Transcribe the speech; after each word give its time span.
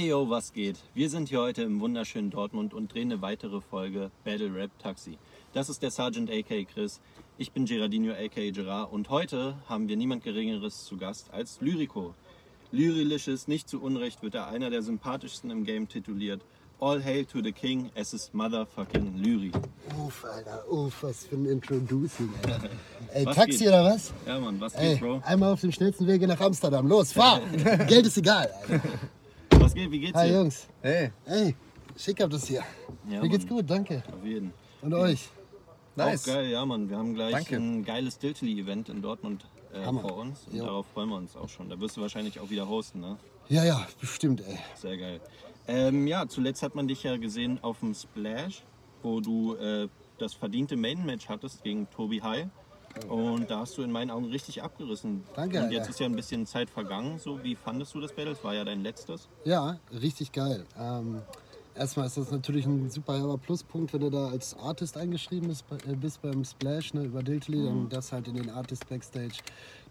Hey 0.00 0.08
yo, 0.08 0.30
was 0.30 0.54
geht? 0.54 0.78
Wir 0.94 1.10
sind 1.10 1.28
hier 1.28 1.40
heute 1.42 1.62
im 1.62 1.78
wunderschönen 1.78 2.30
Dortmund 2.30 2.72
und 2.72 2.94
drehen 2.94 3.12
eine 3.12 3.20
weitere 3.20 3.60
Folge 3.60 4.10
Battle 4.24 4.54
Rap 4.54 4.70
Taxi. 4.78 5.18
Das 5.52 5.68
ist 5.68 5.82
der 5.82 5.90
Sergeant 5.90 6.30
AK 6.30 6.66
Chris, 6.72 7.02
ich 7.36 7.52
bin 7.52 7.66
Gerardino 7.66 8.14
AK 8.14 8.50
Gerard 8.54 8.90
und 8.94 9.10
heute 9.10 9.56
haben 9.68 9.88
wir 9.90 9.98
niemand 9.98 10.24
Geringeres 10.24 10.86
zu 10.86 10.96
Gast 10.96 11.30
als 11.34 11.60
Lyrico. 11.60 12.14
Lyrilisches, 12.72 13.46
nicht 13.46 13.68
zu 13.68 13.82
Unrecht 13.82 14.22
wird 14.22 14.36
er 14.36 14.48
einer 14.48 14.70
der 14.70 14.80
sympathischsten 14.80 15.50
im 15.50 15.64
Game 15.64 15.86
tituliert. 15.86 16.40
All 16.80 17.04
hail 17.04 17.26
to 17.26 17.42
the 17.42 17.52
king, 17.52 17.90
es 17.94 18.14
ist 18.14 18.32
motherfucking 18.32 19.18
Lyri. 19.18 19.52
Uff, 20.02 20.24
Alter, 20.24 20.64
uff, 20.72 21.02
was 21.02 21.26
für 21.26 21.36
ein 21.36 21.44
Introducing, 21.44 22.30
Alter. 22.44 22.70
Ey, 23.12 23.26
Was 23.26 23.36
Taxi 23.36 23.58
geht? 23.58 23.68
oder 23.68 23.84
was? 23.84 24.14
Ja 24.26 24.40
Mann, 24.40 24.58
was 24.62 24.74
Ey, 24.76 24.92
geht, 24.94 25.00
Bro? 25.00 25.20
einmal 25.26 25.52
auf 25.52 25.60
dem 25.60 25.72
schnellsten 25.72 26.06
Wege 26.06 26.26
nach 26.26 26.40
Amsterdam. 26.40 26.88
Los, 26.88 27.12
fahr! 27.12 27.40
Geld 27.86 28.06
ist 28.06 28.16
egal, 28.16 28.50
Alter. 28.62 28.80
Was 29.70 29.74
geht, 29.76 29.90
wie 29.92 30.00
geht's 30.00 30.18
Hi 30.18 30.26
dir? 30.26 30.34
Jungs. 30.34 30.66
Hey, 30.82 31.12
Ey, 31.26 31.54
schick 31.96 32.20
habt 32.20 32.34
es 32.34 32.48
hier. 32.48 32.64
Ja, 33.08 33.22
Mir 33.22 33.28
geht's 33.28 33.44
Mann, 33.44 33.54
gut, 33.58 33.70
danke. 33.70 34.02
Auf 34.12 34.24
jeden. 34.24 34.52
Und 34.82 34.92
euch? 34.94 35.28
nice. 35.94 36.22
Auch 36.28 36.34
geil, 36.34 36.50
ja 36.50 36.66
Mann. 36.66 36.90
Wir 36.90 36.98
haben 36.98 37.14
gleich 37.14 37.30
Danke. 37.30 37.54
ein 37.54 37.84
geiles 37.84 38.18
Diltily-Event 38.18 38.88
in 38.88 39.00
Dortmund 39.00 39.44
äh, 39.72 39.84
vor 39.84 40.16
uns 40.16 40.48
und 40.48 40.56
Jo. 40.56 40.64
darauf 40.64 40.86
freuen 40.88 41.10
wir 41.10 41.16
uns 41.18 41.36
auch 41.36 41.48
schon. 41.48 41.68
Da 41.68 41.78
wirst 41.78 41.96
du 41.96 42.00
wahrscheinlich 42.00 42.40
auch 42.40 42.50
wieder 42.50 42.68
hosten, 42.68 42.98
ne? 42.98 43.16
Ja, 43.48 43.62
ja, 43.64 43.86
bestimmt, 44.00 44.40
ey. 44.40 44.58
Sehr 44.74 44.96
geil. 44.96 45.20
Ähm, 45.68 46.08
ja, 46.08 46.26
zuletzt 46.26 46.64
hat 46.64 46.74
man 46.74 46.88
dich 46.88 47.04
ja 47.04 47.16
gesehen 47.16 47.60
auf 47.62 47.78
dem 47.78 47.94
Splash, 47.94 48.64
wo 49.04 49.20
du 49.20 49.54
äh, 49.54 49.86
das 50.18 50.34
verdiente 50.34 50.76
Main-Match 50.76 51.28
hattest 51.28 51.62
gegen 51.62 51.88
Tobi 51.90 52.20
High. 52.20 52.48
Und 53.08 53.50
da 53.50 53.60
hast 53.60 53.78
du 53.78 53.82
in 53.82 53.92
meinen 53.92 54.10
Augen 54.10 54.26
richtig 54.26 54.62
abgerissen. 54.62 55.22
Danke, 55.34 55.62
Und 55.62 55.70
jetzt 55.70 55.80
Alter. 55.80 55.90
ist 55.90 56.00
ja 56.00 56.06
ein 56.06 56.16
bisschen 56.16 56.46
Zeit 56.46 56.70
vergangen. 56.70 57.18
So, 57.18 57.42
wie 57.42 57.54
fandest 57.54 57.94
du 57.94 58.00
das 58.00 58.12
Battle? 58.12 58.32
Es 58.32 58.44
war 58.44 58.54
ja 58.54 58.64
dein 58.64 58.82
letztes. 58.82 59.28
Ja, 59.44 59.78
richtig 59.92 60.32
geil. 60.32 60.64
Ähm, 60.78 61.22
erstmal 61.74 62.06
ist 62.06 62.16
das 62.16 62.30
natürlich 62.30 62.66
ein 62.66 62.90
super 62.90 63.38
Pluspunkt, 63.38 63.92
wenn 63.92 64.00
du 64.00 64.10
da 64.10 64.28
als 64.28 64.56
Artist 64.58 64.96
eingeschrieben 64.96 65.48
bist, 65.48 65.64
äh, 65.88 65.94
bist 65.94 66.20
beim 66.22 66.44
Splash 66.44 66.94
ne, 66.94 67.04
über 67.04 67.22
Diltily, 67.22 67.64
dann 67.64 67.88
das 67.88 68.12
halt 68.12 68.28
in 68.28 68.34
den 68.34 68.50
Artist 68.50 68.88
Backstage. 68.88 69.38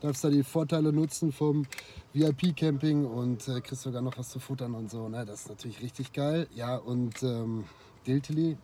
Darfst 0.01 0.23
da 0.23 0.29
die 0.29 0.43
Vorteile 0.43 0.93
nutzen 0.93 1.31
vom 1.31 1.65
VIP-Camping 2.13 3.05
und 3.05 3.47
äh, 3.47 3.61
kriegst 3.61 3.83
sogar 3.83 4.01
noch 4.01 4.17
was 4.17 4.29
zu 4.29 4.39
futtern 4.39 4.75
und 4.75 4.89
so. 4.89 5.09
Ne? 5.09 5.25
Das 5.25 5.41
ist 5.41 5.49
natürlich 5.49 5.81
richtig 5.81 6.13
geil. 6.13 6.47
Ja, 6.53 6.77
und 6.77 7.21
ähm, 7.23 7.65
Diltily 8.07 8.57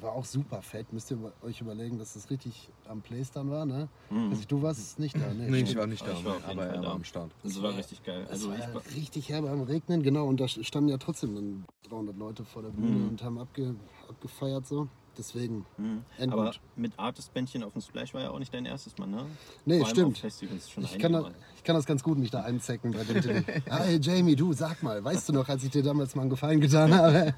war 0.00 0.12
auch 0.12 0.24
super 0.24 0.62
fett. 0.62 0.92
Müsst 0.92 1.10
ihr 1.10 1.18
euch 1.42 1.60
überlegen, 1.60 1.98
dass 1.98 2.14
das 2.14 2.28
richtig 2.30 2.68
am 2.88 3.00
Place 3.02 3.30
dann 3.30 3.50
war. 3.50 3.64
Ne? 3.66 3.88
Also, 4.30 4.44
du 4.46 4.62
warst 4.62 4.98
nicht 4.98 5.14
da, 5.16 5.32
ne? 5.32 5.48
Nee, 5.50 5.60
ich 5.62 5.76
war 5.76 5.86
nicht 5.86 6.06
da, 6.06 6.12
Ich 6.12 6.24
war 6.24 6.36
aber 6.44 6.66
er 6.66 6.82
war 6.82 6.92
am 6.94 7.04
Start. 7.04 7.30
Das 7.42 7.60
war 7.62 7.76
richtig 7.76 8.02
geil. 8.02 8.22
Es 8.24 8.30
Also 8.32 8.48
war 8.50 8.58
ich 8.58 8.64
ja 8.64 8.74
war, 8.74 8.82
richtig 8.94 9.28
herbe 9.28 9.50
am 9.50 9.62
Regnen, 9.62 10.02
genau. 10.02 10.26
Und 10.26 10.40
da 10.40 10.48
standen 10.48 10.90
ja 10.90 10.98
trotzdem 10.98 11.34
dann 11.34 11.64
300 11.88 12.16
Leute 12.16 12.44
vor 12.44 12.62
der 12.62 12.70
Bühne 12.70 12.88
Mhm. 12.98 13.08
und 13.08 13.22
haben 13.22 13.38
abge, 13.38 13.74
abgefeiert 14.08 14.66
so. 14.66 14.88
Deswegen, 15.18 15.64
Mhm. 15.78 16.02
Aber 16.30 16.52
mit 16.76 16.92
Artist-Bändchen 16.98 17.62
auf 17.62 17.72
dem 17.72 17.80
Splash 17.80 18.12
war 18.12 18.20
ja 18.22 18.30
auch 18.30 18.38
nicht 18.38 18.52
dein 18.52 18.66
erstes 18.66 18.96
Mal, 18.98 19.06
ne? 19.06 19.24
Nee, 19.64 19.78
Vor 19.78 19.88
stimmt. 19.88 20.22
Ich 20.22 20.98
kann, 20.98 21.12
da, 21.12 21.22
Mal. 21.22 21.34
ich 21.56 21.64
kann 21.64 21.74
das 21.74 21.86
ganz 21.86 22.02
gut, 22.02 22.18
mich 22.18 22.30
da 22.30 22.42
einzecken 22.42 22.92
bei 22.92 23.02
Diltily. 23.04 23.42
hey 23.66 23.98
Jamie, 24.00 24.36
du, 24.36 24.52
sag 24.52 24.82
mal, 24.82 25.02
weißt 25.02 25.28
du 25.28 25.32
noch, 25.32 25.48
als 25.48 25.64
ich 25.64 25.70
dir 25.70 25.82
damals 25.82 26.14
mal 26.14 26.22
einen 26.22 26.30
Gefallen 26.30 26.60
getan 26.60 26.94
habe? 26.94 27.32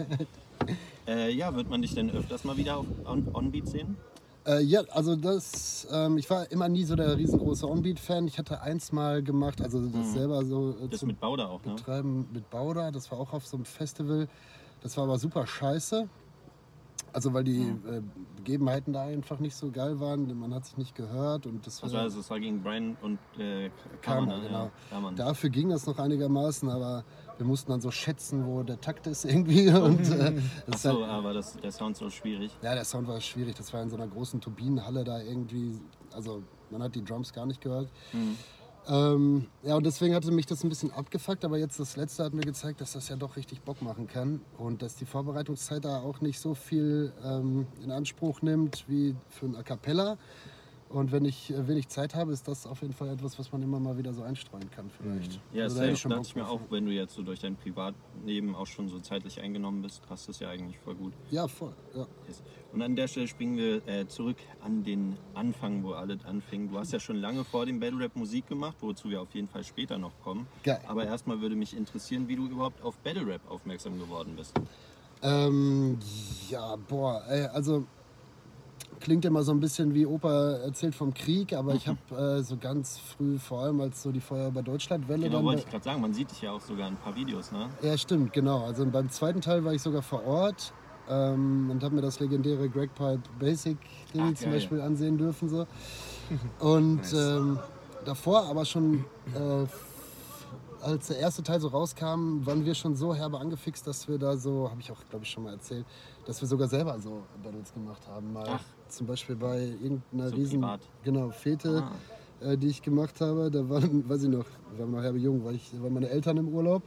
Äh, 1.06 1.30
ja, 1.32 1.54
wird 1.54 1.70
man 1.70 1.82
dich 1.82 1.94
denn 1.94 2.10
öfters 2.10 2.44
mal 2.44 2.56
wieder 2.56 2.78
auf 2.78 2.86
On- 3.06 3.28
Onbeat 3.32 3.68
sehen? 3.68 3.96
äh, 4.46 4.60
ja, 4.62 4.80
also 4.90 5.14
das, 5.14 5.86
ähm, 5.92 6.18
ich 6.18 6.28
war 6.30 6.50
immer 6.50 6.68
nie 6.68 6.84
so 6.84 6.96
der 6.96 7.16
riesengroße 7.16 7.68
Onbeat-Fan. 7.68 8.26
Ich 8.28 8.38
hatte 8.38 8.60
eins 8.60 8.92
mal 8.92 9.22
gemacht, 9.22 9.60
also 9.60 9.86
das 9.88 10.12
selber 10.14 10.44
so 10.44 10.70
äh, 10.80 10.84
Mhm. 10.84 10.90
Das 10.90 11.02
mit 11.02 11.20
Bauder 11.20 11.48
auch, 11.50 11.62
ne? 11.64 11.74
betreiben 11.74 12.28
mit 12.32 12.48
Bauda. 12.50 12.90
Das 12.90 13.10
war 13.12 13.18
auch 13.20 13.32
auf 13.32 13.46
so 13.46 13.56
einem 13.56 13.64
Festival. 13.66 14.26
Das 14.80 14.96
war 14.96 15.04
aber 15.04 15.18
super 15.18 15.46
scheiße. 15.46 16.08
Also 17.12 17.32
weil 17.32 17.44
die 17.44 17.62
äh, 17.62 18.02
Begebenheiten 18.36 18.92
da 18.92 19.02
einfach 19.02 19.38
nicht 19.38 19.54
so 19.54 19.70
geil 19.70 20.00
waren. 20.00 20.38
Man 20.38 20.54
hat 20.54 20.66
sich 20.66 20.76
nicht 20.76 20.94
gehört 20.94 21.46
und 21.46 21.66
das 21.66 21.82
war, 21.82 21.88
Das 21.88 21.94
war, 21.94 22.02
also, 22.02 22.18
das 22.18 22.30
war 22.30 22.40
gegen 22.40 22.62
Brian 22.62 22.96
und 23.02 23.18
äh, 23.38 23.70
Karma, 24.00 24.36
ne? 24.36 24.42
genau. 24.46 24.70
Ja, 24.90 25.00
Mann. 25.00 25.16
Dafür 25.16 25.50
ging 25.50 25.68
das 25.70 25.86
noch 25.86 25.98
einigermaßen, 25.98 26.68
aber 26.68 27.04
wir 27.36 27.46
mussten 27.46 27.70
dann 27.70 27.80
so 27.80 27.90
schätzen, 27.90 28.46
wo 28.46 28.62
der 28.62 28.80
Takt 28.80 29.06
ist 29.06 29.24
irgendwie. 29.24 29.68
Und, 29.72 30.00
äh, 30.10 30.32
das 30.66 30.80
ist 30.80 30.86
Achso, 30.86 31.00
halt, 31.02 31.10
aber 31.10 31.32
das, 31.34 31.56
der 31.56 31.70
Sound 31.70 31.96
so 31.96 32.10
schwierig. 32.10 32.50
ja, 32.62 32.74
der 32.74 32.84
Sound 32.84 33.06
war 33.06 33.20
schwierig. 33.20 33.54
Das 33.54 33.72
war 33.72 33.80
in 33.82 33.90
so 33.90 33.96
einer 33.96 34.08
großen 34.08 34.40
Turbinenhalle 34.40 35.04
da 35.04 35.20
irgendwie. 35.20 35.78
Also 36.12 36.42
man 36.70 36.82
hat 36.82 36.94
die 36.94 37.04
Drums 37.04 37.32
gar 37.32 37.46
nicht 37.46 37.60
gehört. 37.60 37.88
Mhm. 38.12 38.36
Ähm, 38.88 39.46
ja, 39.62 39.76
und 39.76 39.84
deswegen 39.84 40.14
hatte 40.14 40.30
mich 40.30 40.46
das 40.46 40.64
ein 40.64 40.70
bisschen 40.70 40.90
abgefuckt, 40.92 41.44
aber 41.44 41.58
jetzt 41.58 41.78
das 41.78 41.96
letzte 41.96 42.24
hat 42.24 42.32
mir 42.32 42.40
gezeigt, 42.42 42.80
dass 42.80 42.92
das 42.92 43.08
ja 43.08 43.16
doch 43.16 43.36
richtig 43.36 43.60
Bock 43.60 43.82
machen 43.82 44.08
kann 44.08 44.40
und 44.56 44.80
dass 44.80 44.96
die 44.96 45.04
Vorbereitungszeit 45.04 45.84
da 45.84 45.98
auch 45.98 46.22
nicht 46.22 46.40
so 46.40 46.54
viel 46.54 47.12
ähm, 47.22 47.66
in 47.84 47.90
Anspruch 47.90 48.40
nimmt 48.40 48.84
wie 48.88 49.14
für 49.28 49.46
ein 49.46 49.56
A 49.56 49.62
Cappella. 49.62 50.16
Und 50.90 51.12
wenn 51.12 51.26
ich 51.26 51.50
äh, 51.52 51.68
wenig 51.68 51.88
Zeit 51.88 52.14
habe, 52.14 52.32
ist 52.32 52.48
das 52.48 52.66
auf 52.66 52.80
jeden 52.80 52.94
Fall 52.94 53.08
etwas, 53.10 53.38
was 53.38 53.52
man 53.52 53.60
immer 53.62 53.78
mal 53.78 53.98
wieder 53.98 54.14
so 54.14 54.22
einstreuen 54.22 54.70
kann 54.70 54.88
vielleicht. 54.90 55.38
Ja, 55.52 55.64
Also 55.64 55.76
da 55.76 55.80
safe. 55.80 55.82
hätte 55.82 55.92
ich 55.92 56.00
schon 56.00 56.10
dachte 56.10 56.26
ich 56.28 56.34
mir 56.36 56.48
auch, 56.48 56.60
wenn 56.70 56.86
du 56.86 56.92
jetzt 56.92 57.14
so 57.14 57.22
durch 57.22 57.40
dein 57.40 57.56
Privatleben 57.56 58.54
auch 58.54 58.66
schon 58.66 58.88
so 58.88 58.98
zeitlich 58.98 59.38
eingenommen 59.40 59.82
bist, 59.82 60.00
passt 60.08 60.28
das 60.30 60.38
ja 60.40 60.48
eigentlich 60.48 60.78
voll 60.78 60.94
gut. 60.94 61.12
Ja, 61.30 61.46
voll. 61.46 61.74
Ja. 61.94 62.06
Yes. 62.26 62.42
Und 62.72 62.80
an 62.82 62.96
der 62.96 63.06
Stelle 63.08 63.28
springen 63.28 63.56
wir 63.58 63.86
äh, 63.86 64.06
zurück 64.08 64.36
an 64.62 64.82
den 64.82 65.16
Anfang, 65.34 65.82
wo 65.82 65.92
alles 65.92 66.24
anfing. 66.24 66.70
Du 66.70 66.78
hast 66.78 66.92
ja 66.92 67.00
schon 67.00 67.16
lange 67.16 67.44
vor 67.44 67.66
dem 67.66 67.80
Battle 67.80 67.98
Rap 68.00 68.16
Musik 68.16 68.46
gemacht, 68.46 68.76
wozu 68.80 69.10
wir 69.10 69.20
auf 69.20 69.34
jeden 69.34 69.48
Fall 69.48 69.64
später 69.64 69.98
noch 69.98 70.18
kommen. 70.22 70.46
Geil. 70.62 70.80
Aber 70.86 71.04
erstmal 71.04 71.40
würde 71.42 71.56
mich 71.56 71.76
interessieren, 71.76 72.28
wie 72.28 72.36
du 72.36 72.46
überhaupt 72.46 72.82
auf 72.82 72.96
Battle 72.98 73.26
Rap 73.26 73.42
aufmerksam 73.50 73.98
geworden 73.98 74.34
bist. 74.36 74.54
Ähm, 75.22 75.98
ja, 76.48 76.76
boah, 76.76 77.22
ey, 77.28 77.44
also 77.46 77.84
klingt 79.00 79.24
immer 79.24 79.42
so 79.42 79.52
ein 79.52 79.60
bisschen 79.60 79.94
wie 79.94 80.06
Opa 80.06 80.52
erzählt 80.64 80.94
vom 80.94 81.14
Krieg, 81.14 81.52
aber 81.52 81.74
ich 81.74 81.86
habe 81.88 81.98
äh, 82.38 82.42
so 82.42 82.56
ganz 82.56 82.98
früh, 82.98 83.38
vor 83.38 83.60
allem 83.62 83.80
als 83.80 84.02
so 84.02 84.12
die 84.12 84.20
Feuer 84.20 84.48
über 84.48 84.62
Deutschlandwelle 84.62 85.24
Genau, 85.24 85.36
dann. 85.38 85.44
wollte 85.46 85.62
ich 85.62 85.68
gerade 85.70 85.84
sagen, 85.84 86.00
man 86.00 86.12
sieht 86.14 86.30
dich 86.30 86.42
ja 86.42 86.52
auch 86.52 86.60
sogar 86.60 86.88
in 86.88 86.94
ein 86.94 86.98
paar 86.98 87.14
Videos, 87.14 87.52
ne? 87.52 87.68
Ja, 87.82 87.96
stimmt, 87.96 88.32
genau. 88.32 88.64
Also 88.64 88.84
beim 88.86 89.08
zweiten 89.10 89.40
Teil 89.40 89.64
war 89.64 89.72
ich 89.72 89.82
sogar 89.82 90.02
vor 90.02 90.24
Ort 90.26 90.72
ähm, 91.08 91.70
und 91.70 91.82
habe 91.82 91.94
mir 91.94 92.02
das 92.02 92.20
legendäre 92.20 92.68
Greg 92.68 92.94
Pipe 92.94 93.22
Basic 93.38 93.78
Ding 94.14 94.34
zum. 94.36 94.50
Beispiel 94.52 94.80
ansehen 94.80 95.16
dürfen. 95.18 95.48
So. 95.48 95.66
Und 96.60 96.96
Nice. 96.96 97.12
ähm, 97.14 97.58
davor 98.04 98.44
aber 98.46 98.64
schon, 98.64 99.04
äh, 99.34 99.66
als 100.84 101.08
der 101.08 101.18
erste 101.18 101.42
Teil 101.42 101.60
so 101.60 101.68
rauskam, 101.68 102.44
waren 102.46 102.64
wir 102.64 102.74
schon 102.74 102.94
so 102.94 103.14
herbe 103.14 103.38
angefixt, 103.40 103.86
dass 103.86 104.06
wir 104.08 104.18
da 104.18 104.36
so, 104.36 104.68
habe 104.70 104.80
ich 104.80 104.90
auch, 104.92 104.98
glaube 105.10 105.24
ich, 105.24 105.30
schon 105.30 105.44
mal 105.44 105.54
erzählt, 105.54 105.84
dass 106.26 106.40
wir 106.40 106.46
sogar 106.48 106.68
selber 106.68 106.98
so 107.00 107.22
Battles 107.42 107.72
gemacht 107.72 108.06
haben. 108.06 108.32
Mal 108.32 108.44
Ach. 108.48 108.60
Zum 108.88 109.06
Beispiel 109.06 109.36
bei 109.36 109.60
irgendeiner 109.82 110.30
So 110.30 110.36
riesen 110.36 110.60
privat. 110.60 110.80
genau, 111.04 111.30
Fete 111.30 111.82
Ah. 112.40 112.44
äh, 112.52 112.56
die 112.56 112.68
ich 112.68 112.82
gemacht 112.82 113.20
habe. 113.20 113.50
Da 113.50 113.68
waren, 113.68 114.08
weiß 114.08 114.22
ich 114.24 114.28
noch, 114.30 114.46
wir 114.72 114.78
waren 114.80 114.90
noch 114.92 115.02
herbe 115.02 115.18
jung, 115.18 115.44
war 115.44 115.52
ich, 115.52 115.70
waren 115.82 115.94
meine 115.94 116.08
Eltern 116.08 116.36
im 116.38 116.48
Urlaub. 116.48 116.82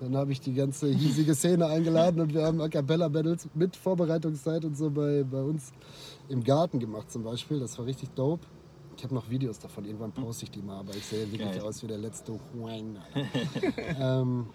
Dann 0.00 0.16
habe 0.16 0.32
ich 0.32 0.40
die 0.40 0.52
ganze 0.54 0.88
hiesige 0.88 1.32
Szene 1.34 1.66
eingeladen 1.66 2.20
und 2.20 2.34
wir 2.34 2.42
haben 2.44 2.60
A 2.60 2.68
Cappella 2.68 3.06
Battles 3.08 3.48
mit 3.54 3.76
Vorbereitungszeit 3.76 4.64
und 4.64 4.76
so 4.76 4.90
bei, 4.90 5.22
bei 5.22 5.40
uns 5.42 5.72
im 6.28 6.42
Garten 6.42 6.80
gemacht 6.80 7.10
zum 7.12 7.22
Beispiel. 7.22 7.60
Das 7.60 7.78
war 7.78 7.86
richtig 7.86 8.10
dope. 8.14 8.44
Ich 8.96 9.04
habe 9.04 9.14
noch 9.14 9.30
Videos 9.30 9.58
davon, 9.58 9.84
irgendwann 9.84 10.12
poste 10.12 10.44
ich 10.44 10.50
die 10.50 10.60
mal, 10.60 10.78
aber 10.80 10.94
ich 10.94 11.04
sehe 11.06 11.30
wirklich 11.32 11.50
Geil. 11.52 11.60
aus 11.62 11.82
wie 11.82 11.86
der 11.86 11.98
letzte 11.98 12.32
Huang. 12.52 12.96
ähm, 14.00 14.46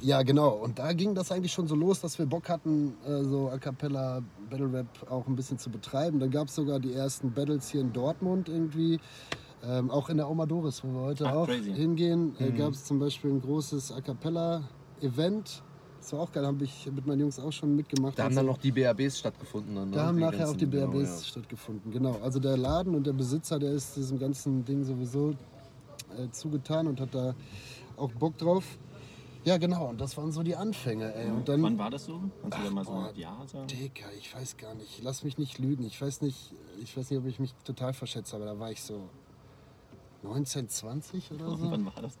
ja, 0.00 0.22
genau. 0.22 0.50
Und 0.50 0.78
da 0.78 0.92
ging 0.92 1.14
das 1.14 1.32
eigentlich 1.32 1.52
schon 1.52 1.66
so 1.66 1.74
los, 1.74 2.00
dass 2.00 2.18
wir 2.18 2.26
Bock 2.26 2.48
hatten, 2.48 2.94
äh, 3.06 3.22
so 3.24 3.48
A 3.48 3.58
Cappella 3.58 4.22
Battle 4.50 4.72
Rap 4.72 4.86
auch 5.10 5.26
ein 5.26 5.36
bisschen 5.36 5.58
zu 5.58 5.70
betreiben. 5.70 6.20
Dann 6.20 6.30
gab 6.30 6.48
es 6.48 6.54
sogar 6.54 6.78
die 6.80 6.92
ersten 6.92 7.32
Battles 7.32 7.68
hier 7.70 7.80
in 7.80 7.92
Dortmund 7.92 8.48
irgendwie. 8.48 9.00
Ähm, 9.64 9.90
auch 9.90 10.08
in 10.10 10.18
der 10.18 10.28
Omadoris, 10.30 10.84
wo 10.84 10.88
wir 10.92 11.00
heute 11.00 11.26
Ach, 11.26 11.34
auch 11.34 11.46
crazy. 11.46 11.72
hingehen, 11.72 12.36
äh, 12.38 12.50
gab 12.52 12.72
es 12.72 12.84
zum 12.84 12.98
Beispiel 12.98 13.30
ein 13.32 13.40
großes 13.40 13.90
A 13.92 14.00
Cappella 14.00 14.62
Event. 15.00 15.62
Das 16.00 16.12
war 16.12 16.20
auch 16.20 16.30
geil, 16.30 16.46
habe 16.46 16.62
ich 16.62 16.88
mit 16.94 17.04
meinen 17.06 17.20
Jungs 17.20 17.40
auch 17.40 17.50
schon 17.50 17.74
mitgemacht. 17.74 18.16
Da 18.16 18.24
haben 18.24 18.28
Also- 18.28 18.40
dann 18.40 18.46
noch 18.46 18.58
die 18.58 18.70
BABs 18.70 19.18
stattgefunden. 19.18 19.74
Dann, 19.74 19.90
ne? 19.90 19.96
da 19.96 20.06
haben 20.06 20.18
nachher 20.20 20.48
auch 20.48 20.54
die 20.56 20.66
BRBs 20.66 20.92
genau, 20.92 21.02
ja. 21.04 21.22
stattgefunden, 21.24 21.90
genau. 21.90 22.16
Also 22.22 22.38
der 22.38 22.56
Laden 22.56 22.94
und 22.94 23.06
der 23.08 23.12
Besitzer, 23.14 23.58
der 23.58 23.72
ist 23.72 23.96
diesem 23.96 24.18
ganzen 24.20 24.64
Ding 24.64 24.84
sowieso 24.84 25.30
äh, 26.16 26.30
zugetan 26.30 26.86
und 26.86 27.00
hat 27.00 27.12
da 27.12 27.34
auch 27.96 28.12
Bock 28.12 28.38
drauf. 28.38 28.64
Ja, 29.46 29.58
genau, 29.58 29.90
und 29.90 30.00
das 30.00 30.16
waren 30.16 30.32
so 30.32 30.42
die 30.42 30.56
Anfänge, 30.56 31.14
ey. 31.14 31.30
Und 31.30 31.48
dann, 31.48 31.62
Wann 31.62 31.78
war 31.78 31.88
das 31.88 32.06
so? 32.06 32.20
Kannst 32.42 32.58
du 32.58 32.62
da 32.64 32.70
mal 32.70 32.84
so 32.84 32.90
boah, 32.90 33.10
ein 33.10 33.16
Jahr 33.16 33.46
sagen? 33.46 33.68
Digga, 33.68 34.06
ich 34.18 34.34
weiß 34.34 34.56
gar 34.56 34.74
nicht, 34.74 35.00
lass 35.04 35.22
mich 35.22 35.38
nicht 35.38 35.60
lügen. 35.60 35.84
Ich 35.84 36.02
weiß 36.02 36.20
nicht, 36.22 36.52
ich 36.82 36.96
weiß 36.96 37.10
nicht, 37.10 37.20
ob 37.20 37.26
ich 37.26 37.38
mich 37.38 37.54
total 37.64 37.92
verschätze, 37.92 38.34
aber 38.34 38.46
da 38.46 38.58
war 38.58 38.72
ich 38.72 38.82
so 38.82 39.08
19, 40.24 40.68
20 40.68 41.30
oder 41.30 41.48
so. 41.56 41.70
wann 41.70 41.86
war 41.86 42.02
das? 42.02 42.18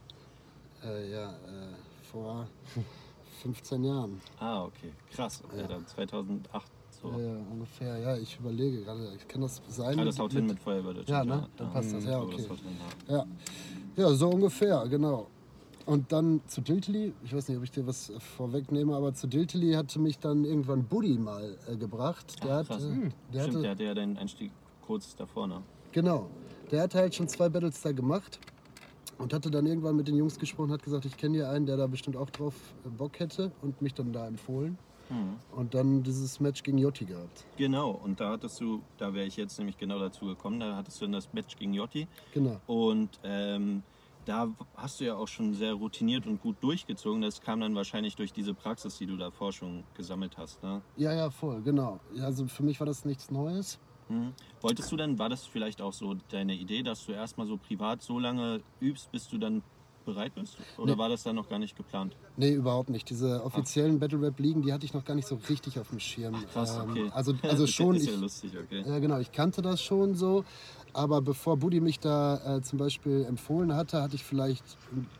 Äh, 0.84 1.10
ja, 1.10 1.30
äh, 1.30 1.74
vor 2.12 2.46
15 3.42 3.82
Jahren. 3.82 4.20
Ah, 4.38 4.62
okay. 4.62 4.92
Krass. 5.10 5.42
Okay, 5.48 5.62
Ja. 5.62 5.66
dann 5.66 5.84
2008 5.84 6.70
so. 7.02 7.10
Ja, 7.10 7.18
ja, 7.18 7.36
ungefähr. 7.50 7.98
Ja, 7.98 8.16
ich 8.16 8.38
überlege 8.38 8.84
gerade, 8.84 9.18
kann 9.26 9.40
das 9.40 9.60
sein? 9.66 9.98
Ah, 9.98 10.04
das 10.04 10.16
haut 10.20 10.32
hin 10.32 10.46
mit 10.46 10.60
Feuerwehr 10.60 11.02
Ja, 11.08 11.24
ne? 11.24 11.48
Dann 11.56 11.72
passt 11.72 11.92
das. 11.92 12.04
Ja, 12.04 12.20
glaube, 12.20 12.34
okay. 12.34 12.46
das 12.48 12.58
ja. 13.08 13.16
Ja. 13.16 13.26
ja, 13.96 14.14
so 14.14 14.28
ungefähr, 14.30 14.86
genau. 14.86 15.26
Und 15.86 16.10
dann 16.10 16.40
zu 16.48 16.60
Diltily, 16.62 17.14
ich 17.24 17.32
weiß 17.34 17.48
nicht, 17.48 17.56
ob 17.58 17.62
ich 17.64 17.70
dir 17.70 17.86
was 17.86 18.12
vorwegnehme, 18.36 18.94
aber 18.96 19.14
zu 19.14 19.28
Diltily 19.28 19.72
hatte 19.74 20.00
mich 20.00 20.18
dann 20.18 20.44
irgendwann 20.44 20.84
Buddy 20.84 21.16
mal 21.16 21.56
äh, 21.68 21.76
gebracht. 21.76 22.42
Der 22.44 22.64
Ach, 22.64 22.68
hat, 22.70 22.80
äh, 22.80 22.84
Hm. 22.84 23.12
der 23.32 23.40
Stimmt, 23.42 23.54
hatte, 23.54 23.60
der 23.62 23.70
hatte 23.70 23.84
ja 23.84 23.94
den 23.94 24.18
Einstieg 24.18 24.50
kurz 24.84 25.14
davor, 25.14 25.46
ne? 25.46 25.62
Genau. 25.92 26.28
Der 26.72 26.82
hat 26.82 26.94
halt 26.96 27.14
schon 27.14 27.28
zwei 27.28 27.48
Battles 27.48 27.80
da 27.82 27.92
gemacht 27.92 28.40
und 29.18 29.32
hatte 29.32 29.48
dann 29.50 29.64
irgendwann 29.64 29.94
mit 29.96 30.08
den 30.08 30.16
Jungs 30.16 30.38
gesprochen, 30.40 30.72
hat 30.72 30.82
gesagt, 30.82 31.04
ich 31.04 31.16
kenne 31.16 31.36
hier 31.36 31.50
einen, 31.50 31.66
der 31.66 31.76
da 31.76 31.86
bestimmt 31.86 32.16
auch 32.16 32.30
drauf 32.30 32.54
äh, 32.84 32.88
Bock 32.88 33.20
hätte 33.20 33.52
und 33.62 33.80
mich 33.80 33.94
dann 33.94 34.12
da 34.12 34.26
empfohlen. 34.26 34.76
Hm. 35.08 35.36
Und 35.56 35.72
dann 35.74 36.02
dieses 36.02 36.40
Match 36.40 36.64
gegen 36.64 36.78
Jotti 36.78 37.04
gehabt. 37.04 37.46
Genau, 37.56 37.92
und 37.92 38.18
da 38.18 38.30
hattest 38.32 38.60
du, 38.60 38.82
da 38.98 39.14
wäre 39.14 39.24
ich 39.26 39.36
jetzt 39.36 39.56
nämlich 39.56 39.78
genau 39.78 40.00
dazu 40.00 40.26
gekommen, 40.26 40.58
da 40.58 40.74
hattest 40.74 41.00
du 41.00 41.04
dann 41.04 41.12
das 41.12 41.32
Match 41.32 41.54
gegen 41.56 41.74
Jotti 41.74 42.08
Genau. 42.34 42.60
und 42.66 43.10
ähm, 43.22 43.84
da 44.26 44.48
hast 44.76 45.00
du 45.00 45.04
ja 45.04 45.14
auch 45.14 45.28
schon 45.28 45.54
sehr 45.54 45.72
routiniert 45.72 46.26
und 46.26 46.42
gut 46.42 46.56
durchgezogen. 46.60 47.22
Das 47.22 47.40
kam 47.40 47.60
dann 47.60 47.74
wahrscheinlich 47.74 48.16
durch 48.16 48.32
diese 48.32 48.52
Praxis, 48.52 48.98
die 48.98 49.06
du 49.06 49.16
davor 49.16 49.52
schon 49.52 49.84
gesammelt 49.94 50.36
hast. 50.36 50.62
Ne? 50.62 50.82
Ja, 50.96 51.12
ja, 51.14 51.30
voll, 51.30 51.62
genau. 51.62 52.00
Also 52.20 52.46
für 52.46 52.62
mich 52.62 52.78
war 52.80 52.86
das 52.86 53.04
nichts 53.04 53.30
Neues. 53.30 53.78
Mhm. 54.08 54.32
Wolltest 54.60 54.90
du 54.92 54.96
dann, 54.96 55.18
war 55.18 55.28
das 55.28 55.46
vielleicht 55.46 55.80
auch 55.80 55.92
so 55.92 56.14
deine 56.30 56.54
Idee, 56.54 56.82
dass 56.82 57.06
du 57.06 57.12
erstmal 57.12 57.46
so 57.46 57.56
privat 57.56 58.02
so 58.02 58.18
lange 58.18 58.60
übst, 58.80 59.10
bis 59.12 59.28
du 59.28 59.38
dann 59.38 59.62
bereit 60.04 60.34
bist? 60.34 60.56
Oder 60.78 60.92
Nee. 60.92 60.98
war 60.98 61.08
das 61.08 61.24
dann 61.24 61.34
noch 61.34 61.48
gar 61.48 61.58
nicht 61.58 61.76
geplant? 61.76 62.16
Nee, 62.36 62.52
überhaupt 62.52 62.90
nicht. 62.90 63.10
Diese 63.10 63.42
offiziellen 63.44 63.98
Battle 63.98 64.20
Rap 64.22 64.38
Ligen, 64.38 64.62
die 64.62 64.72
hatte 64.72 64.84
ich 64.84 64.94
noch 64.94 65.04
gar 65.04 65.14
nicht 65.14 65.26
so 65.26 65.38
richtig 65.48 65.78
auf 65.80 65.88
dem 65.88 65.98
Schirm. 65.98 66.36
Krass, 66.52 66.76
Ähm, 66.76 66.90
okay. 66.90 67.10
Also, 67.12 67.34
also 67.42 67.66
schon, 67.66 67.96
ist 67.96 68.06
ja 68.06 68.12
ich, 68.14 68.20
lustig, 68.20 68.52
okay. 68.56 68.84
Ja, 68.86 68.98
genau, 69.00 69.18
ich 69.18 69.32
kannte 69.32 69.62
das 69.62 69.80
schon 69.82 70.14
so. 70.14 70.44
Aber 70.96 71.20
bevor 71.20 71.58
Buddy 71.58 71.80
mich 71.80 72.00
da 72.00 72.56
äh, 72.56 72.62
zum 72.62 72.78
Beispiel 72.78 73.26
empfohlen 73.28 73.74
hatte, 73.74 74.00
hatte 74.00 74.16
ich 74.16 74.24
vielleicht 74.24 74.64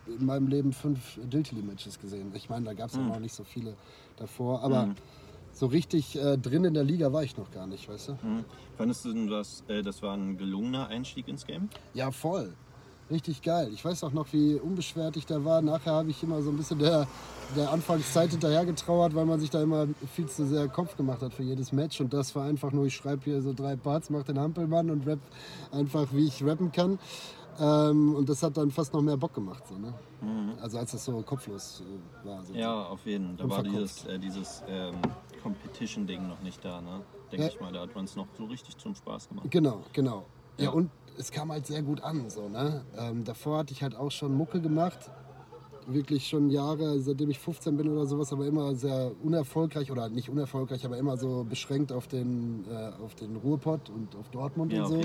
in, 0.06 0.14
in 0.14 0.24
meinem 0.24 0.46
Leben 0.48 0.72
fünf 0.72 1.18
Diltily-Matches 1.22 1.98
gesehen. 2.00 2.32
Ich 2.34 2.48
meine, 2.48 2.64
da 2.64 2.72
gab 2.72 2.88
es 2.88 2.96
ja 2.96 3.02
Mhm. 3.02 3.08
noch 3.08 3.20
nicht 3.20 3.34
so 3.34 3.44
viele 3.44 3.74
davor. 4.16 4.62
Aber 4.62 4.86
Mhm. 4.86 4.94
so 5.52 5.66
richtig 5.66 6.16
äh, 6.16 6.38
drin 6.38 6.64
in 6.64 6.72
der 6.72 6.82
Liga 6.84 7.12
war 7.12 7.22
ich 7.24 7.36
noch 7.36 7.50
gar 7.50 7.66
nicht, 7.66 7.86
weißt 7.90 8.08
du? 8.08 8.12
Mhm. 8.12 8.44
Fandest 8.78 9.04
du 9.04 9.12
denn 9.12 9.26
das, 9.26 9.62
äh, 9.68 9.82
das 9.82 10.00
war 10.00 10.16
ein 10.16 10.38
gelungener 10.38 10.88
Einstieg 10.88 11.28
ins 11.28 11.44
Game? 11.46 11.68
Ja, 11.92 12.10
voll. 12.10 12.54
Richtig 13.10 13.40
geil. 13.42 13.70
Ich 13.72 13.84
weiß 13.84 14.02
auch 14.02 14.12
noch, 14.12 14.26
wie 14.32 14.54
unbeschwert 14.56 15.16
ich 15.16 15.26
da 15.26 15.44
war. 15.44 15.62
Nachher 15.62 15.92
habe 15.92 16.10
ich 16.10 16.20
immer 16.24 16.42
so 16.42 16.50
ein 16.50 16.56
bisschen 16.56 16.80
der, 16.80 17.06
der 17.54 17.70
Anfangszeit 17.70 18.30
hinterhergetrauert, 18.30 19.14
weil 19.14 19.26
man 19.26 19.38
sich 19.38 19.50
da 19.50 19.62
immer 19.62 19.86
viel 20.14 20.26
zu 20.26 20.44
sehr 20.44 20.66
Kopf 20.66 20.96
gemacht 20.96 21.22
hat 21.22 21.32
für 21.32 21.44
jedes 21.44 21.70
Match. 21.72 22.00
Und 22.00 22.12
das 22.12 22.34
war 22.34 22.44
einfach 22.46 22.72
nur, 22.72 22.86
ich 22.86 22.96
schreibe 22.96 23.22
hier 23.24 23.40
so 23.42 23.52
drei 23.52 23.76
Parts, 23.76 24.10
mache 24.10 24.24
den 24.24 24.40
Hampelmann 24.40 24.90
und 24.90 25.06
rap 25.06 25.20
einfach, 25.70 26.08
wie 26.12 26.26
ich 26.26 26.44
rappen 26.44 26.72
kann. 26.72 26.98
Ähm, 27.60 28.16
und 28.16 28.28
das 28.28 28.42
hat 28.42 28.56
dann 28.56 28.70
fast 28.72 28.92
noch 28.92 29.00
mehr 29.02 29.16
Bock 29.16 29.34
gemacht. 29.34 29.62
So, 29.68 29.76
ne? 29.78 29.94
Also 30.60 30.78
als 30.78 30.90
das 30.90 31.04
so 31.04 31.22
kopflos 31.22 31.82
äh, 32.24 32.26
war. 32.26 32.42
So. 32.42 32.52
Mhm. 32.54 32.58
Ja, 32.58 32.82
auf 32.86 33.06
jeden 33.06 33.36
Fall. 33.38 33.46
Da 33.46 33.50
war 33.50 33.58
Unverkopft. 33.60 33.82
dieses, 33.82 34.04
äh, 34.06 34.18
dieses 34.18 34.62
ähm, 34.68 34.94
Competition-Ding 35.44 36.26
noch 36.28 36.40
nicht 36.42 36.62
da, 36.64 36.80
ne? 36.80 37.00
Denke 37.30 37.46
Ja. 37.46 37.52
ich 37.52 37.60
mal. 37.60 37.72
Da 37.72 37.80
hat 37.82 37.94
man 37.94 38.04
es 38.04 38.16
noch 38.16 38.26
so 38.36 38.44
richtig 38.46 38.76
zum 38.76 38.94
Spaß 38.96 39.28
gemacht. 39.28 39.46
Genau, 39.50 39.82
genau. 39.92 40.26
Ja, 40.58 40.64
Ja. 40.64 40.70
und 40.70 40.90
es 41.18 41.30
kam 41.30 41.50
halt 41.52 41.66
sehr 41.66 41.82
gut 41.82 42.02
an. 42.02 42.28
So, 42.30 42.48
ne? 42.48 42.84
ähm, 42.96 43.24
davor 43.24 43.58
hatte 43.58 43.72
ich 43.72 43.82
halt 43.82 43.94
auch 43.96 44.10
schon 44.10 44.34
Mucke 44.34 44.60
gemacht. 44.60 45.10
Wirklich 45.88 46.26
schon 46.26 46.50
Jahre, 46.50 46.98
seitdem 46.98 47.30
ich 47.30 47.38
15 47.38 47.76
bin 47.76 47.88
oder 47.88 48.06
sowas, 48.06 48.32
aber 48.32 48.46
immer 48.46 48.74
sehr 48.74 49.12
unerfolgreich 49.22 49.92
oder 49.92 50.08
nicht 50.08 50.28
unerfolgreich, 50.28 50.84
aber 50.84 50.98
immer 50.98 51.16
so 51.16 51.44
beschränkt 51.48 51.92
auf 51.92 52.08
den, 52.08 52.64
äh, 52.68 52.90
auf 53.00 53.14
den 53.14 53.36
Ruhrpott 53.36 53.88
und 53.90 54.16
auf 54.16 54.28
Dortmund 54.30 54.72
Ja, 54.72 54.86
und 54.86 54.88
so. 54.88 55.00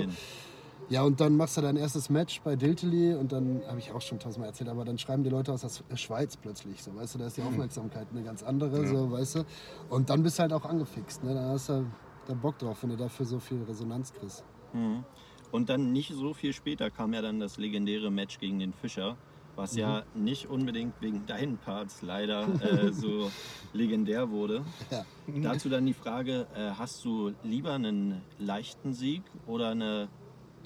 Ja, 0.88 1.02
und 1.02 1.20
dann 1.20 1.36
machst 1.36 1.56
du 1.56 1.60
dein 1.60 1.76
erstes 1.76 2.10
Match 2.10 2.40
bei 2.42 2.56
Diltily 2.56 3.14
und 3.14 3.30
dann 3.30 3.62
habe 3.68 3.78
ich 3.78 3.92
auch 3.92 4.00
schon 4.00 4.18
tausendmal 4.18 4.48
erzählt, 4.48 4.68
aber 4.68 4.84
dann 4.84 4.98
schreiben 4.98 5.22
die 5.22 5.30
Leute 5.30 5.52
aus 5.52 5.82
der 5.88 5.96
Schweiz 5.96 6.36
plötzlich, 6.36 6.82
so, 6.82 6.94
weißt 6.94 7.14
du, 7.14 7.18
da 7.20 7.26
ist 7.28 7.36
die 7.36 7.42
Aufmerksamkeit 7.42 8.08
eine 8.10 8.22
ganz 8.22 8.42
andere, 8.42 8.86
so, 8.86 9.10
weißt 9.10 9.36
du. 9.36 9.44
Und 9.88 10.10
dann 10.10 10.22
bist 10.24 10.38
du 10.38 10.42
halt 10.42 10.52
auch 10.52 10.64
angefixt, 10.64 11.22
ne? 11.22 11.34
Dann 11.34 11.48
hast 11.50 11.68
du 11.68 11.86
da 12.26 12.34
Bock 12.34 12.58
drauf, 12.58 12.78
wenn 12.82 12.90
du 12.90 12.96
dafür 12.96 13.24
so 13.24 13.38
viel 13.38 13.62
Resonanz 13.62 14.12
kriegst. 14.12 14.44
Mhm. 14.72 15.04
Und 15.52 15.68
dann 15.68 15.92
nicht 15.92 16.12
so 16.12 16.32
viel 16.34 16.52
später 16.54 16.90
kam 16.90 17.12
ja 17.12 17.20
dann 17.20 17.38
das 17.38 17.58
legendäre 17.58 18.10
Match 18.10 18.38
gegen 18.38 18.58
den 18.58 18.72
Fischer, 18.72 19.16
was 19.54 19.76
ja 19.76 20.02
Mhm. 20.14 20.24
nicht 20.24 20.46
unbedingt 20.48 20.94
wegen 21.00 21.26
deinen 21.26 21.58
Parts 21.58 22.00
leider 22.00 22.48
äh, 22.88 22.90
so 22.92 23.30
legendär 23.74 24.30
wurde. 24.30 24.64
Ja. 24.90 25.04
Dazu 25.42 25.68
dann 25.68 25.84
die 25.84 25.92
Frage, 25.92 26.46
äh, 26.56 26.70
hast 26.78 27.04
du 27.04 27.32
lieber 27.44 27.74
einen 27.74 28.22
leichten 28.38 28.94
Sieg 28.94 29.22
oder 29.46 29.68
eine, 29.68 30.08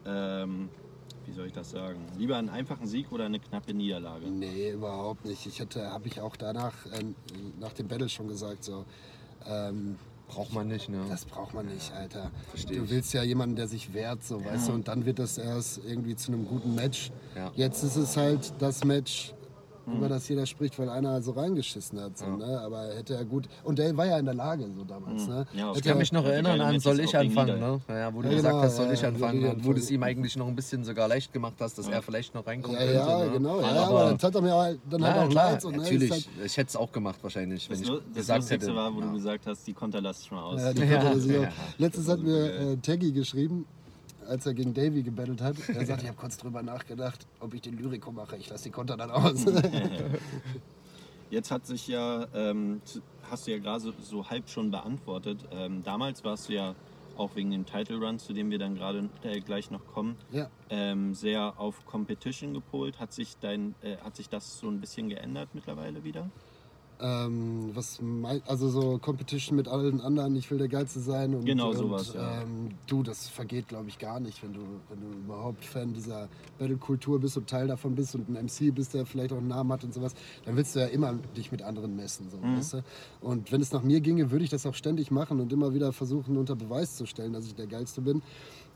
ähm, 0.07 0.71
wie 1.27 1.33
soll 1.33 1.49
ich 1.49 1.53
das 1.53 1.71
sagen, 1.73 2.07
lieber 2.17 2.37
einen 2.37 2.49
einfachen 2.49 2.87
Sieg 2.87 3.11
oder 3.11 3.25
eine 3.27 3.41
knappe 3.41 3.75
Niederlage? 3.75 4.29
Nee, 4.29 4.71
überhaupt 4.71 5.25
nicht. 5.25 5.45
Ich 5.47 5.59
hätte, 5.59 5.91
habe 5.91 6.07
ich 6.07 6.21
auch 6.21 6.37
danach, 6.37 6.87
äh, 6.87 7.03
nach 7.59 7.73
dem 7.73 7.89
Battle 7.89 8.09
schon 8.09 8.29
gesagt, 8.29 8.63
so, 8.63 8.85
ähm, 9.47 9.97
Braucht 10.29 10.53
man 10.53 10.69
nicht, 10.69 10.89
ne? 10.89 11.05
das 11.09 11.25
braucht 11.25 11.55
man 11.55 11.67
nicht, 11.67 11.93
Alter. 11.93 12.31
Versteh 12.51 12.75
du 12.77 12.91
willst 12.91 13.15
ja 13.15 13.23
jemanden, 13.23 13.55
der 13.57 13.69
sich 13.69 13.95
wehrt, 13.95 14.25
so, 14.25 14.45
weißt 14.45 14.69
du, 14.69 14.73
und 14.73 14.89
dann 14.89 15.07
wird 15.07 15.19
das 15.19 15.39
erst 15.39 15.81
irgendwie 15.87 16.17
zu 16.17 16.33
einem 16.33 16.47
guten 16.47 16.75
Match. 16.75 17.13
Ja. 17.37 17.53
Jetzt 17.55 17.85
ist 17.85 17.97
es 17.97 18.17
halt 18.17 18.53
das 18.59 18.85
Match, 18.85 19.35
Mhm. 19.87 19.97
über 19.99 20.09
das 20.09 20.29
jeder 20.29 20.47
spricht, 20.47 20.79
weil 20.79 20.89
einer 20.89 21.23
so 21.23 21.31
reingeschissen 21.33 22.01
hat, 22.01 22.19
so, 22.19 22.27
ne? 22.27 22.61
Aber 22.61 22.89
hätte 22.95 23.15
er 23.15 23.25
gut, 23.25 23.49
und 23.63 23.79
der 23.79 23.97
war 23.97 24.07
ja 24.07 24.19
in 24.19 24.25
der 24.25 24.35
Lage, 24.35 24.65
so 24.77 24.83
damals, 24.85 25.29
ne? 25.29 25.47
Mhm. 25.53 25.59
Ja, 25.59 25.71
auf 25.71 25.77
Hätte 25.77 25.79
Ich 25.79 25.85
kann 25.85 25.93
er- 25.97 25.99
mich 26.01 26.13
noch 26.13 26.25
Ja, 26.25 26.31
erinnern 26.31 26.61
an 26.61 26.81
Soll 26.81 27.01
ich 27.01 27.17
anfangen, 27.17 27.61
ne? 27.61 27.81
Ja, 27.89 28.13
wo 28.13 28.23
du 28.23 28.29
Ja, 28.29 28.35
gesagt 28.35 28.53
genau, 28.55 28.65
hast, 28.65 28.77
soll 28.77 28.87
ja, 28.87 28.93
ich 28.93 29.01
ja, 29.03 29.09
anfangen 29.09 29.43
ja, 29.43 29.51
und 29.53 29.65
wo 29.65 29.73
du 29.73 29.79
es 29.79 29.91
ihm 29.91 30.03
eigentlich 30.03 30.37
noch 30.37 30.49
ein 30.49 30.57
bisschen 30.57 30.83
sogar 30.85 31.07
leicht 31.09 31.33
gemacht 31.33 31.55
hast, 31.61 31.79
dass 31.79 31.89
er 31.89 32.03
vielleicht 32.03 32.35
noch 32.35 32.45
reinkommen 32.47 32.77
Ja, 32.81 32.85
könnte. 32.87 32.95
ja, 32.99 33.25
ne? 33.27 33.31
genau, 33.31 33.61
ja, 33.61 33.67
Aber- 33.69 34.01
aber 34.01 34.13
das 34.15 34.23
hat 34.25 34.35
er 34.35 34.43
mir 34.43 34.55
halt, 34.55 34.81
dann 34.91 35.05
halt 35.05 35.17
Ja, 35.17 35.23
auch 35.25 35.29
klar, 35.29 35.53
leid. 35.53 35.63
So, 35.63 35.71
ne? 35.71 35.77
natürlich. 35.79 36.11
Halt, 36.11 36.29
ich 36.45 36.57
hätte 36.57 36.69
es 36.69 36.77
auch 36.77 36.91
gemacht 36.93 37.19
wahrscheinlich, 37.23 37.71
wenn 37.71 37.81
Das, 37.81 37.89
ich 37.89 37.95
das 37.95 38.15
gesagt 38.15 38.51
hätte. 38.51 38.75
war, 38.75 38.95
wo 38.95 39.01
ja. 39.01 39.07
du 39.07 39.13
gesagt 39.13 39.47
hast, 39.47 39.67
die 39.67 39.73
Konter 39.73 40.01
lass 40.01 40.29
aus. 40.33 40.61
Ja, 40.61 40.73
Ja. 40.73 41.03
er 41.03 41.19
sich 41.21 41.37
auch. 41.39 41.43
Ja. 41.43 41.49
Letztens 41.79 42.07
Das 42.07 42.15
hat 42.17 42.23
mir 42.25 42.47
äh, 42.73 42.77
Taggy 42.79 43.13
geschrieben, 43.13 43.67
als 44.27 44.47
er 44.47 44.55
gegen 44.55 44.75
Davy 44.75 45.03
gebettelt 45.03 45.41
hat. 45.41 45.57
Er 45.69 45.87
sagt, 45.87 46.03
ich 46.03 46.09
habe 46.09 46.19
kurz 46.19 46.37
drüber 46.37 46.63
nachgedacht, 46.63 47.27
ob 47.41 47.55
ich 47.55 47.63
den 47.63 47.77
Lyrico 47.77 48.13
mache. 48.13 48.37
Ich 48.37 48.49
lasse 48.49 48.65
die 48.65 48.71
Konter 48.71 48.97
dann 48.97 49.11
aus. 49.11 49.45
Jetzt 51.31 51.51
hat 51.51 51.67
sich 51.67 51.89
ja, 51.89 52.27
ähm, 52.35 52.81
hast 53.31 53.47
du 53.47 53.51
ja 53.51 53.59
gerade 53.59 53.81
so, 53.81 53.93
so 54.01 54.31
halb 54.31 54.49
schon 54.49 54.71
beantwortet. 54.71 55.41
Ähm, 55.51 55.83
damals 55.83 56.23
warst 56.25 56.49
du 56.49 56.55
ja 56.55 56.75
auch 57.17 57.35
wegen 57.35 57.51
dem 57.51 57.67
Title 57.67 57.99
Run, 57.99 58.19
zu 58.19 58.33
dem 58.33 58.51
wir 58.51 58.59
dann 58.59 58.75
gerade 58.75 59.09
äh, 59.23 59.41
gleich 59.41 59.71
noch 59.71 59.87
kommen, 59.87 60.17
ja. 60.31 60.51
ähm, 60.71 61.15
sehr 61.15 61.59
auf 61.59 61.85
Competition 61.87 62.55
gepolt. 62.55 63.01
Hat 63.01 63.13
sich, 63.13 63.37
dein, 63.41 63.75
äh, 63.83 63.97
hat 63.99 64.17
sich 64.17 64.29
das 64.29 64.59
so 64.59 64.69
ein 64.69 64.81
bisschen 64.81 65.09
geändert 65.09 65.49
mittlerweile 65.55 66.05
wieder? 66.05 66.31
Ähm, 66.99 67.71
was 67.75 68.01
mei- 68.01 68.41
also 68.47 68.71
so 68.71 68.99
Competition 68.99 69.55
mit 69.57 69.69
allen 69.69 70.01
anderen, 70.01 70.35
ich 70.35 70.51
will 70.51 70.57
der 70.57 70.69
Geilste 70.69 70.99
sein 71.01 71.35
und, 71.35 71.45
Genau, 71.45 71.69
und 71.71 71.77
sowas, 71.77 72.15
ja. 72.15 72.41
ähm, 72.43 72.71
du, 72.87 73.03
das 73.03 73.29
vergeht 73.29 73.69
glaube 73.69 73.89
ich 73.91 73.99
gar 73.99 74.19
nicht, 74.19 74.43
wenn 74.43 74.55
du, 74.55 74.61
wenn 74.89 75.01
du 75.03 75.19
überhaupt 75.19 75.63
Fan 75.63 75.93
dieser 75.93 76.29
Battle-Kultur 76.59 77.21
bist 77.21 77.37
und 77.37 77.51
Teil 77.51 77.67
davon 77.67 77.95
bist 77.95 78.15
und 78.15 78.31
ein 78.31 78.47
MC 78.47 78.75
bist, 78.75 78.95
der 78.95 79.05
vielleicht 79.05 79.33
auch 79.33 79.37
einen 79.39 79.49
Namen 79.49 79.71
hat 79.73 79.85
und 79.85 79.93
sowas, 79.93 80.15
dann 80.47 80.57
willst 80.57 80.75
du 80.75 80.81
ja 80.81 80.87
immer 80.87 81.13
dich 81.37 81.53
mit 81.53 81.61
anderen 81.61 81.97
messen, 81.97 82.31
so, 82.31 82.39
Mhm. 82.39 82.57
weißt 82.57 82.73
du? 82.75 82.83
Und 83.21 83.53
wenn 83.53 83.61
es 83.61 83.73
nach 83.73 83.83
mir 83.83 84.01
ginge, 84.01 84.31
würde 84.31 84.45
ich 84.45 84.51
das 84.51 84.65
auch 84.65 84.75
ständig 84.75 85.11
machen 85.11 85.39
und 85.41 85.53
immer 85.53 85.75
wieder 85.75 85.93
versuchen 85.93 86.39
unter 86.39 86.57
Beweis 86.57 86.97
zu 86.97 87.05
stellen, 87.05 87.35
dass 87.35 87.45
ich 87.45 87.55
der 87.55 87.67
Geilste 87.67 88.01
bin. 88.01 88.23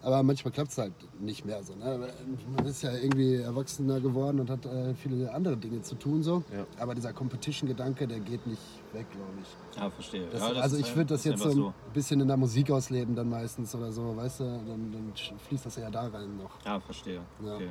Aber 0.02 0.22
manchmal 0.22 0.52
klappt 0.52 0.70
es 0.70 0.78
halt 0.78 0.92
nicht 1.20 1.44
mehr 1.44 1.62
so. 1.62 1.74
Ne? 1.74 2.08
Man 2.56 2.64
ist 2.66 2.82
ja 2.82 2.92
irgendwie 2.94 3.34
erwachsener 3.36 4.00
geworden 4.00 4.40
und 4.40 4.48
hat 4.48 4.64
äh, 4.64 4.94
viele 4.94 5.32
andere 5.32 5.56
Dinge 5.58 5.82
zu 5.82 5.94
tun. 5.94 6.22
So. 6.22 6.42
Ja. 6.52 6.66
Aber 6.78 6.94
dieser 6.94 7.12
Competition-Gedanke, 7.12 8.06
der 8.08 8.20
geht 8.20 8.46
nicht 8.46 8.62
weg, 8.92 9.06
glaube 9.10 9.32
ich. 9.42 9.78
Ja, 9.78 9.90
verstehe. 9.90 10.26
Das, 10.28 10.40
ja, 10.40 10.54
das 10.54 10.62
also 10.62 10.76
ich 10.78 10.90
ein- 10.90 10.96
würde 10.96 11.08
das 11.14 11.24
jetzt 11.24 11.42
so 11.42 11.66
ein 11.68 11.74
bisschen 11.92 12.20
in 12.20 12.28
der 12.28 12.38
Musik 12.38 12.70
ausleben 12.70 13.14
dann 13.14 13.28
meistens 13.28 13.74
oder 13.74 13.92
so, 13.92 14.16
weißt 14.16 14.40
du? 14.40 14.44
Dann, 14.44 14.90
dann 14.92 15.12
fließt 15.48 15.66
das 15.66 15.76
ja 15.76 15.90
da 15.90 16.06
rein 16.08 16.38
noch. 16.38 16.64
Ja, 16.64 16.80
verstehe. 16.80 17.20
Ja. 17.44 17.54
Okay. 17.56 17.70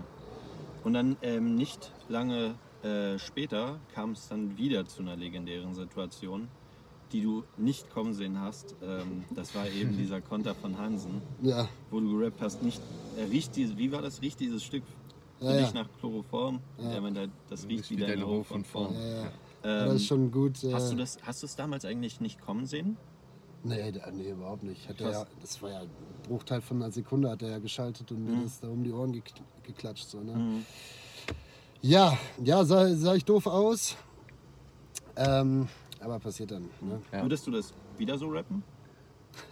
Und 0.83 0.93
dann 0.93 1.17
ähm, 1.23 1.55
nicht 1.55 1.91
lange 2.09 2.55
äh, 2.83 3.17
später 3.17 3.79
kam 3.93 4.11
es 4.11 4.27
dann 4.29 4.55
wieder 4.57 4.85
zu 4.85 5.01
einer 5.01 5.15
legendären 5.15 5.73
Situation, 5.73 6.47
die 7.11 7.21
du 7.21 7.43
nicht 7.57 7.89
kommen 7.91 8.13
sehen 8.13 8.39
hast. 8.39 8.75
Ähm, 8.81 9.23
das 9.35 9.53
war 9.55 9.67
eben 9.67 9.97
dieser 9.97 10.21
Konter 10.21 10.55
von 10.55 10.77
Hansen, 10.77 11.21
Ja, 11.41 11.67
wo 11.91 11.99
du 11.99 12.17
gerappt 12.17 12.41
hast. 12.41 12.61
Nicht, 12.63 12.81
äh, 13.17 13.23
riecht 13.23 13.55
diese, 13.55 13.77
wie 13.77 13.91
war 13.91 14.01
das? 14.01 14.21
Riecht 14.21 14.39
dieses 14.39 14.63
Stück 14.63 14.83
Ja, 15.39 15.53
dich 15.57 15.67
ja. 15.73 15.83
nach 15.83 15.89
Chloroform? 15.99 16.59
Ja. 16.77 16.99
Ja. 16.99 17.27
das 17.49 17.67
riecht 17.67 17.89
wie 17.89 17.95
deine 17.97 18.25
Hof 18.25 18.39
Hof 18.39 18.47
von 18.47 18.63
vorn. 18.63 18.93
ja, 18.95 19.01
ja. 19.23 19.31
Ähm, 19.63 19.85
das 19.87 19.95
ist 19.95 20.05
schon 20.07 20.31
gut. 20.31 20.63
Äh, 20.63 20.73
Hast 20.73 20.91
du 20.91 20.95
das, 20.95 21.17
hast 21.23 21.41
du 21.41 21.45
es 21.45 21.55
damals 21.55 21.83
eigentlich 21.85 22.21
nicht 22.21 22.39
kommen 22.41 22.65
sehen? 22.65 22.95
Nee, 23.61 23.91
nee, 24.13 24.29
überhaupt 24.31 24.63
nicht. 24.63 24.87
Hat 24.87 25.01
er 25.01 25.11
ja, 25.11 25.25
das 25.41 25.61
war 25.61 25.69
ja 25.69 25.79
ein 25.81 25.89
Bruchteil 26.29 26.61
von 26.61 26.77
einer 26.81 26.91
Sekunde, 26.93 27.29
hat 27.29 27.41
er 27.41 27.49
ja 27.49 27.57
geschaltet 27.59 28.09
und 28.11 28.23
mir 28.23 28.31
Mhm. 28.37 28.43
das 28.43 28.61
da 28.61 28.69
um 28.69 28.83
die 28.85 28.91
Ohren 28.93 29.11
gekl- 29.13 29.41
geklatscht. 29.63 30.07
So, 30.07 30.21
ne? 30.21 30.33
Mhm. 30.33 30.65
Ja, 31.81 32.17
ja, 32.41 32.63
sah, 32.63 32.87
sah 32.95 33.15
ich 33.15 33.25
doof 33.25 33.47
aus. 33.47 33.97
Ähm, 35.17 35.67
aber 35.99 36.19
passiert 36.19 36.51
dann. 36.51 36.63
Ne? 36.81 37.01
Ja. 37.11 37.21
Würdest 37.21 37.45
du 37.47 37.51
das 37.51 37.73
wieder 37.97 38.17
so 38.17 38.27
rappen? 38.29 38.63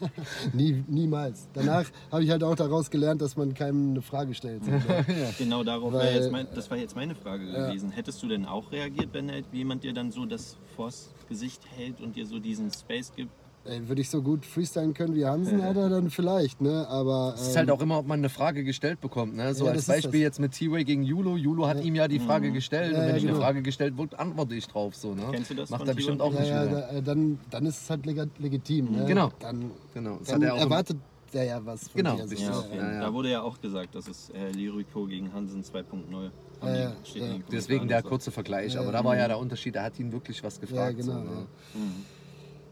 Nie, 0.54 0.84
niemals. 0.88 1.48
Danach 1.54 1.86
habe 2.12 2.24
ich 2.24 2.30
halt 2.32 2.44
auch 2.44 2.56
daraus 2.56 2.89
gelernt, 2.89 3.22
dass 3.22 3.38
man 3.38 3.54
keinem 3.54 3.92
eine 3.92 4.01
Frage 4.01 4.34
stellt. 4.34 4.63
Genau 5.38 5.63
darauf 5.63 5.94
Weil- 5.94 6.06
wäre 6.06 6.16
jetzt 6.16 6.32
mein, 6.32 6.48
das 6.54 6.70
war 6.70 6.77
jetzt 6.77 6.96
meine 6.96 7.16
Frage 7.16 7.46
gewesen. 7.46 7.92
Hättest 7.92 8.22
du 8.24 8.27
denn 8.27 8.46
auch 8.46 8.72
reagiert, 8.72 9.10
wenn 9.13 9.32
halt 9.32 9.46
jemand 9.51 9.84
dir 9.84 9.94
dann 9.94 10.12
so 10.12 10.25
das 10.25 10.58
vors 10.75 11.13
Gesicht 11.30 11.62
hält 11.75 12.01
und 12.01 12.16
dir 12.16 12.25
so 12.25 12.39
diesen 12.39 12.72
Space 12.72 13.12
gibt? 13.16 13.32
Ey, 13.67 13.88
Würde 13.88 14.01
ich 14.01 14.09
so 14.09 14.21
gut 14.21 14.45
freestylen 14.45 14.93
können 14.93 15.13
wie 15.15 15.25
Hansen, 15.25 15.59
Alter, 15.59 15.89
dann 15.89 16.09
vielleicht, 16.09 16.62
ne? 16.62 16.88
Aber. 16.88 17.33
Es 17.36 17.41
ist 17.41 17.50
ähm, 17.50 17.57
halt 17.57 17.71
auch 17.71 17.81
immer, 17.81 18.00
ob 18.00 18.07
man 18.07 18.19
eine 18.19 18.29
Frage 18.29 18.63
gestellt 18.63 19.01
bekommt. 19.01 19.36
Ne? 19.36 19.53
So 19.53 19.65
Ja, 19.65 19.71
als 19.71 19.86
das 19.86 19.97
ist 19.97 20.03
Beispiel 20.03 20.21
jetzt 20.21 20.39
mit 20.39 20.53
T-Way 20.53 20.86
gegen 20.86 21.03
Julo. 21.03 21.36
Julo 21.36 21.67
hat 21.67 21.83
ihm 21.83 21.95
ja 21.95 22.07
die 22.07 22.19
Frage 22.19 22.51
gestellt 22.51 22.93
Ja, 22.93 23.00
und 23.00 23.03
wenn 23.03 23.09
ja, 23.12 23.15
ich 23.17 23.24
genau. 23.24 23.36
eine 23.36 23.43
Frage 23.43 23.62
gestellt 23.62 23.97
wird, 23.97 24.17
antworte 24.17 24.55
ich 24.55 24.67
drauf. 24.67 24.95
So, 24.95 25.13
ne? 25.13 25.27
Kennst 25.31 25.51
du 25.51 25.55
das 25.55 25.69
Macht 25.69 25.81
von 25.81 25.89
er 25.89 25.95
bestimmt 25.95 26.21
auch 26.21 26.33
Ja, 26.33 26.39
nicht 26.39 26.50
ja, 26.50 26.65
da, 26.65 26.89
äh, 26.89 27.01
dann, 27.01 27.39
dann 27.50 27.65
ist 27.65 27.81
es 27.81 27.89
halt 27.89 28.05
leg- 28.05 28.29
legitim. 28.38 28.91
Ne? 28.91 29.05
Genau. 29.05 29.31
Dann, 29.39 29.71
Genau, 29.93 30.17
das 30.19 30.27
dann 30.29 30.43
hat 30.45 30.55
er 30.55 30.62
erwartet 30.62 30.97
der 31.33 31.43
ja 31.43 31.65
was 31.65 31.89
von 31.89 31.97
Genau, 32.03 32.15
dir. 32.15 32.38
Ja, 32.38 32.50
ne? 32.62 32.77
Ja, 32.77 32.93
ja. 32.93 33.01
Da 33.01 33.13
wurde 33.13 33.29
ja 33.31 33.41
auch 33.41 33.59
gesagt, 33.59 33.95
das 33.95 34.07
ist 34.07 34.33
äh, 34.33 34.50
Lyrico 34.51 35.05
gegen 35.05 35.33
Hansen 35.33 35.62
2.0. 35.62 35.83
Haben 36.13 36.31
Ja, 36.62 36.74
ja, 36.75 36.91
ja. 37.15 37.36
Deswegen 37.51 37.88
der 37.89 38.01
kurze 38.01 38.31
Vergleich. 38.31 38.75
Ja, 38.75 38.81
Aber 38.81 38.93
da 38.93 39.03
war 39.03 39.17
ja 39.17 39.27
der 39.27 39.38
Unterschied, 39.38 39.75
er 39.75 39.83
hat 39.83 40.00
ihn 40.00 40.12
wirklich 40.13 40.41
was 40.41 40.55
Ja, 40.55 40.62
gefragt. 40.62 40.97
genau. 40.97 41.13
so, 41.13 41.19
ne? 41.19 41.47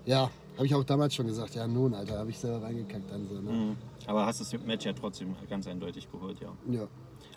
ja. 0.06 0.22
ja 0.24 0.32
habe 0.56 0.66
ich 0.66 0.76
auch 0.76 0.84
damals 0.84 1.14
schon 1.16 1.28
gesagt. 1.28 1.56
Ja, 1.56 1.68
nun, 1.68 1.94
Alter, 1.94 2.20
habe 2.20 2.30
ich 2.30 2.38
selber 2.38 2.66
reingekackt. 2.66 3.10
Dann 3.12 3.28
so, 3.28 3.36
ne? 3.36 3.52
Mhm. 3.52 3.76
Aber 4.08 4.26
hast 4.26 4.42
das 4.42 4.54
Match 4.66 4.86
ja 4.86 4.94
trotzdem 4.94 5.36
ganz 5.50 5.68
eindeutig 5.68 6.12
geholt, 6.12 6.40
ja. 6.40 6.50
Ja. 6.72 6.88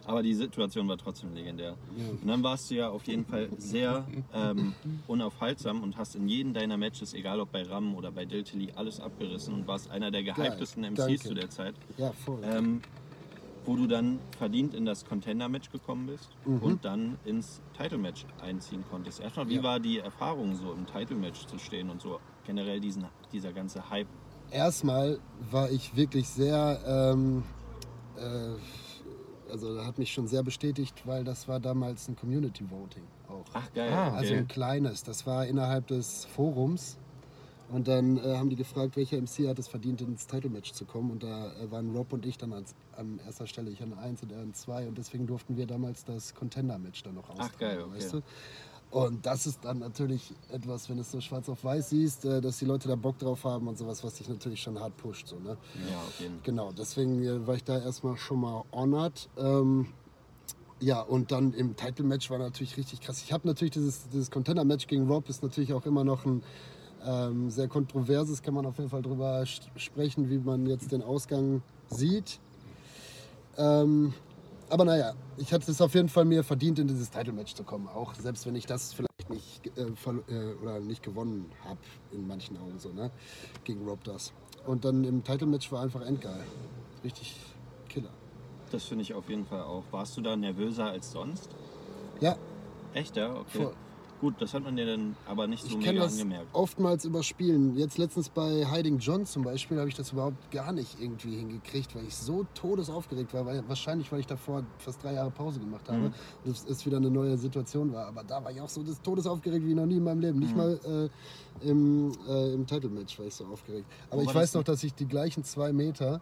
Aber 0.04 0.22
die 0.22 0.32
Situation 0.34 0.88
war 0.88 0.96
trotzdem 0.96 1.34
legendär. 1.34 1.76
Und 2.10 2.26
dann 2.26 2.42
warst 2.42 2.70
du 2.70 2.76
ja 2.76 2.88
auf 2.88 3.04
jeden 3.06 3.26
Fall 3.26 3.50
sehr 3.58 4.06
ähm, 4.32 4.72
unaufhaltsam 5.06 5.82
und 5.82 5.98
hast 5.98 6.16
in 6.16 6.28
jedem 6.28 6.54
deiner 6.54 6.78
Matches, 6.78 7.12
egal 7.12 7.40
ob 7.40 7.52
bei 7.52 7.62
Ram 7.62 7.94
oder 7.94 8.10
bei 8.10 8.24
Diltily, 8.24 8.72
alles 8.74 9.00
abgerissen 9.00 9.52
und 9.52 9.66
warst 9.66 9.90
einer 9.90 10.10
der 10.10 10.22
gehyptesten 10.22 10.82
MCs 10.84 10.96
danke. 10.96 11.18
zu 11.18 11.34
der 11.34 11.50
Zeit. 11.50 11.74
ja, 11.98 12.12
voll. 12.12 12.40
Ähm, 12.42 12.80
wo 13.66 13.76
du 13.76 13.86
dann 13.86 14.18
verdient 14.38 14.72
in 14.72 14.86
das 14.86 15.04
Contender-Match 15.04 15.70
gekommen 15.70 16.06
bist 16.06 16.30
und 16.46 16.86
dann 16.86 17.18
ins 17.26 17.60
Title-Match 17.76 18.24
einziehen 18.40 18.82
konntest. 18.90 19.20
Erstmal, 19.20 19.46
wie 19.50 19.56
Ja. 19.56 19.62
war 19.62 19.78
die 19.78 19.98
Erfahrung, 19.98 20.56
so 20.56 20.72
im 20.72 20.86
Title-Match 20.86 21.46
zu 21.46 21.58
stehen 21.58 21.90
und 21.90 22.00
so 22.00 22.18
generell 22.48 22.80
diesen, 22.80 23.04
dieser 23.30 23.52
ganze 23.52 23.88
Hype? 23.90 24.08
Erstmal 24.50 25.18
war 25.50 25.70
ich 25.70 25.94
wirklich 25.94 26.26
sehr. 26.28 26.80
Ähm, 26.86 27.44
äh, 28.16 29.52
also 29.52 29.84
hat 29.84 29.98
mich 29.98 30.12
schon 30.12 30.26
sehr 30.26 30.42
bestätigt, 30.42 31.02
weil 31.04 31.24
das 31.24 31.48
war 31.48 31.60
damals 31.60 32.08
ein 32.08 32.16
Community 32.16 32.64
Voting 32.70 33.04
auch. 33.28 33.44
Ach 33.52 33.72
geil, 33.72 33.92
Ah, 33.92 34.08
okay. 34.08 34.16
Also 34.16 34.34
ein 34.34 34.48
kleines. 34.48 35.04
Das 35.04 35.26
war 35.26 35.46
innerhalb 35.46 35.86
des 35.86 36.24
Forums. 36.24 36.98
Und 37.70 37.86
dann 37.86 38.16
äh, 38.16 38.36
haben 38.36 38.48
die 38.48 38.56
gefragt, 38.56 38.96
welcher 38.96 39.18
MC 39.20 39.46
hat 39.46 39.58
es 39.58 39.68
verdient, 39.68 40.00
ins 40.00 40.26
Title-Match 40.26 40.72
zu 40.72 40.86
kommen. 40.86 41.10
Und 41.10 41.22
da 41.22 41.52
äh, 41.52 41.70
waren 41.70 41.94
Rob 41.94 42.14
und 42.14 42.24
ich 42.24 42.38
dann 42.38 42.54
als, 42.54 42.74
an 42.96 43.20
erster 43.26 43.46
Stelle. 43.46 43.70
Ich 43.70 43.82
an 43.82 43.92
1 43.92 44.22
und 44.22 44.32
er 44.32 44.40
an 44.40 44.54
2. 44.54 44.88
Und 44.88 44.96
deswegen 44.96 45.26
durften 45.26 45.56
wir 45.58 45.66
damals 45.66 46.04
das 46.04 46.34
Contender-Match 46.34 47.02
dann 47.02 47.14
noch 47.14 47.28
austragen. 47.28 47.58
geil, 47.58 47.82
okay. 47.82 47.96
weißt 47.96 48.12
du? 48.14 48.22
Und 48.90 49.26
das 49.26 49.46
ist 49.46 49.64
dann 49.64 49.80
natürlich 49.80 50.32
etwas, 50.50 50.88
wenn 50.88 50.96
du 50.96 51.02
es 51.02 51.10
so 51.10 51.20
schwarz 51.20 51.48
auf 51.48 51.62
weiß 51.62 51.90
siehst, 51.90 52.24
äh, 52.24 52.40
dass 52.40 52.58
die 52.58 52.64
Leute 52.64 52.88
da 52.88 52.96
Bock 52.96 53.18
drauf 53.18 53.44
haben 53.44 53.68
und 53.68 53.76
sowas, 53.76 54.02
was 54.02 54.14
dich 54.14 54.28
natürlich 54.28 54.62
schon 54.62 54.80
hart 54.80 54.96
pusht. 54.96 55.28
So, 55.28 55.36
ne? 55.36 55.58
ja, 55.90 55.98
auf 55.98 56.18
jeden 56.20 56.36
Fall. 56.36 56.42
Genau, 56.44 56.72
deswegen 56.72 57.22
äh, 57.22 57.46
war 57.46 57.54
ich 57.54 57.64
da 57.64 57.78
erstmal 57.78 58.16
schon 58.16 58.40
mal 58.40 58.64
honored. 58.72 59.28
Ähm, 59.36 59.88
ja, 60.80 61.02
und 61.02 61.32
dann 61.32 61.52
im 61.52 61.76
Title-Match 61.76 62.30
war 62.30 62.38
natürlich 62.38 62.76
richtig 62.76 63.00
krass. 63.00 63.20
Ich 63.22 63.32
habe 63.32 63.46
natürlich 63.46 63.72
dieses, 63.72 64.08
dieses 64.08 64.30
Contender-Match 64.30 64.86
gegen 64.86 65.06
Rob 65.06 65.28
ist 65.28 65.42
natürlich 65.42 65.74
auch 65.74 65.84
immer 65.84 66.04
noch 66.04 66.24
ein 66.24 66.42
ähm, 67.04 67.50
sehr 67.50 67.68
kontroverses, 67.68 68.42
kann 68.42 68.54
man 68.54 68.64
auf 68.64 68.78
jeden 68.78 68.88
Fall 68.88 69.02
drüber 69.02 69.44
sprechen, 69.76 70.30
wie 70.30 70.38
man 70.38 70.66
jetzt 70.66 70.92
den 70.92 71.02
Ausgang 71.02 71.62
sieht. 71.90 72.40
Ähm, 73.56 74.14
aber 74.70 74.84
naja, 74.84 75.14
ich 75.36 75.52
hatte 75.52 75.70
es 75.70 75.80
auf 75.80 75.94
jeden 75.94 76.08
Fall 76.08 76.24
mir 76.24 76.42
verdient, 76.44 76.78
in 76.78 76.88
dieses 76.88 77.10
Title-Match 77.10 77.54
zu 77.54 77.64
kommen. 77.64 77.88
Auch 77.88 78.14
selbst 78.14 78.46
wenn 78.46 78.56
ich 78.56 78.66
das 78.66 78.92
vielleicht 78.92 79.30
nicht, 79.30 79.66
äh, 79.76 79.82
äh, 79.82 80.54
oder 80.62 80.80
nicht 80.80 81.02
gewonnen 81.02 81.50
habe, 81.64 81.80
in 82.12 82.26
manchen 82.26 82.56
Augen 82.58 82.78
so, 82.78 82.90
ne? 82.90 83.10
Gegen 83.64 83.86
Rob 83.86 84.04
das. 84.04 84.32
Und 84.66 84.84
dann 84.84 85.04
im 85.04 85.24
Title-Match 85.24 85.70
war 85.72 85.82
einfach 85.82 86.02
endgeil. 86.02 86.44
Richtig 87.04 87.36
Killer. 87.88 88.10
Das 88.70 88.84
finde 88.84 89.02
ich 89.02 89.14
auf 89.14 89.28
jeden 89.28 89.46
Fall 89.46 89.62
auch. 89.62 89.84
Warst 89.90 90.16
du 90.16 90.20
da 90.20 90.36
nervöser 90.36 90.86
als 90.86 91.12
sonst? 91.12 91.48
Ja, 92.20 92.36
Echt, 92.94 93.16
ja? 93.16 93.30
Okay. 93.30 93.58
Voll. 93.58 93.74
Gut, 94.20 94.34
das 94.40 94.52
hat 94.52 94.64
man 94.64 94.74
dir 94.74 94.84
dann 94.84 95.14
aber 95.26 95.46
nicht 95.46 95.62
so 95.62 95.68
ich 95.68 95.76
mega 95.76 96.02
das 96.02 96.12
angemerkt. 96.12 96.48
oftmals 96.52 97.04
überspielen. 97.04 97.76
Jetzt 97.76 97.98
letztens 97.98 98.28
bei 98.28 98.66
Hiding 98.66 98.98
John 98.98 99.24
zum 99.26 99.44
Beispiel 99.44 99.78
habe 99.78 99.88
ich 99.88 99.94
das 99.94 100.10
überhaupt 100.12 100.50
gar 100.50 100.72
nicht 100.72 101.00
irgendwie 101.00 101.36
hingekriegt, 101.36 101.94
weil 101.94 102.04
ich 102.04 102.16
so 102.16 102.44
todesaufgeregt 102.54 103.32
war. 103.32 103.46
Weil, 103.46 103.62
wahrscheinlich, 103.68 104.10
weil 104.10 104.18
ich 104.20 104.26
davor 104.26 104.64
fast 104.78 105.02
drei 105.04 105.14
Jahre 105.14 105.30
Pause 105.30 105.60
gemacht 105.60 105.88
habe 105.88 105.98
Mhm. 106.00 106.12
und 106.44 106.68
es 106.68 106.84
wieder 106.84 106.96
eine 106.96 107.10
neue 107.10 107.38
Situation 107.38 107.92
war. 107.92 108.06
Aber 108.06 108.24
da 108.24 108.42
war 108.42 108.50
ich 108.50 108.60
auch 108.60 108.68
so 108.68 108.82
des 108.82 109.00
todesaufgeregt 109.00 109.64
wie 109.64 109.74
noch 109.74 109.86
nie 109.86 109.98
in 109.98 110.04
meinem 110.04 110.20
Leben. 110.20 110.40
Nicht 110.40 110.52
Mhm. 110.52 110.58
mal 110.58 111.10
äh, 111.62 111.68
im, 111.68 112.10
äh, 112.28 112.54
im 112.54 112.66
Title-Match 112.66 113.18
war 113.20 113.26
ich 113.26 113.34
so 113.34 113.44
aufgeregt. 113.46 113.86
Aber 114.10 114.22
Wo 114.24 114.28
ich 114.28 114.34
weiß 114.34 114.54
noch, 114.54 114.64
dass 114.64 114.82
ich 114.82 114.94
die 114.94 115.06
gleichen 115.06 115.44
zwei 115.44 115.72
Meter 115.72 116.20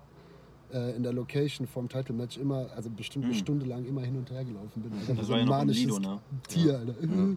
in 0.96 1.02
der 1.02 1.12
Location 1.12 1.66
vom 1.66 1.88
Title-Match 1.88 2.38
immer, 2.38 2.66
also 2.74 2.90
bestimmt 2.90 3.24
eine 3.26 3.34
Mhm. 3.34 3.38
Stunde 3.38 3.66
lang 3.66 3.84
immer 3.84 4.02
hin 4.02 4.16
und 4.16 4.30
her 4.30 4.44
gelaufen 4.44 4.82
bin. 4.82 4.92
Wie 4.92 5.14
Das 5.14 5.28
war 5.28 5.36
ja 5.36 5.42
ein 5.42 5.48
im 5.48 5.48
manisches 5.48 5.82
Lido, 5.84 5.98
ne? 5.98 6.18
Tier, 6.48 6.78
Alter. 6.78 6.94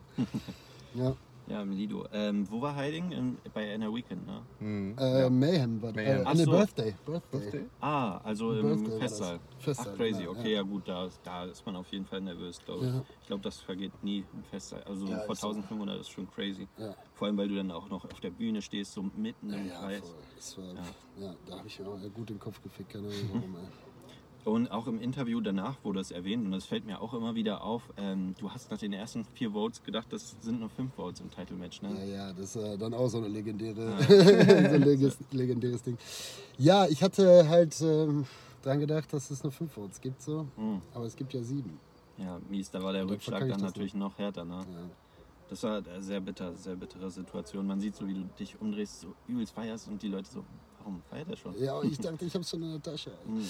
Ja. 0.96 1.16
Ja, 1.50 1.63
im 1.63 1.72
Lido. 1.72 2.06
Ähm, 2.13 2.46
wo 2.51 2.62
war 2.62 2.75
Hiding? 2.75 3.12
In, 3.12 3.38
bei 3.56 3.74
einer 3.74 3.91
Weekend, 3.91 4.24
ne? 4.27 4.41
Mhm. 4.60 4.96
Äh, 5.00 5.29
Mayhem 5.32 5.82
war 5.82 5.91
Mayhem. 5.94 6.22
Äh, 6.22 6.24
Ach 6.24 6.34
nee, 6.36 6.44
so. 6.44 6.51
Birthday. 6.51 6.94
Birthday. 7.03 7.39
Birthday? 7.39 7.65
Ah, 7.82 8.18
also 8.24 8.53
im 8.53 8.62
Birthday. 8.84 9.00
Festsaal. 9.00 9.39
Festsaal, 9.58 9.88
Ach, 9.94 9.98
crazy. 9.98 10.20
genau, 10.20 10.32
Okay, 10.34 10.53
ja, 10.53 10.62
gut, 10.62 10.88
da, 10.88 11.06
ist- 11.08 11.20
da 11.24 11.46
ist 11.46 11.65
man 11.65 11.75
auf 11.77 11.91
jeden 11.91 12.06
Fall 12.06 12.22
nervös, 12.22 12.60
glaube 12.63 12.86
ich. 12.86 12.94
Ja. 12.94 13.03
Ich 13.22 13.27
glaube, 13.27 13.41
das 13.41 13.60
vergeht 13.62 13.91
nie 14.03 14.24
im 14.32 14.44
Festsaal. 14.44 14.84
Also 14.84 15.08
Ja, 15.08 15.18
vor 15.22 15.34
ist 15.34 15.41
so. 15.41 15.48
1500 15.48 16.00
ist 16.01 16.10
schon 16.12 16.29
crazy. 16.29 16.68
Ja. 16.77 16.94
Vor 17.15 17.27
allem, 17.27 17.38
weil 17.38 17.48
du 17.48 17.56
dann 17.56 17.72
auch 17.72 17.89
noch 17.89 18.06
auf 18.06 18.20
der 18.20 18.29
Bühne 18.29 18.62
stehst, 18.62 18.94
so 18.94 19.01
mitten 19.01 19.50
Ja, 19.50 19.56
im 19.58 19.68
ja, 19.68 19.79
Kreis. 19.79 20.00
voll. 20.01 20.15
Das 20.36 20.58
war, 20.58 20.65
ja. 20.65 21.36
da 21.48 21.58
habe 21.58 21.68
ich 21.68 21.79
mir 21.79 21.88
auch 21.88 22.00
gut 22.13 22.29
den 22.29 22.38
Kopf 22.39 22.62
gefickt, 22.62 22.91
keine 22.94 23.08
Ahnung 23.08 23.29
warum. 23.34 23.56
ey. 23.56 23.62
Und 24.50 24.72
auch 24.72 24.88
im 24.88 25.00
Interview 25.00 25.41
danach 25.41 25.75
wurde 25.84 26.00
es 26.00 26.10
erwähnt 26.10 26.44
und 26.44 26.51
das 26.51 26.65
fällt 26.65 26.84
mir 26.84 27.01
auch 27.01 27.13
immer 27.13 27.36
wieder 27.36 27.63
auf. 27.63 27.84
Ähm, 27.98 28.34
du 28.39 28.51
hast 28.51 28.72
nach 28.72 28.79
den 28.79 28.94
ersten 28.94 29.24
vier 29.24 29.51
Votes 29.51 29.84
gedacht, 29.84 30.08
das 30.10 30.36
sind 30.41 30.60
nur 30.60 30.70
fünf 30.70 30.96
Votes 30.96 31.22
im 31.22 31.29
Title-Match, 31.29 31.84
ne? 31.84 31.89
Ja, 32.00 32.06
ja, 32.06 32.34
das 32.34 32.56
ist 32.56 32.63
äh, 32.63 32.77
dann 32.77 32.96
auch 32.96 33.08
so 33.08 33.20
eine 33.20 33.27
legendäre, 33.27 33.94
so 34.08 34.75
ein 34.75 34.82
leges, 34.82 35.18
legendäres 35.32 35.84
Ding. 35.84 35.98
Ja, 36.58 36.88
ich 36.88 37.03
hatte 37.03 37.48
halt 37.48 37.79
ähm, 37.82 38.25
dran 38.63 38.79
gedacht, 38.79 39.13
dass 39.13 39.29
es 39.29 39.44
nur 39.44 39.51
fünf 39.51 39.72
Votes 39.72 40.01
gibt, 40.01 40.22
so. 40.22 40.48
Hm. 40.56 40.82
aber 40.96 41.06
es 41.06 41.15
gibt 41.15 41.32
ja 41.34 41.44
sieben. 41.44 41.79
Ja, 42.18 42.39
mies, 42.50 42.72
da 42.72 42.82
war 42.82 42.91
der 42.91 43.03
Dann 43.03 43.12
Rückschlag 43.12 43.48
dann 43.48 43.62
natürlich 43.62 43.94
noch 43.94 44.18
härter, 44.18 44.46
ne? 44.46 44.56
Ja. 44.56 44.89
Das 45.48 45.62
war 45.63 45.77
eine 45.77 46.01
sehr 46.01 46.22
bitter, 46.22 46.56
sehr 46.56 46.75
bittere 46.75 47.10
Situation. 47.12 47.65
Man 47.68 47.79
sieht 47.79 47.96
so, 47.96 48.08
wie 48.08 48.13
du 48.13 48.29
dich 48.39 48.60
umdrehst, 48.60 49.01
so 49.01 49.13
übelst 49.27 49.53
feierst 49.53 49.88
und 49.88 50.01
die 50.01 50.08
Leute 50.08 50.29
so, 50.29 50.44
warum 50.80 51.02
feiert 51.10 51.30
er 51.30 51.38
schon? 51.38 51.62
ja, 51.62 51.82
ich 51.84 52.00
dachte, 52.00 52.26
ich 52.26 52.34
habe 52.34 52.44
es 52.44 52.50
schon 52.50 52.62
in 52.64 52.72
der 52.72 52.82
Tasche. 52.82 53.12
Hm, 53.26 53.46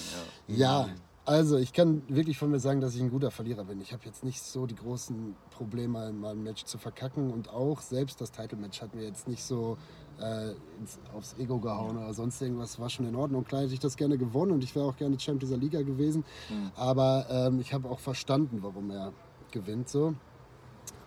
ja. 0.48 0.86
Ja, 0.86 0.90
also 1.26 1.58
ich 1.58 1.74
kann 1.74 2.02
wirklich 2.08 2.38
von 2.38 2.50
mir 2.50 2.60
sagen, 2.60 2.82
dass 2.82 2.96
ich 2.96 3.02
ein 3.02 3.12
guter 3.12 3.30
Verlierer 3.30 3.64
bin. 3.64 3.80
Ich 3.82 3.94
habe 3.94 4.04
jetzt 4.06 4.24
nicht 4.24 4.42
so 4.42 4.66
die 4.66 4.76
großen 4.76 5.36
Probleme, 5.52 6.10
in 6.10 6.20
meinem 6.20 6.44
Match 6.44 6.64
zu 6.66 6.78
verkacken 6.78 7.32
und 7.32 7.50
auch 7.50 7.82
selbst 7.82 8.20
das 8.20 8.32
Title-Match 8.32 8.82
hat 8.82 8.96
mir 8.96 9.04
jetzt 9.04 9.28
nicht 9.28 9.44
so 9.44 9.78
äh, 10.20 10.52
ins, 10.80 10.98
aufs 11.14 11.36
Ego 11.38 11.60
gehauen 11.60 11.98
oder 11.98 12.14
sonst 12.14 12.42
irgendwas. 12.42 12.80
War 12.80 12.90
schon 12.90 13.08
in 13.08 13.16
Ordnung. 13.16 13.44
Klar 13.44 13.62
hätte 13.62 13.74
ich 13.74 13.80
das 13.80 13.96
gerne 13.96 14.18
gewonnen 14.18 14.54
und 14.54 14.64
ich 14.64 14.76
wäre 14.76 14.86
auch 14.86 14.96
gerne 14.96 15.18
Champ 15.18 15.40
dieser 15.40 15.58
Liga 15.58 15.82
gewesen. 15.84 16.24
Mhm. 16.50 16.72
Aber 16.76 17.28
ähm, 17.30 17.60
ich 17.60 17.74
habe 17.74 17.90
auch 17.90 18.00
verstanden, 18.00 18.60
warum 18.62 18.90
er 18.90 19.14
gewinnt 19.52 19.88
so. 19.88 20.16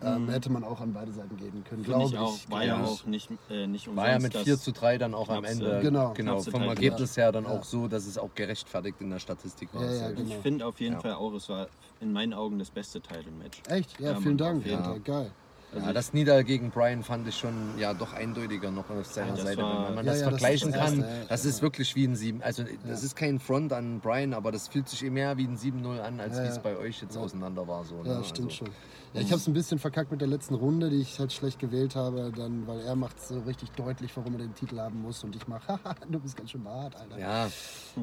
Ähm, 0.04 0.28
hätte 0.28 0.50
man 0.50 0.64
auch 0.64 0.80
an 0.80 0.92
beide 0.92 1.12
Seiten 1.12 1.36
geben 1.36 1.64
können, 1.64 1.82
Mhm. 1.82 1.86
Glaube 1.86 2.04
ich 2.06 2.12
ich. 2.12 2.18
auch. 2.18 2.38
War 2.48 2.64
ja 2.64 2.82
auch 2.82 3.04
nicht, 3.06 3.30
äh, 3.50 3.66
nicht 3.66 3.88
umsonst. 3.88 3.96
War 4.06 4.12
ja 4.12 4.18
mit 4.18 4.34
das- 4.34 4.42
4 4.42 4.58
zu 4.58 4.72
3 4.72 4.98
dann 4.98 5.14
auch 5.14 5.28
am 5.28 5.44
Ende. 5.44 5.80
Genau. 5.82 6.12
genau 6.14 6.40
vom. 6.40 6.62
Ergebnis 6.62 7.16
her 7.16 7.32
dann 7.32 7.44
Ja. 7.44 7.50
auch 7.50 7.64
so, 7.64 7.88
dass 7.88 8.06
es 8.06 8.18
auch 8.18 8.30
gerechtfertigt 8.34 9.00
in 9.00 9.10
der 9.10 9.18
Statistik 9.18 9.72
war. 9.74 9.84
Ja, 9.84 9.92
ja, 9.92 10.10
genau. 10.10 10.28
Ich 10.28 10.34
finde 10.36 10.66
auf 10.66 10.80
jeden 10.80 10.94
Ja. 10.94 11.00
Fall 11.00 11.12
auch, 11.14 11.32
es 11.34 11.48
war 11.48 11.68
in 12.00 12.12
meinen 12.12 12.32
Augen 12.34 12.58
das 12.58 12.70
beste 12.70 13.00
Title-Match. 13.00 13.62
Echt? 13.68 14.00
Ja, 14.00 14.12
Ja, 14.12 14.20
vielen 14.20 14.36
Dank. 14.38 14.64
Geil. 15.04 15.30
Also 15.74 15.86
ja, 15.86 15.92
das 15.94 16.12
Nieder 16.12 16.44
gegen 16.44 16.70
Brian 16.70 17.02
fand 17.02 17.26
ich 17.26 17.36
schon 17.38 17.78
ja 17.78 17.94
doch 17.94 18.12
eindeutiger 18.12 18.70
noch 18.70 18.90
auf 18.90 19.06
seiner 19.06 19.36
Ja, 19.38 19.42
Seite. 19.42 19.62
war- 19.62 19.88
Wenn 19.88 19.94
man 19.94 20.04
Ja, 20.04 20.12
das 20.12 20.20
ja, 20.20 20.28
vergleichen 20.28 20.70
das 20.70 20.78
kann, 20.80 20.98
Erste, 21.00 21.14
ja, 21.20 21.24
das 21.28 21.44
ja. 21.44 21.50
ist 21.50 21.62
wirklich 21.62 21.94
wie 21.96 22.04
ein 22.04 22.14
7. 22.14 22.42
Also 22.42 22.64
das 22.64 23.00
Ja. 23.00 23.06
ist 23.06 23.16
kein 23.16 23.38
Front 23.40 23.72
an 23.72 24.00
Brian, 24.00 24.34
aber 24.34 24.52
das 24.52 24.68
fühlt 24.68 24.86
sich 24.88 25.02
mehr 25.10 25.38
wie 25.38 25.46
ein 25.46 25.56
7-0 25.56 25.98
an, 25.98 26.20
als 26.20 26.36
Ja, 26.36 26.44
wie 26.44 26.48
es 26.48 26.56
ja. 26.56 26.62
bei 26.62 26.76
euch 26.76 27.00
jetzt 27.00 27.14
Ja. 27.14 27.22
auseinander 27.22 27.66
war. 27.66 27.84
So, 27.84 28.02
Ja, 28.04 28.18
ne? 28.18 28.24
stimmt 28.24 28.50
also, 28.52 28.66
schon. 28.66 28.68
Ja, 29.14 29.20
ich 29.22 29.28
habe 29.28 29.36
es 29.40 29.46
ein 29.46 29.54
bisschen 29.54 29.78
verkackt 29.78 30.10
mit 30.10 30.20
der 30.20 30.28
letzten 30.28 30.54
Runde, 30.54 30.90
die 30.90 30.96
ich 31.00 31.18
halt 31.18 31.32
schlecht 31.32 31.58
gewählt 31.58 31.96
habe, 31.96 32.32
dann, 32.36 32.66
weil 32.66 32.80
er 32.80 32.94
macht 32.96 33.18
so 33.26 33.40
richtig 33.40 33.70
deutlich, 33.70 34.14
warum 34.14 34.34
er 34.34 34.40
den 34.40 34.54
Titel 34.54 34.78
haben 34.78 35.00
muss 35.00 35.24
und 35.24 35.34
ich 35.36 35.46
mache, 35.48 35.68
haha, 35.84 35.94
du 36.06 36.20
bist 36.20 36.36
ganz 36.36 36.50
schön 36.50 36.66
hart, 36.68 36.96
Alter. 36.96 37.18
Ja, 37.18 37.48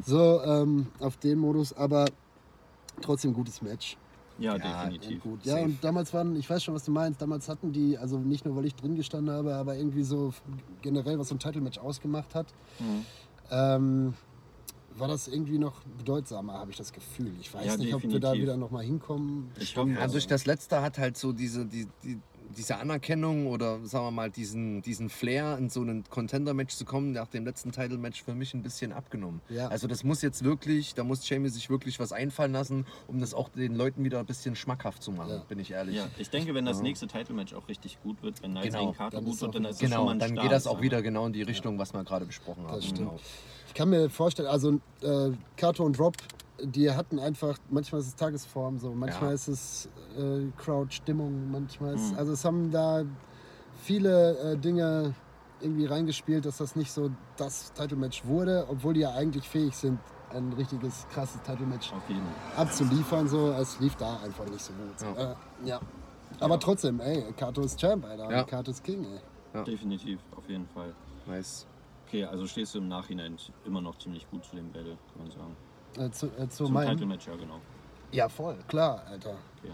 So, 0.06 0.42
ähm, 0.44 0.88
auf 1.00 1.18
den 1.18 1.38
Modus, 1.38 1.72
aber 1.74 2.06
trotzdem 3.02 3.34
gutes 3.34 3.62
Match. 3.62 3.96
Ja, 4.40 4.56
Ja, 4.56 4.88
definitiv. 4.90 5.22
Gut. 5.24 5.46
Ja, 5.46 5.58
und 5.58 5.84
damals 5.84 6.14
waren, 6.14 6.36
ich 6.36 6.50
weiß 6.50 6.64
schon, 6.64 6.74
was 6.74 6.84
du 6.86 6.92
meinst, 6.92 7.22
damals 7.22 7.50
hatten 7.50 7.72
die, 7.74 7.98
also 7.98 8.18
nicht 8.18 8.46
nur, 8.46 8.56
weil 8.56 8.66
ich 8.66 8.76
drin 8.76 8.96
gestanden 8.96 9.34
habe, 9.34 9.54
aber 9.56 9.76
irgendwie 9.76 10.04
so 10.04 10.34
generell, 10.82 11.20
was 11.20 11.28
so 11.30 11.36
ein 11.36 11.40
Title-Match 11.40 11.78
ausgemacht 11.80 12.34
hat, 12.36 12.48
Mhm. 12.80 13.06
ähm, 13.52 14.14
war 14.98 15.08
das 15.08 15.28
irgendwie 15.28 15.60
noch 15.60 15.82
bedeutsamer, 15.98 16.54
habe 16.54 16.72
ich 16.72 16.78
das 16.78 16.92
Gefühl. 16.92 17.32
Ich 17.40 17.54
weiß 17.54 17.66
Ja, 17.66 17.78
nicht, 17.78 17.94
ob 17.94 18.02
wir 18.02 18.10
da 18.10 18.18
definitiv. 18.32 18.42
wieder 18.44 18.58
nochmal 18.58 18.84
hinkommen. 18.84 19.50
Ich 19.60 19.78
hoffe, 19.78 19.98
Also 20.00 20.14
durch 20.14 20.28
das 20.28 20.46
letzte 20.46 20.82
hat 20.82 20.98
halt 20.98 21.16
so 21.18 21.32
diese, 21.32 21.66
die, 21.66 21.88
die, 22.04 22.20
diese 22.58 22.78
Anerkennung 22.78 23.48
oder 23.48 23.80
sagen 23.86 24.06
wir 24.08 24.12
mal 24.12 24.30
diesen, 24.30 24.82
diesen 24.82 25.10
Flair 25.10 25.58
in 25.58 25.70
so 25.70 25.82
ein 25.84 26.04
Contender-Match 26.10 26.76
zu 26.76 26.86
kommen, 26.86 27.12
nach 27.12 27.28
dem 27.28 27.46
letzten 27.46 27.72
Title-Match 27.72 28.24
für 28.24 28.34
mich 28.34 28.54
ein 28.54 28.64
bisschen 28.64 28.92
abgenommen. 28.92 29.42
Ja. 29.50 29.68
Also 29.68 29.88
das 29.88 30.04
muss 30.04 30.22
jetzt 30.22 30.44
wirklich, 30.44 30.94
da 30.96 31.04
muss 31.04 31.28
Jamie 31.30 31.50
sich 31.50 31.70
wirklich 31.70 32.00
was 32.00 32.12
einfallen 32.12 32.52
lassen, 32.52 32.86
um 33.08 33.20
das 33.20 33.34
auch 33.34 33.50
den 33.50 33.76
Leuten 33.76 34.04
wieder 34.04 34.20
ein 34.20 34.26
bisschen 34.26 34.56
schmackhaft 34.56 35.04
zu 35.04 35.12
machen, 35.12 35.30
Ja. 35.32 35.44
bin 35.48 35.60
ich 35.60 35.72
ehrlich. 35.72 35.96
Ja, 35.98 36.08
ich 36.18 36.30
denke, 36.30 36.54
wenn 36.54 36.66
das 36.66 36.82
nächste 36.82 37.08
Title-Match 37.08 37.54
auch 37.54 37.68
richtig 37.68 38.02
gut 38.02 38.22
wird, 38.24 38.42
wenn 38.42 38.52
Knights 38.52 38.68
Genau, 38.74 38.86
gegen 38.88 38.98
Carter 38.98 39.18
dann 39.18 39.26
gut 39.26 39.42
wird, 39.42 39.56
dann 39.56 39.66
ist 39.66 39.72
das 39.74 39.80
schon 39.82 39.90
Genau, 39.90 40.06
mal 40.06 40.18
dann 40.18 40.30
Start, 40.32 40.42
geht 40.44 40.52
das 40.52 40.68
auch 40.68 40.74
aber- 40.76 40.82
wieder 40.82 41.02
genau 41.02 41.28
in 41.28 41.34
die 41.34 41.44
Richtung, 41.44 41.78
was 41.78 41.94
wir 41.94 42.04
gerade 42.04 42.26
besprochen 42.26 42.64
haben. 42.66 42.76
Das 42.76 42.86
stimmt. 42.86 43.00
Genau. 43.00 43.20
Ich 43.68 43.74
kann 43.76 43.90
mir 43.92 44.10
vorstellen, 44.10 44.48
also 44.50 44.80
äh, 45.04 45.32
Kato 45.56 45.84
und 45.84 46.00
Rob, 46.00 46.16
die 46.64 46.92
hatten 46.92 47.20
einfach, 47.20 47.58
manchmal 47.70 48.02
ist 48.02 48.08
es 48.08 48.16
Tagesform 48.16 48.78
so, 48.80 48.92
manchmal 48.94 49.30
Ja. 49.30 49.36
ist 49.36 49.48
es 49.48 49.90
äh, 50.18 50.48
Crowd-Stimmung, 50.58 51.52
manchmal 51.52 51.92
Mhm. 51.92 51.96
ist, 51.98 52.18
also 52.18 52.34
es 52.34 52.44
haben 52.46 52.72
da 52.72 53.04
viele 53.82 54.38
äh, 54.54 54.58
Dinge 54.58 55.14
irgendwie 55.62 55.86
reingespielt, 55.86 56.46
dass 56.46 56.58
das 56.58 56.76
nicht 56.76 56.92
so 56.92 57.10
das 57.38 57.74
Title-Match 57.74 58.26
wurde, 58.26 58.66
obwohl 58.70 58.94
die 58.94 59.02
ja 59.02 59.12
eigentlich 59.14 59.48
fähig 59.48 59.76
sind, 59.76 60.00
ein 60.32 60.54
richtiges 60.54 61.06
krasses 61.12 61.42
Title-Match 61.42 61.92
Auf 61.92 62.08
jeden 62.08 62.22
abzuliefern, 62.56 63.28
so, 63.28 63.52
es 63.52 63.80
lief 63.80 63.96
da 63.96 64.18
einfach 64.24 64.46
nicht 64.46 64.62
so 64.64 64.74
gut. 64.74 65.18
Ja. 65.18 65.32
Äh, 65.32 65.36
ja. 65.66 65.80
Aber 66.40 66.60
trotzdem, 66.60 67.00
ey, 67.00 67.26
Kato 67.36 67.62
ist 67.62 67.80
Champ, 67.80 68.06
Alter, 68.06 68.32
Ja. 68.32 68.44
Kato 68.44 68.72
ist 68.72 68.84
King, 68.84 69.04
ey. 69.06 69.20
Ja. 69.54 69.64
Definitiv, 69.64 70.20
auf 70.36 70.48
jeden 70.48 70.68
Fall. 70.68 70.94
Nice. 71.26 71.66
Okay, 72.08 72.24
also 72.26 72.46
stehst 72.48 72.74
du 72.76 72.80
im 72.80 72.88
Nachhinein 72.88 73.36
immer 73.66 73.82
noch 73.82 73.98
ziemlich 73.98 74.30
gut 74.30 74.44
zu 74.46 74.56
dem 74.56 74.72
Battle, 74.72 74.98
kann 75.14 75.24
man 75.24 75.32
sagen. 75.32 75.56
Äh, 75.98 76.10
zu, 76.12 76.28
äh, 76.28 76.48
zu 76.50 76.66
Zum 76.66 76.74
meinem. 76.74 76.92
Title-Match, 76.92 77.28
ja 77.28 77.36
genau. 77.36 77.60
Ja, 78.12 78.30
voll, 78.30 78.58
klar, 78.68 79.04
Alter. 79.10 79.36
Okay. 79.64 79.74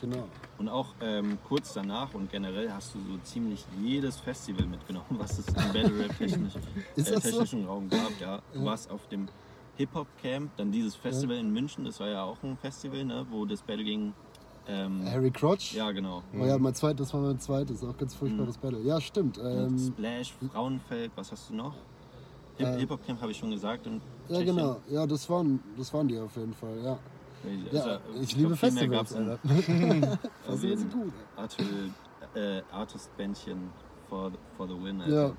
Genau. 0.00 0.28
Und 0.58 0.68
auch 0.68 0.88
ähm, 1.00 1.38
kurz 1.48 1.72
danach 1.72 2.12
und 2.14 2.30
generell 2.30 2.70
hast 2.70 2.94
du 2.94 2.98
so 2.98 3.18
ziemlich 3.22 3.64
jedes 3.80 4.18
Festival 4.18 4.66
mitgenommen, 4.66 5.06
was 5.10 5.38
es 5.38 5.48
im 5.48 5.54
Battle 5.54 5.98
Rap 5.98 6.18
technisch, 6.18 6.54
äh, 6.96 7.00
so? 7.00 7.18
technischen 7.18 7.64
Raum 7.64 7.88
gab. 7.88 8.10
Ja. 8.20 8.40
Du 8.52 8.64
warst 8.64 8.90
auf 8.90 9.06
dem 9.08 9.28
Hip-Hop 9.76 10.06
Camp, 10.22 10.50
dann 10.56 10.70
dieses 10.70 10.94
Festival 10.94 11.36
in 11.36 11.50
München, 11.52 11.84
das 11.84 11.98
war 12.00 12.08
ja 12.08 12.22
auch 12.22 12.36
ein 12.42 12.56
Festival, 12.58 13.04
ne, 13.04 13.26
wo 13.30 13.44
das 13.44 13.62
Battle 13.62 13.84
ging. 13.84 14.12
Ähm, 14.66 15.04
Harry 15.10 15.30
Crotch? 15.30 15.74
ja, 15.74 15.90
genau. 15.90 16.22
Oh 16.38 16.44
ja, 16.44 16.56
mein 16.58 16.74
zweites, 16.74 17.06
das 17.06 17.14
war 17.14 17.20
mein 17.20 17.38
zweites, 17.38 17.82
auch 17.82 17.96
ganz 17.96 18.14
furchtbares 18.14 18.56
Battle. 18.56 18.80
Ja, 18.82 19.00
stimmt. 19.00 19.38
Ähm, 19.38 19.78
Splash, 19.78 20.32
Frauenfeld, 20.52 21.12
was 21.16 21.32
hast 21.32 21.50
du 21.50 21.54
noch? 21.56 21.74
Hip- 22.56 22.66
Äh, 22.66 22.78
Hip-Hop 22.78 23.04
Camp 23.06 23.20
habe 23.20 23.32
ich 23.32 23.38
schon 23.38 23.50
gesagt. 23.50 23.86
Und 23.86 24.00
ja, 24.28 24.42
genau. 24.42 24.80
Ja, 24.88 25.06
das 25.06 25.28
waren, 25.28 25.60
das 25.76 25.92
waren 25.92 26.08
die 26.08 26.18
auf 26.18 26.34
jeden 26.36 26.54
Fall, 26.54 26.78
ja. 26.82 26.98
Ja, 27.72 28.00
ich 28.22 28.34
liebe 28.36 28.56
Festivals, 28.56 29.12
Alter. 29.14 29.38
Festivals 30.46 30.80
sind 30.80 30.92
gut. 30.92 31.12
Äh, 32.34 32.62
Artist-Bändchen 32.72 33.70
for, 34.08 34.30
the- 34.30 34.38
for 34.56 34.66
the 34.66 34.74
win. 34.82 35.00
Ja. 35.00 35.04
Alter. 35.24 35.36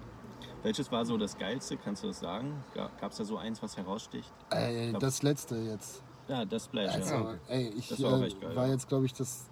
Welches 0.62 0.92
war 0.92 1.06
so 1.06 1.18
das 1.18 1.38
Geilste, 1.38 1.78
kannst 1.78 2.04
du 2.04 2.08
das 2.08 2.20
sagen? 2.20 2.54
Gab 2.74 3.12
es 3.12 3.18
da 3.18 3.24
so 3.24 3.38
eins, 3.38 3.62
was 3.62 3.76
heraussticht? 3.78 4.32
Ey, 4.52 4.94
das 5.00 5.22
letzte 5.24 5.56
jetzt. 5.58 6.02
Ja, 6.28 6.44
das 6.44 6.66
Splash, 6.66 6.92
Also, 6.94 7.14
ja. 7.14 7.36
ey, 7.50 7.70
ich 7.78 7.88
Das 7.88 8.02
war 8.02 8.14
auch 8.14 8.22
äh, 8.24 8.30
geil, 8.30 8.56
war 8.56 8.66
ja. 8.66 8.74
jetzt, 8.74 8.88
glaube 8.88 9.06
ich, 9.06 9.14
das, 9.14 9.46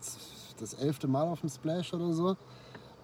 das 0.60 0.74
elfte 0.74 1.08
Mal 1.08 1.24
auf 1.27 1.41
dem 1.41 1.50
Splash 1.50 1.93
oder 1.93 2.12
so. 2.13 2.36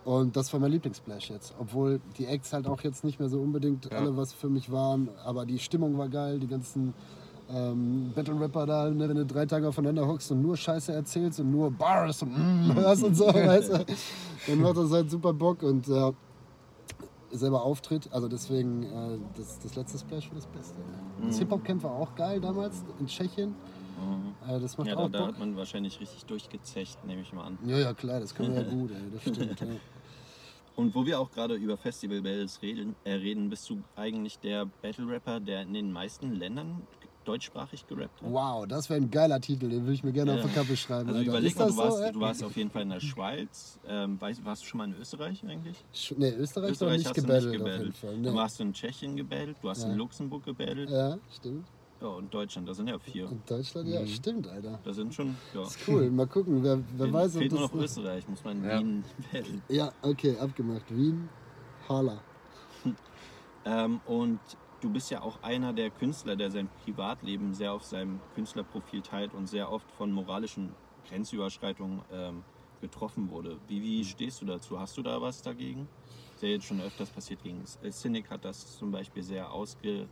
Und 0.09 0.35
das 0.35 0.51
war 0.51 0.59
mein 0.59 0.71
Lieblingssplash 0.71 1.29
jetzt. 1.29 1.53
Obwohl 1.59 2.01
die 2.17 2.25
Acts 2.25 2.51
halt 2.51 2.65
auch 2.65 2.81
jetzt 2.81 3.03
nicht 3.03 3.19
mehr 3.19 3.29
so 3.29 3.39
unbedingt 3.39 3.91
alle 3.93 4.17
was 4.17 4.33
für 4.33 4.49
mich 4.49 4.71
waren. 4.71 5.07
Aber 5.23 5.45
die 5.45 5.59
Stimmung 5.59 5.99
war 5.99 6.09
geil, 6.09 6.39
die 6.39 6.47
ganzen 6.47 6.95
ähm, 7.47 8.11
Battle 8.15 8.39
Rapper 8.39 8.65
da, 8.65 8.89
ne, 8.89 9.07
wenn 9.07 9.17
du 9.17 9.25
drei 9.27 9.45
Tage 9.45 9.67
aufeinander 9.67 10.07
hockst 10.07 10.31
und 10.31 10.41
nur 10.41 10.57
Scheiße 10.57 10.91
erzählst 10.91 11.39
und 11.41 11.51
nur 11.51 11.69
Bars 11.69 12.23
und 12.23 12.31
mm, 12.31 12.73
hörst 12.75 13.03
und 13.03 13.13
so, 13.13 13.27
weißt 13.27 13.71
du, 13.71 13.85
dann 14.47 14.61
macht 14.61 14.77
das 14.77 14.91
halt 14.91 15.11
super 15.11 15.31
Bock 15.31 15.61
und 15.61 15.87
ja, 15.87 16.11
selber 17.31 17.61
auftritt. 17.61 18.09
Also 18.11 18.27
deswegen, 18.27 18.81
äh, 18.81 19.19
das, 19.37 19.59
das 19.59 19.75
letzte 19.75 19.99
Splash 19.99 20.27
war 20.29 20.37
das 20.37 20.47
Beste. 20.47 20.79
Ja. 21.21 21.27
Das 21.27 21.37
Hip-Hop-Camp 21.37 21.83
war 21.83 21.91
auch 21.91 22.15
geil 22.15 22.41
damals 22.41 22.83
in 22.99 23.05
Tschechien. 23.05 23.53
Äh, 24.47 24.59
das 24.59 24.75
macht 24.75 24.87
Mhm. 24.87 24.89
Ja, 24.89 24.95
da, 24.95 25.01
auch 25.03 25.09
da 25.11 25.19
Bock. 25.19 25.27
hat 25.27 25.39
man 25.39 25.55
wahrscheinlich 25.55 25.99
richtig 25.99 26.25
durchgezecht, 26.25 27.05
nehme 27.05 27.21
ich 27.21 27.31
mal 27.31 27.43
an. 27.43 27.59
Ja, 27.63 27.77
ja, 27.77 27.93
klar, 27.93 28.19
das 28.19 28.33
können 28.33 28.55
wir 28.55 28.63
ja 28.63 28.69
gut, 28.71 28.89
ey, 28.89 28.97
das 29.13 29.21
stimmt. 29.21 29.59
Ja. 29.59 29.67
Und 30.75 30.95
wo 30.95 31.05
wir 31.05 31.19
auch 31.19 31.29
gerade 31.31 31.55
über 31.55 31.77
Festival 31.77 32.21
Battles 32.21 32.61
reden, 32.61 32.95
äh, 33.03 33.13
reden, 33.13 33.49
bist 33.49 33.69
du 33.69 33.81
eigentlich 33.95 34.39
der 34.39 34.65
Battle 34.81 35.07
Rapper, 35.07 35.39
der 35.39 35.63
in 35.63 35.73
den 35.73 35.91
meisten 35.91 36.33
Ländern 36.35 36.81
deutschsprachig 37.25 37.85
gerappt 37.85 38.21
hat? 38.21 38.31
Wow, 38.31 38.65
das 38.65 38.89
wäre 38.89 38.99
ein 39.01 39.11
geiler 39.11 39.41
Titel, 39.41 39.67
den 39.69 39.81
würde 39.81 39.93
ich 39.93 40.03
mir 40.03 40.13
gerne 40.13 40.31
Ja. 40.31 40.37
auf 40.37 40.45
der 40.45 40.63
Kappe 40.63 40.77
schreiben. 40.77 41.09
Also 41.09 41.19
Alter. 41.19 41.31
überleg 41.31 41.55
mal, 41.57 41.65
das 41.65 41.75
du 41.75 41.81
warst, 41.81 41.97
so, 41.97 42.03
ey? 42.03 42.11
du 42.13 42.19
warst 42.21 42.43
auf 42.43 42.55
jeden 42.55 42.71
Fall 42.71 42.81
in 42.83 42.89
der 42.89 42.99
Schweiz. 43.01 43.79
Ähm, 43.87 44.19
warst 44.21 44.63
du 44.63 44.65
schon 44.67 44.77
mal 44.77 44.85
in 44.87 44.95
Österreich 44.95 45.43
eigentlich? 45.45 45.77
Sch- 45.93 46.15
Nee, 46.17 46.29
Österreich, 46.31 46.79
noch 46.79 46.89
nicht 46.91 47.05
hast 47.05 47.17
du 47.17 47.21
gebattelt, 47.21 47.61
auf 47.61 47.79
jeden 47.79 47.93
Fall. 47.93 48.13
Du 48.15 48.29
Nee. 48.31 48.33
warst 48.35 48.59
in 48.61 48.73
Tschechien 48.73 49.15
gebattelt, 49.17 49.57
du 49.61 49.69
hast 49.69 49.83
Ja. 49.83 49.91
in 49.91 49.97
Luxemburg 49.97 50.45
gebattelt 50.45 50.89
Ja, 50.89 51.17
stimmt. 51.35 51.67
Ja, 52.01 52.07
und 52.07 52.33
Deutschland, 52.33 52.67
das 52.69 52.77
sind 52.77 52.87
ja 52.87 52.97
vier. 52.99 53.29
Und 53.29 53.49
Deutschland, 53.49 53.87
ja, 53.89 54.05
stimmt, 54.07 54.47
Alter. 54.47 54.79
Das 54.83 54.95
sind 54.95 55.13
schon, 55.13 55.35
ja. 55.53 55.63
Ist 55.63 55.79
cool, 55.87 56.09
mal 56.09 56.27
gucken, 56.27 56.63
wer, 56.63 56.79
wer 56.97 57.05
Fehlt- 57.07 57.13
weiß, 57.13 57.35
ob 57.35 57.39
Fehlt 57.41 57.51
nur 57.51 57.61
das 57.61 57.73
noch 57.73 57.81
Österreich, 57.81 58.27
muss 58.27 58.43
man 58.43 58.57
in 58.57 58.63
Ja. 58.69 58.79
Wien 58.79 59.03
battlen. 59.31 59.61
Ja, 59.67 59.91
okay, 60.01 60.37
abgemacht. 60.37 60.85
Wien, 60.95 61.29
Hala. 61.87 62.19
Ähm, 63.65 63.99
und 64.05 64.39
du 64.79 64.89
bist 64.89 65.11
ja 65.11 65.21
auch 65.21 65.43
einer 65.43 65.73
der 65.73 65.89
Künstler, 65.89 66.37
der 66.37 66.49
sein 66.49 66.69
Privatleben 66.85 67.53
sehr 67.53 67.73
auf 67.73 67.83
seinem 67.83 68.21
Künstlerprofil 68.35 69.01
teilt 69.01 69.33
und 69.33 69.47
sehr 69.47 69.69
oft 69.69 69.91
von 69.91 70.11
moralischen 70.13 70.73
Grenzüberschreitungen 71.09 72.01
ähm, 72.11 72.43
getroffen 72.79 73.29
wurde. 73.29 73.57
Wie, 73.67 73.81
wie 73.83 74.05
stehst 74.05 74.41
du 74.41 74.45
dazu? 74.45 74.79
Hast 74.79 74.95
du 74.97 75.03
da 75.03 75.21
was 75.21 75.41
dagegen? 75.41 75.89
Ist 76.35 76.41
ja 76.41 76.47
jetzt 76.49 76.65
schon 76.65 76.79
öfters 76.79 77.09
passiert 77.09 77.43
gegen 77.43 77.61
Cynic 77.91 78.29
hat 78.29 78.45
das 78.45 78.77
zum 78.77 78.91
Beispiel 78.91 79.23
sehr 79.23 79.51
ausge... 79.51 80.07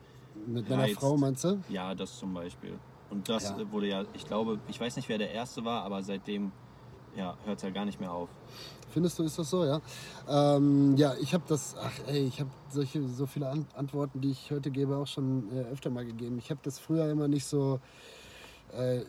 Mit 0.45 0.69
meiner 0.69 0.83
Reizt. 0.83 0.95
Frau, 0.99 1.17
meinst 1.17 1.43
du? 1.43 1.61
Ja, 1.69 1.93
das 1.95 2.17
zum 2.17 2.33
Beispiel. 2.33 2.79
Und 3.09 3.27
das 3.29 3.43
Ja. 3.43 3.71
wurde 3.71 3.87
ja, 3.87 4.03
ich 4.13 4.25
glaube, 4.25 4.59
ich 4.67 4.79
weiß 4.79 4.95
nicht, 4.95 5.09
wer 5.09 5.17
der 5.17 5.31
Erste 5.31 5.63
war, 5.63 5.83
aber 5.83 6.03
seitdem 6.03 6.51
ja, 7.15 7.35
hört 7.45 7.57
es 7.57 7.63
ja 7.63 7.69
gar 7.69 7.85
nicht 7.85 7.99
mehr 7.99 8.11
auf. 8.11 8.29
Findest 8.89 9.19
du, 9.19 9.23
ist 9.23 9.37
das 9.37 9.49
so, 9.49 9.65
ja? 9.65 9.81
Ähm, 10.27 10.95
ja, 10.97 11.13
ich 11.19 11.33
habe 11.33 11.43
das, 11.47 11.75
ach 11.79 11.91
ey, 12.07 12.25
ich 12.25 12.39
habe 12.39 12.49
solche, 12.71 13.07
so 13.07 13.25
viele 13.25 13.49
An 13.49 13.65
Antworten, 13.75 14.21
die 14.21 14.31
ich 14.31 14.51
heute 14.51 14.71
gebe, 14.71 14.95
auch 14.95 15.07
schon 15.07 15.49
äh, 15.51 15.61
öfter 15.71 15.89
mal 15.89 16.05
gegeben. 16.05 16.37
Ich 16.37 16.49
habe 16.49 16.59
das 16.63 16.79
früher 16.79 17.09
immer 17.09 17.27
nicht 17.27 17.45
so, 17.45 17.79
äh, 18.73 19.01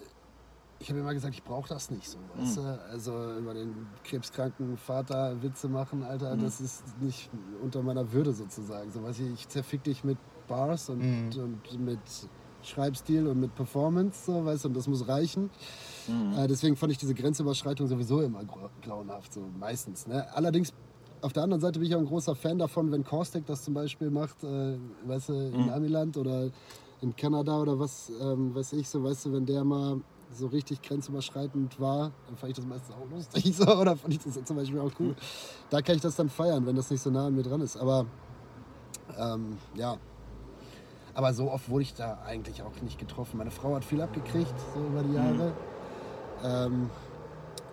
ich 0.80 0.88
habe 0.90 1.00
immer 1.00 1.12
gesagt, 1.14 1.34
ich 1.34 1.42
brauche 1.42 1.68
das 1.68 1.90
nicht 1.90 2.08
so, 2.08 2.18
weißt 2.36 2.56
du? 2.58 2.60
Also 2.90 3.12
über 3.38 3.54
den 3.54 3.74
krebskranken 4.04 4.76
Vater 4.76 5.42
Witze 5.42 5.68
machen, 5.68 6.02
Alter, 6.02 6.36
das 6.36 6.60
ist 6.60 6.82
nicht 7.00 7.30
unter 7.62 7.82
meiner 7.82 8.12
Würde 8.12 8.32
sozusagen. 8.32 8.90
So, 8.92 9.02
weißt 9.02 9.20
du, 9.20 9.24
ich 9.24 9.48
zerfick 9.48 9.82
dich 9.82 10.04
mit 10.04 10.18
Bars 10.48 10.88
und, 10.90 11.02
und 11.36 11.80
mit 11.84 11.98
Schreibstil 12.62 13.26
und 13.26 13.40
mit 13.40 13.54
Performance, 13.54 14.24
so, 14.26 14.44
weißt 14.44 14.64
du, 14.64 14.68
und 14.68 14.76
das 14.76 14.86
muss 14.88 15.06
reichen. 15.06 15.50
Äh, 16.36 16.46
deswegen 16.48 16.76
fand 16.76 16.92
ich 16.92 16.98
diese 16.98 17.14
Grenzüberschreitung 17.14 17.86
sowieso 17.86 18.20
immer 18.22 18.40
grau- 18.44 18.70
grauenhaft, 18.82 19.32
so 19.32 19.42
meistens. 19.58 20.06
Ne? 20.06 20.26
Allerdings, 20.34 20.72
auf 21.20 21.32
der 21.32 21.42
anderen 21.44 21.60
Seite 21.60 21.78
bin 21.78 21.88
ich 21.88 21.94
auch 21.94 22.00
ein 22.00 22.06
großer 22.06 22.34
Fan 22.34 22.58
davon, 22.58 22.90
wenn 22.92 23.04
Kostek 23.04 23.44
das 23.46 23.62
zum 23.62 23.74
Beispiel 23.74 24.10
macht, 24.10 24.42
äh, 24.42 24.76
weißt 25.06 25.28
du, 25.30 25.32
in 25.34 25.70
Amiland 25.70 26.16
oder 26.16 26.48
in 27.00 27.14
Kanada 27.14 27.60
oder 27.60 27.78
was 27.78 28.10
ähm, 28.20 28.54
weiß 28.54 28.72
ich, 28.74 28.88
so, 28.88 29.02
weißt 29.04 29.26
du, 29.26 29.32
wenn 29.32 29.46
der 29.46 29.62
mal 29.64 30.00
so 30.34 30.46
richtig 30.48 30.82
grenzüberschreitend 30.82 31.78
war, 31.80 32.10
dann 32.26 32.36
fand 32.36 32.50
ich 32.50 32.56
das 32.56 32.66
meistens 32.66 32.94
auch 32.94 33.08
lustig, 33.14 33.56
so, 33.56 33.64
oder 33.76 33.96
fand 33.96 34.12
ich 34.14 34.20
das 34.20 34.44
zum 34.44 34.56
Beispiel 34.56 34.80
auch 34.80 34.90
cool. 35.00 35.14
Da 35.70 35.80
kann 35.80 35.96
ich 35.96 36.02
das 36.02 36.16
dann 36.16 36.28
feiern, 36.28 36.66
wenn 36.66 36.76
das 36.76 36.90
nicht 36.90 37.00
so 37.02 37.10
nah 37.10 37.26
an 37.28 37.34
mir 37.34 37.42
dran 37.44 37.60
ist. 37.60 37.76
Aber 37.76 38.04
ähm, 39.18 39.56
ja, 39.74 39.96
aber 41.18 41.34
so 41.34 41.50
oft 41.50 41.68
wurde 41.68 41.82
ich 41.82 41.94
da 41.94 42.20
eigentlich 42.24 42.62
auch 42.62 42.80
nicht 42.80 42.96
getroffen. 43.00 43.38
Meine 43.38 43.50
Frau 43.50 43.74
hat 43.74 43.84
viel 43.84 44.00
abgekriegt, 44.00 44.54
so 44.72 44.86
über 44.86 45.02
die 45.02 45.14
Jahre. 45.14 45.52
Ähm, 46.44 46.88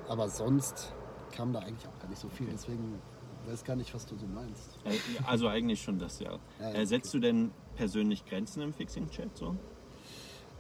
aber 0.10 0.28
sonst 0.30 0.92
kam 1.32 1.54
da 1.54 1.60
eigentlich 1.60 1.88
auch 1.88 2.00
gar 2.00 2.10
nicht 2.10 2.20
so 2.20 2.28
viel. 2.28 2.48
Deswegen 2.52 3.00
weiß 3.48 3.64
gar 3.64 3.76
nicht, 3.76 3.94
was 3.94 4.04
du 4.08 4.16
so 4.18 4.26
meinst. 4.26 4.80
Ja, 4.84 5.28
Also 5.28 5.48
eigentlich 5.48 5.80
schon 5.80 6.00
das, 6.00 6.20
ja. 6.20 6.40
Ja, 6.60 6.72
Äh, 6.72 6.88
Setzt 6.88 7.14
du 7.14 7.20
denn 7.20 7.52
persönlich 7.76 8.26
Grenzen 8.26 8.64
im 8.64 8.74
Fixing-Chat 8.74 9.38
so? 9.38 9.56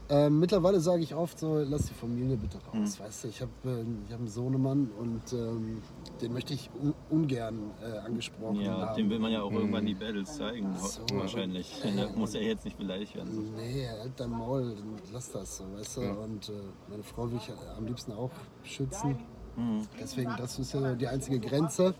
Ähm, 0.07 0.39
mittlerweile 0.39 0.79
sage 0.79 1.01
ich 1.01 1.15
oft 1.15 1.39
so, 1.39 1.57
lass 1.67 1.87
die 1.87 1.93
Familie 1.95 2.37
bitte 2.37 2.59
raus. 2.71 2.99
Weißt 2.99 3.23
du, 3.23 3.27
ich 3.27 3.41
habe 3.41 3.51
äh, 3.65 3.81
ich 4.05 4.11
hab 4.13 4.19
einen 4.19 4.27
Sohnemann 4.27 4.91
und 4.99 5.33
ähm, 5.33 5.81
den 6.21 6.31
möchte 6.33 6.53
ich 6.53 6.69
un 6.79 6.93
ungern 7.09 7.71
äh, 7.81 7.97
angesprochen 7.99 8.61
Ja, 8.61 8.77
haben. 8.89 8.95
dem 8.97 9.09
will 9.09 9.17
man 9.19 9.31
ja 9.31 9.41
auch 9.41 9.51
irgendwann 9.51 9.85
die 9.85 9.95
Battles 9.95 10.37
zeigen, 10.37 10.67
So. 10.77 11.01
wahrscheinlich. 11.17 11.81
Da 11.95 12.07
muss 12.15 12.35
er 12.35 12.43
jetzt 12.43 12.65
nicht 12.65 12.77
beleidigt 12.77 13.15
werden. 13.15 13.31
So. 13.33 13.41
Nee, 13.57 13.87
halt 13.87 14.11
dein 14.17 14.29
Maul, 14.29 14.75
dann 14.75 14.95
lass 15.11 15.31
das 15.31 15.57
so, 15.57 15.63
weißt 15.75 15.97
du. 15.97 16.01
Und 16.01 16.49
äh, 16.49 16.51
meine 16.89 17.03
Frau 17.03 17.29
will 17.31 17.37
ich 17.37 17.47
ja 17.47 17.55
am 17.77 17.85
liebsten 17.87 18.11
auch 18.11 18.31
schützen. 18.63 19.17
Mhm. 19.57 19.87
Deswegen, 19.99 20.31
das 20.37 20.59
ist 20.59 20.73
ja 20.73 20.93
die 20.93 21.07
einzige 21.07 21.39
Grenze, 21.39 21.95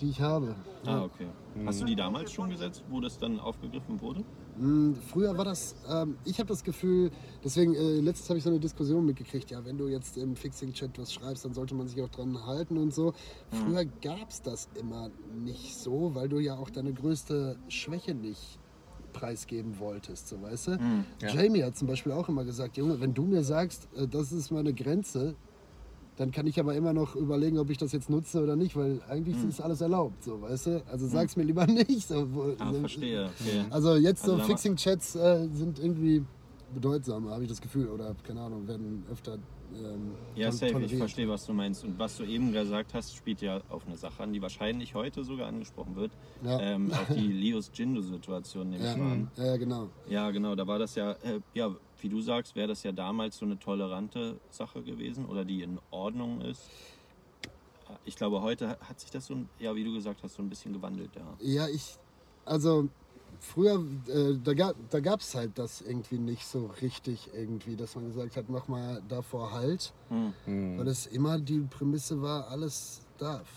die 0.00 0.08
ich 0.10 0.20
habe. 0.20 0.54
Ah, 0.86 1.02
okay. 1.02 1.26
Hast 1.66 1.80
du 1.82 1.84
die 1.84 1.94
damals 1.94 2.32
schon 2.32 2.48
gesetzt, 2.50 2.82
wo 2.88 3.00
das 3.00 3.18
dann 3.18 3.38
aufgegriffen 3.38 4.00
wurde? 4.00 4.24
Mm, 4.60 4.92
Früher 5.08 5.36
war 5.36 5.44
das, 5.46 5.74
ähm, 5.88 6.16
ich 6.24 6.38
habe 6.38 6.48
das 6.48 6.62
Gefühl, 6.62 7.10
deswegen, 7.42 7.74
äh, 7.74 8.00
letztens 8.00 8.28
habe 8.28 8.38
ich 8.38 8.44
so 8.44 8.50
eine 8.50 8.60
Diskussion 8.60 9.06
mitgekriegt, 9.06 9.50
ja, 9.50 9.64
wenn 9.64 9.78
du 9.78 9.88
jetzt 9.88 10.18
im 10.18 10.36
Fixing-Chat 10.36 10.98
was 10.98 11.12
schreibst, 11.12 11.44
dann 11.44 11.54
sollte 11.54 11.74
man 11.74 11.88
sich 11.88 12.00
auch 12.02 12.10
dran 12.10 12.46
halten 12.46 12.76
und 12.76 12.92
so. 12.94 13.14
Früher 13.50 13.86
gab 14.02 14.28
es 14.30 14.42
das 14.42 14.68
immer 14.78 15.10
nicht 15.42 15.76
so, 15.76 16.14
weil 16.14 16.28
du 16.28 16.38
ja 16.38 16.56
auch 16.56 16.68
deine 16.70 16.92
größte 16.92 17.56
Schwäche 17.68 18.14
nicht 18.14 18.58
preisgeben 19.12 19.78
wolltest, 19.78 20.28
so 20.28 20.40
weißt 20.40 20.68
du? 20.68 20.78
ja. 21.20 21.28
Jamie 21.34 21.64
hat 21.64 21.76
zum 21.76 21.88
Beispiel 21.88 22.12
auch 22.12 22.28
immer 22.28 22.44
gesagt, 22.44 22.76
Junge, 22.76 23.00
wenn 23.00 23.14
du 23.14 23.22
mir 23.24 23.42
sagst, 23.42 23.88
äh, 23.96 24.06
das 24.06 24.30
ist 24.30 24.50
meine 24.50 24.72
Grenze, 24.74 25.34
dann 26.20 26.32
kann 26.32 26.46
ich 26.46 26.60
aber 26.60 26.74
immer 26.74 26.92
noch 26.92 27.16
überlegen, 27.16 27.56
ob 27.58 27.70
ich 27.70 27.78
das 27.78 27.92
jetzt 27.92 28.10
nutze 28.10 28.42
oder 28.42 28.54
nicht, 28.54 28.76
weil 28.76 29.00
eigentlich 29.08 29.36
Hm. 29.36 29.48
ist 29.48 29.60
alles 29.62 29.80
erlaubt, 29.80 30.22
so 30.22 30.42
weißt 30.42 30.66
du? 30.66 30.82
Also 30.92 31.06
sag's 31.06 31.34
mir 31.34 31.44
lieber 31.44 31.66
nicht. 31.66 32.06
So, 32.08 32.26
wo, 32.34 32.54
Ah, 32.58 32.72
so- 32.74 32.80
verstehe. 32.80 33.30
Okay. 33.40 33.64
also 33.70 33.96
jetzt 33.96 34.22
Also 34.24 34.34
so 34.34 34.38
ma- 34.38 34.44
Fixing-Chats 34.44 35.14
äh, 35.14 35.48
sind 35.50 35.78
irgendwie 35.78 36.22
bedeutsamer, 36.74 37.30
habe 37.30 37.44
ich 37.44 37.48
das 37.48 37.60
Gefühl. 37.62 37.88
Oder 37.88 38.14
keine 38.22 38.42
Ahnung, 38.42 38.68
werden 38.68 39.02
öfter 39.10 39.38
ähm, 39.72 40.12
Ja, 40.34 40.52
safe, 40.52 40.78
ich 40.82 40.94
verstehe, 40.96 41.26
was 41.28 41.46
du 41.46 41.54
meinst. 41.54 41.84
Und 41.84 41.98
was 41.98 42.18
du 42.18 42.24
eben 42.24 42.52
gesagt 42.52 42.92
hast, 42.92 43.14
spielt 43.16 43.40
ja 43.40 43.62
auf 43.70 43.86
eine 43.86 43.96
Sache 43.96 44.22
an, 44.22 44.32
die 44.34 44.42
wahrscheinlich 44.42 44.94
heute 44.94 45.24
sogar 45.24 45.46
angesprochen 45.48 45.96
wird. 45.96 46.12
Ja. 46.44 46.60
Ähm, 46.60 46.92
auf 46.92 47.08
die 47.14 47.32
Leos 47.32 47.70
Jindo-Situation 47.72 48.68
nehme 48.68 48.84
ich 48.90 48.96
mal 48.98 49.06
Ja, 49.06 49.12
an. 49.12 49.30
ja, 49.36 49.56
genau. 49.56 49.88
Ja, 50.08 50.30
genau, 50.32 50.54
da 50.54 50.66
war 50.66 50.78
das 50.78 50.94
ja, 50.96 51.12
äh, 51.12 51.40
ja, 51.54 51.70
wie 52.02 52.08
du 52.08 52.20
sagst, 52.20 52.54
wäre 52.56 52.68
das 52.68 52.82
ja 52.82 52.92
damals 52.92 53.36
so 53.38 53.44
eine 53.44 53.58
tolerante 53.58 54.40
Sache 54.50 54.82
gewesen 54.82 55.26
oder 55.26 55.44
die 55.44 55.62
in 55.62 55.78
Ordnung 55.90 56.40
ist. 56.40 56.68
Ich 58.04 58.16
glaube, 58.16 58.40
heute 58.40 58.78
hat 58.80 59.00
sich 59.00 59.10
das 59.10 59.26
so, 59.26 59.34
ein- 59.34 59.48
ja, 59.58 59.74
wie 59.74 59.84
du 59.84 59.92
gesagt 59.92 60.22
hast, 60.22 60.34
so 60.36 60.42
ein 60.42 60.48
bisschen 60.48 60.72
gewandelt, 60.72 61.10
ja. 61.16 61.26
Ja, 61.40 61.68
ich, 61.68 61.96
also 62.44 62.88
früher, 63.40 63.82
äh, 64.08 64.38
da 64.42 64.54
gab 64.54 64.76
es 64.76 64.88
da 64.90 65.00
gab's 65.00 65.34
halt 65.34 65.58
das 65.58 65.80
irgendwie 65.80 66.18
nicht 66.18 66.46
so 66.46 66.66
richtig 66.82 67.30
irgendwie, 67.34 67.74
dass 67.76 67.96
man 67.96 68.06
gesagt 68.06 68.36
hat, 68.36 68.48
mach 68.48 68.68
mal 68.68 69.02
davor 69.08 69.52
halt, 69.52 69.92
Hm. 70.08 70.32
weil 70.78 70.86
es 70.88 71.06
immer 71.06 71.38
die 71.38 71.60
Prämisse 71.60 72.20
war, 72.22 72.48
alles 72.48 73.00
darf 73.18 73.48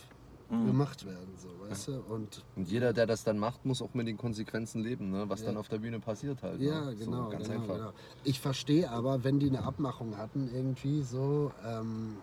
gemacht 0.65 1.05
werden, 1.05 1.33
so, 1.37 1.49
weißt 1.69 1.87
du? 1.89 2.01
Und 2.09 2.43
Und 2.55 2.69
jeder, 2.69 2.93
der 2.93 3.05
das 3.05 3.23
dann 3.23 3.37
macht, 3.37 3.65
muss 3.65 3.81
auch 3.81 3.93
mit 3.93 4.07
den 4.07 4.17
Konsequenzen 4.17 4.81
leben, 4.81 5.11
ne? 5.11 5.25
was 5.27 5.41
Ja. 5.41 5.47
dann 5.47 5.57
auf 5.57 5.67
der 5.69 5.79
Bühne 5.79 5.99
passiert 5.99 6.41
halt. 6.43 6.61
Ja, 6.61 6.85
ne? 6.85 6.95
genau, 6.95 7.25
so, 7.25 7.29
ganz 7.29 7.47
genau, 7.47 7.61
einfach. 7.61 7.75
genau. 7.75 7.91
Ich 8.23 8.39
verstehe 8.39 8.89
aber, 8.89 9.23
wenn 9.23 9.39
die 9.39 9.47
eine 9.49 9.63
Abmachung 9.63 10.17
hatten, 10.17 10.49
irgendwie 10.53 11.03
so. 11.03 11.51
Ähm, 11.65 12.17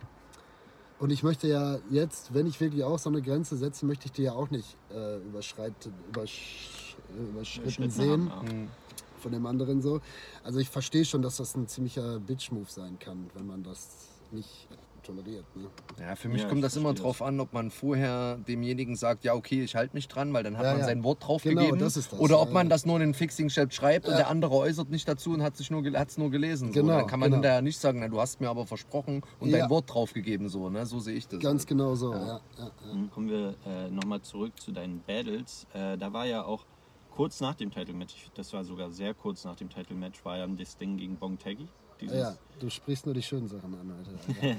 und 0.98 1.10
ich 1.10 1.22
möchte 1.22 1.48
ja 1.48 1.78
jetzt, 1.90 2.34
wenn 2.34 2.46
ich 2.46 2.60
wirklich 2.60 2.84
auch 2.84 2.98
so 2.98 3.08
eine 3.08 3.22
Grenze 3.22 3.56
setze, 3.56 3.86
möchte 3.86 4.06
ich 4.06 4.12
die 4.12 4.22
ja 4.22 4.32
auch 4.32 4.50
nicht 4.50 4.76
äh, 4.92 5.16
überschreiten, 5.18 5.92
übersch, 6.10 6.96
überschritten 7.18 7.70
Schritten 7.70 7.90
sehen 7.90 8.30
haben, 8.30 8.46
ja. 8.46 8.52
Mhm. 8.52 8.68
von 9.18 9.32
dem 9.32 9.46
anderen 9.46 9.80
so. 9.80 10.00
Also 10.44 10.58
ich 10.58 10.68
verstehe 10.68 11.04
schon, 11.06 11.22
dass 11.22 11.38
das 11.38 11.54
ein 11.56 11.66
ziemlicher 11.68 12.20
Bitch-Move 12.20 12.68
sein 12.70 12.98
kann, 12.98 13.30
wenn 13.34 13.46
man 13.46 13.62
das 13.62 13.88
nicht 14.30 14.68
toleriert. 15.10 15.44
Ne? 15.56 15.68
Ja, 15.98 16.14
für 16.16 16.28
mich 16.28 16.42
Ja, 16.42 16.48
kommt 16.48 16.62
das 16.64 16.76
immer 16.76 16.94
drauf 16.94 17.22
an, 17.22 17.40
ob 17.40 17.52
man 17.52 17.70
vorher 17.70 18.36
demjenigen 18.36 18.96
sagt, 18.96 19.24
ja 19.24 19.34
okay, 19.34 19.62
ich 19.62 19.74
halte 19.74 19.94
mich 19.94 20.08
dran, 20.08 20.32
weil 20.32 20.42
dann 20.42 20.56
hat 20.56 20.64
Ja, 20.64 20.70
man 20.72 20.80
ja. 20.80 20.86
sein 20.86 21.04
Wort 21.04 21.26
drauf 21.26 21.42
Genau, 21.42 21.60
gegeben. 21.62 21.78
das 21.78 21.96
ist 21.96 22.12
das, 22.12 22.18
Oder 22.20 22.36
ja, 22.36 22.42
ob 22.42 22.52
man 22.52 22.66
ja. 22.66 22.70
das 22.70 22.86
nur 22.86 22.96
in 22.96 23.00
den 23.00 23.14
Fixing-Chat 23.14 23.74
schreibt 23.74 24.06
und 24.08 24.16
der 24.16 24.28
andere 24.28 24.54
äußert 24.54 24.90
nicht 24.90 25.08
dazu 25.08 25.32
und 25.32 25.42
hat 25.42 25.58
es 25.58 25.70
nur, 25.70 25.82
hat's 25.98 26.18
nur 26.18 26.30
gelesen. 26.30 26.68
So. 26.68 26.80
Genau, 26.80 26.98
Dann 26.98 27.06
kann 27.06 27.20
man 27.20 27.28
genau. 27.28 27.36
hinterher 27.36 27.62
nicht 27.62 27.78
sagen, 27.78 28.00
na, 28.00 28.08
du 28.08 28.20
hast 28.20 28.40
mir 28.40 28.48
aber 28.48 28.66
versprochen 28.66 29.22
und 29.40 29.50
Ja. 29.50 29.58
dein 29.60 29.70
Wort 29.70 29.92
drauf 29.92 30.12
gegeben. 30.12 30.48
So, 30.48 30.68
ne? 30.70 30.86
so 30.86 31.00
sehe 31.00 31.16
ich 31.16 31.26
das. 31.28 31.40
Ganz 31.40 31.62
halt. 31.62 31.68
genau 31.68 31.94
so, 31.94 32.12
ja. 32.12 32.18
ja, 32.26 32.40
ja. 32.58 32.70
Dann 32.88 33.10
kommen 33.10 33.28
wir 33.28 33.54
äh, 33.66 33.90
nochmal 33.90 34.20
zurück 34.22 34.52
zu 34.60 34.72
deinen 34.72 35.00
Battles. 35.02 35.66
Äh, 35.74 35.96
da 35.98 36.12
war 36.12 36.26
ja 36.26 36.44
auch 36.44 36.64
kurz 37.10 37.40
nach 37.40 37.54
dem 37.54 37.70
Title-Match, 37.70 38.30
das 38.34 38.52
war 38.52 38.64
sogar 38.64 38.90
sehr 38.90 39.14
kurz 39.14 39.44
nach 39.44 39.56
dem 39.56 39.68
Title-Match, 39.68 40.24
war 40.24 40.38
ja 40.38 40.46
das 40.46 40.76
Ding 40.76 40.96
gegen 40.96 41.16
Bong 41.16 41.38
Taggy. 41.38 41.66
Dieses, 42.00 42.16
Ja, 42.18 42.34
du 42.58 42.70
sprichst 42.70 43.04
nur 43.06 43.14
die 43.14 43.22
schönen 43.22 43.48
Sachen 43.48 43.74
an, 43.74 43.92
Alter. 43.92 44.56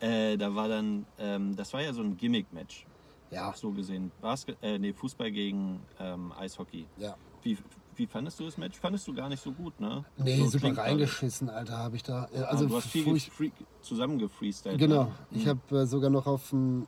Äh, 0.00 0.36
da 0.36 0.54
war 0.54 0.68
dann, 0.68 1.06
ähm, 1.18 1.54
das 1.56 1.72
war 1.72 1.82
ja 1.82 1.92
so 1.92 2.02
ein 2.02 2.16
Gimmick-Match, 2.16 2.86
Ja, 3.30 3.52
so 3.56 3.70
gesehen. 3.70 4.10
Basket, 4.20 4.56
äh, 4.62 4.78
nee, 4.78 4.92
Fußball 4.92 5.30
gegen 5.30 5.80
ähm, 6.00 6.32
Eishockey. 6.38 6.86
ja. 6.98 7.14
Wie, 7.44 7.58
wie 7.96 8.06
fandest 8.06 8.38
du 8.38 8.44
das 8.44 8.56
Match? 8.56 8.78
Fandest 8.78 9.08
du 9.08 9.12
gar 9.14 9.28
nicht 9.28 9.42
so 9.42 9.50
gut, 9.50 9.80
ne? 9.80 10.04
Nee, 10.16 10.36
so 10.38 10.44
super 10.44 10.58
klingt 10.60 10.76
gerade. 10.76 10.90
reingeschissen, 10.90 11.50
Alter, 11.50 11.76
habe 11.76 11.96
ich 11.96 12.04
da. 12.04 12.28
Ja, 12.32 12.42
Also 12.44 12.66
Also, 12.66 12.66
du 12.68 12.76
hast 12.76 12.86
viel 12.86 13.52
zusammengefreestylt. 13.82 14.78
Genau, 14.78 15.04
ne? 15.06 15.12
ich 15.32 15.46
habe 15.48 15.80
äh, 15.80 15.86
sogar 15.86 16.08
noch 16.10 16.26
auf 16.28 16.50
dem, 16.50 16.86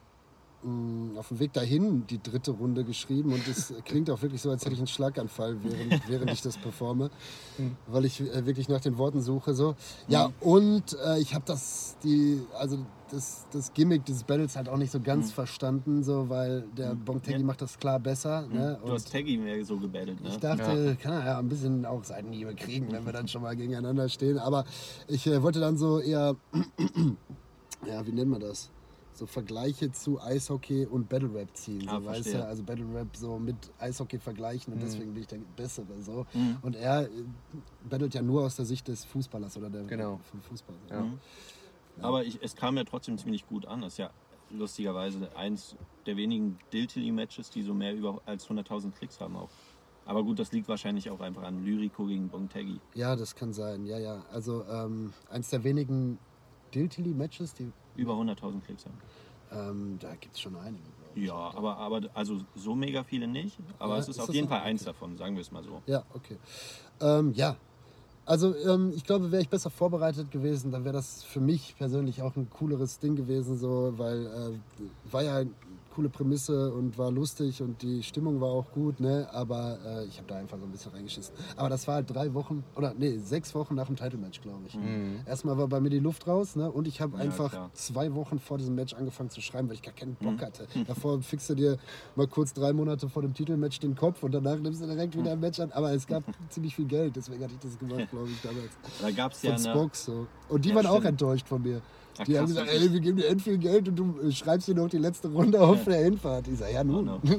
mh, 0.64 1.18
auf 1.18 1.28
dem 1.28 1.38
Weg 1.38 1.52
dahin 1.52 2.06
die 2.06 2.22
dritte 2.22 2.50
Runde 2.52 2.84
geschrieben 2.84 3.32
und 3.32 3.46
es 3.48 3.72
klingt 3.84 4.10
auch 4.10 4.22
wirklich 4.22 4.42
so, 4.42 4.50
als 4.50 4.64
hätte 4.64 4.74
ich 4.74 4.80
einen 4.80 4.86
Schlaganfall, 4.86 5.62
während, 5.62 5.92
während 6.08 6.32
ich 6.32 6.42
das 6.42 6.56
performe, 6.58 7.10
weil 7.86 8.04
ich 8.04 8.20
äh, 8.20 8.46
wirklich 8.46 8.68
nach 8.68 8.80
den 8.80 8.98
Worten 8.98 9.20
suche. 9.20 9.54
So. 9.54 9.74
Ja, 10.08 10.30
und 10.40 10.96
äh, 11.04 11.18
ich 11.20 11.34
habe 11.34 11.44
das, 11.46 11.96
die, 12.02 12.40
also 12.58 12.78
das, 13.10 13.46
das 13.52 13.72
Gimmick 13.74 14.04
des 14.06 14.24
Battles 14.24 14.56
halt 14.56 14.68
auch 14.68 14.78
nicht 14.78 14.90
so 14.90 14.98
ganz 15.00 15.30
verstanden, 15.30 16.02
so, 16.02 16.28
weil 16.28 16.62
der 16.76 16.94
Bonteggi 16.94 17.40
Ja. 17.40 17.44
macht 17.46 17.62
das 17.62 17.78
klar 17.78 18.00
besser. 18.00 18.48
Ne? 18.48 18.80
Du 18.84 18.92
hast 18.92 19.12
Taggy 19.12 19.36
mehr 19.36 19.62
so 19.64 19.76
gebettelt, 19.78 20.20
ne? 20.22 20.30
Ich 20.30 20.38
dachte, 20.38 20.96
kann 21.00 21.12
er 21.12 21.24
ja 21.26 21.38
ein 21.38 21.48
bisschen 21.48 21.84
auch 21.86 22.02
Seitenhiebe 22.02 22.54
kriegen, 22.54 22.90
wenn 22.90 23.04
wir 23.04 23.12
dann 23.12 23.28
schon 23.28 23.42
mal 23.42 23.54
gegeneinander 23.56 24.08
stehen. 24.08 24.38
Aber 24.38 24.64
ich 25.06 25.26
äh, 25.26 25.42
wollte 25.42 25.60
dann 25.60 25.76
so 25.76 26.00
eher, 26.00 26.34
ja, 27.86 28.06
wie 28.06 28.12
nennt 28.12 28.30
man 28.30 28.40
das? 28.40 28.70
So 29.16 29.26
Vergleiche 29.26 29.92
zu 29.92 30.20
Eishockey 30.20 30.86
und 30.86 31.08
Battle 31.08 31.32
Rap 31.32 31.48
ziehen. 31.56 31.82
So, 31.82 31.88
Ah, 31.88 32.04
weißt 32.04 32.22
verstehe. 32.24 32.32
du? 32.42 32.46
Also 32.46 32.62
Battle 32.64 32.92
Rap 32.94 33.16
so 33.16 33.38
mit 33.38 33.54
Eishockey 33.78 34.18
vergleichen 34.18 34.74
und 34.74 34.82
deswegen 34.82 35.14
bin 35.14 35.22
ich 35.22 35.28
der 35.28 35.38
Bessere. 35.56 36.02
So. 36.02 36.26
Mhm. 36.34 36.56
Und 36.62 36.74
er 36.74 37.02
äh, 37.04 37.10
battelt 37.88 38.12
ja 38.14 38.22
nur 38.22 38.42
aus 38.44 38.56
der 38.56 38.64
Sicht 38.64 38.88
des 38.88 39.04
Fußballers 39.04 39.56
oder 39.56 39.70
der 39.70 39.84
Genau. 39.84 40.18
vom 40.30 40.40
Fußball. 40.42 40.74
So. 40.88 40.94
Ja. 40.94 41.00
Mhm. 41.02 41.18
Aber 42.00 42.24
ich, 42.24 42.42
es 42.42 42.56
kam 42.56 42.76
ja 42.76 42.82
trotzdem 42.82 43.16
ziemlich 43.16 43.46
gut 43.46 43.66
an. 43.66 43.82
Das 43.82 43.92
ist 43.92 43.98
ja 43.98 44.10
lustigerweise 44.50 45.28
eins 45.36 45.76
der 46.06 46.16
wenigen 46.16 46.58
Diltily-Matches, 46.72 47.50
die 47.50 47.62
so 47.62 47.72
mehr 47.72 47.94
über 47.94 48.20
als 48.26 48.48
100.000 48.48 48.90
Klicks 48.90 49.20
haben 49.20 49.36
auch. 49.36 49.48
Aber 50.06 50.24
gut, 50.24 50.40
das 50.40 50.50
liegt 50.50 50.66
wahrscheinlich 50.68 51.08
auch 51.10 51.20
einfach 51.20 51.44
an 51.44 51.64
Lyrico 51.64 52.04
gegen 52.06 52.28
Bontaggy. 52.28 52.80
Ja, 52.94 53.14
das 53.14 53.36
kann 53.36 53.52
sein. 53.52 53.86
Ja, 53.86 53.98
ja. 53.98 54.24
Also 54.32 54.64
ähm, 54.64 55.12
eins 55.30 55.50
der 55.50 55.62
wenigen 55.64 56.18
Diltily-Matches, 56.74 57.54
die 57.54 57.70
Über 57.96 58.14
100.000 58.14 58.60
Klicks 58.62 58.84
haben. 58.86 58.98
ähm, 59.70 59.98
da 60.00 60.14
gibt 60.16 60.34
es 60.34 60.40
schon 60.40 60.56
einige. 60.56 60.82
Ja, 61.14 61.34
aber, 61.54 61.76
aber 61.76 62.00
also 62.14 62.40
so 62.56 62.74
mega 62.74 63.04
viele 63.04 63.28
nicht. 63.28 63.56
Aber 63.78 63.94
Ja, 63.94 64.00
es 64.00 64.08
ist, 64.08 64.16
ist 64.16 64.22
auf 64.22 64.34
jeden? 64.34 64.48
Fall 64.48 64.62
eins 64.62 64.82
Okay. 64.82 64.90
davon, 64.90 65.16
sagen 65.16 65.36
wir 65.36 65.42
es 65.42 65.52
mal 65.52 65.62
so. 65.62 65.80
Ja, 65.86 66.02
okay. 66.12 66.36
Ähm, 67.00 67.32
ja. 67.34 67.56
Also 68.26 68.56
ähm, 68.56 68.92
ich 68.96 69.04
glaube, 69.04 69.30
wäre 69.30 69.42
ich 69.42 69.50
besser 69.50 69.68
vorbereitet 69.70 70.30
gewesen, 70.30 70.72
dann 70.72 70.84
wäre 70.84 70.94
das 70.94 71.22
für 71.22 71.40
mich 71.40 71.76
persönlich 71.76 72.22
auch 72.22 72.34
ein 72.36 72.48
cooleres 72.50 72.98
Ding 72.98 73.14
gewesen, 73.16 73.58
so, 73.58 73.92
weil 73.98 74.26
äh, 74.26 75.12
war 75.12 75.22
ja 75.22 75.42
coole 75.94 76.08
Prämisse 76.08 76.72
und 76.72 76.98
war 76.98 77.10
lustig 77.10 77.62
und 77.62 77.80
die 77.82 78.02
Stimmung 78.02 78.40
war 78.40 78.48
auch 78.50 78.70
gut, 78.72 79.00
ne? 79.00 79.28
Aber 79.32 79.78
äh, 79.84 80.04
ich 80.06 80.16
habe 80.18 80.26
da 80.28 80.36
einfach 80.36 80.58
so 80.58 80.64
ein 80.64 80.70
bisschen 80.72 80.92
reingeschissen. 80.92 81.34
Aber 81.56 81.68
das 81.68 81.86
war 81.86 81.96
halt 81.96 82.10
drei 82.12 82.34
Wochen 82.34 82.64
oder 82.76 82.94
nee, 82.98 83.18
sechs 83.18 83.54
Wochen 83.54 83.74
nach 83.74 83.86
dem 83.86 83.96
Title-Match, 83.96 84.40
glaube 84.40 84.64
ich. 84.66 84.78
Erstmal 85.26 85.56
war 85.56 85.68
bei 85.68 85.80
mir 85.80 85.90
die 85.90 85.98
Luft 86.00 86.26
raus, 86.26 86.56
ne? 86.56 86.70
Und 86.70 86.88
ich 86.88 87.00
habe 87.00 87.16
Ja, 87.16 87.22
einfach 87.24 87.50
klar. 87.50 87.70
zwei 87.74 88.14
Wochen 88.14 88.38
vor 88.38 88.58
diesem 88.58 88.74
Match 88.74 88.94
angefangen 88.94 89.30
zu 89.30 89.40
schreiben, 89.40 89.68
weil 89.68 89.74
ich 89.76 89.82
gar 89.82 89.94
keinen 89.94 90.16
Bock 90.16 90.40
hatte. 90.42 90.66
Davor 90.86 91.20
du 91.50 91.54
dir 91.54 91.78
mal 92.16 92.26
kurz 92.26 92.52
drei 92.52 92.72
Monate 92.72 93.08
vor 93.08 93.22
dem 93.22 93.34
Titelmatch 93.34 93.78
den 93.80 93.94
Kopf 93.94 94.22
und 94.22 94.32
danach 94.32 94.58
nimmst 94.58 94.82
du 94.82 94.86
direkt 94.86 95.16
wieder 95.16 95.32
ein 95.32 95.40
Match 95.40 95.60
an. 95.60 95.70
Aber 95.72 95.92
es 95.92 96.06
gab 96.06 96.24
ziemlich 96.50 96.74
viel 96.74 96.86
Geld, 96.86 97.14
deswegen 97.16 97.42
hatte 97.44 97.54
ich 97.54 97.60
das 97.60 97.78
gemacht, 97.78 98.10
glaube 98.10 98.28
ich, 98.30 98.40
damals. 98.40 98.70
Da 99.00 99.10
gab 99.10 99.32
es 99.32 99.42
ja 99.42 99.52
eine, 99.52 99.60
Spox 99.60 100.06
so. 100.06 100.26
Und 100.48 100.64
die 100.64 100.70
Ja, 100.70 100.74
waren 100.76 100.86
auch 100.86 100.92
stimmt. 100.96 101.06
enttäuscht 101.06 101.46
von 101.48 101.62
mir. 101.62 101.80
Ach, 102.18 102.24
Die 102.24 102.38
haben 102.38 102.46
gesagt, 102.46 102.68
ey, 102.70 102.92
wir 102.92 103.00
geben 103.00 103.16
dir 103.16 103.26
end 103.28 103.42
viel 103.42 103.58
Geld 103.58 103.88
und 103.88 103.96
du 103.96 104.30
schreibst 104.30 104.68
dir 104.68 104.74
noch 104.74 104.88
die 104.88 104.98
letzte 104.98 105.28
Runde 105.28 105.60
auf 105.60 105.84
der 105.84 106.04
Hinfahrt. 106.04 106.46
Ich 106.48 106.58
sag, 106.58 106.72
ja 106.72 106.84
nun, 106.84 107.08
Oh, 107.08 107.18
no. 107.26 107.34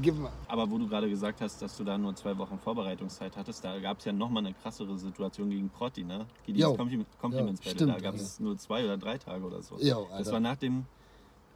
gib 0.00 0.16
mal. 0.18 0.30
Aber 0.46 0.70
wo 0.70 0.78
du 0.78 0.86
gerade 0.88 1.08
gesagt 1.08 1.40
hast, 1.40 1.60
dass 1.60 1.76
du 1.76 1.82
da 1.84 1.98
nur 1.98 2.14
zwei 2.14 2.36
Wochen 2.38 2.58
Vorbereitungszeit 2.58 3.36
hattest, 3.36 3.64
da 3.64 3.78
gab 3.80 3.98
es 3.98 4.04
ja 4.04 4.12
nochmal 4.12 4.44
eine 4.46 4.54
krassere 4.54 4.96
Situation 4.96 5.50
gegen 5.50 5.68
Protti, 5.70 6.04
ne? 6.04 6.26
Gegen 6.46 6.58
dieses. 6.58 6.76
Compliment, 6.76 7.08
Compliments 7.20 7.64
Ja, 7.64 7.72
Battle. 7.72 7.86
Da 7.86 7.92
stimmt, 7.94 8.04
gab 8.04 8.14
es 8.14 8.40
nur 8.40 8.56
zwei 8.58 8.84
oder 8.84 8.96
drei 8.96 9.18
Tage 9.18 9.44
oder 9.44 9.62
so. 9.62 9.76
Jo, 9.78 10.06
das 10.16 10.30
war 10.30 10.40
nach 10.40 10.56
dem 10.56 10.84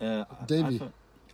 äh, 0.01 0.25
Davy. 0.47 0.81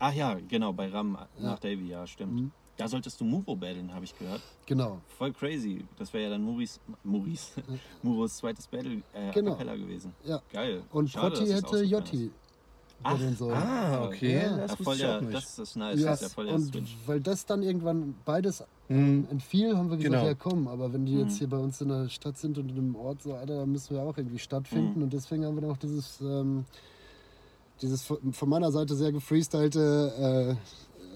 Ach 0.00 0.12
ja, 0.12 0.36
genau, 0.48 0.72
bei 0.72 0.88
Ram 0.88 1.16
nach 1.38 1.58
Davy, 1.60 1.88
ja, 1.88 2.06
stimmt. 2.06 2.32
Mhm. 2.34 2.50
Da 2.76 2.88
solltest 2.88 3.20
du 3.20 3.24
Muro 3.24 3.54
battlen, 3.54 3.94
habe 3.94 4.04
ich 4.04 4.18
gehört. 4.18 4.40
Genau. 4.66 5.00
Voll 5.16 5.32
crazy. 5.32 5.84
Das 5.96 6.12
wäre 6.12 6.24
ja 6.24 6.30
dann 6.30 6.42
Muris, 6.42 6.80
Muris, 7.04 7.52
Muros 8.02 8.36
zweites 8.38 8.66
Battle 8.66 9.00
äh, 9.12 9.30
Genau. 9.32 9.54
gewesen. 9.56 10.12
Ja. 10.24 10.42
Geil. 10.52 10.82
Und 10.90 11.08
Schade, 11.10 11.36
Protti 11.36 11.50
dass 11.52 11.58
es 11.60 11.64
hätte 11.72 11.84
Jotti. 11.84 12.30
den 13.20 13.36
Säulen. 13.36 13.56
Ah, 13.56 14.06
okay. 14.06 14.42
Ja. 14.42 14.56
Das 14.56 14.70
Ja, 14.72 14.76
voll 14.84 14.96
der, 14.96 15.20
nicht. 15.20 15.34
das 15.34 15.58
ist 15.58 15.76
nice. 15.76 16.00
Ja, 16.00 16.06
Das 16.10 16.22
ist 16.22 16.28
ja 16.30 16.34
voll 16.34 16.46
der 16.46 16.54
und 16.54 16.62
Switch. 16.62 16.96
weil 17.06 17.20
das 17.20 17.46
dann 17.46 17.62
irgendwann 17.62 18.14
beides 18.24 18.64
Mhm. 18.88 19.28
entfiel, 19.30 19.76
haben 19.76 19.90
wir 19.90 19.96
gesagt, 19.96 20.12
Genau. 20.14 20.26
ja 20.26 20.34
komm, 20.34 20.66
aber 20.68 20.92
wenn 20.92 21.06
die 21.06 21.12
Mhm. 21.14 21.20
jetzt 21.20 21.38
hier 21.38 21.48
bei 21.48 21.56
uns 21.58 21.80
in 21.80 21.88
der 21.90 22.08
Stadt 22.08 22.36
sind 22.38 22.58
und 22.58 22.70
in 22.70 22.76
einem 22.78 22.96
Ort 22.96 23.22
so, 23.22 23.34
Alter, 23.34 23.58
dann 23.58 23.70
müssen 23.72 23.94
wir 23.94 24.02
auch 24.02 24.16
irgendwie 24.18 24.38
stattfinden 24.38 24.96
Mhm. 24.98 25.02
und 25.04 25.12
deswegen 25.12 25.44
haben 25.44 25.54
wir 25.54 25.62
dann 25.62 25.70
auch 25.70 25.76
dieses, 25.78 26.20
ähm, 26.20 26.64
dieses 27.82 28.02
von 28.02 28.48
meiner 28.48 28.70
Seite 28.72 28.94
sehr 28.94 29.12
gefreestylte 29.12 30.56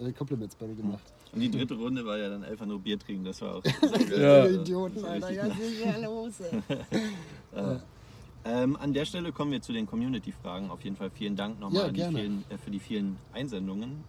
äh, 0.03 0.07
äh, 0.09 0.13
Compliments 0.13 0.55
Battle 0.57 0.75
gemacht. 0.77 1.03
Und 1.33 1.41
die 1.41 1.51
dritte 1.51 1.75
Runde 1.75 2.05
war 2.05 2.19
ja 2.19 2.29
dann 2.29 2.45
einfach 2.45 2.67
nur 2.67 2.81
Bier 2.81 2.99
trinken, 2.99 3.25
das 3.25 3.41
war 3.43 3.57
auch. 3.57 3.63
Ja. 4.19 4.47
Idioten, 4.47 5.05
Alter. 5.05 5.31
Ja, 5.31 5.51
sicher, 5.51 5.99
los. 6.03 6.41
ey. 6.41 7.77
Ähm, 8.45 8.77
an 8.77 8.95
der 8.95 9.05
Stelle 9.05 9.33
kommen 9.33 9.51
wir 9.51 9.61
zu 9.61 9.73
den 9.73 9.87
Community-Fragen. 9.87 10.71
Auf 10.71 10.83
jeden 10.83 10.97
Fall 10.97 11.11
vielen 11.11 11.37
Dank 11.37 11.61
nochmal 11.61 11.95
Ja, 11.95 12.09
die 12.11 12.17
vielen, 12.17 12.45
äh, 12.49 12.57
für 12.57 12.71
die 12.71 12.79
vielen 12.79 13.19
Einsendungen. 13.33 14.05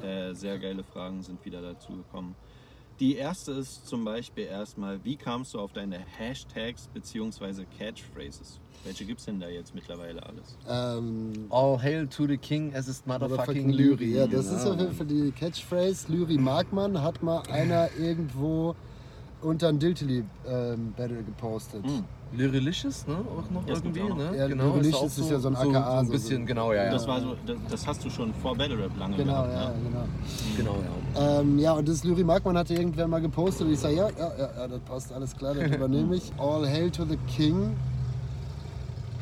Äh, 0.00 0.34
sehr 0.34 0.58
geile 0.58 0.84
Fragen 0.84 1.22
sind 1.22 1.44
wieder 1.44 1.60
dazu 1.60 1.92
gekommen. 1.96 2.36
Die 3.00 3.16
erste 3.16 3.52
ist 3.52 3.86
zum 3.88 4.04
Beispiel 4.04 4.44
erstmal, 4.44 5.02
wie 5.04 5.16
kamst 5.16 5.54
du 5.54 5.58
auf 5.60 5.72
deine 5.72 5.98
Hashtags 6.18 6.86
bzw. 6.92 7.64
Catchphrases? 7.78 8.60
Welche 8.84 9.04
gibt 9.06 9.20
es 9.20 9.26
denn 9.26 9.40
da 9.40 9.48
jetzt 9.48 9.74
mittlerweile 9.74 10.22
alles? 10.22 10.56
Ähm, 10.68 11.46
All 11.50 11.80
hail 11.82 12.06
to 12.06 12.26
the 12.26 12.36
king, 12.36 12.72
es 12.74 12.88
ist 12.88 13.06
motherfucking 13.06 13.70
Lyri. 13.70 14.16
Ja, 14.16 14.26
das 14.26 14.46
ist 14.46 14.62
Genau. 14.64 14.74
auf 14.74 14.80
jeden 14.80 14.92
Fall 14.94 15.06
die 15.06 15.32
Catchphrase. 15.32 16.12
Lyri 16.12 16.36
mag 16.38 16.72
man, 16.72 17.00
hat 17.02 17.22
mal 17.22 17.42
einer 17.50 17.88
irgendwo 17.98 18.74
unter 19.42 19.68
ein 19.68 19.78
Diltily 19.78 20.24
ähm, 20.46 20.92
Battle 20.96 21.22
gepostet. 21.22 21.84
Hm. 21.86 22.04
Lyrilicious, 22.32 23.06
ne? 23.08 23.16
Auch 23.16 23.50
noch 23.50 23.64
Das 23.66 23.82
gibt's 23.82 23.98
irgendwie, 23.98 24.12
auch 24.12 24.16
noch. 24.16 24.30
ne? 24.30 24.36
Ja, 24.38 24.46
genau. 24.48 24.64
Lyrilicious 24.74 24.96
auch 25.18 25.24
ist 25.24 25.30
ja 25.30 25.38
so 25.40 25.48
ein 25.48 25.56
AKA, 25.56 25.64
So, 25.64 25.72
so 25.72 25.80
ein 25.80 26.06
so- 26.06 26.12
bisschen, 26.12 26.40
so- 26.42 26.46
genau, 26.46 26.72
ja, 26.72 26.84
ja. 26.84 26.90
Das, 26.92 27.06
war 27.08 27.20
so, 27.20 27.34
das, 27.46 27.56
das 27.70 27.86
hast 27.86 28.04
du 28.04 28.10
schon 28.10 28.32
vor 28.34 28.56
Battle 28.56 28.78
Rap 28.78 28.96
lange 28.98 29.16
Genau, 29.16 29.32
gehabt, 29.42 29.52
ja, 29.52 29.68
ne? 29.68 29.74
genau. 29.84 30.04
Genau, 30.56 30.76
ja. 31.16 31.40
Ähm, 31.40 31.58
ja, 31.58 31.72
und 31.72 31.88
das 31.88 32.04
Lyri 32.04 32.22
Markmann 32.22 32.56
hatte 32.56 32.74
irgendwer 32.74 33.08
mal 33.08 33.20
gepostet 33.20 33.66
und 33.66 33.72
ich 33.72 33.80
sage, 33.80 33.96
ja, 33.96 34.08
ja, 34.10 34.32
ja, 34.38 34.50
ja, 34.58 34.68
das 34.68 34.80
passt, 34.80 35.12
alles 35.12 35.36
klar, 35.36 35.54
das 35.54 35.70
übernehme 35.74 36.14
ich. 36.16 36.30
All 36.38 36.66
Hail 36.68 36.90
to 36.90 37.04
the 37.04 37.16
King 37.36 37.74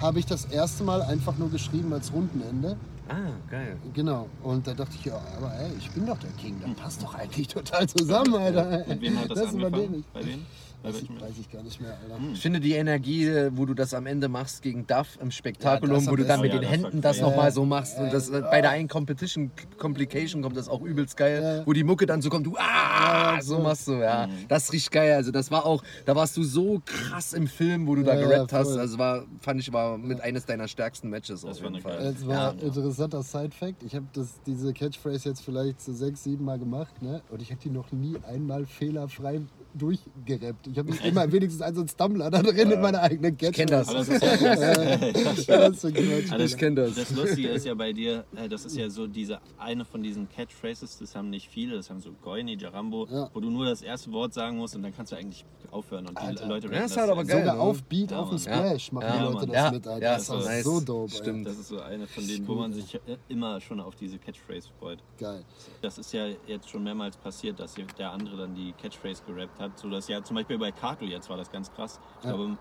habe 0.00 0.18
ich 0.18 0.26
das 0.26 0.44
erste 0.44 0.84
Mal 0.84 1.02
einfach 1.02 1.36
nur 1.38 1.50
geschrieben 1.50 1.92
als 1.92 2.12
Rundenende. 2.12 2.76
Ah, 3.08 3.14
geil. 3.50 3.76
Genau. 3.94 4.26
Und 4.42 4.66
da 4.66 4.74
dachte 4.74 4.92
ich, 4.98 5.06
ja, 5.06 5.18
aber 5.38 5.50
ey, 5.58 5.70
ich 5.78 5.90
bin 5.92 6.04
doch 6.06 6.18
der 6.18 6.30
King, 6.32 6.60
das 6.60 6.70
passt 6.74 7.02
doch 7.02 7.14
eigentlich 7.14 7.48
total 7.48 7.88
zusammen, 7.88 8.34
Alter. 8.34 8.84
Mit 8.86 9.00
wem 9.00 9.18
hat 9.18 9.30
das, 9.30 9.54
übernehme 9.54 9.66
angefangen? 9.66 9.94
ich. 9.94 10.04
Bei 10.12 10.26
wem? 10.26 10.44
Weiß 10.82 11.02
ich, 11.02 11.10
weiß 11.20 11.32
ich 11.40 11.50
gar 11.50 11.62
nicht 11.64 11.80
mehr, 11.80 11.98
Alter. 12.02 12.18
Ich 12.32 12.40
finde 12.40 12.60
die 12.60 12.72
Energie, 12.74 13.28
wo 13.52 13.66
du 13.66 13.74
das 13.74 13.94
am 13.94 14.06
Ende 14.06 14.28
machst 14.28 14.62
gegen 14.62 14.86
Duff 14.86 15.18
im 15.20 15.30
Spektakulum, 15.32 15.96
Ja, 15.96 16.00
das 16.02 16.10
wo 16.10 16.16
du 16.16 16.22
am 16.22 16.28
dann 16.28 16.40
besten. 16.40 16.42
mit 16.42 16.52
Ja, 16.52 16.58
den 16.58 16.62
das 16.62 16.70
war 16.82 16.88
Händen 16.90 17.00
das 17.02 17.20
nochmal 17.20 17.52
so 17.52 17.64
machst 17.64 17.98
und 17.98 18.12
das 18.12 18.30
bei 18.30 18.60
der 18.60 18.70
einen 18.70 18.86
Competition 18.88 19.50
Complication 19.76 20.40
kommt 20.40 20.56
das 20.56 20.68
auch 20.68 20.80
übelst 20.82 21.16
geil, 21.16 21.42
Ja. 21.42 21.66
wo 21.66 21.72
die 21.72 21.82
Mucke 21.82 22.06
dann 22.06 22.22
so 22.22 22.30
kommt, 22.30 22.46
du 22.46 22.56
ah, 22.58 23.40
so 23.42 23.58
machst 23.58 23.88
du, 23.88 23.94
ja. 23.94 24.28
Mhm. 24.28 24.32
Das 24.48 24.72
richtig 24.72 24.90
geil. 24.92 25.14
Also 25.14 25.32
das 25.32 25.50
war 25.50 25.66
auch, 25.66 25.82
da 26.04 26.14
warst 26.14 26.36
du 26.36 26.44
so 26.44 26.80
krass 26.84 27.32
im 27.32 27.48
Film, 27.48 27.86
wo 27.88 27.96
du 27.96 28.04
da 28.04 28.14
Ja, 28.14 28.26
gerappt 28.28 28.52
ja, 28.52 28.58
hast. 28.58 28.68
voll. 28.70 28.78
Also 28.80 28.98
war, 28.98 29.24
fand 29.40 29.60
ich, 29.60 29.72
war 29.72 29.98
mit 29.98 30.20
eines 30.20 30.46
deiner 30.46 30.68
stärksten 30.68 31.10
Matches 31.10 31.40
Das 31.40 31.50
auf 31.50 31.56
war 31.64 31.70
jeden 31.72 31.74
eine 31.74 31.82
Fall. 31.82 31.98
geile- 31.98 32.14
Es 32.16 32.26
war 32.26 32.34
Ja. 32.34 32.50
ein 32.50 32.58
interessanter 32.60 33.22
Side-Fact. 33.24 33.82
Ich 33.82 33.94
habe 33.96 34.06
diese 34.46 34.72
Catchphrase 34.72 35.28
jetzt 35.28 35.40
vielleicht 35.42 35.80
so 35.80 35.92
sechs, 35.92 36.22
sieben 36.22 36.44
Mal 36.44 36.58
gemacht, 36.58 37.02
ne? 37.02 37.20
Und 37.30 37.42
ich 37.42 37.50
habe 37.50 37.60
die 37.60 37.70
noch 37.70 37.90
nie 37.92 38.16
einmal 38.28 38.64
fehlerfrei 38.64 39.40
durchgerappt. 39.78 40.66
Ich 40.66 40.78
habe 40.78 40.90
immer 41.04 41.30
wenigstens 41.32 41.62
einen 41.62 41.74
so 41.76 41.80
einen 41.82 41.88
Stumbler 41.88 42.30
da 42.30 42.42
drin 42.42 42.70
in 42.70 42.80
meiner 42.80 43.00
eigenen 43.02 43.36
Catchphrase. 43.36 43.52
kenn 43.52 43.66
das. 43.68 43.88
Aber 43.88 43.98
das 43.98 44.08
ist 44.08 45.48
ja, 45.48 45.58
das 45.70 45.84
ist 45.84 46.32
Also 46.32 46.44
Ich 46.44 46.56
kenn 46.56 46.76
das. 46.76 46.94
Das 46.94 47.10
Lustige 47.10 47.48
ist 47.48 47.64
ja 47.66 47.74
bei 47.74 47.92
dir, 47.92 48.24
äh, 48.36 48.48
das 48.48 48.64
ist 48.64 48.76
ja 48.76 48.88
so 48.90 49.06
diese 49.06 49.40
eine 49.58 49.84
von 49.84 50.02
diesen 50.02 50.28
Catchphrases, 50.28 50.98
das 50.98 51.14
haben 51.14 51.30
nicht 51.30 51.48
viele, 51.48 51.76
das 51.76 51.88
haben 51.90 52.00
so 52.00 52.10
Goini, 52.22 52.56
Jarambo, 52.58 53.06
Ja. 53.10 53.30
wo 53.32 53.40
du 53.40 53.50
nur 53.50 53.66
das 53.66 53.82
erste 53.82 54.12
Wort 54.12 54.34
sagen 54.34 54.56
musst 54.58 54.74
und 54.76 54.82
dann 54.82 54.94
kannst 54.94 55.12
du 55.12 55.16
eigentlich 55.16 55.44
aufhören 55.70 56.06
und 56.06 56.18
die 56.18 56.22
Alter. 56.22 56.46
Leute 56.46 56.66
Ja, 56.66 56.72
rappen 56.72 56.84
ist 56.86 56.96
das 56.96 57.00
halt 57.02 57.10
aber 57.10 57.22
ja. 57.22 57.26
geil. 57.28 57.38
Sogar 57.40 57.54
ne? 57.56 57.60
auf 57.60 57.82
Beat, 57.84 58.10
Ja, 58.10 58.18
auf 58.20 58.28
dem 58.28 58.30
Mann. 58.30 58.38
Splash 58.40 58.92
machen 58.92 59.06
Ja, 59.06 59.16
die 59.26 59.32
Leute 59.32 59.46
das 59.46 59.54
Ja, 59.56 59.70
mit, 59.70 59.86
Alter. 59.86 60.02
ja, 60.06 60.14
das 60.14 60.22
ist 60.28 60.44
nice. 60.46 60.64
so 60.64 60.80
dope, 60.80 61.10
Stimmt. 61.12 61.46
Das 61.46 61.58
ist 61.58 61.68
so 61.68 61.80
eine 61.80 62.06
von 62.06 62.26
denen, 62.26 62.48
wo 62.48 62.54
man 62.54 62.72
sich 62.72 62.94
äh, 62.94 62.98
immer 63.28 63.60
schon 63.60 63.80
auf 63.80 63.94
diese 63.94 64.18
Catchphrase 64.18 64.68
freut. 64.78 64.98
Geil. 65.18 65.44
Das 65.82 65.98
ist 65.98 66.12
ja 66.12 66.26
jetzt 66.46 66.68
schon 66.68 66.82
mehrmals 66.84 67.16
passiert, 67.16 67.58
dass 67.60 67.74
der 67.98 68.10
andere 68.10 68.36
dann 68.38 68.54
die 68.54 68.72
Catchphrase 68.80 69.22
gerappt 69.26 69.58
hat. 69.60 69.67
So 69.76 69.88
dass 69.90 70.08
ja 70.08 70.22
zum 70.22 70.36
Beispiel 70.36 70.58
bei 70.58 70.72
Kato 70.72 71.04
jetzt 71.04 71.28
war 71.28 71.36
das 71.36 71.50
ganz 71.50 71.70
krass. 71.72 71.98
Ich 72.18 72.24
Ja. 72.24 72.30
glaube, 72.34 72.44
im, 72.44 72.58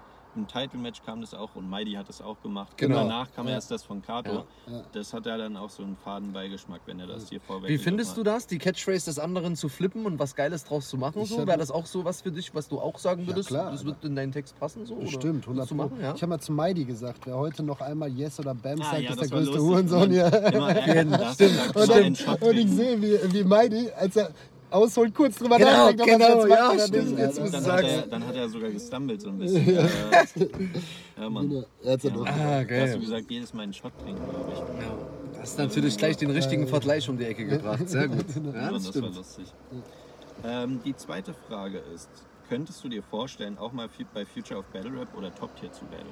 Title-Match 0.47 1.01
kam 1.01 1.19
das 1.21 1.33
auch 1.33 1.55
und 1.55 1.67
Mighty 1.67 1.93
hat 1.93 2.07
das 2.09 2.21
auch 2.21 2.39
gemacht. 2.43 2.77
Genau. 2.77 3.01
Und 3.01 3.09
danach 3.09 3.31
kam 3.31 3.47
Ja. 3.47 3.53
erst 3.55 3.71
das 3.71 3.83
von 3.83 4.03
Kato. 4.03 4.45
Ja. 4.67 4.71
Ja. 4.71 4.83
Das 4.91 5.11
hat 5.11 5.25
ja 5.25 5.35
dann 5.35 5.57
auch 5.57 5.71
so 5.71 5.81
einen 5.81 5.97
faden 5.97 6.31
Beigeschmack, 6.31 6.81
wenn 6.85 6.99
er 6.99 7.07
das 7.07 7.29
hier 7.29 7.41
vorweg 7.41 7.69
Wie 7.71 7.79
findest 7.79 8.15
du 8.17 8.21
das, 8.21 8.45
die 8.45 8.59
Catchphrase 8.59 9.05
des 9.05 9.17
anderen 9.17 9.55
zu 9.55 9.67
flippen 9.67 10.05
und 10.05 10.19
was 10.19 10.35
Geiles 10.35 10.63
draus 10.63 10.89
zu 10.89 10.97
machen? 10.97 11.23
Ich 11.23 11.29
So? 11.29 11.47
Wäre 11.47 11.57
das 11.57 11.71
auch 11.71 11.87
so 11.87 12.05
was 12.05 12.21
für 12.21 12.31
dich, 12.31 12.53
was 12.53 12.67
du 12.67 12.79
auch 12.79 12.99
sagen 12.99 13.21
Ja, 13.21 13.29
würdest? 13.29 13.47
klar, 13.49 13.71
das 13.71 13.83
wird 13.83 14.03
in 14.05 14.15
deinen 14.15 14.31
Text 14.31 14.59
passen? 14.59 14.85
So, 14.85 14.93
oder 14.93 15.05
Bestimmt, 15.05 15.47
100 15.47 15.47
würdest 15.47 15.71
du 15.71 15.75
Pro. 15.75 15.83
machen, 15.85 16.01
ja? 16.01 16.13
Ich 16.13 16.21
habe 16.21 16.29
mal 16.29 16.39
zu 16.39 16.51
Mighty 16.51 16.85
gesagt, 16.85 17.25
wer 17.25 17.35
heute 17.35 17.63
noch 17.63 17.81
einmal 17.81 18.09
Yes 18.09 18.39
oder 18.39 18.53
Bam 18.53 18.79
Ah, 18.81 18.83
sagt, 18.91 19.01
ja, 19.01 19.09
ist 19.09 19.19
das 19.19 19.29
der 19.29 19.37
größte 19.39 19.57
lustig. 19.57 19.71
Hurensohn 19.71 20.01
Und 20.03 20.11
hier. 20.11 20.53
Immer, 20.53 20.69
äh, 20.87 21.05
das 21.05 21.39
Und, 21.39 21.49
immer 21.49 21.87
dann, 21.87 22.15
und 22.41 22.57
ich 22.57 22.69
sehe, 22.69 23.01
wie, 23.01 23.33
wie 23.33 23.43
Mighty, 23.43 23.89
als 23.91 24.15
er 24.17 24.29
ausholt, 24.69 25.13
kurz 25.15 25.37
drüber 25.37 25.57
Genau, 25.57 25.71
nachdenkt, 25.71 26.01
ob 26.01 26.07
er 26.07 26.17
genau, 26.17 26.27
jetzt 26.39 26.47
macht 26.49 26.59
ja, 26.59 26.71
oder 26.71 26.87
stimmt, 26.87 27.09
nicht, 27.11 27.19
jetzt 27.19 27.53
Dann 27.53 27.65
hat, 27.65 27.83
er, 27.83 28.01
dann 28.07 28.27
hat 28.27 28.35
er 28.35 28.49
sogar 28.49 28.69
gestummelt 28.69 29.21
so 29.21 29.29
ein 29.29 29.37
bisschen. 29.37 29.65
ja, 29.75 29.81
ja. 31.17 31.29
Mann. 31.29 31.49
Genau, 31.49 31.63
Er 31.83 31.93
hat's 31.93 32.03
ja 32.03 32.09
doch. 32.09 32.25
Ah, 32.25 32.31
Da 32.31 32.33
hast 32.35 32.61
du 32.63 32.67
geil. 32.67 32.99
gesagt, 32.99 33.31
jedes 33.31 33.53
Mal 33.53 33.63
einen 33.63 33.73
Shot 33.73 33.93
trinken, 34.03 34.21
glaube 34.29 34.51
ich. 34.53 34.59
Ja, 34.59 35.39
das 35.39 35.49
ist 35.51 35.57
natürlich 35.57 35.97
gleich 35.97 36.17
den 36.17 36.31
richtigen 36.31 36.67
Vergleich 36.67 37.07
um 37.09 37.17
die 37.17 37.25
Ecke 37.25 37.45
gebracht. 37.45 37.87
Sehr 37.89 38.07
gut. 38.09 38.25
Ja, 38.35 38.61
Ja, 38.61 38.71
das 38.71 38.83
das 38.83 38.85
war 38.85 38.91
stimmt. 38.91 39.15
lustig. 39.15 39.45
Ähm, 40.43 40.79
die 40.85 40.95
zweite 40.95 41.33
Frage 41.47 41.79
ist, 41.95 42.09
könntest 42.49 42.83
du 42.83 42.89
dir 42.89 43.03
vorstellen, 43.03 43.57
auch 43.57 43.71
mal 43.71 43.89
bei 44.13 44.25
Future 44.25 44.59
of 44.59 44.65
Battle 44.67 44.91
Rap 44.99 45.07
oder 45.17 45.33
Top 45.33 45.55
Tier 45.55 45.71
zu 45.71 45.85
battlen? 45.85 46.07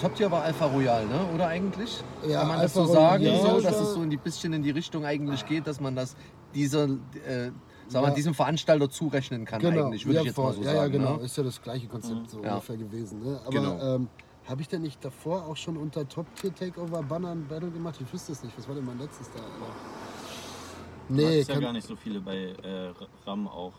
Top 0.00 0.14
Tier 0.14 0.30
war 0.30 0.42
Alpha 0.42 0.66
Royal, 0.66 1.06
ne? 1.06 1.26
oder 1.34 1.48
eigentlich? 1.48 2.02
Ja, 2.26 2.40
Kann 2.40 2.48
man 2.48 2.60
das 2.62 2.76
Alpha 2.76 2.86
so 2.88 2.92
sagen, 2.94 3.26
Royal 3.26 3.40
so, 3.40 3.60
dass 3.60 3.80
es 3.80 3.94
so 3.94 4.02
in 4.02 4.10
die 4.10 4.16
bisschen 4.16 4.52
in 4.52 4.62
die 4.62 4.70
Richtung 4.70 5.04
eigentlich 5.04 5.44
geht, 5.44 5.66
dass 5.66 5.80
man 5.80 5.94
das 5.96 6.16
dieser, 6.54 6.84
äh, 6.84 7.50
sagen 7.88 8.04
wir, 8.04 8.08
Ja. 8.10 8.14
diesem 8.14 8.34
Veranstalter 8.34 8.88
zurechnen 8.90 9.44
kann 9.44 9.60
Genau, 9.60 9.86
eigentlich, 9.86 10.04
würde 10.06 10.16
ja, 10.16 10.20
ich 10.22 10.26
jetzt 10.26 10.34
voll. 10.36 10.46
mal 10.46 10.52
so 10.54 10.62
ja, 10.62 10.72
sagen. 10.72 10.92
Ja, 10.92 10.98
genau, 10.98 11.16
Ne? 11.16 11.24
ist 11.24 11.36
ja 11.36 11.42
das 11.42 11.60
gleiche 11.60 11.86
Konzept 11.88 12.30
so 12.30 12.42
Ja. 12.42 12.54
ungefähr 12.54 12.76
gewesen. 12.76 13.20
Ne? 13.20 13.40
Aber 13.44 13.50
Genau. 13.50 13.94
ähm, 13.96 14.08
habe 14.44 14.60
ich 14.62 14.68
denn 14.68 14.82
nicht 14.82 15.04
davor 15.04 15.46
auch 15.46 15.56
schon 15.56 15.76
unter 15.76 16.06
Top-Tier-Takeover-Banner 16.08 17.30
ein 17.32 17.46
Battle 17.46 17.70
gemacht? 17.70 18.00
Ich 18.00 18.12
wüsste 18.12 18.32
es 18.32 18.42
nicht. 18.42 18.56
Was 18.58 18.66
war 18.68 18.74
denn 18.74 18.84
mein 18.84 18.98
letztes 18.98 19.28
da? 19.30 19.38
Alter? 19.38 19.52
Du 21.08 21.14
Nee, 21.14 21.26
hattest 21.26 21.48
ja 21.48 21.54
kann, 21.54 21.62
gar 21.64 21.72
nicht 21.72 21.86
so 21.86 21.96
viele 21.96 22.20
bei 22.20 22.36
äh, 22.62 22.92
Ram 23.26 23.46
auch. 23.48 23.72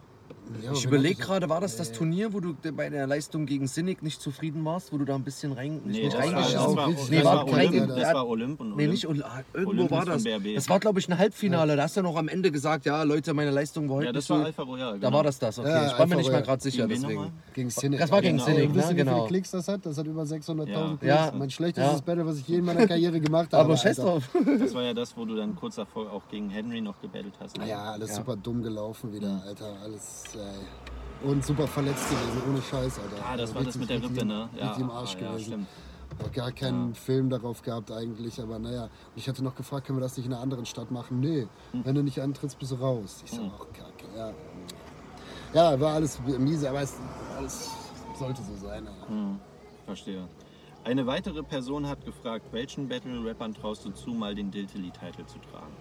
Ja, 0.63 0.71
Ich 0.73 0.85
überlege 0.85 1.19
gerade, 1.19 1.49
war 1.49 1.61
das 1.61 1.77
das 1.77 1.89
Nee. 1.89 1.95
Turnier, 1.97 2.33
wo 2.33 2.39
du 2.39 2.53
bei 2.75 2.89
der 2.89 3.07
Leistung 3.07 3.45
gegen 3.47 3.65
Sinnig 3.65 4.03
nicht 4.03 4.21
zufrieden 4.21 4.63
warst, 4.65 4.93
wo 4.93 4.97
du 4.97 5.05
da 5.05 5.15
ein 5.15 5.23
bisschen 5.23 5.51
rein, 5.51 5.81
Nee, 5.83 6.03
nicht 6.03 6.13
das 6.13 6.21
reingeschaut 6.21 6.75
war, 6.75 6.87
Nee, 6.89 6.93
das 6.95 7.09
nee, 7.09 7.23
war, 7.23 7.35
war 7.37 7.45
Olymp, 7.47 7.71
kein- 7.71 7.87
das 7.87 8.13
war 8.13 8.27
Olymp 8.27 8.59
und 8.59 8.67
Nee, 8.69 8.73
Olymp. 8.75 8.91
nicht 8.91 9.07
Ol- 9.07 9.23
ah, 9.23 9.41
irgendwo 9.53 9.71
Olympus 9.71 9.97
war 9.97 10.05
das. 10.05 10.23
Das 10.55 10.69
war, 10.69 10.79
glaube 10.79 10.99
ich, 10.99 11.09
ein 11.09 11.17
Halbfinale. 11.17 11.75
Da 11.75 11.83
hast 11.83 11.97
du 11.97 12.01
noch 12.03 12.15
am 12.17 12.27
Ende 12.27 12.51
gesagt, 12.51 12.85
ja, 12.85 13.01
Leute, 13.03 13.33
meine 13.33 13.49
Leistung 13.51 13.89
war 13.89 13.95
heute 13.97 14.07
Ja, 14.07 14.11
das 14.13 14.29
war 14.29 14.39
so. 14.39 14.43
Alpha 14.45 14.61
Royal. 14.63 14.91
Da 14.99 15.07
genau. 15.07 15.17
war 15.17 15.23
das 15.23 15.39
das, 15.39 15.57
okay. 15.57 15.69
Ja, 15.69 15.87
ich 15.87 15.97
war 15.97 16.05
mir 16.05 16.15
nicht 16.17 16.31
mal 16.31 16.41
gerade 16.43 16.61
sicher, 16.61 16.87
Gegen 16.87 17.01
deswegen. 17.01 17.31
Gegen 17.53 17.69
Cynic. 17.71 17.99
Das 17.99 18.11
war 18.11 18.21
gegen 18.21 18.37
Genau. 18.37 18.45
Cynic, 18.49 18.75
Wisst 18.75 18.75
ihr, 18.75 18.75
ne? 18.75 18.83
wie 18.83 18.93
viele 19.01 19.05
Genau. 19.05 19.25
Klicks 19.27 19.51
das 19.51 19.67
hat? 19.67 19.85
Das 19.85 19.97
hat 19.97 20.05
über 20.05 20.23
600.000 20.25 20.99
Klicks. 20.99 21.05
Ja. 21.15 21.31
Mein 21.35 21.49
schlechtestes. 21.49 22.01
Battle, 22.03 22.25
was 22.27 22.37
ich 22.37 22.47
je 22.47 22.57
in 22.59 22.65
meiner 22.65 22.85
Karriere 22.85 23.19
gemacht 23.19 23.51
habe. 23.53 23.63
Aber 23.63 23.75
scheiß 23.77 23.97
drauf. 23.97 24.29
Das 24.59 24.73
war 24.75 24.83
ja 24.83 24.93
das, 24.93 25.17
wo 25.17 25.25
du 25.25 25.35
dann 25.35 25.55
kurz 25.55 25.75
davor 25.75 26.11
auch 26.11 26.27
gegen 26.29 26.49
Henry 26.49 26.79
noch 26.81 26.99
gebettelt 27.01 27.33
hast. 27.39 27.57
ne? 27.57 27.67
Ja, 27.67 27.91
alles 27.93 28.15
super 28.15 28.35
dumm 28.35 28.61
gelaufen 28.61 29.11
wieder, 29.13 29.41
Alter. 29.47 29.73
Alles, 29.83 30.12
ey. 30.35 31.27
Und 31.29 31.45
super 31.45 31.67
verletzt 31.67 32.09
gewesen, 32.09 32.41
ohne 32.49 32.61
Scheiß, 32.61 32.99
Alter. 32.99 33.25
Ah, 33.25 33.37
das 33.37 33.55
war 33.55 33.63
das 33.63 33.77
mit 33.77 33.89
der 33.89 34.01
Rippe, 34.03 34.25
ne? 34.25 34.49
Richtig 34.53 34.79
im 34.79 34.91
Arsch 34.91 35.15
ah, 35.15 35.21
ja, 35.21 35.31
gewesen. 35.31 35.45
stimmt. 35.45 35.67
Auch 36.23 36.31
gar 36.31 36.51
keinen 36.51 36.89
Ja. 36.89 36.93
Film 36.95 37.29
darauf 37.29 37.61
gehabt 37.61 37.91
eigentlich, 37.91 38.39
aber 38.41 38.59
naja. 38.59 38.83
Und 38.83 38.89
ich 39.15 39.27
hatte 39.27 39.43
noch 39.43 39.55
gefragt, 39.55 39.87
können 39.87 39.97
wir 39.97 40.03
das 40.03 40.15
nicht 40.17 40.25
in 40.27 40.33
einer 40.33 40.41
anderen 40.41 40.65
Stadt 40.65 40.91
machen? 40.91 41.19
Nee, 41.21 41.47
wenn 41.71 41.95
du 41.95 42.03
nicht 42.03 42.19
antrittst, 42.21 42.59
bist 42.59 42.71
du 42.71 42.75
raus. 42.75 43.21
Ich 43.25 43.31
so, 43.31 43.37
Hm. 43.41 43.51
ach 43.55 43.65
kacke, 43.73 44.05
ja. 44.17 44.31
Ja, 45.53 45.79
war 45.79 45.93
alles 45.95 46.19
miese, 46.39 46.69
aber 46.69 46.81
es 46.81 46.95
alles 47.37 47.69
sollte 48.19 48.41
so 48.43 48.55
sein. 48.55 48.85
Alter. 48.87 49.07
Hm, 49.07 49.39
verstehe. 49.85 50.27
Eine 50.83 51.07
weitere 51.07 51.41
Person 51.43 51.87
hat 51.87 52.03
gefragt, 52.03 52.45
welchen 52.51 52.89
Battle-Rappern 52.89 53.53
traust 53.53 53.85
du 53.85 53.91
zu, 53.91 54.09
mal 54.11 54.35
den 54.35 54.51
Diltily-Titel 54.51 55.25
zu 55.25 55.39
tragen? 55.39 55.73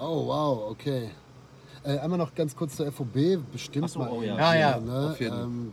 Oh, 0.00 0.26
wow, 0.26 0.70
okay. 0.70 1.10
Äh, 1.84 1.98
einmal 1.98 2.18
noch 2.18 2.34
ganz 2.34 2.56
kurz 2.56 2.76
zur 2.76 2.90
FOB, 2.90 3.38
bestimmt 3.52 3.90
so, 3.90 3.98
mal. 3.98 4.10
oh 4.10 4.22
ja. 4.22 4.36
Ja, 4.38 4.54
ja, 4.54 4.80
ne? 4.80 5.10
auf 5.10 5.20
jeden 5.20 5.32
Fall. 5.34 5.42
ähm, 5.44 5.72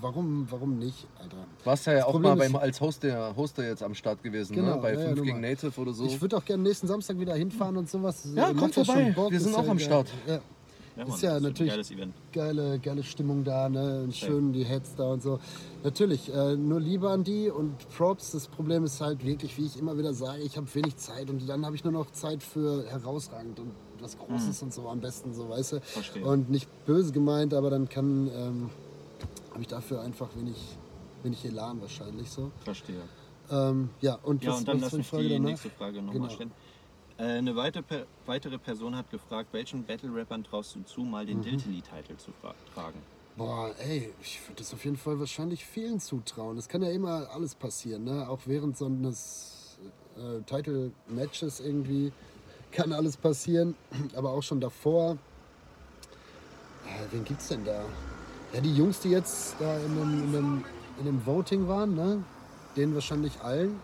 warum, 0.00 0.46
warum 0.50 0.78
nicht, 0.78 1.06
Alter? 1.20 1.36
Du 1.60 1.66
warst 1.66 1.86
ja, 1.86 2.04
auch 2.04 2.12
Problem 2.12 2.38
mal 2.38 2.44
ist- 2.46 2.52
beim, 2.52 2.62
als 2.62 2.80
Hoster, 2.80 3.34
Hoster 3.36 3.66
jetzt 3.66 3.82
am 3.82 3.94
Start 3.94 4.22
gewesen, 4.22 4.54
Genau, 4.54 4.76
ne? 4.76 4.82
bei 4.82 4.92
ja, 4.94 5.00
ja, 5.00 5.04
5 5.06 5.16
nur 5.16 5.24
gegen. 5.26 5.40
Native 5.40 5.80
oder 5.80 5.92
so. 5.92 6.04
Ich 6.06 6.20
würde 6.20 6.36
auch 6.36 6.44
gerne 6.44 6.62
nächsten 6.62 6.86
Samstag 6.86 7.18
wieder 7.18 7.34
hinfahren 7.34 7.76
und 7.76 7.90
sowas. 7.90 8.28
Ja, 8.34 8.52
kommt 8.52 8.76
ja 8.76 8.84
vorbei. 8.84 9.04
schon 9.06 9.14
Bock, 9.14 9.30
Wir 9.32 9.40
sind 9.40 9.50
ist 9.50 9.56
auch 9.58 9.64
ja 9.64 9.70
am. 9.70 9.78
Start. 9.78 10.08
Ja, 10.26 10.38
Ja, 10.96 11.04
Ist 11.04 11.10
Mann, 11.10 11.20
ja 11.20 11.34
das 11.34 11.42
wird 11.42 11.52
natürlich- 11.52 11.72
ein 11.72 11.76
geiles 11.76 11.90
Event. 11.92 12.14
geile, 12.32 12.78
geile 12.80 13.02
Stimmung 13.04 13.44
da, 13.44 13.68
ne? 13.68 14.02
Und 14.02 14.16
schön 14.16 14.52
die 14.52 14.64
Heads 14.64 14.96
da 14.96 15.04
und 15.12 15.22
so. 15.22 15.38
Natürlich, 15.84 16.32
äh, 16.34 16.56
nur 16.56 16.80
Liebe 16.80 17.08
an 17.08 17.22
die 17.22 17.50
und 17.50 17.88
Props. 17.96 18.32
Das 18.32 18.48
Problem 18.48 18.82
ist 18.82 19.00
halt 19.00 19.24
wirklich, 19.24 19.56
wie 19.58 19.66
ich 19.66 19.78
immer 19.78 19.96
wieder 19.96 20.12
sage, 20.12 20.42
ich 20.42 20.56
habe 20.56 20.66
wenig 20.74 20.96
Zeit 20.96 21.30
und 21.30 21.48
dann 21.48 21.64
habe 21.64 21.76
ich 21.76 21.84
nur 21.84 21.92
noch 21.92 22.10
Zeit 22.10 22.42
für 22.42 22.84
herausragend 22.88 23.60
und 23.60 23.70
was 24.00 24.16
Großes 24.18 24.62
und 24.62 24.72
so 24.72 24.88
am 24.88 25.00
besten, 25.00 25.34
so 25.34 25.48
weißt 25.48 25.72
du. 25.72 25.80
Verstehe. 25.80 26.22
Und 26.24 26.50
nicht 26.50 26.68
böse 26.86 27.12
gemeint, 27.12 27.54
aber 27.54 27.70
dann 27.70 27.88
kann, 27.88 28.28
ähm, 28.28 28.70
habe 29.50 29.60
ich 29.60 29.68
dafür 29.68 30.02
einfach 30.02 30.28
wenig, 30.36 30.56
wenig 31.22 31.44
Elan 31.44 31.80
wahrscheinlich 31.80 32.30
so. 32.30 32.50
Verstehe. 32.64 33.02
Ähm, 33.50 33.90
ja, 34.00 34.14
und 34.16 34.42
Ja, 34.44 34.50
was, 34.50 34.58
und 34.58 34.68
dann 34.68 34.80
lass 34.80 34.92
mich 34.92 35.10
die 35.10 35.28
danach? 35.28 35.48
nächste 35.50 35.70
Frage 35.70 36.02
nochmal 36.02 36.22
Genau. 36.22 36.34
stellen. 36.34 36.52
Äh, 37.18 37.38
eine 37.38 37.56
weitere, 37.56 38.04
weitere 38.26 38.58
Person 38.58 38.94
hat 38.96 39.10
gefragt, 39.10 39.48
welchen 39.52 39.84
Battle-Rappern 39.84 40.44
traust 40.44 40.74
du 40.74 40.82
zu, 40.84 41.00
mal 41.00 41.24
Mhm. 41.24 41.28
den 41.28 41.42
Diltily-Titel 41.42 42.16
zu 42.16 42.32
tragen? 42.72 43.02
Boah, 43.36 43.72
ey, 43.78 44.12
ich 44.20 44.40
würde 44.48 44.56
das 44.56 44.74
auf 44.74 44.84
jeden 44.84 44.96
Fall 44.96 45.18
wahrscheinlich 45.20 45.64
vielen 45.64 46.00
zutrauen. 46.00 46.58
Es 46.58 46.68
kann 46.68 46.82
ja 46.82 46.90
immer 46.90 47.28
alles 47.30 47.54
passieren, 47.54 48.04
ne? 48.04 48.28
Auch 48.28 48.40
während 48.46 48.76
so 48.76 48.86
eines 48.86 49.78
äh, 50.16 50.42
Title-Matches 50.42 51.60
irgendwie 51.60 52.12
kann 52.72 52.92
alles 52.92 53.16
passieren. 53.16 53.74
Aber 54.16 54.30
auch 54.30 54.42
schon 54.42 54.60
davor. 54.60 55.18
Äh, 56.86 57.12
wen 57.12 57.24
gibt's 57.24 57.48
denn 57.48 57.64
da? 57.64 57.84
Ja, 58.52 58.60
die 58.60 58.74
Jungs, 58.74 59.00
die 59.00 59.10
jetzt 59.10 59.56
da 59.58 59.76
in 59.78 59.96
dem, 59.96 60.24
in 60.24 60.32
dem, 60.32 60.64
in 60.98 61.04
dem 61.04 61.26
Voting 61.26 61.68
waren, 61.68 61.94
ne? 61.94 62.22
Denen 62.76 62.94
wahrscheinlich 62.94 63.40
allen. 63.42 63.78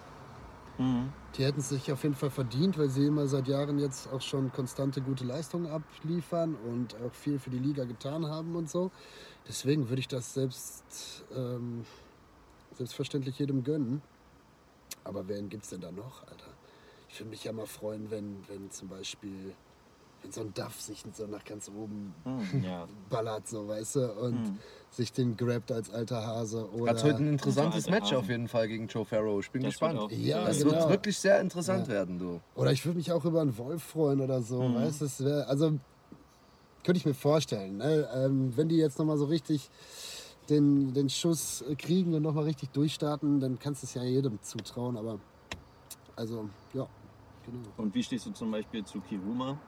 Die 1.36 1.44
hätten 1.44 1.60
es 1.60 1.68
sich 1.68 1.92
auf 1.92 2.02
jeden 2.02 2.14
Fall 2.14 2.30
verdient, 2.30 2.78
weil 2.78 2.88
sie 2.88 3.06
immer 3.06 3.26
seit 3.26 3.46
Jahren 3.46 3.78
jetzt 3.78 4.12
auch 4.12 4.20
schon 4.20 4.52
konstante 4.52 5.00
gute 5.00 5.24
Leistungen 5.24 5.66
abliefern 5.66 6.56
und 6.68 6.94
auch 6.96 7.12
viel 7.12 7.38
für 7.38 7.50
die 7.50 7.58
Liga 7.58 7.84
getan 7.84 8.26
haben 8.26 8.56
und 8.56 8.70
so. 8.70 8.90
Deswegen 9.48 9.88
würde 9.88 10.00
ich 10.00 10.08
das 10.08 10.34
selbst 10.34 11.24
ähm, 11.34 11.84
selbstverständlich 12.76 13.38
jedem 13.38 13.62
gönnen. 13.62 14.02
Aber 15.04 15.28
wen 15.28 15.48
gibt 15.48 15.64
es 15.64 15.70
denn 15.70 15.80
da 15.80 15.92
noch, 15.92 16.22
Alter? 16.22 16.53
Ich 17.14 17.20
würde 17.20 17.31
mich 17.31 17.44
ja 17.44 17.53
mal 17.53 17.66
freuen, 17.66 18.11
wenn, 18.11 18.42
wenn 18.48 18.72
zum 18.72 18.88
Beispiel, 18.88 19.55
wenn 20.22 20.33
so 20.33 20.40
ein 20.40 20.53
Duff 20.53 20.81
sich 20.81 21.00
so 21.16 21.29
nach 21.29 21.44
ganz 21.44 21.68
oben 21.68 22.12
Hm, 22.24 22.64
ja. 22.64 22.88
ballert, 23.09 23.46
so, 23.46 23.68
weißt 23.68 23.94
du, 23.94 24.12
und 24.14 24.42
sich 24.90 25.12
den 25.12 25.37
grabt 25.37 25.70
als 25.70 25.90
alter 25.90 26.27
Hase. 26.27 26.68
Oder 26.72 26.90
Hat 26.90 27.05
heute 27.05 27.18
ein 27.18 27.29
interessantes 27.29 27.88
Match 27.88 28.07
Hasen. 28.07 28.16
auf 28.16 28.29
jeden 28.29 28.48
Fall 28.48 28.66
gegen 28.66 28.88
Joe 28.88 29.05
Farrow. 29.05 29.38
Ich 29.40 29.48
bin 29.53 29.62
Das 29.62 29.74
gespannt. 29.74 30.11
Ja, 30.11 30.44
das 30.44 30.59
genau. 30.59 30.72
wird 30.72 30.88
wirklich 30.88 31.16
sehr 31.16 31.40
interessant 31.40 31.87
werden, 31.87 32.18
du. 32.18 32.40
Oder 32.57 32.72
ich 32.72 32.85
würde 32.85 32.96
mich 32.98 33.12
auch 33.12 33.24
über 33.24 33.42
einen 33.42 33.57
Wolf 33.59 33.85
freuen 33.85 34.20
oder 34.20 34.42
so, 34.42 34.74
weißt 34.74 35.03
du? 35.03 35.24
wär- 35.24 35.46
Also 35.48 35.70
könnte 36.83 36.98
ich 36.98 37.07
mir 37.07 37.14
vorstellen, 37.14 37.77
ne? 37.77 38.09
ähm, 38.12 38.57
wenn 38.57 38.68
die 38.68 38.77
jetzt 38.79 38.98
nochmal 38.98 39.18
so 39.18 39.27
richtig 39.27 39.70
den, 40.50 40.92
den 40.92 41.09
Schuss 41.09 41.62
kriegen 41.79 42.12
und 42.14 42.22
nochmal 42.22 42.42
richtig 42.44 42.70
durchstarten, 42.70 43.38
dann 43.38 43.57
kannst 43.61 43.85
du 43.85 43.87
es 43.87 43.94
ja 43.94 44.03
jedem 44.03 44.42
zutrauen, 44.42 44.96
aber 44.96 45.20
also, 46.16 46.48
ja, 46.72 46.87
genau. 47.44 47.59
Und 47.76 47.94
wie 47.94 48.02
stehst 48.02 48.26
du 48.26 48.30
zum 48.30 48.50
Beispiel 48.50 48.85
zu 48.85 49.00
Kiruma? 49.00 49.59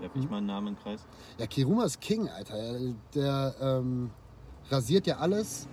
Werf 0.00 0.14
Mhm. 0.14 0.22
ich 0.22 0.30
mal 0.30 0.38
einen 0.38 0.46
Namen 0.46 0.68
in 0.68 0.74
den 0.74 0.82
Kreis. 0.82 1.06
Ja, 1.38 1.46
Kiruma 1.46 1.84
ist 1.84 2.00
King, 2.00 2.28
Alter. 2.28 2.54
Der 3.14 3.54
ähm, 3.60 4.10
rasiert 4.70 5.06
ja 5.06 5.18
alles. 5.18 5.68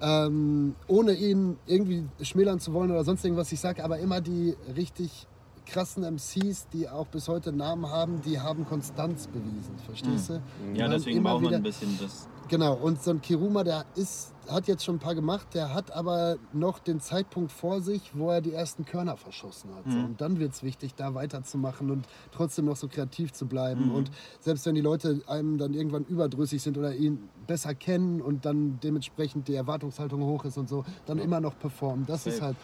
Ähm, 0.00 0.74
ohne 0.88 1.12
ihn 1.12 1.58
irgendwie 1.66 2.04
schmälern 2.22 2.58
zu 2.58 2.72
wollen 2.72 2.90
oder 2.90 3.04
sonst 3.04 3.24
irgendwas. 3.24 3.52
Ich 3.52 3.60
sage 3.60 3.84
aber 3.84 3.98
immer 3.98 4.20
die 4.20 4.56
richtig 4.76 5.26
krassen 5.64 6.02
MCs, 6.02 6.66
die 6.72 6.88
auch 6.88 7.06
bis 7.06 7.28
heute 7.28 7.52
Namen 7.52 7.86
haben, 7.88 8.20
die 8.22 8.40
haben 8.40 8.66
Konstanz 8.66 9.28
bewiesen. 9.28 9.76
Verstehst 9.86 10.30
du? 10.30 10.42
Die 10.74 10.78
Ja, 10.80 10.88
deswegen 10.88 11.18
immer 11.18 11.30
braucht 11.30 11.42
man 11.42 11.50
wieder- 11.50 11.58
ein 11.58 11.62
bisschen 11.62 11.96
das. 12.00 12.26
Genau, 12.48 12.74
und 12.74 13.00
so 13.00 13.12
ein 13.12 13.20
Kiruma, 13.20 13.62
der 13.62 13.84
ist, 13.94 14.31
hat 14.50 14.66
jetzt 14.68 14.84
schon 14.84 14.96
ein 14.96 14.98
paar 14.98 15.14
gemacht, 15.14 15.48
der 15.54 15.72
hat 15.72 15.90
aber 15.92 16.36
noch 16.52 16.78
den 16.78 17.00
Zeitpunkt 17.00 17.52
vor 17.52 17.80
sich, 17.80 18.10
wo 18.14 18.30
er 18.30 18.40
die 18.40 18.52
ersten 18.52 18.84
Körner 18.84 19.16
verschossen 19.16 19.70
hat. 19.74 19.84
So. 19.90 19.98
Und 19.98 20.20
dann 20.20 20.38
wird 20.38 20.52
es 20.52 20.62
wichtig, 20.62 20.94
da 20.94 21.14
weiterzumachen 21.14 21.90
und 21.90 22.06
trotzdem 22.32 22.64
noch 22.64 22.76
so 22.76 22.88
kreativ 22.88 23.32
zu 23.32 23.46
bleiben. 23.46 23.90
Und 23.92 24.10
selbst 24.40 24.66
wenn 24.66 24.74
die 24.74 24.80
Leute 24.80 25.20
einem 25.26 25.58
dann 25.58 25.74
irgendwann 25.74 26.04
überdrüssig 26.04 26.62
sind 26.62 26.76
oder 26.78 26.94
ihn 26.94 27.28
besser 27.46 27.74
kennen 27.74 28.20
und 28.20 28.44
dann 28.44 28.78
dementsprechend 28.82 29.48
die 29.48 29.54
Erwartungshaltung 29.54 30.22
hoch 30.22 30.44
ist 30.44 30.58
und 30.58 30.68
so, 30.68 30.84
dann 31.06 31.18
immer 31.18 31.40
noch 31.40 31.58
performen. 31.58 32.04
Das 32.06 32.26
ist 32.26 32.34
Safe. 32.36 32.46
halt 32.46 32.56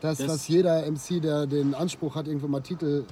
das, 0.00 0.18
Das- 0.18 0.28
was 0.28 0.48
jeder 0.48 0.86
MC, 0.86 1.20
der 1.20 1.46
den 1.46 1.74
Anspruch 1.74 2.14
hat, 2.14 2.26
irgendwo 2.28 2.48
mal 2.48 2.60
Titel, 2.60 3.04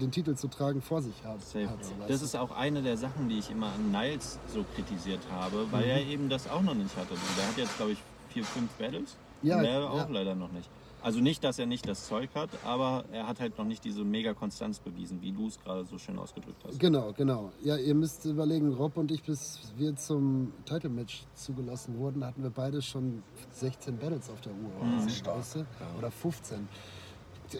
den 0.00 0.10
Titel 0.10 0.34
zu 0.34 0.48
tragen, 0.48 0.80
vor 0.82 1.02
sich 1.02 1.14
hat. 1.24 1.42
Safe. 1.42 1.68
hat 1.68 1.84
so, 1.84 1.92
Das 2.08 2.22
ist 2.22 2.36
auch 2.36 2.50
eine 2.50 2.82
der 2.82 2.96
Sachen, 2.96 3.28
die 3.28 3.38
ich 3.38 3.50
immer 3.50 3.66
an 3.72 3.90
Niles 3.92 4.38
so 4.52 4.64
kritisiert 4.74 5.20
habe, 5.30 5.66
weil 5.70 5.84
Mhm. 5.84 5.90
er 5.90 6.06
eben 6.06 6.28
das 6.28 6.48
auch 6.48 6.62
noch 6.62 6.74
nicht 6.74 6.96
hatte. 6.96 7.14
Der 7.38 7.46
hat 7.48 7.56
jetzt, 7.56 7.76
glaube 7.76 7.92
ich, 7.92 7.98
vier, 8.30 8.44
fünf 8.44 8.70
Battles. 8.72 9.16
Ja, 9.42 9.56
und 9.56 9.62
der 9.62 9.72
ja. 9.80 9.88
auch 9.88 10.08
leider 10.10 10.34
noch 10.34 10.52
nicht. 10.52 10.68
Also 11.02 11.20
nicht, 11.20 11.42
dass 11.44 11.58
er 11.58 11.64
nicht 11.64 11.88
das 11.88 12.06
Zeug 12.06 12.28
hat, 12.34 12.50
aber 12.62 13.04
er 13.10 13.26
hat 13.26 13.40
halt 13.40 13.56
noch 13.56 13.64
nicht 13.64 13.82
diese 13.84 14.04
mega 14.04 14.34
Konstanz 14.34 14.80
bewiesen, 14.80 15.22
wie 15.22 15.32
du 15.32 15.46
es 15.46 15.58
gerade 15.58 15.86
so 15.86 15.96
schön 15.96 16.18
ausgedrückt 16.18 16.62
hast. 16.62 16.78
Genau, 16.78 17.14
genau. 17.14 17.52
Ja, 17.62 17.78
ihr 17.78 17.94
müsst 17.94 18.26
überlegen, 18.26 18.74
Rob 18.74 18.98
und 18.98 19.10
ich, 19.10 19.22
bis 19.22 19.60
wir 19.78 19.96
zum 19.96 20.52
Title-Match 20.66 21.22
zugelassen 21.34 21.96
wurden, 21.98 22.22
hatten 22.22 22.42
wir 22.42 22.50
beide 22.50 22.82
schon 22.82 23.22
16 23.52 23.96
Battles 23.96 24.28
auf 24.28 24.42
der 24.42 24.52
Uhr. 24.52 24.84
Mhm. 24.84 25.04
Oder, 25.24 25.42
du? 25.54 25.98
oder 25.98 26.10
15. 26.10 26.68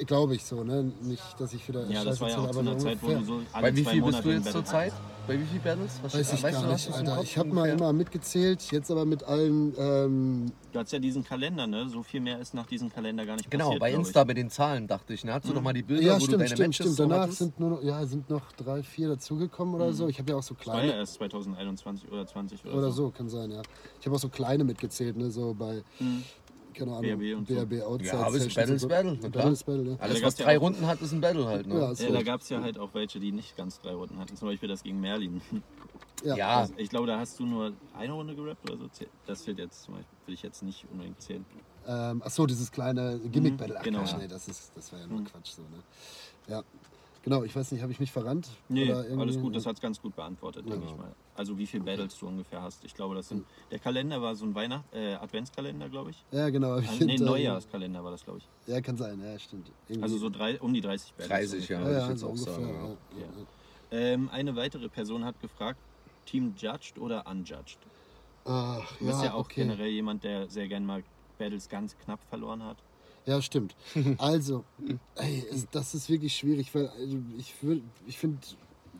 Glaube 0.06 0.34
ich 0.34 0.44
so, 0.44 0.62
ne? 0.64 0.92
Nicht, 1.02 1.22
dass 1.38 1.52
ich 1.52 1.66
wieder 1.68 1.86
Ja, 1.88 2.04
das 2.04 2.20
war 2.20 2.28
ja 2.30 2.38
auch 2.38 2.44
zu 2.50 2.58
aber 2.58 2.60
einer 2.60 2.78
so 2.80 2.86
Zeit, 2.86 2.98
wo 3.02 3.08
du 3.08 3.24
so 3.24 3.40
alle 3.52 3.62
Bei 3.70 3.76
wie 3.76 3.82
zwei 3.84 3.90
viel 3.92 4.02
bist 4.02 4.24
du 4.24 4.30
jetzt 4.30 4.44
Battle 4.44 4.52
zurzeit? 4.64 4.92
Bei 5.26 5.38
wie 5.38 5.44
viel 5.44 5.60
Battles? 5.60 6.00
Was, 6.02 6.14
Weiß 6.14 6.32
ich 6.32 6.42
weißt 6.42 6.54
gar 6.60 6.66
du, 6.66 6.72
nicht, 6.72 6.92
Alter. 6.92 7.22
Ich 7.22 7.38
habe 7.38 7.48
mal 7.50 7.68
immer 7.68 7.92
mitgezählt, 7.92 8.62
jetzt 8.72 8.90
aber 8.90 9.04
mit 9.04 9.22
allen. 9.22 9.74
Ähm, 9.78 10.52
Du 10.72 10.78
hast 10.78 10.92
ja 10.92 10.98
diesen 10.98 11.22
Kalender, 11.24 11.66
ne? 11.66 11.88
So 11.88 12.02
viel 12.02 12.20
mehr 12.20 12.38
ist 12.40 12.54
nach 12.54 12.66
diesem 12.66 12.90
Kalender 12.92 13.26
gar 13.26 13.36
nicht 13.36 13.50
Genau, 13.50 13.66
passiert. 13.66 13.80
bei 13.80 13.90
glaub 13.90 14.00
Insta 14.06 14.24
mit 14.24 14.36
den 14.36 14.50
Zahlen 14.50 14.86
dachte 14.88 15.12
ich. 15.14 15.24
Ne? 15.24 15.32
Hast 15.34 15.46
du 15.48 15.52
doch 15.52 15.60
mal 15.62 15.72
die 15.72 15.82
Bilder, 15.82 16.02
ja, 16.02 16.14
wo 16.14 16.18
du 16.18 16.24
stimmt, 16.24 16.40
deine 16.40 16.46
stimmt, 16.48 16.60
Matches 16.60 16.76
stimmt. 16.76 16.96
so 16.96 17.02
Danach 17.06 17.22
hattest? 17.24 17.38
sind, 17.38 17.60
nur 17.60 17.70
noch, 17.70 17.82
ja, 17.82 18.04
sind 18.06 18.30
noch 18.30 18.52
drei, 18.52 18.82
vier 18.82 19.08
dazugekommen 19.08 19.74
oder 19.74 19.92
so. 19.92 20.08
Ich 20.08 20.18
habe 20.18 20.30
ja 20.30 20.36
auch 20.36 20.42
so 20.42 20.54
Ich. 20.58 20.66
War 20.66 20.76
ja 20.76 20.80
kleine. 20.82 20.98
erst 20.98 21.14
2021 21.14 22.10
oder 22.10 22.26
20 22.26 22.64
oder, 22.64 22.74
Oder 22.74 22.90
so, 22.90 23.10
kann 23.10 23.28
sein, 23.28 23.50
ja. 23.50 23.62
Ich 24.00 24.06
habe 24.06 24.16
auch 24.16 24.20
so 24.20 24.28
kleine 24.28 24.64
mitgezählt, 24.64 25.16
ne? 25.16 25.30
So 25.30 25.54
bei. 25.54 25.82
Keine 26.80 26.96
Ahnung. 26.96 27.18
BRB 27.18 27.36
und 27.38 27.48
so. 27.48 27.54
BRB 27.54 27.82
Outside. 27.82 28.06
Ja, 28.06 28.22
aber 28.22 28.36
es 28.36 28.46
ist 28.46 28.54
Sessions 28.54 28.54
Battle 28.54 28.74
ist 28.74 28.82
so. 28.82 28.88
Battle, 28.88 29.12
na 29.12 29.18
klar. 29.18 29.30
Battle 29.30 29.52
ist 29.52 29.66
Battle, 29.66 29.90
ja. 29.90 29.96
Alles, 29.98 30.20
Da 30.20 30.26
was 30.26 30.38
ja 30.38 30.44
drei 30.44 30.58
Runden 30.58 30.86
hat, 30.86 31.00
ist 31.02 31.12
ein 31.12 31.20
Battle 31.20 31.46
halt. 31.46 31.66
Ne? 31.66 31.74
Ja, 31.78 31.92
Ja, 31.92 32.10
da 32.12 32.22
gab 32.22 32.40
es 32.40 32.48
ja 32.48 32.60
halt 32.62 32.78
auch 32.78 32.94
welche, 32.94 33.20
die 33.20 33.32
nicht 33.32 33.56
ganz 33.56 33.80
drei 33.80 33.92
Runden 33.92 34.18
hatten. 34.18 34.34
Zum 34.36 34.48
Beispiel 34.48 34.68
das 34.68 34.82
gegen 34.82 35.00
Merlin. 35.00 35.40
Ja. 36.22 36.36
ja, 36.36 36.58
Also 36.58 36.74
ich 36.76 36.90
glaube, 36.90 37.06
da 37.06 37.18
hast 37.18 37.40
du 37.40 37.46
nur 37.46 37.72
eine 37.96 38.12
Runde 38.12 38.34
gerappt 38.34 38.68
oder 38.68 38.78
so. 38.78 38.90
Das 39.24 39.46
wird 39.46 39.58
jetzt 39.58 39.84
zum 39.84 39.94
Beispiel, 39.94 40.18
will 40.26 40.34
ich 40.34 40.42
jetzt 40.42 40.62
nicht 40.62 40.84
unbedingt 40.92 41.18
zählen. 41.18 41.46
Ähm, 41.86 42.20
ach 42.22 42.30
so, 42.30 42.44
dieses 42.44 42.70
kleine 42.70 43.18
Gimmick-Battle. 43.20 43.76
Ach, 43.78 43.82
genau, 43.82 44.00
Quatsch, 44.00 44.12
ja. 44.12 44.18
nee, 44.18 44.28
das, 44.28 44.46
ist, 44.46 44.70
das 44.74 44.92
war 44.92 45.00
ja 45.00 45.06
nur 45.06 45.24
Quatsch 45.24 45.52
so, 45.52 45.62
ne? 45.62 45.82
Ja. 46.46 46.62
Genau, 47.22 47.42
ich 47.44 47.54
weiß 47.56 47.72
nicht, 47.72 47.82
habe 47.82 47.92
ich 47.92 48.00
mich 48.00 48.12
verrannt? 48.12 48.48
Nee, 48.68 48.92
alles 48.92 49.38
gut, 49.38 49.54
das 49.54 49.66
hat 49.66 49.76
es 49.76 49.80
ganz 49.80 50.00
gut 50.00 50.16
beantwortet, 50.16 50.68
denke 50.68 50.86
ich 50.86 50.96
mal. 50.96 51.14
Also 51.40 51.56
wie 51.56 51.66
viele 51.66 51.84
Battles 51.84 52.18
du 52.18 52.28
ungefähr 52.28 52.60
hast. 52.60 52.84
Ich 52.84 52.92
glaube, 52.92 53.14
das 53.14 53.28
sind. 53.28 53.46
Der 53.70 53.78
Kalender 53.78 54.20
war 54.20 54.36
so 54.36 54.44
ein 54.44 54.54
Weihnacht, 54.54 54.84
äh, 54.92 55.14
Adventskalender, 55.14 55.88
glaube 55.88 56.10
ich. 56.10 56.22
Ja, 56.32 56.50
genau. 56.50 56.76
ich 56.76 56.86
Ah, 56.86 56.92
nee, 57.00 57.16
Neujahrskalender 57.16 58.04
war 58.04 58.10
das, 58.10 58.22
glaube 58.24 58.40
ich. 58.40 58.48
Ja, 58.66 58.78
kann 58.82 58.98
sein, 58.98 59.18
ja, 59.24 59.38
stimmt. 59.38 59.70
Irgendwie- 59.88 60.02
Also 60.02 60.18
so 60.18 60.28
drei, 60.28 60.60
um 60.60 60.74
die 60.74 60.82
30 60.82 61.14
Battles. 61.14 61.50
30, 61.50 61.68
ja. 61.70 61.78
ja, 61.78 61.86
würde 61.86 61.96
ich 61.96 62.02
ja, 62.04 62.10
jetzt 62.10 62.20
so 62.20 62.26
auch 62.26 62.30
ungefähr. 62.32 62.52
sagen, 62.52 62.68
ja. 62.74 63.20
ja. 63.20 63.26
Ja. 63.90 63.96
Ähm, 64.12 64.28
eine 64.28 64.54
weitere 64.54 64.90
Person 64.90 65.24
hat 65.24 65.40
gefragt, 65.40 65.78
Team 66.26 66.52
Judged 66.58 66.98
oder 66.98 67.26
Unjudged? 67.26 67.78
Ach, 68.44 68.86
Du 68.98 69.06
bist 69.06 69.20
ja, 69.20 69.24
ja 69.28 69.32
auch 69.32 69.46
okay. 69.46 69.62
generell 69.62 69.88
jemand, 69.88 70.22
der 70.22 70.46
sehr 70.50 70.68
gern 70.68 70.84
mal 70.84 71.02
Battles 71.38 71.70
ganz 71.70 71.96
knapp 72.04 72.20
verloren 72.28 72.62
hat. 72.62 72.76
Ja, 73.24 73.40
stimmt. 73.40 73.74
Also, 74.18 74.62
ey, 75.14 75.46
das 75.70 75.94
ist 75.94 76.10
wirklich 76.10 76.36
schwierig, 76.36 76.74
weil 76.74 76.88
also, 76.88 77.16
ich, 77.38 77.54
ich 78.06 78.18
finde, 78.18 78.40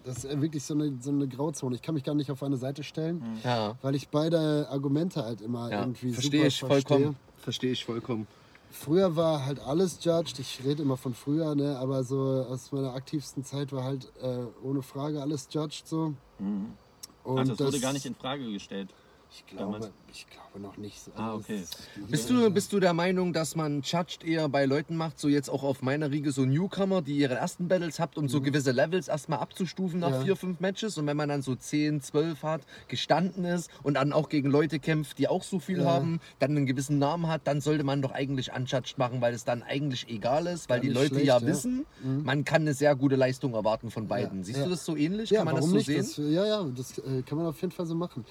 das 0.04 0.24
ist 0.24 0.40
wirklich 0.40 0.62
so 0.62 0.74
eine, 0.74 0.96
so 1.00 1.10
eine 1.10 1.28
Grauzone. 1.28 1.74
Ich 1.74 1.82
kann 1.82 1.94
mich 1.94 2.04
gar 2.04 2.14
nicht 2.14 2.30
auf 2.30 2.42
eine 2.42 2.56
Seite 2.56 2.82
stellen, 2.82 3.22
ja. 3.44 3.76
weil 3.82 3.94
ich 3.94 4.08
beide 4.08 4.68
Argumente 4.70 5.24
halt 5.24 5.40
immer 5.40 5.70
ja. 5.70 5.80
irgendwie 5.80 6.12
Verstehe 6.12 6.40
super 6.40 6.46
ich 6.46 6.58
verstehe. 6.58 6.86
vollkommen. 6.98 7.16
Verstehe 7.36 7.72
ich 7.72 7.84
vollkommen. 7.84 8.26
Früher 8.72 9.16
war 9.16 9.44
halt 9.46 9.58
alles 9.60 9.98
judged. 10.02 10.38
Ich 10.38 10.60
rede 10.64 10.82
immer 10.82 10.96
von 10.96 11.14
früher, 11.14 11.54
ne? 11.54 11.76
aber 11.78 12.04
so 12.04 12.46
aus 12.48 12.70
meiner 12.70 12.94
aktivsten 12.94 13.44
Zeit 13.44 13.72
war 13.72 13.82
halt 13.82 14.12
äh, 14.22 14.44
ohne 14.62 14.82
Frage 14.82 15.20
alles 15.20 15.48
judged 15.50 15.88
so. 15.88 16.14
Und 16.38 17.40
Ach, 17.40 17.48
das, 17.48 17.58
wurde 17.58 17.80
gar 17.80 17.92
nicht 17.92 18.06
in 18.06 18.14
Frage 18.14 18.50
gestellt. 18.50 18.90
Ich 19.32 19.46
glaube, 19.46 19.90
ich 20.12 20.26
glaube 20.28 20.58
noch 20.60 20.76
nicht 20.76 21.00
so. 21.00 21.12
Ah, 21.14 21.32
Also, 21.34 21.38
okay. 21.44 21.60
es- 21.62 21.70
Bist 22.10 22.28
du, 22.30 22.50
bist 22.50 22.72
du 22.72 22.80
der 22.80 22.92
Meinung, 22.92 23.32
dass 23.32 23.54
man 23.54 23.82
Judged 23.82 24.24
eher 24.24 24.48
bei 24.48 24.64
Leuten 24.64 24.96
macht, 24.96 25.20
so 25.20 25.28
jetzt 25.28 25.48
auch 25.48 25.62
auf 25.62 25.82
meiner 25.82 26.10
Riege 26.10 26.32
so 26.32 26.44
Newcomer, 26.44 27.00
die 27.00 27.16
ihre 27.16 27.34
ersten 27.34 27.68
Battles 27.68 28.00
habt, 28.00 28.18
um 28.18 28.28
so 28.28 28.40
gewisse 28.40 28.72
Levels 28.72 29.06
erstmal 29.08 29.38
abzustufen 29.38 30.00
nach 30.00 30.08
Mhm. 30.10 30.14
Ja. 30.14 30.20
vier, 30.22 30.36
fünf 30.36 30.58
Matches 30.60 30.98
und 30.98 31.06
wenn 31.06 31.16
man 31.16 31.28
dann 31.28 31.42
so 31.42 31.54
10, 31.54 32.00
12 32.00 32.42
hat, 32.42 32.62
gestanden 32.88 33.44
ist 33.44 33.70
und 33.84 33.94
dann 33.94 34.12
auch 34.12 34.28
gegen 34.28 34.50
Leute 34.50 34.80
kämpft, 34.80 35.18
die 35.18 35.28
auch 35.28 35.44
so 35.44 35.60
viel 35.60 35.78
Ja. 35.82 35.84
haben, 35.84 36.20
dann 36.40 36.50
einen 36.56 36.66
gewissen 36.66 36.98
Namen 36.98 37.28
hat, 37.28 37.42
dann 37.44 37.60
sollte 37.60 37.84
man 37.84 38.02
doch 38.02 38.10
eigentlich 38.12 38.52
Unjudged 38.52 38.98
machen, 38.98 39.20
weil 39.20 39.32
es 39.34 39.44
dann 39.44 39.62
eigentlich 39.62 40.08
egal 40.08 40.46
ist, 40.48 40.68
weil 40.68 40.78
Ja, 40.78 40.82
die 40.82 40.88
Leute 40.88 41.08
schlecht, 41.14 41.26
ja, 41.26 41.34
ja. 41.38 41.40
Mhm. 41.40 41.46
wissen, 41.46 41.86
man 42.24 42.44
kann 42.44 42.62
eine 42.62 42.74
sehr 42.74 42.96
gute 42.96 43.14
Leistung 43.16 43.54
erwarten 43.54 43.90
von 43.92 44.08
beiden. 44.08 44.38
Ja, 44.40 44.44
Siehst 44.44 44.58
ja. 44.58 44.64
du 44.64 44.70
das 44.70 44.84
so 44.84 44.96
ähnlich? 44.96 45.30
Ja, 45.30 45.38
kann 45.44 45.46
man 45.46 45.56
das 45.56 45.66
so 45.66 45.76
nicht? 45.76 45.86
sehen? 45.86 45.98
Das, 45.98 46.16
ja, 46.16 46.44
ja, 46.46 46.64
das 46.64 46.98
äh, 46.98 47.22
kann 47.22 47.38
man 47.38 47.46
auf 47.46 47.60
jeden 47.60 47.72
Fall 47.72 47.86
so 47.86 47.94
machen. 47.94 48.24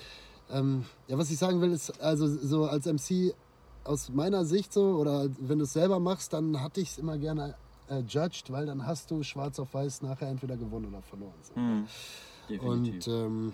Ähm, 0.52 0.86
ja, 1.08 1.18
was 1.18 1.30
ich 1.30 1.38
sagen 1.38 1.62
will, 1.62 1.72
ist, 1.72 2.02
also 2.02 2.28
so 2.28 2.66
als 2.66 2.86
MC 2.86 3.34
aus 3.84 4.10
meiner 4.10 4.46
Sicht 4.46 4.74
so, 4.74 4.96
oder 4.96 5.30
wenn 5.40 5.60
du 5.60 5.64
es 5.64 5.74
selber 5.74 6.00
machst, 6.00 6.34
dann 6.34 6.62
hatte 6.62 6.82
ich 6.82 6.90
es 6.90 6.98
immer 6.98 7.18
gerne 7.18 7.56
äh, 7.90 8.00
judged, 8.00 8.52
weil 8.52 8.66
dann 8.66 8.86
hast 8.86 9.12
du 9.12 9.24
schwarz 9.24 9.60
auf 9.60 9.74
weiß 9.74 10.02
nachher 10.02 10.28
entweder 10.28 10.58
gewonnen 10.58 10.88
oder 10.88 11.02
verloren. 11.02 11.34
So. 11.42 11.54
Definitiv. 12.50 13.08
Und 13.08 13.08
ähm, 13.08 13.54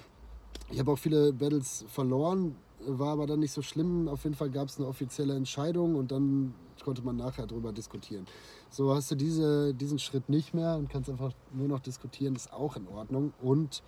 ich 0.72 0.80
habe 0.80 0.92
auch 0.92 0.98
viele 0.98 1.34
Battles 1.34 1.86
verloren, 1.88 2.56
war 2.88 3.14
aber 3.14 3.28
dann 3.28 3.40
nicht 3.40 3.52
so 3.52 3.62
schlimm. 3.62 4.08
Auf 4.08 4.24
jeden 4.24 4.36
Fall 4.36 4.50
gab 4.50 4.68
es 4.68 4.78
eine 4.78 4.88
offizielle 4.88 5.36
Entscheidung 5.36 5.96
und 5.96 6.12
dann 6.12 6.54
konnte 6.84 7.02
man 7.02 7.16
nachher 7.16 7.48
darüber 7.48 7.72
diskutieren. 7.72 8.26
So 8.70 8.94
hast 8.94 9.12
du 9.12 9.16
diese, 9.16 9.74
diesen 9.74 10.00
Schritt 10.00 10.30
nicht 10.30 10.54
mehr 10.54 10.76
und 10.76 10.90
kannst 10.90 11.10
einfach 11.10 11.32
nur 11.54 11.68
noch 11.68 11.80
diskutieren, 11.80 12.36
ist 12.36 12.52
auch 12.52 12.76
in 12.76 12.88
Ordnung. 12.88 13.34
Und 13.42 13.84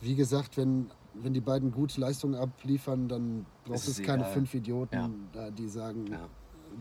wie 0.00 0.14
gesagt, 0.14 0.56
wenn, 0.56 0.90
wenn 1.14 1.32
die 1.34 1.40
beiden 1.40 1.72
gute 1.72 2.00
Leistungen 2.00 2.34
abliefern, 2.34 3.08
dann 3.08 3.46
braucht 3.64 3.76
Ist 3.76 3.88
es 3.88 3.98
es 4.00 4.06
keine 4.06 4.22
egal. 4.22 4.34
fünf 4.34 4.54
Idioten, 4.54 5.28
Ja. 5.34 5.50
die 5.50 5.68
sagen 5.68 6.06
Ja. 6.10 6.28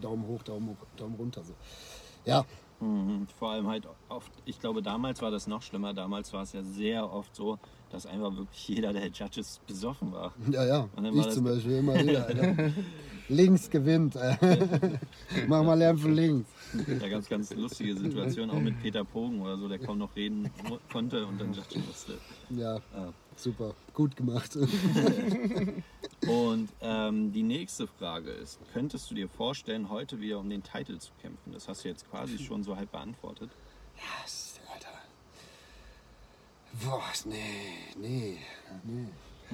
Daumen 0.01 0.27
hoch, 0.27 0.43
Daumen 0.43 0.69
hoch, 0.69 0.85
Daumen 0.95 1.15
runter. 1.15 1.43
So. 1.43 1.53
Ja, 2.25 2.45
Mhm. 2.79 3.25
Vor 3.39 3.49
allem 3.53 3.65
halt 3.65 3.87
oft, 4.07 4.31
ich 4.45 4.59
glaube, 4.59 4.83
damals 4.83 5.19
war 5.23 5.31
das 5.31 5.47
noch 5.47 5.63
schlimmer. 5.63 5.95
Damals 5.95 6.31
war 6.31 6.43
es 6.43 6.53
ja 6.53 6.61
sehr 6.61 7.11
oft 7.11 7.35
so, 7.35 7.57
dass 7.89 8.05
einfach 8.05 8.37
wirklich 8.37 8.67
jeder 8.67 8.93
der 8.93 9.07
Judges 9.07 9.59
besoffen 9.65 10.11
war. 10.11 10.31
ja, 10.51 10.63
ja. 10.63 10.87
Ich 11.15 11.29
zum 11.31 11.45
Beispiel 11.45 11.77
immer 11.77 11.95
wieder. 11.99 12.27
Alter. 12.27 12.71
links 13.29 13.67
gewinnt. 13.71 14.13
Mach 15.47 15.63
mal 15.63 15.73
Lärm 15.73 15.97
für 15.97 16.11
links. 16.11 16.47
Da 16.99 17.09
gab 17.09 17.21
es 17.21 17.29
ganz 17.29 17.51
lustige 17.55 17.95
Situationen, 17.97 18.51
auch 18.51 18.61
mit 18.61 18.79
Peter 18.79 19.03
Pogen 19.03 19.41
oder 19.41 19.57
so, 19.57 19.67
der 19.67 19.79
kaum 19.79 19.97
noch 19.97 20.15
reden 20.15 20.47
konnte 20.91 21.25
und 21.25 21.41
dann 21.41 21.53
judgen 21.53 21.83
musste. 21.87 22.13
Ja, 22.51 22.75
Ja. 22.75 23.11
Super. 23.37 23.73
Gut 23.93 24.15
gemacht. 24.15 24.55
Und 26.27 26.69
ähm, 26.81 27.31
die 27.31 27.43
nächste 27.43 27.87
Frage 27.87 28.31
ist, 28.31 28.59
könntest 28.73 29.09
du 29.09 29.15
dir 29.15 29.29
vorstellen, 29.29 29.89
heute 29.89 30.19
wieder 30.19 30.39
um 30.39 30.49
den 30.49 30.63
Titel 30.63 30.97
zu 30.97 31.11
kämpfen? 31.21 31.53
Das 31.53 31.67
hast 31.67 31.83
du 31.83 31.89
jetzt 31.89 32.09
quasi 32.09 32.39
schon 32.39 32.63
so 32.63 32.75
halb 32.75 32.91
beantwortet. 32.91 33.49
Was, 34.21 34.59
Alter. 34.73 34.89
Boah, 36.83 37.03
nee, 37.25 37.93
nee, 37.97 38.37
nee. 38.83 39.07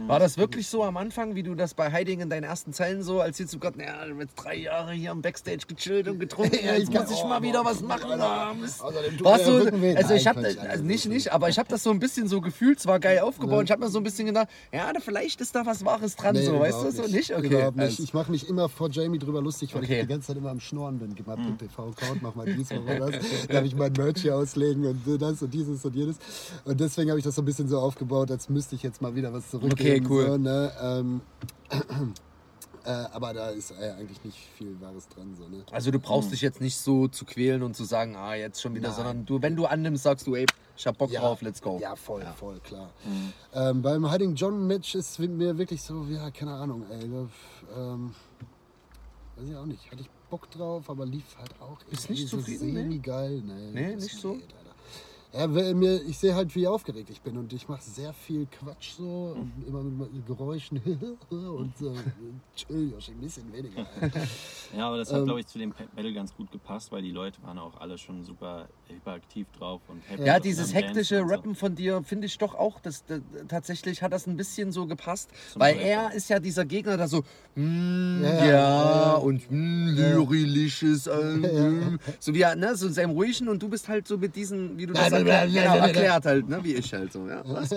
War 0.08 0.20
das 0.20 0.38
wirklich 0.38 0.68
so 0.68 0.84
am 0.84 0.98
Anfang, 0.98 1.36
wie 1.36 1.44
du 1.44 1.56
das 1.56 1.74
bei 1.74 1.92
Heiding 1.92 2.20
in 2.22 2.30
deinen 2.30 2.44
ersten 2.44 2.74
Zeilen 2.74 3.04
so, 3.04 3.22
als 3.22 3.38
jetzt 3.40 3.54
du 3.54 3.60
Gott, 3.60 3.76
naja, 3.78 4.06
du 4.06 4.20
jetzt 4.20 4.36
drei 4.36 4.56
Jahre 4.56 4.94
hier 4.94 5.12
am 5.12 5.22
Backstage 5.22 5.66
gechillt 5.68 6.08
und 6.08 6.20
getrunken, 6.20 6.58
Ja, 6.66 6.76
jetzt 6.76 6.92
muss 6.94 7.12
ich 7.12 7.24
mal 7.24 7.42
wieder 7.42 7.64
was 7.64 7.82
machen. 7.82 8.12
Ah, 8.20 8.54
Warst 9.22 9.48
du, 9.48 9.96
also 9.96 10.14
ich 10.14 10.28
habe 10.28 10.40
also 10.46 10.60
das 10.62 10.82
nicht 10.82 11.08
nicht, 11.08 11.32
aber 11.32 11.50
ich 11.50 11.60
habe 11.60 11.70
das 11.70 11.84
so 11.84 11.92
ein 11.92 12.00
bisschen 12.00 12.28
so 12.28 12.42
gefühlt, 12.42 12.80
es 12.80 12.86
war 12.88 13.00
geil 13.00 13.20
aufgebaut. 13.20 13.66
Ich 13.66 13.72
habe 13.72 13.84
mir 13.84 13.90
so 13.90 14.00
ein 14.00 14.04
bisschen 14.04 14.26
gedacht, 14.26 14.48
ja, 14.72 14.92
da 14.92 15.00
vielleicht 15.00 15.42
ist 15.42 15.56
da 15.56 15.66
was 15.66 15.84
Wahres 15.86 16.16
dran, 16.16 16.36
so, 16.36 16.60
weißt 16.60 16.84
du, 16.84 16.92
so 16.92 17.04
nicht, 17.08 17.32
okay. 17.36 17.48
Überhaupt 17.48 17.78
nicht. 17.78 18.00
Ich 18.00 18.14
mache 18.14 18.32
mich 18.32 18.48
immer 18.50 18.70
vor 18.70 18.90
Jamie 18.90 19.20
drüber 19.20 19.42
lustig, 19.42 19.74
weil 19.76 19.84
Okay. 19.84 19.96
ich 19.96 20.02
die 20.02 20.08
ganze 20.08 20.28
Zeit 20.28 20.38
immer 20.38 20.50
am 20.52 20.60
Schnorren 20.60 21.00
bin. 21.00 21.14
Gib 21.16 21.28
mal 21.28 21.38
Mhm. 21.38 21.58
den 21.58 21.58
TV-Account, 21.70 22.22
mach 22.22 22.36
mal 22.36 22.46
dies, 22.46 22.70
mach 22.72 22.84
mal 22.84 23.00
das. 23.12 23.16
Darf 23.48 23.64
ich 23.66 23.76
mein 23.76 23.92
Merch 23.94 24.22
hier 24.22 24.36
auslegen 24.36 24.86
und 24.86 25.22
das 25.22 25.42
und 25.42 25.54
dieses 25.54 25.84
und 25.86 25.96
jenes. 25.96 26.18
Und 26.66 26.80
deswegen 26.80 27.10
habe 27.10 27.20
ich 27.20 27.26
das 27.26 27.36
so 27.36 27.42
ein 27.42 27.46
bisschen 27.46 27.68
so 27.68 27.80
aufgebaut, 27.80 28.32
als 28.32 28.50
müsste 28.50 28.76
ich 28.76 28.84
jetzt 28.84 29.02
mal 29.02 29.14
wieder 29.16 29.34
was 29.34 29.50
zurückgeben. 29.50 29.74
Okay, 29.74 29.83
cool. 30.10 30.26
So, 30.28 30.38
ne? 30.38 30.72
ähm, 30.82 31.22
äh, 32.86 32.90
aber 32.90 33.34
da 33.34 33.50
ist 33.50 33.72
äh, 33.72 33.92
eigentlich 33.98 34.24
nicht 34.24 34.38
viel 34.58 34.80
Wahres 34.82 35.08
dran. 35.08 35.36
So, 35.36 35.48
ne? 35.48 35.64
Also 35.72 35.92
du 35.92 36.00
brauchst 36.00 36.32
dich 36.32 36.42
jetzt 36.42 36.62
nicht 36.62 36.78
so 36.78 37.08
zu 37.08 37.26
quälen 37.26 37.64
und 37.64 37.76
zu 37.76 37.84
sagen, 37.84 38.16
ah, 38.16 38.36
jetzt 38.36 38.62
schon 38.62 38.76
wieder, 38.76 38.90
Nein. 38.90 38.96
sondern 38.96 39.26
du, 39.26 39.42
wenn 39.42 39.56
du 39.56 39.66
annimmst, 39.66 40.04
sagst 40.04 40.28
du, 40.28 40.36
ey, 40.36 40.46
ich 40.76 40.88
hab 40.88 40.98
Bock 40.98 41.12
drauf, 41.12 41.42
let's 41.42 41.62
go. 41.62 41.80
Ja, 41.82 41.96
voll, 41.96 42.26
voll, 42.38 42.60
klar. 42.60 42.90
Ähm, 43.54 43.82
beim 43.82 44.10
Hiding 44.10 44.36
John 44.36 44.66
Match 44.68 44.96
ist 44.96 45.20
mir 45.20 45.58
wirklich 45.58 45.82
so, 45.82 46.04
ja, 46.06 46.30
keine 46.32 46.54
Ahnung, 46.54 46.84
ey. 46.90 47.10
da, 47.10 47.28
Ähm, 47.94 48.14
weiß 49.38 49.50
ich 49.50 49.56
auch 49.56 49.66
nicht. 49.66 49.92
Hatte 49.92 50.02
ich 50.02 50.10
Bock 50.30 50.50
drauf, 50.50 50.90
aber 50.90 51.06
lief 51.06 51.38
halt 51.38 51.52
auch 51.62 51.78
irgendwie 51.88 52.14
nicht 52.14 52.28
so 52.28 52.38
zufrieden, 52.38 52.74
ne? 52.74 52.82
semi-geil. 52.82 53.44
Nee, 53.46 53.72
Nee, 53.72 53.96
nicht 53.96 54.16
so? 54.18 54.34
geht. 54.34 54.48
Ja, 55.34 55.48
mir, 55.48 56.00
ich 56.04 56.20
sehe 56.20 56.36
halt, 56.36 56.54
wie 56.56 56.68
aufgeregt 56.68 57.10
ich 57.10 57.20
bin 57.22 57.36
und 57.38 57.52
ich 57.54 57.68
mache 57.68 57.82
sehr 57.82 58.14
viel 58.14 58.46
Quatsch 58.46 58.92
so, 58.92 59.36
und 59.36 59.68
immer 59.68 59.82
mit 59.82 60.28
Geräuschen 60.28 60.80
und 61.30 61.76
so. 61.76 61.96
Chill, 62.56 62.92
Joshi, 62.92 63.12
ein 63.14 63.20
bisschen 63.20 63.52
weniger. 63.52 63.88
Ja, 64.78 64.88
aber 64.88 64.98
das 64.98 65.12
hat, 65.12 65.20
Ähm, 65.20 65.26
glaube 65.26 65.40
ich, 65.40 65.48
zu 65.48 65.60
dem 65.60 65.74
Battle 65.96 66.14
ganz 66.14 66.36
gut 66.36 66.52
gepasst, 66.52 66.92
weil 66.92 67.02
die 67.02 67.12
Leute 67.12 67.42
waren 67.44 67.60
auch 67.60 67.80
alle 67.80 67.98
schon 67.98 68.24
super 68.24 68.68
hyperaktiv 68.94 69.48
drauf 69.58 69.82
und 69.88 70.02
happy. 70.10 70.24
Ja, 70.26 70.40
dieses 70.40 70.74
hektische 70.74 71.20
so. 71.20 71.24
Rappen 71.26 71.56
von 71.56 71.76
dir 71.76 72.02
finde 72.04 72.28
ich 72.28 72.38
doch 72.38 72.56
auch, 72.56 72.80
das, 72.80 73.06
das, 73.06 73.22
tatsächlich 73.48 74.02
hat 74.02 74.14
das 74.14 74.28
ein 74.28 74.38
bisschen 74.38 74.72
so 74.72 74.86
gepasst, 74.86 75.30
Zum 75.52 75.62
weil 75.62 75.74
Beispiel. 75.76 75.92
er 75.92 76.14
ist 76.14 76.30
ja 76.30 76.40
dieser 76.40 76.66
Gegner, 76.66 76.98
der 76.98 77.08
so, 77.08 77.24
mm, 77.56 78.24
Ja, 78.24 78.30
ja, 78.34 78.46
ja, 78.46 79.02
ja. 79.02 79.14
und 79.16 79.50
mm, 79.50 79.88
lyrisches, 79.96 81.08
äh, 81.08 81.16
mm, 81.38 82.00
so 82.20 82.34
wie 82.34 82.42
er, 82.42 82.56
ne, 82.56 82.76
so 82.76 82.88
in 82.88 82.94
seinem 82.94 83.12
ruhigen 83.12 83.48
und 83.50 83.62
du 83.62 83.70
bist 83.70 83.88
halt 83.88 84.08
so 84.08 84.18
mit 84.18 84.36
diesen, 84.36 84.78
wie 84.78 84.86
du 84.86 84.94
das 84.94 85.10
Ja, 85.10 85.18
ja, 85.18 85.18
erklär, 85.18 85.46
ja, 85.46 85.46
genau, 85.46 85.76
ja, 85.76 85.76
ja. 85.76 85.88
erklärt 85.88 86.26
halt, 86.26 86.50
ne, 86.50 86.64
wie 86.64 86.74
ich 86.76 86.94
halt 86.94 87.12
so, 87.12 87.28
ja. 87.28 87.44
Das. 87.44 87.72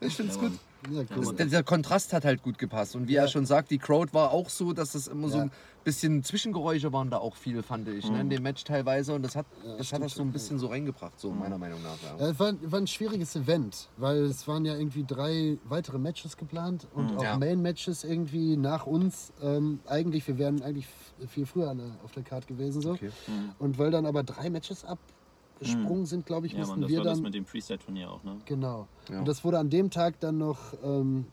Ich 0.00 0.14
finde 0.16 0.32
es 0.32 0.36
Ja, 0.36 0.42
gut. 0.42 0.52
Ja, 0.90 1.02
Das, 1.02 1.26
cool. 1.26 1.34
dieser 1.36 1.62
Kontrast 1.64 2.12
hat 2.12 2.24
halt 2.24 2.42
gut 2.42 2.58
gepasst. 2.58 2.94
Und 2.94 3.08
wie 3.08 3.16
er 3.16 3.26
schon 3.26 3.44
sagt, 3.44 3.70
die 3.72 3.78
Crowd 3.78 4.12
war 4.12 4.30
auch 4.30 4.50
so, 4.50 4.72
dass 4.72 4.94
es 4.94 5.08
immer 5.08 5.28
so 5.28 5.38
Ja. 5.38 5.48
Bisschen 5.86 6.22
Zwischengeräusche 6.22 6.92
waren 6.92 7.08
da 7.10 7.18
auch 7.18 7.36
viel, 7.36 7.62
fand 7.62 7.88
ich, 7.88 8.10
ne, 8.10 8.20
in 8.20 8.28
dem 8.28 8.42
Match 8.42 8.64
teilweise. 8.64 9.14
Und 9.14 9.22
das 9.22 9.36
hat, 9.36 9.46
das 9.78 9.92
hat 9.92 10.02
das 10.02 10.12
so 10.12 10.18
schon, 10.18 10.28
ein 10.28 10.32
bisschen 10.32 10.58
so 10.58 10.66
reingebracht, 10.66 11.18
so 11.18 11.30
meiner 11.30 11.56
Meinung 11.58 11.80
nach. 11.82 11.96
Ja. 12.02 12.24
Ja, 12.26 12.30
es 12.32 12.38
war, 12.40 12.52
war 12.70 12.80
ein 12.80 12.86
schwieriges 12.86 13.34
Event, 13.36 13.88
weil 13.96 14.24
es 14.24 14.46
waren 14.48 14.64
ja 14.66 14.76
irgendwie 14.76 15.04
drei 15.06 15.56
weitere 15.64 15.98
Matches 15.98 16.36
geplant 16.36 16.86
und 16.94 17.16
auch 17.16 17.22
Ja. 17.22 17.38
Main-Matches 17.38 18.04
irgendwie 18.04 18.56
nach 18.56 18.84
uns. 18.86 19.32
Ähm, 19.42 19.78
eigentlich, 19.86 20.26
wir 20.28 20.36
wären 20.38 20.60
eigentlich 20.62 20.86
f- 21.20 21.30
viel 21.30 21.46
früher 21.46 21.70
an 21.70 21.78
der, 21.78 21.86
auf 22.04 22.12
der 22.12 22.24
Card 22.24 22.46
gewesen. 22.48 22.82
So. 22.82 22.90
Okay. 22.92 23.10
Und 23.58 23.78
weil 23.78 23.90
dann 23.92 24.04
aber 24.06 24.22
drei 24.24 24.50
Matches 24.50 24.84
abgesprungen 24.84 26.04
sind, 26.06 26.26
glaube 26.26 26.46
ich, 26.48 26.52
Ja, 26.52 26.58
mussten 26.58 26.72
Mann, 26.72 26.80
das 26.82 26.90
wir 26.90 26.98
war 26.98 27.04
das 27.04 27.14
dann. 27.18 27.22
mit 27.22 27.34
dem 27.34 27.46
Freestyle-Turnier 27.46 28.10
auch, 28.10 28.22
ne? 28.24 28.36
Genau. 28.44 28.88
Ja. 29.08 29.20
Und 29.20 29.28
das 29.28 29.44
wurde 29.44 29.58
an 29.58 29.70
dem 29.70 29.90
Tag 29.90 30.18
dann 30.20 30.38
noch 30.38 30.58
ähm, 30.84 31.26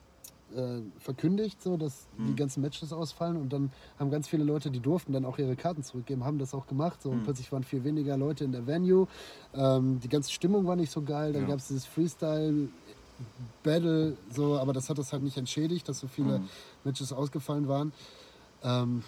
äh, 0.53 0.81
verkündigt, 0.99 1.61
so 1.61 1.77
dass 1.77 2.07
Hm. 2.15 2.27
die 2.27 2.35
ganzen 2.35 2.61
Matches 2.61 2.93
ausfallen. 2.93 3.37
Und 3.37 3.49
dann 3.53 3.71
haben 3.97 4.09
ganz 4.09 4.27
viele 4.27 4.43
Leute, 4.43 4.71
die 4.71 4.81
durften 4.81 5.11
dann 5.13 5.25
auch 5.25 5.37
ihre 5.37 5.55
Karten 5.55 5.83
zurückgeben, 5.83 6.23
haben 6.23 6.37
das 6.39 6.53
auch 6.53 6.67
gemacht. 6.67 7.01
So. 7.01 7.09
Und 7.11 7.17
Hm. 7.17 7.23
plötzlich 7.23 7.51
waren 7.51 7.63
viel 7.63 7.83
weniger 7.83 8.17
Leute 8.17 8.43
in 8.43 8.51
der 8.51 8.67
Venue. 8.67 9.07
Ähm, 9.53 9.99
die 9.99 10.09
ganze 10.09 10.31
Stimmung 10.31 10.65
war 10.65 10.75
nicht 10.75 10.91
so 10.91 11.01
geil. 11.01 11.33
Dann 11.33 11.43
Ja. 11.43 11.47
gab 11.49 11.59
es 11.59 11.67
dieses 11.67 11.85
Freestyle. 11.85 12.69
Battle, 13.61 14.17
so, 14.29 14.57
aber 14.57 14.73
das 14.73 14.89
hat 14.89 14.97
das 14.97 15.13
halt 15.13 15.21
nicht 15.23 15.37
entschädigt, 15.37 15.87
dass 15.87 15.99
so 15.99 16.07
viele 16.07 16.39
Hm. 16.39 16.49
Matches 16.83 17.13
ausgefallen 17.13 17.67
waren. 17.67 17.93
Ähm, 18.63 19.03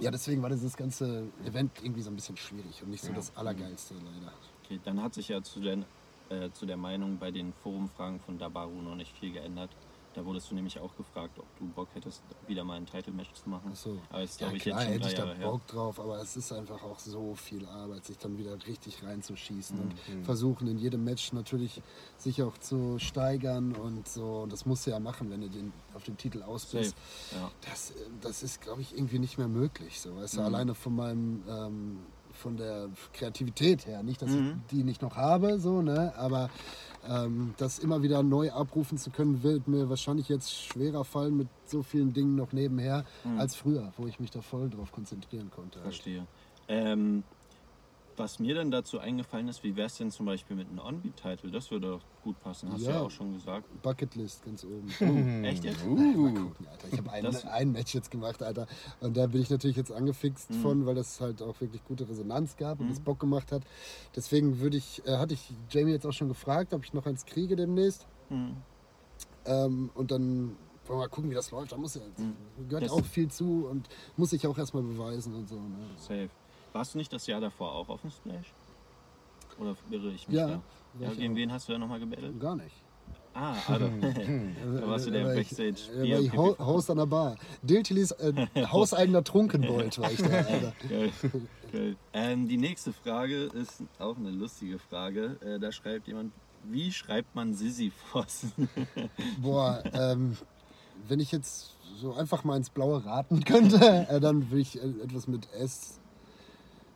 ja, 0.00 0.10
deswegen 0.10 0.42
war 0.42 0.50
dieses 0.50 0.76
ganze 0.76 1.32
Event 1.44 1.80
irgendwie 1.82 2.02
so 2.02 2.10
ein 2.10 2.16
bisschen 2.16 2.36
schwierig 2.36 2.82
und 2.82 2.90
nicht 2.90 3.02
so 3.04 3.12
das 3.12 3.34
Allergeilste 3.36 3.94
leider. 3.94 4.32
Okay, 4.64 4.80
dann 4.82 5.00
hat 5.02 5.14
sich 5.14 5.28
ja 5.28 5.42
zu 5.42 5.60
der, 5.60 5.86
äh, 6.28 6.50
zu 6.50 6.66
der 6.66 6.76
Meinung 6.76 7.18
bei 7.18 7.30
den 7.30 7.52
Forumfragen 7.54 8.20
von 8.20 8.38
Dabaru 8.38 8.82
noch 8.82 8.96
nicht 8.96 9.16
viel 9.16 9.32
geändert. 9.32 9.76
Da 10.18 10.24
wurdest 10.26 10.50
du 10.50 10.56
nämlich 10.56 10.76
auch 10.80 10.96
gefragt, 10.96 11.38
ob 11.38 11.46
du 11.60 11.66
Bock 11.68 11.86
hättest, 11.94 12.22
wieder 12.48 12.64
mal 12.64 12.74
ein 12.74 12.86
Title-Match 12.86 13.34
zu 13.34 13.48
machen. 13.48 13.70
Ach 13.72 13.76
so. 13.76 13.98
Aber 14.10 14.24
ist, 14.24 14.40
Ja, 14.40 14.50
ich, 14.50 14.62
klar, 14.62 14.80
jetzt 14.80 14.84
schon 14.86 14.92
hätte 14.94 15.08
ich 15.08 15.14
da 15.14 15.24
Jahre 15.26 15.36
her. 15.36 15.48
Bock 15.48 15.66
drauf, 15.68 16.00
aber 16.00 16.20
es 16.20 16.36
ist 16.36 16.52
einfach 16.52 16.82
auch 16.82 16.98
so 16.98 17.36
viel 17.36 17.64
Arbeit, 17.66 18.04
sich 18.04 18.18
dann 18.18 18.36
wieder 18.36 18.56
richtig 18.66 19.00
reinzuschießen 19.04 19.76
Mhm. 19.76 19.82
und 20.18 20.24
versuchen 20.24 20.66
in 20.66 20.76
jedem 20.78 21.04
Match 21.04 21.32
natürlich 21.32 21.80
sich 22.16 22.42
auch 22.42 22.58
zu 22.58 22.98
steigern 22.98 23.76
und 23.76 24.08
so. 24.08 24.40
Und 24.40 24.52
das 24.52 24.66
musst 24.66 24.88
du 24.88 24.90
ja 24.90 24.98
machen, 24.98 25.30
wenn 25.30 25.40
du 25.42 25.48
den, 25.50 25.72
auf 25.94 26.02
den 26.02 26.16
Titel 26.16 26.42
aus 26.42 26.66
bist. 26.66 26.96
Ja. 27.30 27.52
Das, 27.70 27.92
das 28.20 28.42
ist, 28.42 28.60
glaube 28.60 28.80
ich, 28.82 28.94
irgendwie 28.96 29.20
nicht 29.20 29.38
mehr 29.38 29.46
möglich. 29.46 30.00
So, 30.00 30.16
weißt 30.16 30.34
du, 30.34 30.40
Mhm. 30.40 30.46
alleine 30.46 30.74
von 30.74 30.96
meinem, 30.96 31.44
ähm, 31.48 31.98
von 32.32 32.56
der 32.56 32.88
Kreativität 33.12 33.86
her. 33.86 34.02
Nicht, 34.02 34.20
dass 34.22 34.30
Mhm. 34.30 34.62
ich 34.70 34.76
die 34.78 34.82
nicht 34.84 35.00
noch 35.00 35.16
habe, 35.16 35.60
so, 35.60 35.80
ne? 35.80 36.12
aber 36.16 36.50
ähm, 37.06 37.54
das 37.58 37.78
immer 37.78 38.02
wieder 38.02 38.22
neu 38.22 38.50
abrufen 38.50 38.98
zu 38.98 39.10
können, 39.10 39.42
wird 39.42 39.68
mir 39.68 39.88
wahrscheinlich 39.88 40.28
jetzt 40.28 40.54
schwerer 40.54 41.04
fallen 41.04 41.36
mit 41.36 41.48
so 41.66 41.82
vielen 41.82 42.12
Dingen 42.12 42.34
noch 42.34 42.52
nebenher 42.52 43.04
als 43.36 43.54
früher, 43.54 43.92
wo 43.96 44.06
ich 44.06 44.20
mich 44.20 44.30
da 44.30 44.40
voll 44.40 44.70
drauf 44.70 44.92
konzentrieren 44.92 45.50
konnte. 45.50 45.78
halt. 45.78 45.94
Verstehe. 45.94 46.26
Ähm, 46.68 47.22
was 48.18 48.38
mir 48.38 48.54
dann 48.54 48.70
dazu 48.70 48.98
eingefallen 48.98 49.48
ist, 49.48 49.62
wie 49.64 49.76
wäre 49.76 49.86
es 49.86 49.96
denn 49.96 50.10
zum 50.10 50.26
Beispiel 50.26 50.56
mit 50.56 50.68
einem 50.68 50.78
On-Beat-Title? 50.80 51.50
Das 51.50 51.70
würde 51.70 51.90
doch 51.92 52.00
gut 52.22 52.38
passen, 52.40 52.70
hast 52.72 52.82
du 52.82 52.86
ja 52.90 52.96
Ja. 52.96 53.00
auch 53.02 53.10
schon 53.10 53.32
gesagt. 53.34 53.66
Bucketlist 53.82 54.44
ganz 54.44 54.64
oben. 54.64 54.88
Echt 55.44 55.64
jetzt? 55.64 55.84
Mal 55.86 56.14
Uh. 56.16 56.34
gucken, 56.34 56.66
Alter. 56.68 56.88
Ich 56.92 56.98
habe 56.98 57.10
ein, 57.12 57.26
ein 57.26 57.72
Match 57.72 57.94
jetzt 57.94 58.10
gemacht, 58.10 58.42
Alter. 58.42 58.66
Und 59.00 59.16
da 59.16 59.26
bin 59.26 59.40
ich 59.42 59.50
natürlich 59.50 59.76
jetzt 59.76 59.92
angefixt 59.92 60.50
Mhm. 60.50 60.54
von, 60.62 60.86
weil 60.86 60.94
das 60.94 61.20
halt 61.20 61.40
auch 61.42 61.60
wirklich 61.60 61.84
gute 61.84 62.08
Resonanz 62.08 62.56
gab 62.56 62.80
und 62.80 62.90
es 62.90 63.00
Bock 63.00 63.20
gemacht 63.20 63.52
hat. 63.52 63.62
Deswegen 64.16 64.60
würde 64.60 64.76
ich, 64.76 65.02
äh, 65.06 65.16
hatte 65.16 65.34
ich 65.34 65.50
Jamie 65.70 65.92
jetzt 65.92 66.06
auch 66.06 66.12
schon 66.12 66.28
gefragt, 66.28 66.74
ob 66.74 66.84
ich 66.84 66.92
noch 66.92 67.06
eins 67.06 67.24
kriege 67.26 67.56
demnächst. 67.56 68.06
Hm. 68.28 68.56
Ähm, 69.46 69.90
und 69.94 70.10
dann 70.10 70.56
wollen 70.86 70.98
wir 71.00 71.04
mal 71.04 71.08
gucken, 71.08 71.30
wie 71.30 71.34
das 71.34 71.50
läuft. 71.50 71.72
Da 71.72 71.76
muss 71.76 71.94
ja, 71.94 72.00
gehört 72.68 72.84
Das- 72.84 72.92
auch 72.92 73.04
viel 73.04 73.28
zu 73.30 73.66
und 73.70 73.88
muss 74.16 74.32
ich 74.32 74.46
auch 74.46 74.56
erstmal 74.56 74.82
beweisen 74.82 75.34
und 75.34 75.48
so. 75.48 75.56
Ne? 75.56 75.76
Safe. 75.98 76.28
Warst 76.78 76.94
du 76.94 76.98
nicht 76.98 77.12
das 77.12 77.26
Jahr 77.26 77.40
davor 77.40 77.72
auch 77.74 77.88
auf 77.88 78.02
dem 78.02 78.10
Splash? 78.12 78.52
Oder 79.58 79.74
irre 79.90 80.10
ich 80.12 80.28
mich 80.28 80.36
Ja, 80.36 80.46
da? 80.46 80.62
Ja, 81.00 81.10
ich 81.10 81.18
gegen 81.18 81.34
wen 81.34 81.50
hast 81.50 81.68
du 81.68 81.72
da 81.72 81.78
nochmal 81.78 81.98
gebettelt? 81.98 82.38
Gar 82.38 82.54
nicht. 82.54 82.76
Ah, 83.34 83.56
also. 83.66 83.88
da 84.80 84.86
warst 84.88 85.06
du 85.08 85.10
der 85.10 85.28
ich- 85.32 85.48
Backstage. 85.48 85.74
da 85.92 85.98
war 85.98 86.20
ich 86.20 86.32
Ho- 86.36 86.56
Host 86.60 86.88
an 86.92 86.98
der 86.98 87.06
Bar. 87.06 87.34
Diltilis 87.62 88.12
äh, 88.12 88.32
hauseigener 88.70 89.24
Trunkenbold 89.24 89.98
war 89.98 90.12
ich 90.12 90.22
da, 90.22 90.28
Alter. 90.28 90.72
Geil. 90.88 91.12
Geil. 91.72 91.96
Ähm, 92.12 92.46
die 92.46 92.56
nächste 92.58 92.92
Frage 92.92 93.46
ist 93.46 93.82
auch 93.98 94.16
eine 94.16 94.30
lustige 94.30 94.78
Frage. 94.78 95.36
Äh, 95.40 95.58
da 95.58 95.72
schreibt 95.72 96.06
jemand, 96.06 96.32
wie 96.62 96.92
schreibt 96.92 97.34
man 97.34 97.54
Sisyphos? 97.54 98.46
Boah, 99.42 99.82
ähm, 99.94 100.36
wenn 101.08 101.18
ich 101.18 101.32
jetzt 101.32 101.74
so 101.96 102.14
einfach 102.14 102.44
mal 102.44 102.56
ins 102.56 102.70
Blaue 102.70 103.04
raten 103.04 103.42
könnte, 103.44 104.06
äh, 104.08 104.20
dann 104.20 104.48
würde 104.52 104.60
ich 104.60 104.76
äh, 104.80 104.86
etwas 105.02 105.26
mit 105.26 105.52
S. 105.54 105.98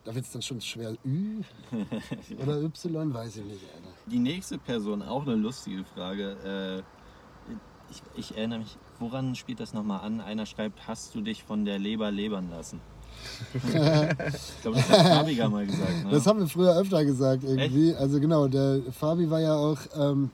Da 0.05 0.13
wird 0.13 0.25
es 0.25 0.31
dann 0.31 0.41
schon 0.41 0.59
schwer. 0.59 0.95
Ü 1.05 1.41
oder 2.41 2.61
Y, 2.61 3.13
weiß 3.13 3.37
ich 3.37 3.45
nicht, 3.45 3.63
Alter. 3.73 3.87
Die 4.07 4.19
nächste 4.19 4.57
Person, 4.57 5.01
auch 5.01 5.23
eine 5.23 5.35
lustige 5.35 5.85
Frage. 5.85 6.83
Äh, 6.85 7.53
ich, 7.89 8.01
ich 8.15 8.37
erinnere 8.37 8.59
mich, 8.59 8.77
woran 8.99 9.35
spielt 9.35 9.59
das 9.59 9.73
nochmal 9.73 10.01
an? 10.01 10.19
Einer 10.19 10.45
schreibt, 10.45 10.87
hast 10.87 11.15
du 11.15 11.21
dich 11.21 11.43
von 11.43 11.63
der 11.63 11.79
Leber 11.79 12.11
lebern 12.11 12.49
lassen? 12.49 12.81
ich 13.53 13.61
glaube, 14.61 14.77
das 14.77 14.89
hat 14.89 15.07
Fabiger 15.07 15.49
mal 15.49 15.65
gesagt. 15.65 16.03
Ne? 16.03 16.11
Das 16.11 16.25
haben 16.25 16.39
wir 16.39 16.47
früher 16.47 16.75
öfter 16.75 17.05
gesagt 17.05 17.43
irgendwie. 17.43 17.93
Also 17.95 18.19
genau, 18.19 18.47
der 18.47 18.81
Fabi 18.91 19.29
war 19.29 19.39
ja 19.39 19.55
auch 19.55 19.77
ähm, 19.95 20.31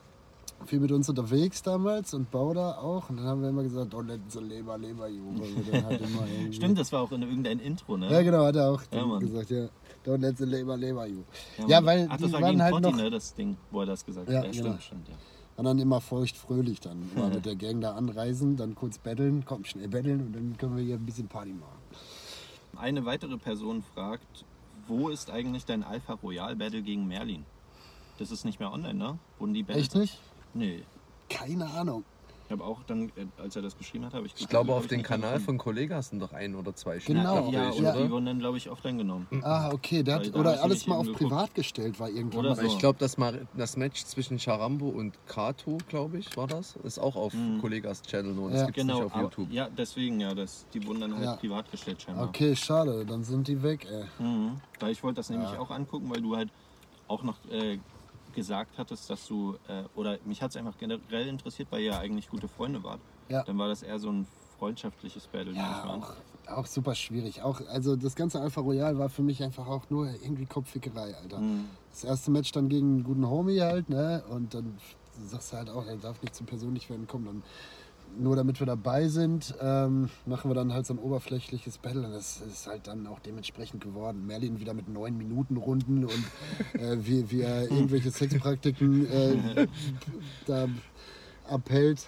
viel 0.70 0.80
mit 0.80 0.92
uns 0.92 1.08
unterwegs 1.08 1.62
damals 1.62 2.14
und 2.14 2.30
Bauda 2.30 2.78
auch. 2.78 3.10
Und 3.10 3.16
dann 3.16 3.26
haben 3.26 3.42
wir 3.42 3.48
immer 3.50 3.64
gesagt, 3.64 3.92
don't 3.92 4.06
let 4.06 4.20
the 4.28 4.38
Leber, 4.38 4.78
Leber, 4.78 5.08
you. 5.08 5.24
weil 5.36 5.66
wir 5.66 5.72
dann 5.72 5.84
halt 5.90 6.00
Stimmt, 6.54 6.78
das 6.78 6.92
war 6.92 7.02
auch 7.02 7.10
in 7.12 7.22
irgendein 7.22 7.58
Intro, 7.58 7.96
ne? 7.96 8.10
Ja, 8.10 8.22
genau, 8.22 8.44
hat 8.46 8.54
er 8.56 8.70
auch 8.70 8.82
Ja, 8.92 9.18
gesagt, 9.18 9.50
ja. 9.50 9.68
Don't 10.06 10.18
let 10.20 10.38
the 10.38 10.44
Leber, 10.44 10.76
Leber, 10.76 11.06
you. 11.06 11.22
Mann. 11.58 11.68
Ja, 11.68 11.84
weil 11.84 12.06
Ach, 12.08 12.16
die 12.16 12.22
das 12.22 12.32
war 12.32 12.40
waren 12.42 12.62
halt 12.62 12.72
Potti, 12.72 12.88
noch- 12.90 12.96
ne, 12.96 13.10
das 13.10 13.34
Ding, 13.34 13.56
wo 13.72 13.80
er 13.80 13.86
das 13.86 14.06
gesagt 14.06 14.30
Ja, 14.30 14.38
hat. 14.38 14.46
Ja, 14.46 14.52
stimmt, 14.52 14.66
genau. 14.68 14.78
stimmt, 14.80 15.08
ja. 15.08 15.14
Und 15.56 15.64
dann 15.64 15.78
immer 15.78 16.00
feucht 16.00 16.36
fröhlich 16.38 16.80
dann. 16.80 17.02
Immer 17.14 17.28
mit 17.28 17.44
der 17.44 17.56
Gang 17.56 17.80
da 17.82 17.94
anreisen, 17.94 18.56
dann 18.56 18.74
kurz 18.76 18.96
betteln, 18.98 19.44
komm, 19.44 19.64
schnell 19.64 19.88
betteln 19.88 20.20
und 20.22 20.32
dann 20.34 20.56
können 20.56 20.76
wir 20.76 20.84
hier 20.84 20.94
ein 20.94 21.04
bisschen 21.04 21.26
Party 21.28 21.52
machen. 21.52 21.78
Eine 22.76 23.04
weitere 23.04 23.36
Person 23.36 23.82
fragt, 23.82 24.44
wo 24.86 25.08
ist 25.08 25.30
eigentlich 25.30 25.64
dein 25.66 25.82
Alpha 25.82 26.14
Royal 26.22 26.54
Battle 26.56 26.80
gegen 26.82 27.06
Merlin? 27.08 27.44
Das 28.18 28.30
ist 28.30 28.44
nicht 28.44 28.60
mehr 28.60 28.72
online, 28.72 28.94
ne? 28.94 29.18
Wurden 29.38 29.52
die 29.54 29.62
Battles? 29.62 29.86
Echt 29.86 29.94
nicht? 29.96 30.18
Nee. 30.54 30.82
Keine 31.28 31.66
Ahnung. 31.70 32.04
Ich 32.46 32.52
habe 32.52 32.64
auch 32.64 32.82
dann, 32.88 33.10
äh, 33.10 33.26
als 33.40 33.54
er 33.54 33.62
das 33.62 33.78
geschrieben 33.78 34.04
hat, 34.06 34.12
habe 34.12 34.26
ich 34.26 34.34
Ich 34.36 34.48
glaube, 34.48 34.74
auf 34.74 34.88
den 34.88 35.04
Kanal 35.04 35.38
von 35.38 35.56
Kollega 35.56 36.02
sind 36.02 36.18
doch 36.18 36.32
ein 36.32 36.56
oder 36.56 36.74
zwei 36.74 36.98
Stück, 36.98 37.14
Genau. 37.14 37.48
Ja, 37.52 37.70
Ja. 37.70 37.92
die 37.96 38.10
wurden 38.10 38.26
dann, 38.26 38.40
glaube 38.40 38.56
ich, 38.58 38.68
offline 38.68 38.98
genommen. 38.98 39.28
Ah, 39.44 39.70
okay. 39.72 40.02
Der 40.02 40.16
hat, 40.16 40.34
oder 40.34 40.60
alles 40.60 40.84
mal 40.88 40.96
auf 40.96 41.04
geguckt. 41.06 41.22
privat 41.30 41.54
gestellt, 41.54 42.00
war 42.00 42.08
irgendwann 42.08 42.40
Oder 42.40 42.56
mal. 42.56 42.62
so. 42.62 42.66
Ich 42.66 42.78
glaube, 42.80 42.98
das, 42.98 43.16
mal- 43.18 43.46
das 43.56 43.76
Match 43.76 44.04
zwischen 44.04 44.40
Charambo 44.40 44.88
und 44.88 45.14
Kato, 45.28 45.78
glaube 45.86 46.18
ich, 46.18 46.36
war 46.36 46.48
das, 46.48 46.74
ist 46.82 46.98
auch 46.98 47.14
auf 47.14 47.32
Mhm. 47.34 47.60
Kollegas 47.60 48.02
Channel, 48.02 48.32
nur 48.34 48.50
das 48.50 48.62
Ja. 48.62 48.70
Genau, 48.70 48.94
nicht 48.96 49.04
auf 49.04 49.14
aber- 49.14 49.22
YouTube. 49.22 49.52
ja, 49.52 49.68
deswegen 49.68 50.18
ja, 50.18 50.34
das, 50.34 50.66
die 50.74 50.84
wurden 50.84 51.02
dann 51.02 51.14
halt 51.14 51.24
Ja. 51.24 51.36
privat 51.36 51.70
gestellt 51.70 52.02
scheinbar. 52.02 52.26
Okay, 52.26 52.56
schade, 52.56 53.06
dann 53.06 53.22
sind 53.22 53.46
die 53.46 53.62
weg, 53.62 53.86
ey. 53.88 54.04
Mhm. 54.26 54.60
Weil 54.80 54.90
ich 54.90 55.00
wollte 55.04 55.18
das 55.18 55.30
nämlich 55.30 55.50
auch 55.50 55.70
angucken, 55.70 56.10
weil 56.10 56.20
du 56.20 56.34
halt 56.34 56.48
auch 57.06 57.22
noch 57.22 57.36
äh, 57.48 57.78
gesagt 58.32 58.78
hattest, 58.78 59.10
dass 59.10 59.26
du, 59.26 59.56
äh, 59.68 59.82
oder 59.94 60.18
mich 60.24 60.42
hat 60.42 60.50
es 60.50 60.56
einfach 60.56 60.76
generell 60.78 61.28
interessiert, 61.28 61.68
weil 61.70 61.80
ihr 61.80 61.92
ja 61.92 61.98
eigentlich 61.98 62.28
gute 62.28 62.48
Freunde 62.48 62.82
wart. 62.82 63.00
Ja. 63.28 63.42
Dann 63.44 63.58
war 63.58 63.68
das 63.68 63.82
eher 63.82 63.98
so 63.98 64.10
ein 64.10 64.26
freundschaftliches 64.58 65.26
Battle, 65.26 65.52
Ja, 65.52 65.84
auch, 65.86 66.12
auch 66.54 66.66
super 66.66 66.94
schwierig. 66.94 67.42
Auch, 67.42 67.60
also 67.68 67.96
das 67.96 68.14
ganze 68.14 68.40
Alpha 68.40 68.60
Royal 68.60 68.98
war 68.98 69.08
für 69.08 69.22
mich 69.22 69.42
einfach 69.42 69.66
auch 69.66 69.88
nur 69.88 70.08
irgendwie 70.08 70.46
Kopffickerei, 70.46 71.14
Alter. 71.16 71.38
Mhm. 71.38 71.68
Das 71.90 72.04
erste 72.04 72.30
Match 72.30 72.52
dann 72.52 72.68
gegen 72.68 72.94
einen 72.94 73.04
guten 73.04 73.28
Homie 73.28 73.60
halt, 73.60 73.88
ne? 73.88 74.22
Und 74.28 74.54
dann 74.54 74.76
sagst 75.26 75.52
du 75.52 75.56
halt 75.56 75.70
auch, 75.70 75.86
er 75.86 75.96
darf 75.96 76.20
nicht 76.22 76.34
zu 76.34 76.44
persönlich 76.44 76.88
werden, 76.90 77.06
komm, 77.08 77.24
dann 77.24 77.42
nur 78.18 78.36
damit 78.36 78.60
wir 78.60 78.66
dabei 78.66 79.08
sind, 79.08 79.54
ähm, 79.60 80.08
machen 80.26 80.50
wir 80.50 80.54
dann 80.54 80.72
halt 80.72 80.86
so 80.86 80.94
ein 80.94 80.98
oberflächliches 80.98 81.78
Battle 81.78 82.04
und 82.04 82.12
das 82.12 82.40
ist 82.40 82.66
halt 82.66 82.86
dann 82.86 83.06
auch 83.06 83.18
dementsprechend 83.20 83.82
geworden. 83.82 84.26
Merlin 84.26 84.60
wieder 84.60 84.74
mit 84.74 84.88
neun 84.88 85.16
Minuten 85.16 85.56
Runden 85.56 86.04
und 86.04 86.24
äh, 86.74 86.96
wie, 87.00 87.30
wie 87.30 87.42
er 87.42 87.62
irgendwelche 87.70 88.10
Sexpraktiken 88.10 89.06
äh, 89.06 89.66
da 90.46 90.68
abhält. 91.48 92.06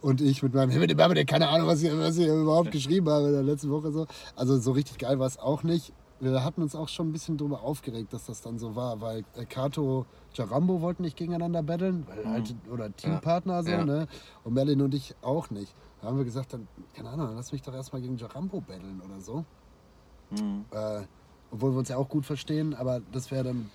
Und 0.00 0.20
ich 0.20 0.42
mit 0.42 0.52
meinem 0.52 0.68
Himmel, 0.68 0.88
der 0.88 1.24
keine 1.24 1.48
Ahnung, 1.48 1.66
was 1.66 1.82
ich, 1.82 1.90
was 1.90 2.18
ich 2.18 2.26
überhaupt 2.26 2.70
geschrieben 2.70 3.08
habe 3.08 3.28
in 3.28 3.32
der 3.32 3.42
letzten 3.42 3.70
Woche 3.70 3.90
so. 3.90 4.06
Also 4.36 4.58
so 4.58 4.72
richtig 4.72 4.98
geil 4.98 5.18
war 5.18 5.26
es 5.26 5.38
auch 5.38 5.62
nicht. 5.62 5.94
Wir 6.24 6.42
hatten 6.42 6.62
uns 6.62 6.74
auch 6.74 6.88
schon 6.88 7.08
ein 7.08 7.12
bisschen 7.12 7.36
darüber 7.36 7.60
aufgeregt, 7.62 8.14
dass 8.14 8.24
das 8.24 8.40
dann 8.40 8.58
so 8.58 8.74
war, 8.74 9.00
weil 9.02 9.24
äh, 9.36 9.44
Kato 9.44 10.06
Jarambo 10.32 10.80
wollten 10.80 11.02
nicht 11.02 11.18
gegeneinander 11.18 11.62
battlen, 11.62 12.06
weil 12.08 12.26
halt, 12.26 12.54
oder 12.70 12.90
Teampartner 12.96 13.62
so, 13.62 13.70
Ja. 13.70 13.84
ne? 13.84 14.06
Und 14.42 14.54
Merlin 14.54 14.80
und 14.80 14.94
ich 14.94 15.14
auch 15.20 15.50
nicht. 15.50 15.74
Da 16.00 16.06
haben 16.08 16.16
wir 16.16 16.24
gesagt, 16.24 16.54
dann, 16.54 16.66
keine 16.94 17.10
Ahnung, 17.10 17.28
lass 17.36 17.52
mich 17.52 17.60
doch 17.60 17.74
erstmal 17.74 18.00
gegen 18.00 18.16
Jarambo 18.16 18.62
battlen 18.62 19.02
oder 19.04 19.20
so. 19.20 19.44
Mhm. 20.30 20.64
Äh, 20.70 21.02
obwohl 21.50 21.72
wir 21.72 21.78
uns 21.78 21.90
ja 21.90 21.98
auch 21.98 22.08
gut 22.08 22.24
verstehen, 22.24 22.74
aber 22.74 23.00
das 23.12 23.30
wäre 23.30 23.44
dann 23.44 23.70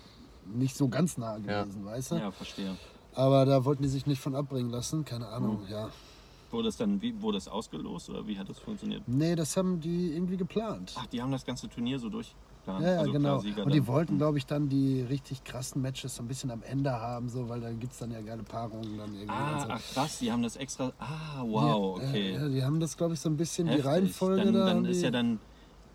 nicht 0.52 0.76
so 0.76 0.88
ganz 0.88 1.18
nah 1.18 1.36
Ja. 1.38 1.62
gewesen, 1.62 1.84
weißt 1.86 2.10
du? 2.12 2.14
Ja, 2.16 2.32
verstehe. 2.32 2.76
Aber 3.14 3.44
da 3.46 3.64
wollten 3.64 3.82
die 3.84 3.88
sich 3.88 4.06
nicht 4.06 4.20
von 4.20 4.34
abbringen 4.34 4.70
lassen, 4.70 5.04
keine 5.04 5.28
Ahnung, 5.28 5.60
Mhm. 5.62 5.68
ja. 5.70 5.88
Wurde 6.50 6.68
es 6.68 6.76
dann, 6.76 7.00
wie, 7.00 7.20
wurde 7.22 7.38
es 7.38 7.46
ausgelost 7.46 8.10
oder 8.10 8.26
wie 8.26 8.38
hat 8.38 8.48
das 8.48 8.58
funktioniert? 8.58 9.02
Nee, 9.06 9.36
das 9.36 9.56
haben 9.56 9.80
die 9.80 10.12
irgendwie 10.12 10.36
geplant. 10.36 10.94
Ach, 10.96 11.06
die 11.06 11.22
haben 11.22 11.30
das 11.30 11.44
ganze 11.44 11.68
Turnier 11.68 11.98
so 11.98 12.08
durchgeplant. 12.08 12.82
Ja, 12.84 12.92
ja, 12.94 12.98
also 12.98 13.12
genau. 13.12 13.38
Sieger 13.38 13.64
Und 13.64 13.72
die 13.72 13.78
dann. 13.78 13.86
wollten, 13.86 14.18
glaube 14.18 14.38
ich, 14.38 14.46
dann 14.46 14.68
die 14.68 15.00
richtig 15.02 15.44
krassen 15.44 15.80
Matches 15.80 16.16
so 16.16 16.22
ein 16.22 16.28
bisschen 16.28 16.50
am 16.50 16.62
Ende 16.62 16.90
haben, 16.90 17.28
so, 17.28 17.48
weil 17.48 17.60
da 17.60 17.70
gibt 17.72 17.92
es 17.92 17.98
dann 17.98 18.10
ja 18.10 18.20
geile 18.20 18.42
Paarungen 18.42 18.98
dann 18.98 19.14
irgendwie. 19.14 19.30
Ah, 19.32 19.60
so. 19.60 19.66
ach 19.70 19.82
krass, 19.94 20.18
die 20.18 20.32
haben 20.32 20.42
das 20.42 20.56
extra. 20.56 20.92
Ah, 20.98 21.42
wow, 21.44 21.98
okay. 21.98 22.34
Ja, 22.34 22.48
die 22.48 22.64
haben 22.64 22.80
das, 22.80 22.96
glaube 22.96 23.14
ich, 23.14 23.20
so 23.20 23.28
ein 23.28 23.36
bisschen 23.36 23.66
die 23.68 23.74
Heftig. 23.74 23.86
Reihenfolge 23.86 24.44
dann, 24.44 24.54
da. 24.54 24.66
dann 24.66 24.84
ist 24.86 25.00
die, 25.00 25.04
ja 25.04 25.10
dann 25.12 25.38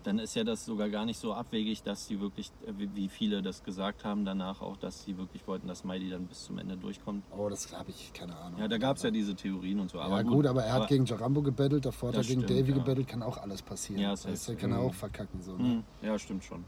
dann 0.06 0.18
ist 0.20 0.34
ja 0.36 0.44
das 0.44 0.64
sogar 0.64 0.88
gar 0.88 1.04
nicht 1.04 1.18
so 1.18 1.34
abwegig, 1.34 1.82
dass 1.82 2.06
sie 2.06 2.20
wirklich, 2.20 2.52
äh, 2.66 2.72
wie- 2.94 3.08
viele 3.08 3.42
das 3.42 3.62
gesagt 3.62 4.04
haben 4.04 4.24
danach 4.24 4.60
auch, 4.60 4.76
dass 4.76 5.02
sie 5.04 5.16
wirklich 5.18 5.46
wollten, 5.46 5.66
dass 5.68 5.84
Mighty 5.84 6.10
dann 6.10 6.26
bis 6.26 6.44
zum 6.44 6.58
Ende 6.58 6.76
durchkommt. 6.76 7.24
oh, 7.36 7.48
das 7.48 7.72
habe 7.72 7.90
ich, 7.90 8.12
keine 8.12 8.36
Ahnung. 8.36 8.60
Ja, 8.60 8.68
da 8.68 8.78
gab 8.78 8.96
es 8.96 9.02
ja 9.02 9.10
diese 9.10 9.34
Theorien 9.34 9.80
und 9.80 9.90
so. 9.90 10.00
Aber 10.00 10.16
ja, 10.16 10.22
gut, 10.22 10.46
aber 10.46 10.64
er 10.64 10.74
hat 10.74 10.88
gegen 10.88 11.04
Jarambo 11.06 11.42
gebettelt, 11.42 11.84
davor 11.86 12.10
hat 12.10 12.16
er 12.16 12.22
gegen 12.22 12.42
stimmt, 12.42 12.50
Davy 12.60 12.70
ja. 12.72 12.78
gebettelt, 12.78 13.08
kann 13.08 13.22
auch 13.22 13.38
alles 13.38 13.62
passieren. 13.62 14.02
Ja, 14.02 14.10
das 14.10 14.26
heißt, 14.26 14.48
er 14.50 14.54
kann 14.56 14.72
auch 14.72 14.92
verkacken. 14.94 15.40
So, 15.42 15.56
ne? 15.56 15.64
Hm, 15.64 15.84
Ja, 16.02 16.18
stimmt 16.18 16.44
schon. 16.44 16.64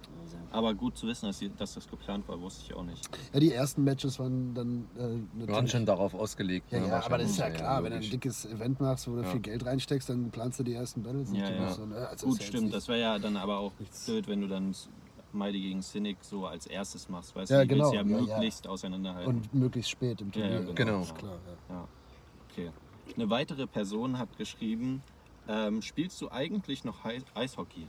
Aber 0.50 0.74
gut 0.74 0.96
zu 0.96 1.06
wissen, 1.06 1.26
dass, 1.26 1.38
sie, 1.38 1.50
dass 1.56 1.74
das 1.74 1.88
geplant 1.88 2.26
war, 2.28 2.40
wusste 2.40 2.62
ich 2.66 2.74
auch 2.74 2.84
nicht. 2.84 3.08
Ja, 3.32 3.40
die 3.40 3.52
ersten 3.52 3.84
Matches 3.84 4.18
waren 4.18 4.54
dann 4.54 4.86
äh, 4.96 5.48
waren 5.48 5.68
schon 5.68 5.84
darauf 5.86 6.14
ausgelegt. 6.14 6.70
Ja, 6.72 6.80
ne, 6.80 6.88
ja, 6.88 7.04
aber 7.04 7.18
das 7.18 7.30
ist 7.30 7.38
ja 7.38 7.50
klar, 7.50 7.82
wenn 7.84 7.90
du 7.92 7.96
ein 7.98 8.02
dickes 8.10 8.46
Event 8.46 8.80
machst, 8.80 9.06
wo 9.08 9.16
du 9.16 9.22
Ja. 9.22 9.28
viel 9.30 9.40
Geld 9.40 9.64
reinsteckst, 9.66 10.08
dann 10.08 10.30
planst 10.30 10.58
du 10.60 10.64
die 10.64 10.74
ersten 10.74 11.02
Battles. 11.02 11.30
Ja, 11.32 11.50
ja. 11.50 11.70
So, 11.72 11.84
ne? 11.86 12.08
also 12.08 12.26
gut, 12.28 12.42
stimmt. 12.42 12.64
nicht- 12.64 12.74
Das 12.74 12.88
wäre 12.88 13.00
ja 13.00 13.18
dann 13.28 13.36
aber 13.42 13.58
auch 13.58 13.72
blöd, 14.06 14.26
wenn 14.28 14.40
du 14.40 14.48
dann 14.48 14.74
Mighty 15.32 15.60
gegen 15.60 15.82
Cynic 15.82 16.18
so 16.22 16.46
als 16.46 16.66
erstes 16.66 17.08
machst. 17.08 17.34
Weißt 17.36 17.50
Ja, 17.50 17.60
du, 17.60 17.68
die 17.68 17.74
willst 17.76 17.92
genau. 17.92 18.02
ja, 18.02 18.08
Ja, 18.18 18.18
ja. 18.26 18.34
möglichst 18.36 18.66
auseinanderhalten. 18.66 19.34
Und 19.34 19.54
möglichst 19.54 19.90
spät 19.90 20.20
im 20.20 20.30
Ja, 20.34 20.46
ja, 20.46 20.56
Turnier. 20.58 20.74
genau. 20.74 21.00
Ist 21.02 21.14
klar, 21.14 21.38
ja. 21.68 21.74
Ja, 21.74 21.88
okay. 22.50 22.70
Eine 23.14 23.30
weitere 23.30 23.66
Person 23.66 24.18
hat 24.18 24.36
geschrieben, 24.38 25.02
ähm, 25.48 25.82
spielst 25.82 26.20
du 26.20 26.30
eigentlich 26.30 26.84
noch 26.84 26.98
Eishockey? 27.34 27.86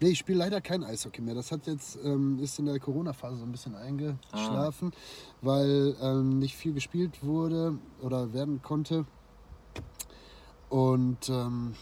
Nee, 0.00 0.08
ich 0.10 0.18
spiele 0.18 0.38
leider 0.38 0.60
kein 0.60 0.82
Eishockey 0.82 1.20
mehr. 1.22 1.34
Das 1.34 1.52
hat 1.52 1.66
jetzt, 1.66 1.98
ähm, 2.04 2.38
ist 2.40 2.58
in 2.58 2.66
der 2.66 2.80
Corona-Phase 2.80 3.36
so 3.36 3.44
ein 3.44 3.52
bisschen 3.52 3.74
eingeschlafen, 3.76 4.92
weil 5.40 5.96
ähm, 6.00 6.38
nicht 6.40 6.56
viel 6.56 6.72
gespielt 6.72 7.22
wurde 7.22 7.78
oder 8.00 8.32
werden 8.32 8.60
konnte. 8.62 9.04
Und 10.68 11.28
ähm, 11.28 11.74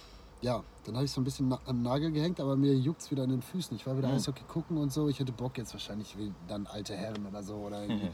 ja, 0.42 0.62
dann 0.84 0.94
habe 0.94 1.04
ich 1.04 1.10
so 1.12 1.20
ein 1.20 1.24
bisschen 1.24 1.52
an 1.52 1.58
den 1.68 1.82
Nagel 1.82 2.10
gehängt, 2.12 2.40
aber 2.40 2.56
mir 2.56 2.74
juckt 2.74 3.02
es 3.02 3.10
wieder 3.10 3.24
in 3.24 3.30
den 3.30 3.42
Füßen. 3.42 3.76
Ich 3.76 3.86
war 3.86 3.96
wieder 3.98 4.08
Mhm. 4.08 4.14
Eishockey 4.14 4.44
gucken 4.48 4.78
und 4.78 4.92
so. 4.92 5.08
Ich 5.08 5.18
hätte 5.20 5.32
Bock 5.32 5.58
jetzt 5.58 5.72
wahrscheinlich 5.74 6.16
wie 6.18 6.32
dann 6.48 6.66
alte 6.66 6.94
Herren 6.94 7.26
oder 7.26 7.42
so 7.42 7.54
oder 7.56 7.84
in, 7.84 7.90
in 7.90 8.08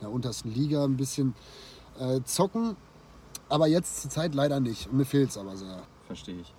der 0.00 0.10
untersten 0.10 0.52
Liga 0.52 0.84
ein 0.84 0.96
bisschen 0.96 1.34
äh, 2.00 2.20
zocken. 2.24 2.76
Aber 3.48 3.66
jetzt 3.66 4.02
zur 4.02 4.10
Zeit 4.10 4.34
leider 4.34 4.60
nicht. 4.60 4.88
Und 4.90 4.96
mir 4.98 5.04
fehlt 5.06 5.30
es 5.30 5.38
aber 5.38 5.56
sehr. 5.56 5.82
Verstehe 6.06 6.40
ich. 6.40 6.52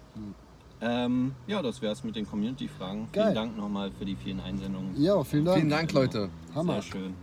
Ähm, 0.82 1.34
ja, 1.46 1.62
das 1.62 1.82
wäre 1.82 1.92
es 1.94 2.04
mit 2.04 2.16
den 2.16 2.26
Community-Fragen. 2.26 3.10
Vielen. 3.12 3.36
Dank 3.36 3.58
nochmal 3.58 3.92
für 3.92 4.06
die 4.06 4.16
vielen 4.16 4.40
Einsendungen. 4.40 5.00
Ja, 5.02 5.22
vielen 5.24 5.44
Dank. 5.46 5.58
Vielen 5.58 5.70
Dank, 5.70 5.92
Leute. 5.92 6.30
Hammer. 6.56 6.74
Sehr 6.76 6.82
schön. 6.84 7.14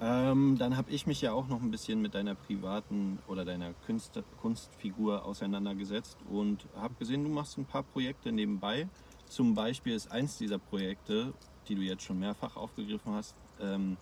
Ähm, 0.00 0.56
dann 0.58 0.76
habe 0.76 0.92
ich 0.92 1.08
mich 1.08 1.20
ja 1.22 1.32
auch 1.32 1.48
noch 1.48 1.60
ein 1.60 1.72
bisschen 1.72 2.00
mit 2.00 2.14
deiner 2.14 2.36
privaten 2.36 3.18
oder 3.26 3.44
deiner 3.44 3.72
Kunst, 3.84 4.22
Kunstfigur 4.40 5.24
auseinandergesetzt 5.24 6.18
und 6.30 6.66
habe 6.76 6.94
gesehen, 6.94 7.24
du 7.24 7.30
machst 7.30 7.58
ein 7.58 7.64
paar 7.64 7.82
Projekte 7.82 8.30
nebenbei. 8.30 8.88
Zum 9.28 9.54
Beispiel 9.54 9.94
ist 9.94 10.12
eins 10.12 10.38
dieser 10.38 10.58
Projekte, 10.58 11.32
die 11.68 11.74
du 11.74 11.82
jetzt 11.82 12.04
schon 12.04 12.20
mehrfach 12.20 12.56
aufgegriffen 12.56 13.12
hast, 13.12 13.34
ähm, 13.60 13.96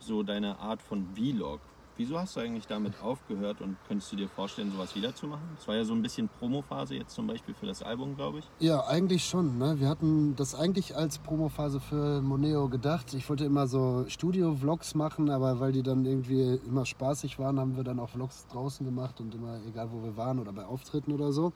so 0.00 0.24
deine 0.24 0.58
Art 0.58 0.82
von 0.82 1.06
Vlog. 1.14 1.60
Wieso 1.98 2.18
hast 2.18 2.36
du 2.36 2.40
eigentlich 2.40 2.66
damit 2.66 2.92
aufgehört 3.02 3.62
und 3.62 3.76
könntest 3.88 4.12
du 4.12 4.16
dir 4.16 4.28
vorstellen, 4.28 4.70
sowas 4.70 4.94
wiederzumachen? 4.94 5.48
Es 5.58 5.66
war 5.66 5.76
ja 5.76 5.84
so 5.84 5.94
ein 5.94 6.02
bisschen 6.02 6.28
Promophase 6.28 6.94
jetzt 6.94 7.14
zum 7.14 7.26
Beispiel 7.26 7.54
für 7.54 7.64
das 7.64 7.82
Album, 7.82 8.14
glaube 8.16 8.40
ich. 8.40 8.44
Ja, 8.58 8.86
eigentlich 8.86 9.24
schon. 9.24 9.56
Ne? 9.56 9.80
Wir 9.80 9.88
hatten 9.88 10.36
das 10.36 10.54
eigentlich 10.54 10.94
als 10.94 11.18
Promophase 11.18 11.80
für 11.80 12.20
Moneo 12.20 12.68
gedacht. 12.68 13.14
Ich 13.14 13.26
wollte 13.30 13.46
immer 13.46 13.66
so 13.66 14.04
Studio-Vlogs 14.08 14.94
machen, 14.94 15.30
aber 15.30 15.58
weil 15.58 15.72
die 15.72 15.82
dann 15.82 16.04
irgendwie 16.04 16.60
immer 16.66 16.84
spaßig 16.84 17.38
waren, 17.38 17.58
haben 17.58 17.76
wir 17.76 17.84
dann 17.84 17.98
auch 17.98 18.10
Vlogs 18.10 18.46
draußen 18.48 18.84
gemacht 18.84 19.18
und 19.20 19.34
immer 19.34 19.58
egal 19.66 19.88
wo 19.90 20.02
wir 20.04 20.18
waren 20.18 20.38
oder 20.38 20.52
bei 20.52 20.66
Auftritten 20.66 21.12
oder 21.12 21.32
so. 21.32 21.54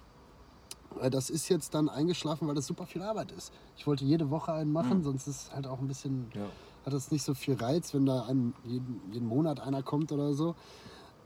Äh, 1.02 1.10
Das 1.10 1.28
ist 1.28 1.50
jetzt 1.50 1.74
dann 1.74 1.90
eingeschlafen, 1.90 2.48
weil 2.48 2.54
das 2.54 2.66
super 2.66 2.86
viel 2.86 3.02
Arbeit 3.02 3.30
ist. 3.32 3.52
Ich 3.76 3.86
wollte 3.86 4.06
jede 4.06 4.30
Woche 4.30 4.54
einen 4.54 4.72
machen, 4.72 5.02
sonst 5.02 5.26
ist 5.26 5.54
halt 5.54 5.66
auch 5.66 5.80
ein 5.80 5.86
bisschen, 5.88 6.30
Ja. 6.34 6.46
Hat 6.84 6.92
das 6.92 7.10
nicht 7.10 7.22
so 7.22 7.34
viel 7.34 7.54
Reiz, 7.54 7.92
wenn 7.94 8.06
da 8.06 8.24
ein, 8.26 8.54
jeden, 8.64 9.00
jeden 9.12 9.26
Monat 9.28 9.60
einer 9.60 9.82
kommt 9.82 10.12
oder 10.12 10.32
so. 10.34 10.54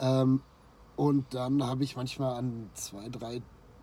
Ähm, 0.00 0.42
und 0.96 1.32
dann 1.34 1.62
habe 1.64 1.84
ich 1.84 1.96
manchmal 1.96 2.34
an 2.36 2.70
zwei, 2.74 3.08
drei 3.08 3.42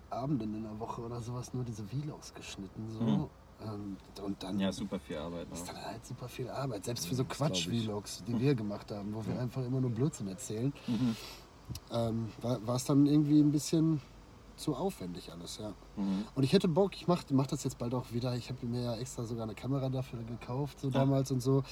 Abenden 0.09 0.53
in 0.55 0.63
der 0.63 0.79
Woche 0.79 1.01
oder 1.01 1.21
sowas 1.21 1.53
nur 1.53 1.63
diese 1.63 1.83
Vlogs 1.85 2.33
geschnitten. 2.33 2.89
So. 2.89 3.29
Ähm, 3.63 3.97
und 4.23 4.41
dann 4.43 4.59
Ja, 4.59 4.71
super 4.71 4.99
viel 4.99 5.17
Arbeit. 5.17 5.47
ist 5.53 5.67
Ne? 5.67 5.73
dann 5.73 5.85
halt 5.85 6.05
super 6.05 6.27
viel 6.27 6.49
Arbeit. 6.49 6.83
Selbst 6.85 7.07
für 7.07 7.15
so. 7.15 7.23
Quatsch-Vlogs, 7.25 8.23
die 8.25 8.39
wir 8.39 8.55
gemacht 8.55 8.91
haben, 8.91 9.13
wo 9.13 9.25
wir 9.25 9.39
einfach 9.39 9.63
immer 9.63 9.79
nur 9.79 9.91
Blödsinn 9.91 10.27
erzählen, 10.27 10.73
Mhm. 10.87 11.15
ähm, 11.91 12.27
war 12.41 12.75
es 12.75 12.83
dann 12.85 13.05
irgendwie 13.05 13.39
ein 13.39 13.51
bisschen 13.51 14.01
zu 14.61 14.75
aufwendig 14.75 15.31
alles, 15.31 15.57
ja. 15.57 15.73
Mhm. 15.97 16.25
Und 16.35 16.43
ich 16.43 16.53
hätte 16.53 16.67
Bock, 16.67 16.95
ich 16.95 17.07
mache 17.07 17.25
mach 17.31 17.47
das 17.47 17.63
jetzt 17.63 17.77
bald 17.77 17.93
auch 17.93 18.05
wieder. 18.13 18.35
Ich 18.35 18.49
habe 18.49 18.65
mir 18.65 18.81
ja 18.83 18.95
extra 18.95 19.23
sogar 19.25 19.43
eine 19.43 19.55
Kamera 19.55 19.89
dafür 19.89 20.19
gekauft, 20.23 20.79
so 20.79 20.89
damals 20.89 21.31
und 21.31 21.41
so. 21.41 21.63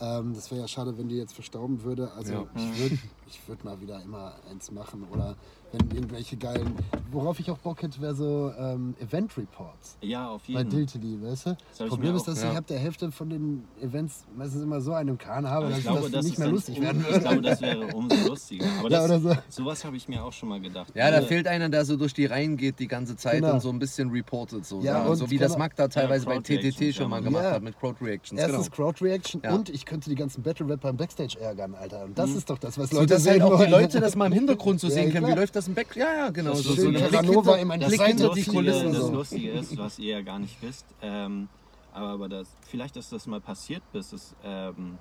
Ähm, 0.00 0.34
das 0.34 0.50
wäre 0.50 0.62
ja 0.62 0.68
schade, 0.68 0.96
wenn 0.98 1.08
die 1.08 1.16
jetzt 1.16 1.34
verstauben 1.34 1.82
würde. 1.84 2.10
Also 2.12 2.32
Ja. 2.32 2.46
ich 2.56 2.78
würde 2.80 2.98
ich 3.28 3.48
würd 3.48 3.64
mal 3.64 3.80
wieder 3.80 4.02
immer 4.02 4.34
eins 4.50 4.70
machen. 4.70 5.06
Oder 5.12 5.36
wenn 5.72 5.90
irgendwelche 5.96 6.36
geilen. 6.36 6.74
Worauf 7.10 7.40
ich 7.40 7.50
auch 7.50 7.58
Bock 7.58 7.82
hätte, 7.82 8.00
wäre 8.00 8.14
so 8.14 8.52
ähm, 8.58 8.94
Event 9.00 9.36
Reports. 9.36 9.96
Ja, 10.02 10.28
auf 10.28 10.42
Bei 10.42 10.48
jeden 10.60 10.70
Fall. 10.70 10.78
Diltily, 10.78 11.22
weißt 11.22 11.46
du? 11.46 11.56
ich 11.80 11.88
Problem 11.88 12.14
ist, 12.16 12.28
dass 12.28 12.42
ja. 12.42 12.52
ich 12.52 12.58
ab 12.58 12.66
der 12.66 12.78
Hälfte 12.78 13.10
von 13.10 13.30
den 13.30 13.64
Events 13.80 14.24
meistens 14.36 14.62
immer 14.62 14.80
so 14.80 14.92
einen 14.92 15.16
Kahn 15.18 15.48
habe, 15.48 15.68
dass 15.68 15.78
ich 15.78 15.84
glaube, 15.84 16.02
das 16.02 16.10
das 16.10 16.24
nicht 16.26 16.38
mehr 16.38 16.48
lustig 16.48 16.80
werden 16.80 17.00
Ich 17.00 17.06
würde. 17.08 17.20
glaube, 17.20 17.40
das 17.42 17.60
wäre 17.62 17.86
umso 17.94 18.16
lustiger. 18.28 18.66
Aber 18.78 18.90
Ja, 18.90 19.06
das, 19.08 19.22
oder 19.22 19.34
so. 19.34 19.62
sowas 19.62 19.84
habe 19.84 19.96
ich 19.96 20.08
mir 20.08 20.22
auch 20.22 20.32
schon 20.32 20.48
mal 20.50 20.60
gedacht. 20.60 20.92
Ja, 20.94 21.10
da 21.10 21.18
Äh, 21.18 21.22
fehlt 21.22 21.46
einer, 21.46 21.68
der 21.68 21.84
so 21.84 21.96
durch 21.96 22.12
die 22.14 22.26
Reihen 22.26 22.56
geht 22.56 22.78
die 22.78 22.88
ganze 22.88 23.16
Zeit 23.16 23.40
Genau. 23.40 23.54
und 23.54 23.60
so 23.60 23.70
ein 23.70 23.78
bisschen 23.78 24.10
reportet. 24.10 24.66
So, 24.66 24.80
Ja, 24.80 25.02
ja, 25.02 25.06
und 25.06 25.16
so 25.16 25.30
wie 25.30 25.38
das 25.38 25.52
genau- 25.52 25.64
Magda 25.64 25.88
teilweise 25.88 26.26
bei 26.26 26.38
TTT 26.40 26.94
schon 26.94 27.08
mal 27.10 27.22
gemacht 27.22 27.44
Ja. 27.44 27.50
hat 27.52 27.62
mit 27.62 27.78
Crowd 27.78 28.04
Reactions. 28.04 28.40
Erstens 28.40 28.70
genau. 28.70 28.76
Crowd 28.90 29.04
Reaction 29.04 29.40
Ja. 29.44 29.54
und 29.54 29.68
ich 29.70 29.84
könnte 29.86 30.10
die 30.10 30.16
ganzen 30.16 30.42
Battle 30.42 30.68
Rapper 30.68 30.90
im 30.90 30.96
Backstage 30.96 31.38
ärgern, 31.40 31.74
Alter. 31.74 32.04
Und 32.04 32.18
das 32.18 32.30
ist 32.30 32.48
doch 32.50 32.58
das, 32.58 32.76
was 32.78 32.90
So, 32.90 32.96
Leute 32.96 33.14
dass 33.14 33.22
sehen 33.22 33.32
halt 33.34 33.42
auch 33.42 33.52
die 33.56 33.60
wollen. 33.60 33.70
Leute 33.70 34.00
das 34.00 34.14
mal 34.16 34.26
im 34.26 34.32
Hintergrund 34.32 34.80
so 34.80 34.88
sehen 34.88 35.12
können. 35.12 35.26
Wie 35.26 35.32
läuft 35.32 35.56
das 35.58 35.68
im 35.68 35.74
Back? 35.74 35.94
Ja, 35.96 36.12
ja, 36.14 36.30
genau. 36.30 36.50
Das 36.50 36.62
So, 36.62 36.70
ist 36.74 36.80
so 36.80 36.86
ein 36.88 36.94
Blick 36.94 37.10
Casanova 37.10 37.56
im 37.56 37.68
Blick 37.68 37.80
Lustige- 37.82 38.04
hinter 38.04 38.30
die 38.34 38.44
Kulissen. 38.44 38.92
das 38.92 39.02
So. 39.02 39.12
Lustige 39.12 39.50
ist, 39.52 39.76
was 39.78 39.98
ihr 39.98 40.12
ja 40.16 40.22
gar 40.22 40.38
nicht 40.38 40.60
wisst, 40.62 40.86
ähm, 41.02 41.48
aber, 41.92 42.08
aber 42.08 42.28
das, 42.28 42.48
vielleicht 42.66 42.96
ist 42.96 43.12
das 43.12 43.26
mal 43.26 43.40
passiert, 43.40 43.82
bis, 43.92 44.12
es, 44.12 44.34
ähm, 44.44 44.98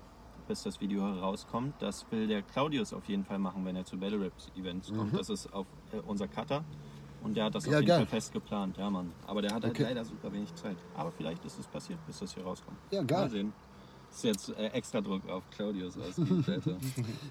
bis 0.47 0.63
das 0.63 0.79
Video 0.81 1.01
herauskommt. 1.03 1.73
Das 1.79 2.05
will 2.11 2.27
der 2.27 2.41
Claudius 2.41 2.93
auf 2.93 3.05
jeden 3.07 3.23
Fall 3.25 3.39
machen, 3.39 3.63
wenn 3.65 3.75
er 3.75 3.85
zu 3.85 3.97
Battle 3.97 4.23
Raps 4.25 4.49
Events 4.57 4.89
kommt. 4.93 5.17
Das 5.17 5.29
ist 5.29 5.51
auf 5.53 5.65
äh, 5.91 5.97
unser 6.07 6.27
Cutter 6.27 6.63
und 7.23 7.35
der 7.35 7.45
hat 7.45 7.55
das 7.55 7.65
Ja, 7.65 7.71
auf 7.73 7.75
jeden 7.77 7.87
geil. 7.87 7.97
Fall 7.99 8.07
fest 8.07 8.31
geplant. 8.33 8.77
Ja, 8.77 8.89
Mann. 8.89 9.11
Aber 9.27 9.41
der 9.41 9.53
hat 9.53 9.63
halt 9.63 9.73
Okay. 9.73 9.83
leider 9.83 10.05
super 10.05 10.31
wenig 10.31 10.53
Zeit. 10.55 10.77
Aber 10.95 11.11
vielleicht 11.11 11.43
ist 11.45 11.59
es 11.59 11.67
passiert, 11.67 11.99
bis 12.07 12.19
das 12.19 12.33
hier 12.33 12.43
rauskommt. 12.43 12.77
Ja, 12.91 13.01
Mal 13.01 13.05
geil. 13.07 13.29
sehen. 13.29 13.53
Das 14.09 14.17
ist 14.17 14.23
jetzt 14.23 14.49
äh, 14.57 14.67
extra 14.69 14.99
Druck 15.01 15.27
auf 15.29 15.43
Claudius 15.55 15.97
ausgeübt, 15.97 16.49
Alter. 16.49 16.77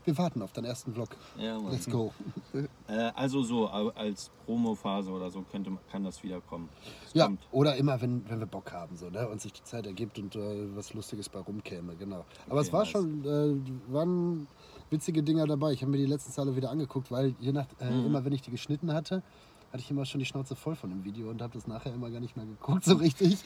Wir 0.04 0.18
warten 0.18 0.42
auf 0.42 0.52
deinen 0.52 0.66
ersten 0.66 0.92
Vlog. 0.94 1.08
Ja, 1.38 1.58
Mann. 1.58 1.72
Let's 1.72 1.86
go. 1.90 2.12
Äh, 2.88 3.10
also 3.16 3.42
so 3.42 3.66
als 3.66 4.30
Promo-Phase 4.44 5.10
oder 5.10 5.28
so 5.28 5.42
könnte, 5.42 5.72
kann 5.90 6.04
das 6.04 6.22
wiederkommen. 6.22 6.68
Es 7.04 7.14
Ja, 7.14 7.26
kommt. 7.26 7.40
oder 7.50 7.74
immer, 7.76 8.00
wenn, 8.00 8.22
wenn 8.30 8.38
wir 8.38 8.46
Bock 8.46 8.72
haben, 8.72 8.96
so, 8.96 9.10
ne? 9.10 9.28
und 9.28 9.40
sich 9.40 9.52
die 9.52 9.64
Zeit 9.64 9.86
ergibt 9.86 10.20
und 10.20 10.36
äh, 10.36 10.74
was 10.76 10.94
Lustiges 10.94 11.28
bei 11.28 11.40
rumkäme, 11.40 11.96
genau. 11.96 12.24
Aber 12.48 12.60
Okay, 12.60 12.66
es 12.68 12.72
war 12.72 12.80
nice. 12.82 12.90
schon, 12.90 13.24
äh, 13.24 13.92
waren 13.92 14.46
witzige 14.90 15.24
Dinger 15.24 15.46
dabei. 15.48 15.72
Ich 15.72 15.82
habe 15.82 15.90
mir 15.90 15.98
die 15.98 16.06
letzten 16.06 16.40
alle 16.40 16.54
wieder 16.54 16.70
angeguckt, 16.70 17.10
weil 17.10 17.34
je 17.40 17.50
nach, 17.52 17.66
äh, 17.80 17.90
Mhm. 17.90 18.06
immer 18.06 18.24
wenn 18.24 18.32
ich 18.32 18.42
die 18.42 18.52
geschnitten 18.52 18.92
hatte, 18.92 19.20
hatte 19.76 19.84
ich 19.84 19.90
immer 19.90 20.06
schon 20.06 20.20
die 20.20 20.24
Schnauze 20.24 20.56
voll 20.56 20.74
von 20.74 20.88
dem 20.88 21.04
Video 21.04 21.28
und 21.28 21.42
habe 21.42 21.52
das 21.52 21.66
nachher 21.66 21.92
immer 21.92 22.08
gar 22.08 22.20
nicht 22.20 22.34
mehr 22.34 22.46
geguckt, 22.46 22.82
so 22.84 22.94
richtig. 22.94 23.36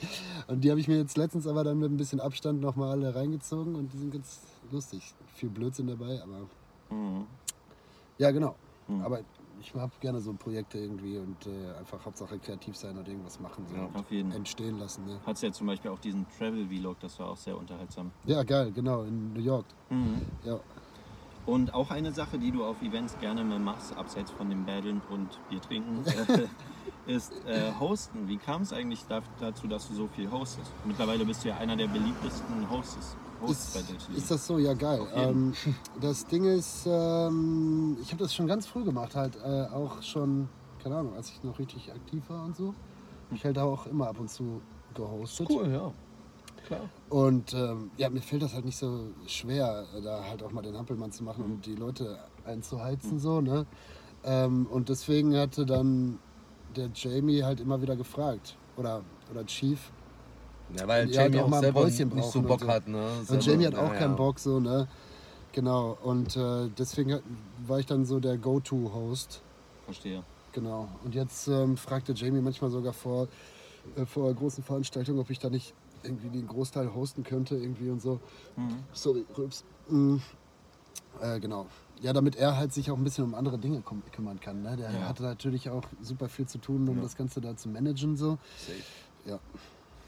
Und 0.47 0.61
die 0.63 0.69
habe 0.71 0.79
ich 0.79 0.87
mir 0.87 0.97
jetzt 0.97 1.17
letztens 1.17 1.45
aber 1.45 1.65
dann 1.65 1.77
mit 1.77 1.91
ein 1.91 1.97
bisschen 1.97 2.21
Abstand 2.21 2.61
nochmal 2.61 2.91
alle 2.91 3.13
reingezogen 3.13 3.75
und 3.75 3.91
die 3.91 3.97
sind 3.97 4.13
ganz 4.13 4.39
lustig. 4.71 5.13
Viel 5.35 5.49
Blödsinn 5.49 5.87
dabei, 5.87 6.21
aber 6.23 6.47
Mhm. 6.89 7.25
ja, 8.17 8.31
genau. 8.31 8.55
Mhm. 8.87 9.01
Aber 9.01 9.19
ich 9.59 9.73
habe 9.75 9.91
gerne 9.99 10.21
so 10.21 10.31
Projekte 10.33 10.77
irgendwie 10.79 11.17
und 11.17 11.45
äh, 11.47 11.77
einfach 11.77 12.03
Hauptsache 12.05 12.39
kreativ 12.39 12.77
sein 12.77 12.97
und 12.97 13.05
irgendwas 13.07 13.37
machen. 13.41 13.65
So 13.67 13.75
Ja, 13.75 13.89
auf 13.93 14.09
jeden. 14.09 14.31
Entstehen 14.31 14.79
lassen. 14.79 15.05
Ne? 15.05 15.19
Hat 15.25 15.41
ja 15.41 15.51
zum 15.51 15.67
Beispiel 15.67 15.91
auch 15.91 15.99
diesen 15.99 16.25
Travel-Vlog, 16.37 16.97
das 17.01 17.19
war 17.19 17.27
auch 17.29 17.37
sehr 17.37 17.57
unterhaltsam. 17.57 18.11
Ja, 18.25 18.41
geil, 18.43 18.71
genau, 18.71 19.03
in 19.03 19.33
New 19.33 19.41
York. 19.41 19.65
Ja. 20.45 20.59
Und 21.45 21.73
auch 21.73 21.89
eine 21.89 22.11
Sache, 22.11 22.37
die 22.37 22.51
du 22.51 22.63
auf 22.63 22.81
Events 22.81 23.17
gerne 23.19 23.43
mal 23.43 23.59
machst, 23.59 23.97
abseits 23.97 24.31
von 24.31 24.49
dem 24.49 24.65
Battlen 24.65 25.01
und 25.09 25.27
Bier 25.49 25.61
trinken, 25.61 26.05
äh, 27.07 27.13
ist 27.15 27.33
äh, 27.45 27.71
Hosten. 27.79 28.27
Wie 28.27 28.37
kam 28.37 28.61
es 28.61 28.73
eigentlich 28.73 29.05
da, 29.09 29.21
dazu, 29.39 29.67
dass 29.67 29.87
du 29.87 29.95
so 29.95 30.07
viel 30.07 30.29
hostest? 30.29 30.71
Mittlerweile 30.85 31.25
bist 31.25 31.43
du 31.43 31.49
ja 31.49 31.57
einer 31.57 31.75
der 31.75 31.87
beliebtesten 31.87 32.69
Hosts, 32.69 33.15
Hosts 33.41 33.73
bei 33.73 33.79
Ist, 33.79 34.09
ist 34.17 34.31
das 34.31 34.45
so? 34.45 34.59
Ja, 34.59 34.73
geil. 34.73 35.01
Ähm, 35.15 35.53
das 35.99 36.25
Ding 36.27 36.45
ist, 36.45 36.85
ähm, 36.85 37.97
ich 38.01 38.11
habe 38.11 38.23
das 38.23 38.35
schon 38.35 38.47
ganz 38.47 38.67
früh 38.67 38.83
gemacht, 38.83 39.15
halt 39.15 39.35
äh, 39.37 39.65
auch 39.73 40.01
schon, 40.03 40.47
keine 40.83 40.97
Ahnung, 40.97 41.15
als 41.15 41.29
ich 41.29 41.43
noch 41.43 41.57
richtig 41.57 41.91
aktiv 41.91 42.23
war 42.29 42.45
und 42.45 42.55
so. 42.55 42.75
Ich 43.33 43.45
halt 43.45 43.57
auch 43.57 43.87
immer 43.87 44.07
ab 44.07 44.19
und 44.19 44.29
zu 44.29 44.61
gehostet. 44.93 45.49
Cool, 45.49 45.71
ja. 45.71 45.91
Klar. 46.71 46.89
Und 47.09 47.53
ähm, 47.53 47.91
ja, 47.97 48.09
mir 48.09 48.21
fällt 48.21 48.41
das 48.43 48.53
halt 48.53 48.63
nicht 48.65 48.77
so 48.77 49.07
schwer, 49.27 49.85
da 50.03 50.23
halt 50.23 50.41
auch 50.41 50.51
mal 50.51 50.61
den 50.61 50.77
Hampelmann 50.77 51.11
zu 51.11 51.23
machen 51.23 51.43
und 51.43 51.65
die 51.65 51.75
Leute 51.75 52.17
einzuheizen, 52.45 53.19
so, 53.19 53.41
ne? 53.41 53.65
Ähm, 54.23 54.67
und 54.67 54.87
deswegen 54.87 55.35
hatte 55.35 55.65
dann 55.65 56.17
der 56.75 56.89
Jamie 56.95 57.43
halt 57.43 57.59
immer 57.59 57.81
wieder 57.81 57.95
gefragt. 57.97 58.55
Oder, 58.77 59.01
oder 59.29 59.45
Chief. 59.45 59.91
Ja, 60.77 60.87
weil 60.87 61.09
Ja, 61.09 61.23
Jamie 61.23 61.39
auch 61.39 61.43
auch 61.45 61.47
mal 61.49 61.65
ein 61.65 61.73
Päuschen 61.73 62.07
nicht 62.15 62.31
so 62.31 62.41
Bock 62.41 62.61
und 62.61 62.67
so. 62.67 62.67
hat. 62.67 62.87
Ne? 62.87 63.05
Und 63.19 63.25
Selber- 63.27 63.43
Jamie 63.43 63.65
hat 63.67 63.75
auch 63.75 63.91
ja. 63.91 63.99
keinen 63.99 64.15
Bock, 64.15 64.39
so, 64.39 64.59
ne? 64.61 64.87
Genau. 65.51 65.97
Und 66.03 66.37
äh, 66.37 66.69
deswegen 66.77 67.19
war 67.67 67.79
ich 67.79 67.85
dann 67.85 68.05
so 68.05 68.21
der 68.21 68.37
Go-To-Host. 68.37 69.41
Verstehe. 69.83 70.23
Genau. 70.53 70.87
Und 71.03 71.13
jetzt 71.15 71.47
ähm, 71.49 71.75
fragte 71.75 72.13
Jamie 72.13 72.39
manchmal 72.39 72.69
sogar 72.71 72.93
vor, 72.93 73.27
äh, 73.97 74.05
vor 74.05 74.33
großen 74.33 74.63
Veranstaltungen, 74.63 75.19
ob 75.19 75.29
ich 75.29 75.39
da 75.39 75.49
nicht 75.49 75.73
irgendwie 76.03 76.29
den 76.29 76.47
Großteil 76.47 76.93
hosten 76.93 77.23
könnte, 77.23 77.55
irgendwie 77.55 77.89
und 77.89 78.01
so. 78.01 78.19
Mhm. 78.55 78.79
Sorry, 78.93 79.25
Rübs. 79.37 79.63
Mm. 79.89 80.17
Äh, 81.21 81.39
genau. 81.39 81.67
Ja, 82.01 82.13
damit 82.13 82.35
er 82.35 82.57
halt 82.57 82.73
sich 82.73 82.89
auch 82.89 82.97
ein 82.97 83.03
bisschen 83.03 83.23
um 83.25 83.35
andere 83.35 83.59
Dinge 83.59 83.81
küm 83.81 84.01
kümmern 84.11 84.39
kann. 84.39 84.61
Ne? 84.63 84.75
Der 84.77 84.91
Ja. 84.91 85.07
hatte 85.07 85.23
natürlich 85.23 85.69
auch 85.69 85.83
super 86.01 86.29
viel 86.29 86.47
zu 86.47 86.57
tun, 86.57 86.87
um 86.89 86.97
Ja. 86.97 87.03
das 87.03 87.15
Ganze 87.15 87.41
da 87.41 87.55
zu 87.55 87.69
managen. 87.69 88.17
So. 88.17 88.37
Ja. 89.25 89.39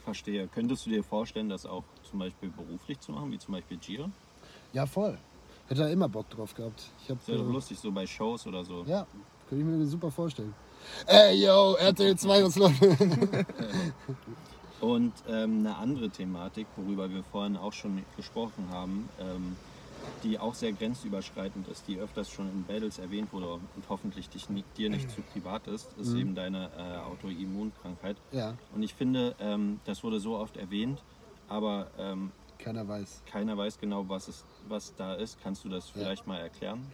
Verstehe. 0.03 0.47
Könntest 0.47 0.85
du 0.85 0.89
dir 0.89 1.03
vorstellen, 1.03 1.49
das 1.49 1.65
auch 1.65 1.83
zum 2.09 2.19
Beispiel 2.19 2.49
beruflich 2.49 2.99
zu 2.99 3.11
machen, 3.11 3.31
wie 3.31 3.37
zum 3.39 3.53
Beispiel 3.53 3.77
Gio? 3.77 4.09
ja, 4.73 4.85
voll. 4.85 5.17
Hätte 5.67 5.83
er 5.83 5.91
immer 5.91 6.09
Bock 6.09 6.29
drauf 6.29 6.53
gehabt. 6.55 6.83
Ich 7.03 7.09
hab, 7.09 7.19
Das 7.19 7.27
wäre 7.29 7.37
doch 7.39 7.49
äh, 7.49 7.53
lustig, 7.53 7.79
so 7.79 7.91
bei 7.91 8.05
Shows 8.05 8.45
oder 8.47 8.65
so. 8.65 8.83
Ja, 8.85 9.05
könnte 9.47 9.63
ich 9.63 9.69
mir 9.77 9.85
super 9.85 10.11
vorstellen. 10.11 10.53
Ey, 11.07 11.45
yo, 11.45 11.75
RTL 11.75 12.17
2, 12.17 12.43
was 12.43 12.55
läuft? 12.57 12.81
Und 14.83 15.13
ähm, 15.29 15.59
eine 15.59 15.77
andere 15.77 16.09
Thematik, 16.09 16.67
worüber 16.75 17.09
wir 17.09 17.23
vorhin 17.23 17.55
auch 17.55 17.71
schon 17.71 18.03
gesprochen 18.17 18.67
haben, 18.69 19.07
ähm, 19.17 19.55
die 20.23 20.37
auch 20.37 20.53
sehr 20.55 20.73
grenzüberschreitend 20.73 21.69
ist, 21.69 21.87
die 21.87 21.97
öfters 21.99 22.29
schon 22.29 22.49
in 22.51 22.63
Battles 22.65 22.99
erwähnt 22.99 23.31
wurde 23.31 23.53
und 23.53 23.61
hoffentlich 23.87 24.27
dich, 24.27 24.45
dir 24.75 24.89
nicht 24.89 25.09
zu 25.09 25.21
privat 25.21 25.67
ist, 25.67 25.87
ist 25.97 26.09
Mhm. 26.09 26.19
eben 26.19 26.35
deine 26.35 26.69
äh, 26.77 26.97
Autoimmunkrankheit. 26.97 28.17
ja, 28.33 28.55
Und 28.75 28.83
ich 28.83 28.93
finde, 28.93 29.33
ähm, 29.39 29.79
das 29.85 30.03
wurde 30.03 30.19
so 30.19 30.35
oft 30.35 30.57
erwähnt, 30.57 31.01
aber 31.47 31.87
ähm, 31.97 32.31
keiner 32.59 32.85
weiß. 32.85 33.21
keiner 33.25 33.57
weiß 33.57 33.79
genau, 33.79 34.09
was, 34.09 34.27
es, 34.27 34.43
was 34.67 34.93
da 34.97 35.13
ist. 35.13 35.37
Kannst 35.41 35.63
du 35.63 35.69
das 35.69 35.87
vielleicht 35.87 36.27
mal 36.27 36.39
erklären? 36.39 36.85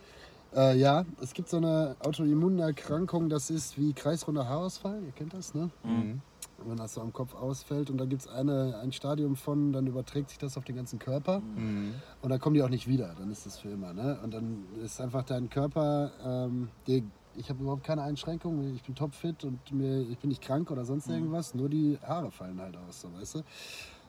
Äh, 0.55 0.77
ja, 0.77 1.05
es 1.21 1.33
gibt 1.33 1.49
so 1.49 1.57
eine 1.57 1.95
Autoimmunerkrankung, 2.01 3.29
das 3.29 3.49
ist 3.49 3.79
wie 3.79 3.93
kreisrunder 3.93 4.47
Haarausfall, 4.47 5.01
ihr 5.03 5.11
kennt 5.11 5.33
das, 5.33 5.55
ne? 5.55 5.71
Mhm. 5.83 6.21
Wenn 6.65 6.77
das 6.77 6.93
so 6.93 7.01
am 7.01 7.13
Kopf 7.13 7.33
ausfällt 7.35 7.89
und 7.89 7.97
da 7.97 8.05
gibt 8.05 8.21
es 8.23 8.27
ein 8.27 8.91
Stadium 8.91 9.35
von, 9.35 9.71
dann 9.73 9.87
überträgt 9.87 10.29
sich 10.29 10.37
das 10.37 10.57
auf 10.57 10.63
den 10.65 10.75
ganzen 10.75 10.99
Körper 10.99 11.39
Mhm. 11.39 11.93
und 12.21 12.29
dann 12.29 12.39
kommen 12.39 12.53
die 12.55 12.63
auch 12.63 12.69
nicht 12.69 12.87
wieder, 12.87 13.15
dann 13.17 13.31
ist 13.31 13.45
das 13.45 13.57
für 13.57 13.69
immer, 13.69 13.93
ne? 13.93 14.19
Und 14.23 14.33
dann 14.33 14.65
ist 14.83 14.99
einfach 15.01 15.23
dein 15.23 15.49
Körper, 15.49 16.11
ähm, 16.23 16.69
der, 16.87 17.01
ich 17.35 17.49
habe 17.49 17.61
überhaupt 17.61 17.83
keine 17.83 18.01
Einschränkungen, 18.03 18.75
ich 18.75 18.83
bin 18.83 18.95
topfit 18.95 19.43
und 19.43 19.71
mir, 19.71 20.01
ich 20.01 20.17
bin 20.19 20.29
nicht 20.29 20.41
krank 20.41 20.69
oder 20.71 20.85
sonst 20.85 21.07
irgendwas, 21.09 21.53
nur 21.53 21.69
die 21.69 21.97
Haare 22.05 22.31
fallen 22.31 22.59
halt 22.59 22.75
aus, 22.77 23.01
so 23.01 23.07
weißt 23.13 23.35
du? 23.35 23.41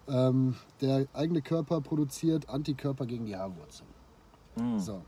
Ähm, 0.09 0.57
der 0.81 1.07
eigene 1.13 1.41
Körper 1.43 1.81
produziert 1.81 2.49
Antikörper 2.49 3.07
gegen 3.07 3.27
die 3.27 3.37
Haarwurzeln. 3.37 3.89
Mhm. 4.57 4.79
So. 4.79 5.03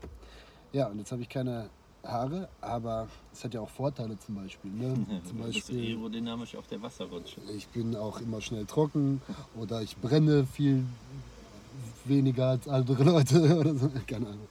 Ja, 0.71 0.87
und 0.87 0.97
jetzt 0.99 1.11
habe 1.11 1.21
ich 1.21 1.29
keine 1.29 1.69
Haare, 2.03 2.49
aber 2.61 3.07
es 3.31 3.43
hat 3.43 3.53
ja 3.53 3.61
auch 3.61 3.69
Vorteile 3.69 4.17
zum 4.19 4.35
Beispiel. 4.35 4.71
Ne? 4.71 4.93
Zum 5.27 5.37
Du 5.37 5.43
bist 5.45 5.67
Beispiel, 5.67 5.95
aerodynamisch 5.97 6.55
auf 6.55 6.67
der 6.67 6.81
Wasserrutsche. 6.81 7.39
ich 7.55 7.67
bin 7.69 7.95
auch 7.95 8.19
immer 8.19 8.41
schnell 8.41 8.65
trocken 8.65 9.21
oder 9.59 9.81
ich 9.81 9.95
brenne 9.97 10.45
viel 10.45 10.83
weniger 12.05 12.49
als 12.49 12.67
andere 12.67 13.03
Leute 13.11 13.57
oder 13.57 13.73
so. 13.75 13.89
Keine 14.05 14.27
Ahnung. 14.27 14.47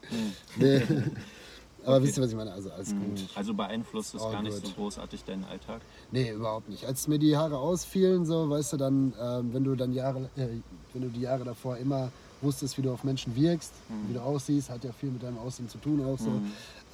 Nee. 0.57 0.83
Aber 1.85 2.01
wisst 2.01 2.17
ihr, 2.17 2.23
was 2.23 2.31
ich 2.31 2.37
meine? 2.37 2.53
Also 2.53 2.71
alles 2.71 2.91
gut. 2.91 3.29
Also 3.35 3.55
beeinflusst 3.55 4.15
es 4.15 4.23
gar 4.23 4.41
nicht 4.41 4.55
good. 4.55 4.67
so 4.67 4.73
großartig 4.75 5.25
deinen 5.25 5.43
Alltag? 5.45 5.81
Nee, 6.13 6.31
überhaupt 6.31 6.69
nicht. 6.69 6.87
Als 6.87 7.09
mir 7.09 7.19
die 7.19 7.37
Haare 7.37 7.59
ausfielen, 7.59 8.25
so, 8.25 8.49
weißt 8.49 8.75
du, 8.75 8.77
dann, 8.77 9.13
ähm, 9.21 9.53
wenn 9.53 9.65
du 9.65 9.75
dann 9.75 9.93
Jahre, 9.93 10.31
äh, 10.37 10.47
wenn 10.93 11.03
du 11.03 11.09
die 11.09 11.23
Jahre 11.23 11.43
davor 11.43 11.77
immer 11.79 12.13
wusstest, 12.41 12.79
wie 12.79 12.83
du 12.83 12.93
auf 12.93 13.03
Menschen 13.03 13.35
wirkst, 13.35 13.73
wie 14.07 14.15
du 14.15 14.21
aussiehst, 14.21 14.71
hat 14.71 14.85
ja 14.85 14.93
viel 14.93 15.11
mit 15.11 15.23
deinem 15.25 15.39
Aussehen 15.39 15.69
zu 15.69 15.79
tun 15.79 16.05
auch 16.05 16.19
so. 16.19 16.31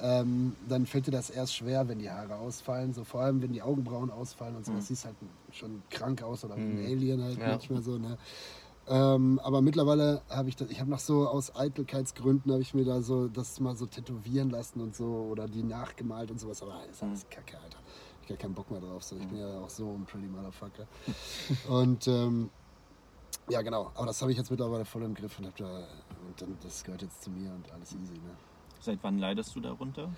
Ähm, 0.01 0.55
dann 0.67 0.85
fällt 0.85 1.07
dir 1.07 1.11
das 1.11 1.29
erst 1.29 1.55
schwer, 1.55 1.87
wenn 1.89 1.99
die 1.99 2.09
Haare 2.09 2.35
ausfallen, 2.35 2.93
so 2.93 3.03
vor 3.03 3.21
allem 3.21 3.41
wenn 3.41 3.51
die 3.51 3.61
Augenbrauen 3.61 4.09
ausfallen 4.09 4.55
und 4.55 4.65
so, 4.65 4.73
das 4.73 4.87
siehst 4.87 5.05
halt 5.05 5.15
schon 5.51 5.81
krank 5.89 6.23
aus 6.23 6.45
oder 6.45 6.55
wie 6.55 6.61
ein 6.61 6.85
Alien 6.85 7.21
halt 7.21 7.37
Ja. 7.37 7.47
manchmal 7.49 7.81
so, 7.81 7.97
ne? 7.97 8.17
Ähm, 8.87 9.39
aber 9.43 9.61
mittlerweile 9.61 10.21
habe 10.29 10.49
ich 10.49 10.55
das, 10.55 10.69
ich 10.71 10.79
habe 10.79 10.89
noch 10.89 10.99
so 10.99 11.27
aus 11.27 11.55
Eitelkeitsgründen 11.55 12.51
habe 12.51 12.61
ich 12.61 12.73
mir 12.73 12.85
da 12.85 13.01
so 13.01 13.27
das 13.27 13.59
mal 13.59 13.75
so 13.75 13.85
tätowieren 13.85 14.49
lassen 14.49 14.81
und 14.81 14.95
so 14.95 15.05
oder 15.05 15.47
die 15.47 15.63
nachgemalt 15.63 16.31
und 16.31 16.39
sowas, 16.39 16.63
aber 16.63 16.81
das 16.87 16.95
ist 16.95 17.03
alles 17.03 17.29
Kacke, 17.29 17.57
Alter. 17.59 17.77
Ich 18.21 18.21
hab 18.21 18.29
gar 18.29 18.37
keinen 18.37 18.55
Bock 18.55 18.71
mehr 18.71 18.79
drauf, 18.79 19.03
so. 19.03 19.15
ich 19.17 19.27
bin 19.27 19.37
ja 19.37 19.59
auch 19.59 19.69
so 19.69 19.91
ein 19.93 20.05
Pretty 20.05 20.27
Motherfucker. 20.27 20.87
und 21.69 22.07
ähm, 22.07 22.49
ja 23.49 23.61
genau, 23.61 23.91
aber 23.93 24.07
das 24.07 24.21
habe 24.21 24.31
ich 24.31 24.37
jetzt 24.37 24.49
mittlerweile 24.49 24.85
voll 24.85 25.03
im 25.03 25.13
Griff 25.13 25.37
und 25.37 25.45
hab 25.45 25.55
da 25.57 25.87
und 26.25 26.41
dann 26.41 26.57
das 26.63 26.83
gehört 26.83 27.01
jetzt 27.03 27.21
zu 27.21 27.29
mir 27.29 27.51
und 27.51 27.71
alles 27.71 27.91
easy, 27.91 28.13
ne? 28.13 28.35
Seit 28.79 28.99
wann 29.01 29.17
leidest 29.17 29.55
du 29.55 29.59
darunter? 29.59 30.09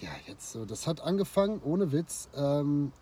Ja, 0.00 0.10
jetzt 0.26 0.52
so, 0.52 0.64
das 0.64 0.86
hat 0.86 1.00
angefangen, 1.00 1.60
ohne 1.62 1.92
Witz, 1.92 2.28
ähm, 2.34 2.92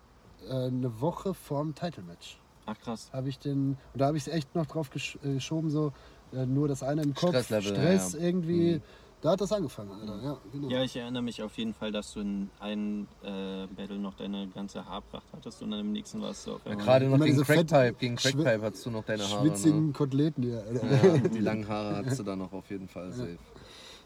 äh, 0.49 0.67
eine 0.67 1.01
Woche 1.01 1.35
vorm 1.35 1.75
Title 1.75 2.03
Match. 2.03 2.39
Ach 2.67 2.79
krass. 2.79 3.11
habe 3.13 3.29
ich 3.29 3.39
den, 3.39 3.79
und 3.93 4.01
da 4.01 4.07
habe 4.07 4.17
ich 4.17 4.27
es 4.27 4.33
echt 4.33 4.55
noch 4.55 4.67
drauf 4.67 4.91
gesch 4.91 5.19
äh, 5.25 5.35
geschoben, 5.35 5.71
so 5.71 5.93
äh, 6.33 6.47
nur 6.47 6.69
das 6.69 6.83
eine 6.83 7.03
im 7.03 7.15
Kopf, 7.15 7.31
Stresslevel, 7.31 7.75
Stress 7.75 8.13
ja. 8.13 8.21
irgendwie. 8.21 8.81
Da 9.23 9.33
hat 9.33 9.41
das 9.41 9.53
angefangen, 9.53 9.91
Alter. 9.93 10.23
Ja, 10.23 10.39
genau. 10.51 10.69
Ja, 10.71 10.83
ich 10.83 10.97
erinnere 10.97 11.23
mich 11.23 11.43
auf 11.43 11.59
jeden 11.59 11.75
Fall, 11.75 11.93
dass 11.93 12.15
du 12.15 12.21
in 12.21 12.49
einem 12.59 13.07
äh, 13.23 13.67
Battle 13.67 13.99
noch 13.99 14.15
deine 14.15 14.49
ganze 14.49 14.87
Haarpracht 14.87 15.27
hattest 15.35 15.63
und 15.63 15.73
dann 15.73 15.81
im 15.81 15.93
nächsten 15.93 16.23
warst 16.23 16.47
du 16.47 16.55
auf 16.55 16.61
Ja. 16.65 16.75
Gerade 16.75 17.07
noch 17.07 17.23
gegen 17.23 17.43
Crackpipe, 17.43 17.97
gegen 17.99 18.17
Crackpipe 18.17 18.63
hattest 18.63 18.87
du 18.87 18.91
noch 18.91 19.05
deine 19.05 19.29
Haare. 19.29 19.41
Schwitzigen 19.41 19.89
Ne? 19.89 19.93
Koteletten 19.93 20.43
hier, 20.43 20.65
Alter. 20.65 21.07
Ja, 21.07 21.19
die 21.35 21.39
langen 21.39 21.69
Haare 21.69 21.97
hattest 21.97 22.19
du 22.21 22.23
da 22.23 22.35
noch 22.35 22.51
auf 22.53 22.71
jeden 22.71 22.89
Fall 22.89 23.13
safe. 23.13 23.39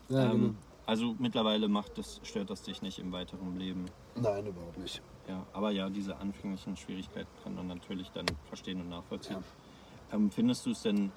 Ja, 0.09 0.33
genau. 0.33 0.55
Also 0.87 1.15
mittlerweile 1.19 1.69
macht 1.69 1.99
das, 1.99 2.21
stört 2.23 2.51
das 2.51 2.63
dich 2.63 2.83
nicht 2.83 2.99
im 2.99 3.13
weiteren 3.13 3.57
Leben. 3.59 3.87
Nein, 4.15 4.47
überhaupt 4.47 4.79
nicht. 4.79 5.03
Ja, 5.29 5.47
aber 5.53 5.71
ja, 5.71 5.89
diese 5.89 6.17
anfänglichen 6.17 6.77
Schwierigkeiten 6.77 7.31
kann 7.43 7.55
man 7.55 7.67
natürlich 7.67 8.11
dann 8.11 8.27
verstehen 8.49 8.81
und 8.81 8.91
nachvollziehen. 8.91 9.43
Ähm, 10.13 10.31
findest 10.31 10.67
du 10.67 10.71
es 10.71 10.83
denn 10.83 11.11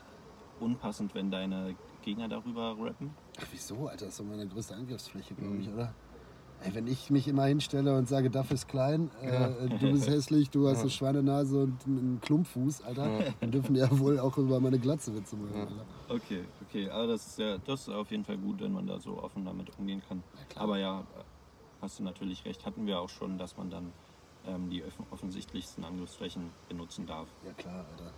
unpassend, 0.60 1.14
wenn 1.14 1.30
deine 1.30 1.76
Gegner 2.02 2.28
darüber 2.30 2.76
rappen? 2.80 3.14
Ach, 3.40 3.46
wieso, 3.52 3.88
Alter? 3.88 4.06
Das 4.06 4.14
ist 4.14 4.20
doch 4.20 4.26
meine 4.26 4.48
größte 4.48 4.76
Angriffsfläche, 4.76 5.36
glaube 5.36 5.58
ich, 5.58 5.68
oder? 5.70 5.94
Ey, 6.60 6.74
wenn 6.74 6.88
ich 6.88 7.10
mich 7.12 7.28
immer 7.28 7.46
hinstelle 7.46 7.96
und 7.96 8.08
sage, 8.08 8.30
Duff 8.32 8.52
ist 8.52 8.68
klein, 8.68 9.12
äh, 9.22 9.70
du 9.80 9.92
bist 9.92 10.08
hässlich, 10.10 10.50
du 10.50 10.68
hast 10.68 10.82
eine 10.82 10.90
Schweinenase 10.90 11.60
und 11.64 11.86
einen 11.86 12.20
Klumpfuß, 12.20 12.82
Alter, 12.82 13.12
dann 13.40 13.52
dürfen 13.52 13.76
die 13.76 13.80
ja 13.80 14.00
wohl 14.00 14.20
auch 14.20 14.38
über 14.38 14.60
meine 14.60 14.80
Glatze 14.80 15.16
Witze 15.16 15.36
machen, 15.36 15.56
Alter. 15.56 15.86
Okay, 16.10 16.46
okay, 16.62 16.90
aber 16.90 17.08
das 17.08 17.28
ist 17.28 17.38
ja 17.38 17.58
das 17.60 17.82
ist 17.82 17.90
auf 17.90 18.10
jeden 18.10 18.26
Fall 18.26 18.38
gut, 18.38 18.60
wenn 18.62 18.72
man 18.72 18.88
da 18.88 19.00
so 19.00 19.22
offen 19.22 19.46
damit 19.46 19.78
umgehen 19.78 20.02
kann. 20.08 20.24
aber 20.56 20.80
ja, 20.80 21.06
hast 21.82 22.00
du 22.00 22.04
natürlich 22.04 22.44
recht, 22.46 22.66
hatten 22.66 22.88
wir 22.88 23.00
auch 23.00 23.10
schon, 23.10 23.38
dass 23.38 23.56
man 23.56 23.70
dann 23.70 23.94
ähm, 24.46 24.70
die 24.70 24.84
offen- 24.84 25.06
offensichtlichsten 25.12 25.84
Angriffsflächen 25.84 26.52
benutzen 26.68 27.06
darf. 27.06 27.30
Ja, 27.46 27.54
klar, 27.54 27.86
Alter. 27.92 28.14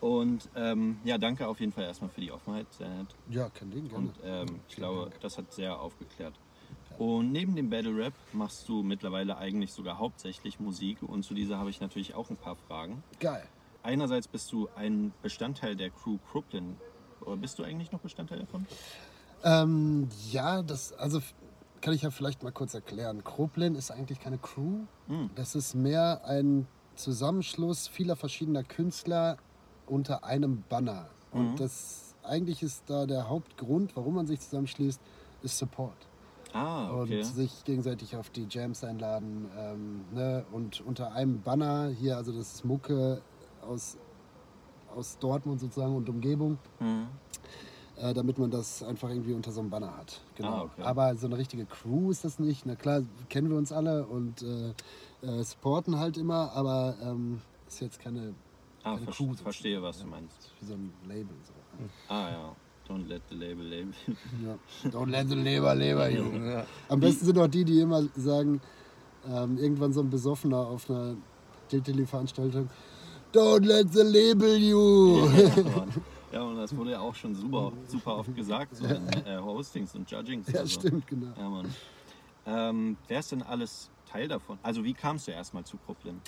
Und 0.00 0.50
ähm, 0.54 1.00
ja, 1.04 1.16
danke 1.16 1.48
auf 1.48 1.60
jeden 1.60 1.72
Fall 1.72 1.84
erstmal 1.84 2.10
für 2.10 2.20
die 2.20 2.30
Offenheit, 2.30 2.70
sehr 2.74 2.90
nett. 2.90 3.14
Ja, 3.28 3.48
kein 3.48 3.70
Ding, 3.70 3.88
gerne. 3.88 4.08
Und 4.08 4.20
ähm, 4.22 4.60
ich 4.68 4.76
glaube, 4.76 5.08
Dank. 5.08 5.20
das 5.20 5.38
hat 5.38 5.52
sehr 5.54 5.80
aufgeklärt. 5.80 6.38
Und 6.98 7.32
neben 7.32 7.56
dem 7.56 7.70
Battle 7.70 7.96
Rap 7.96 8.14
machst 8.32 8.68
du 8.68 8.82
mittlerweile 8.82 9.36
eigentlich 9.36 9.72
sogar 9.72 9.98
hauptsächlich 9.98 10.60
Musik 10.60 11.02
und 11.02 11.24
zu 11.24 11.34
dieser 11.34 11.58
habe 11.58 11.70
ich 11.70 11.80
natürlich 11.80 12.14
auch 12.14 12.30
ein 12.30 12.36
paar 12.36 12.56
Fragen. 12.56 13.02
Geil. 13.20 13.44
Einerseits 13.82 14.28
bist 14.28 14.50
du 14.52 14.68
ein 14.76 15.12
Bestandteil 15.22 15.76
der 15.76 15.90
Crew 15.90 16.18
Crooklyn. 16.30 16.76
Oder 17.20 17.36
bist 17.36 17.58
du 17.58 17.64
eigentlich 17.64 17.90
noch 17.92 18.00
Bestandteil 18.00 18.38
davon? 18.40 18.66
Ähm, 19.42 20.08
ja, 20.30 20.62
das, 20.62 20.92
also 20.92 21.20
kann 21.80 21.92
ich 21.92 22.02
ja 22.02 22.10
vielleicht 22.10 22.42
mal 22.42 22.52
kurz 22.52 22.72
erklären. 22.74 23.24
Kroplin 23.24 23.74
ist 23.74 23.90
eigentlich 23.90 24.20
keine 24.20 24.38
Crew. 24.38 24.80
Hm. 25.08 25.30
Das 25.34 25.54
ist 25.54 25.74
mehr 25.74 26.22
ein 26.24 26.66
Zusammenschluss 26.94 27.88
vieler 27.88 28.16
verschiedener 28.16 28.62
Künstler 28.62 29.36
unter 29.86 30.24
einem 30.24 30.62
Banner. 30.68 31.08
Und 31.32 31.52
Mhm. 31.52 31.56
das 31.56 32.14
eigentlich 32.22 32.62
ist 32.62 32.84
da 32.86 33.04
der 33.04 33.28
Hauptgrund, 33.28 33.96
warum 33.96 34.14
man 34.14 34.26
sich 34.26 34.40
zusammenschließt, 34.40 35.00
ist 35.42 35.58
Support. 35.58 35.96
Ah, 36.54 36.90
okay. 36.94 37.18
Und 37.18 37.24
sich 37.24 37.64
gegenseitig 37.64 38.16
auf 38.16 38.30
die 38.30 38.46
Jams 38.48 38.84
einladen. 38.84 39.50
Ähm, 39.58 40.04
ne? 40.12 40.44
Und 40.52 40.80
unter 40.86 41.12
einem 41.12 41.40
Banner 41.42 41.88
hier, 41.88 42.16
also 42.16 42.32
das 42.32 42.54
ist 42.54 42.64
Mucke 42.64 43.20
aus, 43.60 43.98
aus 44.94 45.18
Dortmund 45.18 45.60
sozusagen 45.60 45.94
und 45.96 46.08
Umgebung 46.08 46.58
Mhm. 46.78 47.08
äh, 47.96 48.14
damit 48.14 48.38
man 48.38 48.50
das 48.50 48.82
einfach 48.84 49.08
irgendwie 49.08 49.32
unter 49.34 49.50
so 49.52 49.60
einem 49.60 49.70
Banner 49.70 49.96
hat. 49.96 50.20
Genau. 50.36 50.48
Ah, 50.48 50.62
okay. 50.62 50.82
Aber 50.82 51.14
so 51.16 51.26
eine 51.26 51.36
richtige 51.38 51.64
Crew 51.66 52.10
ist 52.12 52.24
das 52.24 52.38
nicht. 52.38 52.66
Na 52.66 52.76
klar, 52.76 53.02
kennen 53.28 53.50
wir 53.50 53.56
uns 53.56 53.72
alle 53.72 54.06
und 54.06 54.42
äh, 54.42 54.74
äh, 55.26 55.42
supporten 55.42 55.98
halt 55.98 56.16
immer, 56.16 56.52
aber 56.52 56.94
ähm, 57.02 57.40
ist 57.66 57.80
jetzt 57.80 57.98
keine 58.00 58.34
Ah, 58.84 58.94
keine 58.94 59.06
ver 59.06 59.12
Crew, 59.12 59.34
so. 59.34 59.42
verstehe, 59.42 59.82
was 59.82 59.98
du 59.98 60.06
meinst. 60.06 60.52
wie 60.60 60.66
so 60.66 60.74
ein 60.74 60.92
Label. 61.08 61.34
So. 61.42 61.52
Ah 62.14 62.30
ja, 62.30 62.56
don't 62.88 63.08
let 63.08 63.22
the 63.28 63.34
label 63.34 63.64
label. 63.64 63.92
Ja. 64.44 64.58
Don't 64.90 65.10
let 65.10 65.28
the 65.28 65.34
Leber, 65.34 66.10
Junge. 66.10 66.52
Ja. 66.52 66.66
Am 66.88 67.00
besten 67.00 67.26
sind 67.26 67.38
auch 67.38 67.48
die, 67.48 67.64
die 67.64 67.80
immer 67.80 68.02
sagen, 68.16 68.60
ähm, 69.26 69.58
irgendwann 69.58 69.92
so 69.92 70.00
ein 70.00 70.10
Besoffener 70.10 70.58
auf 70.58 70.90
einer 70.90 71.16
Diltili-Veranstaltung, 71.70 72.68
Don't 73.34 73.66
let 73.66 73.92
the 73.92 74.02
label 74.02 74.56
you. 74.56 75.26
ja, 76.32 76.42
und 76.42 76.56
das 76.56 76.76
wurde 76.76 76.92
ja 76.92 77.00
auch 77.00 77.14
schon 77.16 77.34
super, 77.34 77.72
super 77.88 78.18
oft 78.18 78.34
gesagt, 78.36 78.76
so 78.76 78.84
in 78.86 79.08
äh, 79.26 79.38
Hostings 79.38 79.92
und 79.96 80.08
Judgings. 80.08 80.46
ja, 80.52 80.60
so. 80.60 80.80
stimmt, 80.80 81.04
genau. 81.08 81.32
Ja, 81.36 81.48
Mann. 81.48 81.74
Ähm, 82.46 82.96
wer 83.08 83.18
ist 83.18 83.32
denn 83.32 83.42
alles 83.42 83.90
Teil 84.06 84.28
davon? 84.28 84.58
Also 84.62 84.84
wie 84.84 84.94
kamst 84.94 85.26
du 85.26 85.32
erstmal 85.32 85.64
zu 85.64 85.76
Brooklyn? 85.78 86.20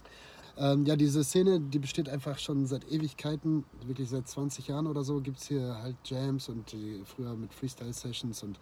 Ähm, 0.58 0.86
ja, 0.86 0.96
diese 0.96 1.22
Szene, 1.22 1.60
die 1.60 1.78
besteht 1.78 2.08
einfach 2.08 2.38
schon 2.38 2.66
seit 2.66 2.90
Ewigkeiten, 2.90 3.64
wirklich 3.84 4.08
seit 4.08 4.26
20 4.26 4.68
Jahren 4.68 4.86
oder 4.86 5.04
so 5.04 5.20
gibt 5.20 5.38
es 5.38 5.48
hier 5.48 5.76
halt 5.82 5.96
Jams 6.04 6.48
und 6.48 6.72
die, 6.72 7.02
früher 7.04 7.34
mit 7.34 7.52
Freestyle-Sessions 7.52 8.42
und 8.42 8.58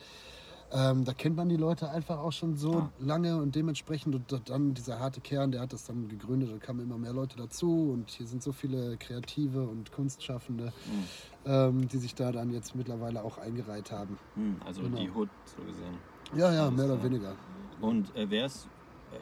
ähm, 0.72 1.04
da 1.04 1.12
kennt 1.12 1.36
man 1.36 1.48
die 1.48 1.56
Leute 1.56 1.88
einfach 1.90 2.18
auch 2.18 2.32
schon 2.32 2.56
so 2.56 2.72
Ah. 2.78 2.90
lange 2.98 3.36
und 3.40 3.54
dementsprechend 3.54 4.14
und 4.16 4.40
dann 4.50 4.74
dieser 4.74 4.98
harte 4.98 5.20
Kern, 5.20 5.52
der 5.52 5.60
hat 5.60 5.72
das 5.72 5.84
dann 5.84 6.08
gegründet, 6.08 6.50
da 6.52 6.56
kamen 6.58 6.80
immer 6.80 6.98
mehr 6.98 7.12
Leute 7.12 7.36
dazu 7.36 7.90
und 7.92 8.10
hier 8.10 8.26
sind 8.26 8.42
so 8.42 8.50
viele 8.50 8.96
Kreative 8.96 9.62
und 9.62 9.92
Kunstschaffende, 9.92 10.72
ähm, 11.46 11.86
die 11.86 11.98
sich 11.98 12.16
da 12.16 12.32
dann 12.32 12.50
jetzt 12.52 12.74
mittlerweile 12.74 13.22
auch 13.22 13.38
eingereiht 13.38 13.92
haben. 13.92 14.18
Hm, 14.34 14.56
also 14.66 14.82
Genau. 14.82 14.96
die 14.98 15.10
Hood, 15.10 15.28
so 15.56 15.62
gesehen. 15.62 15.94
Ja, 16.34 16.52
ja, 16.52 16.66
Alles 16.66 16.76
mehr 16.76 16.86
oder 16.86 17.02
weniger. 17.04 17.34
Und 17.80 18.16
äh, 18.16 18.28
wer 18.28 18.46
ist, 18.46 18.66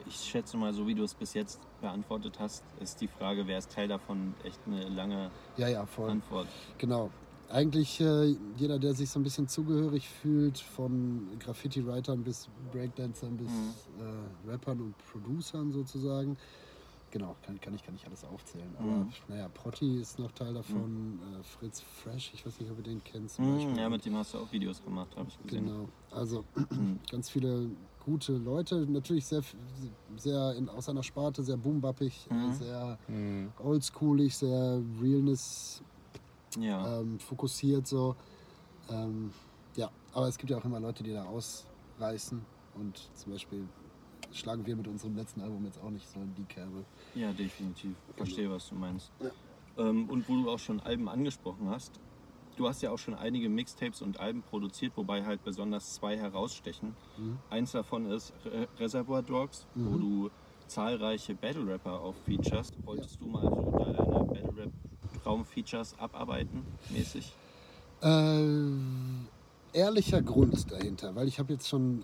ich 0.05 0.15
schätze 0.15 0.57
mal, 0.57 0.73
so 0.73 0.87
wie 0.87 0.95
du 0.95 1.03
es 1.03 1.13
bis 1.13 1.33
jetzt 1.33 1.59
beantwortet 1.81 2.39
hast, 2.39 2.63
ist 2.79 2.99
die 3.01 3.07
Frage, 3.07 3.47
wer 3.47 3.57
ist 3.57 3.71
Teil 3.71 3.87
davon, 3.87 4.35
echt 4.43 4.59
eine 4.65 4.87
lange 4.89 5.31
Ja, 5.57 5.67
ja, 5.67 5.85
voll. 5.85 6.11
Antwort. 6.11 6.47
Genau. 6.77 7.09
Eigentlich 7.49 7.99
äh, 7.99 8.35
jeder, 8.57 8.79
der 8.79 8.93
sich 8.93 9.09
so 9.09 9.19
ein 9.19 9.23
bisschen 9.23 9.47
zugehörig 9.47 10.07
fühlt, 10.09 10.57
von 10.57 11.37
Graffiti-Writern 11.39 12.23
bis 12.23 12.47
Breakdancern 12.71 13.37
bis 13.37 13.49
äh, 13.99 14.49
Rappern 14.49 14.79
und 14.81 14.97
Producern 14.97 15.71
sozusagen. 15.71 16.37
Genau, 17.11 17.35
kann, 17.43 17.59
kann, 17.61 17.75
ich, 17.75 17.83
kann 17.83 17.93
ich 17.93 18.07
alles 18.07 18.23
aufzählen. 18.23 18.75
Aber 18.75 18.87
Mhm. 18.87 19.13
naja, 19.27 19.47
Protti 19.49 19.99
ist 19.99 20.17
noch 20.17 20.31
Teil 20.31 20.55
davon, 20.55 21.19
äh, 21.39 21.43
Fritz 21.43 21.79
Fresh, 21.81 22.33
ich 22.33 22.43
weiß 22.43 22.59
nicht, 22.59 22.71
ob 22.71 22.77
ihr 22.77 22.83
den 22.83 23.03
kennt. 23.03 23.29
zum 23.29 23.45
Hm, 23.45 23.53
Beispiel. 23.53 23.77
ja, 23.77 23.89
mit 23.89 24.03
dem 24.03 24.15
hast 24.15 24.33
du 24.33 24.39
auch 24.39 24.51
Videos 24.51 24.81
gemacht, 24.83 25.15
habe 25.15 25.29
ich 25.29 25.37
gesehen. 25.37 25.65
Genau, 25.67 25.89
also 26.09 26.43
Hm. 26.69 26.99
ganz 27.11 27.29
viele 27.29 27.69
gute 28.05 28.33
Leute, 28.33 28.85
natürlich 28.87 29.25
sehr, 29.25 29.41
sehr 30.17 30.55
in, 30.55 30.69
aus 30.69 30.89
einer 30.89 31.03
Sparte, 31.03 31.43
sehr 31.43 31.57
boombappig, 31.57 32.27
äh, 32.29 32.33
Mhm. 32.33 32.51
sehr 32.53 32.97
Mhm. 33.07 33.51
oldschoolig, 33.63 34.35
sehr 34.37 34.81
Realness 35.01 35.81
Ja. 36.59 36.99
ähm, 36.99 37.19
fokussiert 37.19 37.87
so. 37.87 38.15
Ähm, 38.89 39.31
ja, 39.75 39.89
aber 40.13 40.27
es 40.27 40.37
gibt 40.37 40.51
ja 40.51 40.57
auch 40.57 40.65
immer 40.65 40.79
Leute, 40.79 41.03
die 41.03 41.13
da 41.13 41.23
ausreißen 41.25 42.41
und 42.75 43.09
zum 43.15 43.31
Beispiel 43.31 43.67
schlagen 44.31 44.65
wir 44.65 44.75
mit 44.75 44.87
unserem 44.87 45.15
letzten 45.15 45.41
Album 45.41 45.65
jetzt 45.65 45.79
auch 45.81 45.89
nicht 45.89 46.07
so 46.09 46.19
in 46.19 46.33
die 46.35 46.43
Kerbe. 46.43 46.83
Ja, 47.15 47.31
definitiv. 47.33 47.95
Verstehe, 48.17 48.49
was 48.49 48.67
du 48.69 48.75
meinst. 48.75 49.11
Ähm, 49.77 50.09
und 50.09 50.27
wo 50.27 50.35
du 50.35 50.49
auch 50.49 50.59
schon 50.59 50.79
Alben 50.81 51.07
angesprochen 51.07 51.69
hast, 51.69 51.91
du 52.57 52.67
hast 52.67 52.81
ja 52.81 52.91
auch 52.91 52.99
schon 52.99 53.15
einige 53.15 53.49
Mixtapes 53.49 54.01
und 54.01 54.19
Alben 54.19 54.41
produziert, 54.43 54.93
wobei 54.95 55.23
halt 55.25 55.43
besonders 55.43 55.93
zwei 55.93 56.17
herausstechen. 56.17 56.95
Eins 57.49 57.71
davon 57.71 58.05
ist 58.09 58.33
Re 58.45 58.67
Reservoir 58.79 59.21
Dogs, 59.21 59.65
wo 59.75 59.97
du 59.97 60.29
zahlreiche 60.67 61.35
Battle 61.35 61.67
Rapper 61.67 61.99
auf 62.01 62.15
Features. 62.25 62.71
Wolltest 62.85 63.19
du 63.21 63.25
mal 63.27 63.43
so 63.43 63.71
deine 63.77 63.97
Battle 63.97 64.57
Rap 64.57 64.71
Traum-Features 65.23 65.95
abarbeiten, 65.99 66.63
mäßig? 66.89 67.33
Äh, 68.01 68.57
ehrlicher 69.73 70.21
Grund 70.21 70.71
dahinter, 70.71 71.15
weil 71.15 71.27
ich 71.27 71.39
habe 71.39 71.53
jetzt 71.53 71.67
schon 71.69 72.03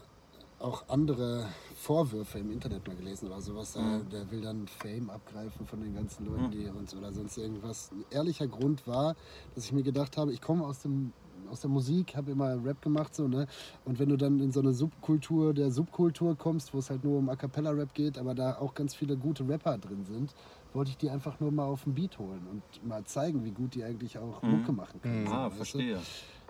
auch 0.59 0.87
andere 0.89 1.47
Vorwürfe 1.75 2.39
im 2.39 2.51
Internet 2.51 2.85
mal 2.87 2.95
gelesen 2.95 3.27
oder 3.27 3.41
sowas. 3.41 3.73
Der, 3.73 3.81
Mhm. 3.81 4.09
der 4.09 4.31
will 4.31 4.41
dann 4.41 4.67
Fame 4.67 5.09
abgreifen 5.09 5.65
von 5.65 5.79
den 5.81 5.93
ganzen 5.93 6.25
Leuten, 6.25 6.51
die 6.51 6.67
und 6.67 6.93
oder 6.93 7.13
sonst 7.13 7.37
irgendwas. 7.37 7.91
Ein 7.91 8.05
ehrlicher 8.09 8.47
Grund 8.47 8.85
war, 8.85 9.15
dass 9.55 9.65
ich 9.65 9.71
mir 9.71 9.83
gedacht 9.83 10.17
habe, 10.17 10.33
ich 10.33 10.41
komme 10.41 10.65
aus 10.65 10.79
dem 10.79 11.13
aus 11.49 11.61
der 11.61 11.69
Musik, 11.69 12.15
habe 12.15 12.31
immer 12.31 12.63
Rap 12.63 12.81
gemacht 12.81 13.15
so, 13.15 13.27
ne? 13.27 13.47
Und 13.85 13.97
wenn 13.97 14.09
du 14.09 14.17
dann 14.17 14.39
in 14.39 14.51
so 14.51 14.59
eine 14.59 14.73
Subkultur 14.73 15.53
der 15.53 15.71
Subkultur 15.71 16.37
kommst, 16.37 16.73
wo 16.73 16.79
es 16.79 16.89
halt 16.89 17.03
nur 17.03 17.17
um 17.17 17.29
A 17.29 17.35
cappella 17.37 17.71
Rap 17.71 17.93
geht, 17.93 18.17
aber 18.17 18.35
da 18.35 18.57
auch 18.57 18.73
ganz 18.73 18.93
viele 18.93 19.17
gute 19.17 19.47
Rapper 19.47 19.77
drin 19.77 20.03
sind, 20.03 20.33
wollte 20.73 20.91
ich 20.91 20.97
die 20.97 21.09
einfach 21.09 21.39
nur 21.39 21.51
mal 21.51 21.65
auf 21.65 21.85
den 21.85 21.95
Beat 21.95 22.19
holen 22.19 22.45
und 22.45 22.63
mal 22.83 23.03
zeigen, 23.05 23.45
wie 23.45 23.51
gut 23.51 23.73
die 23.73 23.83
eigentlich 23.83 24.17
auch 24.17 24.43
Mucke 24.43 24.73
machen 24.73 25.01
können. 25.01 25.25
so, 25.25 25.33
Ah, 25.33 25.49
weißt 25.59 25.75
du? 25.75 25.79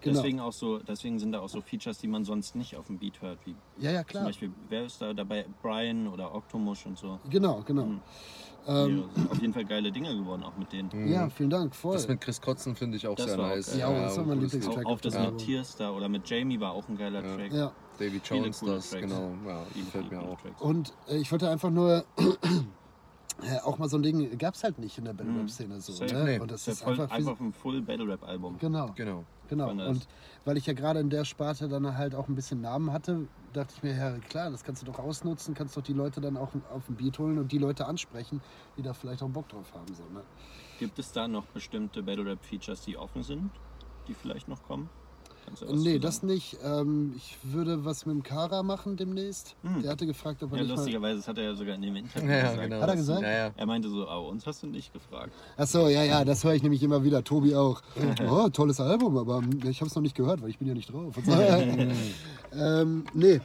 Genau. 0.01 0.15
Deswegen, 0.15 0.39
auch 0.39 0.53
so, 0.53 0.79
deswegen 0.79 1.19
sind 1.19 1.33
da 1.33 1.39
auch 1.41 1.49
so 1.49 1.59
Features, 1.61 1.97
die 1.97 2.07
man 2.07 2.23
sonst 2.23 2.55
nicht 2.55 2.75
auf 2.77 2.87
dem 2.87 2.97
Beat 2.99 3.21
hört, 3.21 3.37
wie 3.45 3.55
Ja, 3.79 3.91
ja, 3.91 3.99
zum 3.99 4.07
klar. 4.07 4.23
Beispiel, 4.25 4.51
wer 4.69 4.85
ist 4.85 5.01
da 5.01 5.13
dabei? 5.13 5.45
Brian 5.61 6.07
oder 6.07 6.33
Octomush 6.33 6.85
und 6.85 6.97
so. 6.97 7.19
Genau, 7.29 7.61
genau. 7.65 7.85
Mhm. 7.85 8.01
Ähm, 8.67 9.03
Die 9.15 9.19
sind 9.21 9.31
auf 9.31 9.41
jeden 9.41 9.53
Fall 9.53 9.65
geile 9.65 9.91
Dinge 9.91 10.15
geworden, 10.15 10.43
auch 10.43 10.55
mit 10.57 10.71
denen. 10.71 11.07
Ja, 11.09 11.29
vielen 11.29 11.49
Dank, 11.49 11.75
voll. 11.75 11.93
Das 11.93 12.07
mit 12.07 12.21
Chris 12.21 12.39
Kotzen 12.39 12.75
finde 12.75 12.97
ich 12.97 13.07
auch 13.07 13.15
Das 13.15 13.25
sehr 13.27 13.37
war 13.37 13.45
auch 13.51 13.55
nice. 13.55 13.71
geil. 13.71 13.79
Ja, 13.79 14.01
das 14.03 14.17
war 14.17 14.25
mein 14.25 14.39
Lieblingstrack. 14.41 14.85
Auch, 14.85 14.91
auch 14.91 15.01
das 15.01 15.13
Ja. 15.15 15.31
mit 15.31 15.37
Tierstar 15.39 15.93
oder 15.95 16.07
mit 16.09 16.29
Jamie 16.29 16.59
war 16.59 16.71
auch 16.73 16.87
ein 16.87 16.97
geiler 16.97 17.23
Ja. 17.25 17.35
Track. 17.35 17.51
ja. 17.53 17.71
Davy 17.97 18.21
Jones, 18.23 18.59
das, 18.61 18.89
Tracks. 18.91 19.01
genau. 19.05 19.31
Ja, 19.45 19.63
viele 19.91 20.03
mir 20.09 20.21
auch. 20.21 20.39
Tracks. 20.39 20.61
Und 20.61 20.93
äh, 21.09 21.17
ich 21.17 21.29
wollte 21.31 21.49
einfach 21.49 21.69
nur, 21.69 22.05
äh, 22.17 23.57
auch 23.63 23.77
mal 23.77 23.89
so 23.89 23.97
ein 23.97 24.03
Ding, 24.03 24.37
gab 24.37 24.53
es 24.55 24.63
halt 24.63 24.79
nicht 24.79 24.97
in 24.97 25.05
der 25.05 25.13
Battle 25.13 25.31
Mhm. 25.33 25.39
Rap 25.41 25.49
Szene 25.49 25.81
so. 25.81 26.03
Ne? 26.05 26.23
Nee. 26.23 26.39
Und 26.39 26.51
das 26.51 26.65
Das 26.65 26.75
ist 26.75 26.81
ja 26.81 26.87
einfach, 26.87 27.11
einfach 27.11 27.39
ein 27.39 27.51
Full 27.53 27.81
Battle 27.81 28.07
Rap 28.07 28.23
Album. 28.23 28.57
Genau, 28.59 28.91
Genau. 28.95 29.23
Genau. 29.49 29.69
Und 29.69 30.07
weil 30.45 30.57
ich 30.57 30.65
ja 30.65 30.73
gerade 30.73 30.99
in 30.99 31.09
der 31.09 31.25
Sparte 31.25 31.67
dann 31.67 31.97
halt 31.97 32.15
auch 32.15 32.27
ein 32.27 32.35
bisschen 32.35 32.61
Namen 32.61 32.93
hatte, 32.93 33.27
dachte 33.53 33.73
ich 33.75 33.83
mir, 33.83 33.95
ja 33.95 34.17
klar, 34.29 34.51
das 34.51 34.63
kannst 34.63 34.81
du 34.81 34.85
doch 34.85 34.99
ausnutzen, 34.99 35.53
kannst 35.53 35.75
doch 35.75 35.81
die 35.81 35.93
Leute 35.93 36.21
dann 36.21 36.37
auch 36.37 36.49
auf 36.71 36.85
den 36.85 36.95
Beat 36.95 37.19
holen 37.19 37.37
und 37.37 37.51
die 37.51 37.57
Leute 37.57 37.85
ansprechen, 37.85 38.41
die 38.77 38.81
da 38.81 38.93
vielleicht 38.93 39.21
auch 39.23 39.29
Bock 39.29 39.49
drauf 39.49 39.73
haben. 39.73 39.93
So, 39.93 40.03
ne? 40.13 40.23
Gibt 40.79 40.97
es 40.99 41.11
da 41.11 41.27
noch 41.27 41.45
bestimmte 41.47 42.01
Battle 42.03 42.25
Rap 42.25 42.43
Features, 42.43 42.81
die 42.81 42.97
offen 42.97 43.23
sind, 43.23 43.51
die 44.07 44.13
vielleicht 44.13 44.47
noch 44.47 44.63
kommen? 44.63 44.89
Was 45.51 45.69
Nee, 45.71 45.99
das 45.99 46.23
nicht. 46.23 46.57
Ähm, 46.63 47.13
ich 47.17 47.37
würde 47.43 47.83
was 47.85 48.05
mit 48.05 48.15
dem 48.15 48.23
Kara 48.23 48.61
machen 48.63 48.97
demnächst. 48.97 49.55
Hm. 49.63 49.81
Der 49.81 49.91
hatte 49.91 50.05
gefragt, 50.05 50.41
ob 50.43 50.51
er 50.51 50.57
Ja, 50.57 50.63
nicht 50.63 50.69
mal... 50.71 50.75
lustigerweise, 50.77 51.17
das 51.17 51.27
hat 51.27 51.37
er 51.37 51.43
ja 51.45 51.55
sogar 51.55 51.75
in 51.75 51.81
dem 51.81 51.95
Interview 51.95 52.29
Ja, 52.29 52.41
gesagt. 52.41 52.61
genau. 52.61 52.81
Hat 52.81 52.89
er 52.89 52.95
gesagt? 52.95 53.21
Ja, 53.21 53.31
ja. 53.31 53.51
Er 53.55 53.65
meinte 53.65 53.89
so, 53.89 54.07
aber 54.07 54.27
uns 54.27 54.45
hast 54.45 54.63
du 54.63 54.67
nicht 54.67 54.93
gefragt. 54.93 55.31
Achso, 55.57 55.87
ja, 55.87 56.03
ja, 56.03 56.23
das 56.25 56.43
höre 56.43 56.53
ich 56.53 56.63
nämlich 56.63 56.83
immer 56.83 57.03
wieder. 57.03 57.23
Tobi 57.23 57.55
auch. 57.55 57.81
Oh, 58.29 58.49
tolles 58.49 58.79
Album, 58.79 59.17
aber 59.17 59.41
ich 59.65 59.79
habe 59.81 59.89
es 59.89 59.95
noch 59.95 60.01
nicht 60.03 60.15
gehört, 60.15 60.41
weil 60.41 60.49
ich 60.49 60.57
bin 60.59 60.67
ja 60.67 60.73
nicht 60.73 60.91
drauf. 60.91 61.15
Und 61.17 61.25
so. 61.25 61.31
ähm, 62.53 63.05
nee. 63.13 63.39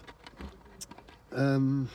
Ähm, 1.35 1.89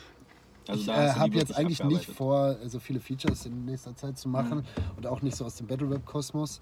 Also 0.68 0.80
ich 0.80 0.86
da 0.86 1.06
äh, 1.06 1.12
habe 1.12 1.34
jetzt 1.36 1.56
eigentlich 1.56 1.82
nicht 1.84 2.06
vor, 2.06 2.56
so 2.66 2.78
viele 2.78 3.00
Features 3.00 3.46
in 3.46 3.64
nächster 3.64 3.94
Zeit 3.96 4.18
zu 4.18 4.28
machen 4.28 4.58
Mhm. 4.58 4.64
und 4.96 5.06
auch 5.06 5.22
nicht 5.22 5.36
so 5.36 5.44
aus 5.44 5.56
dem 5.56 5.66
Battle 5.66 5.90
Rap 5.90 6.04
Kosmos. 6.06 6.60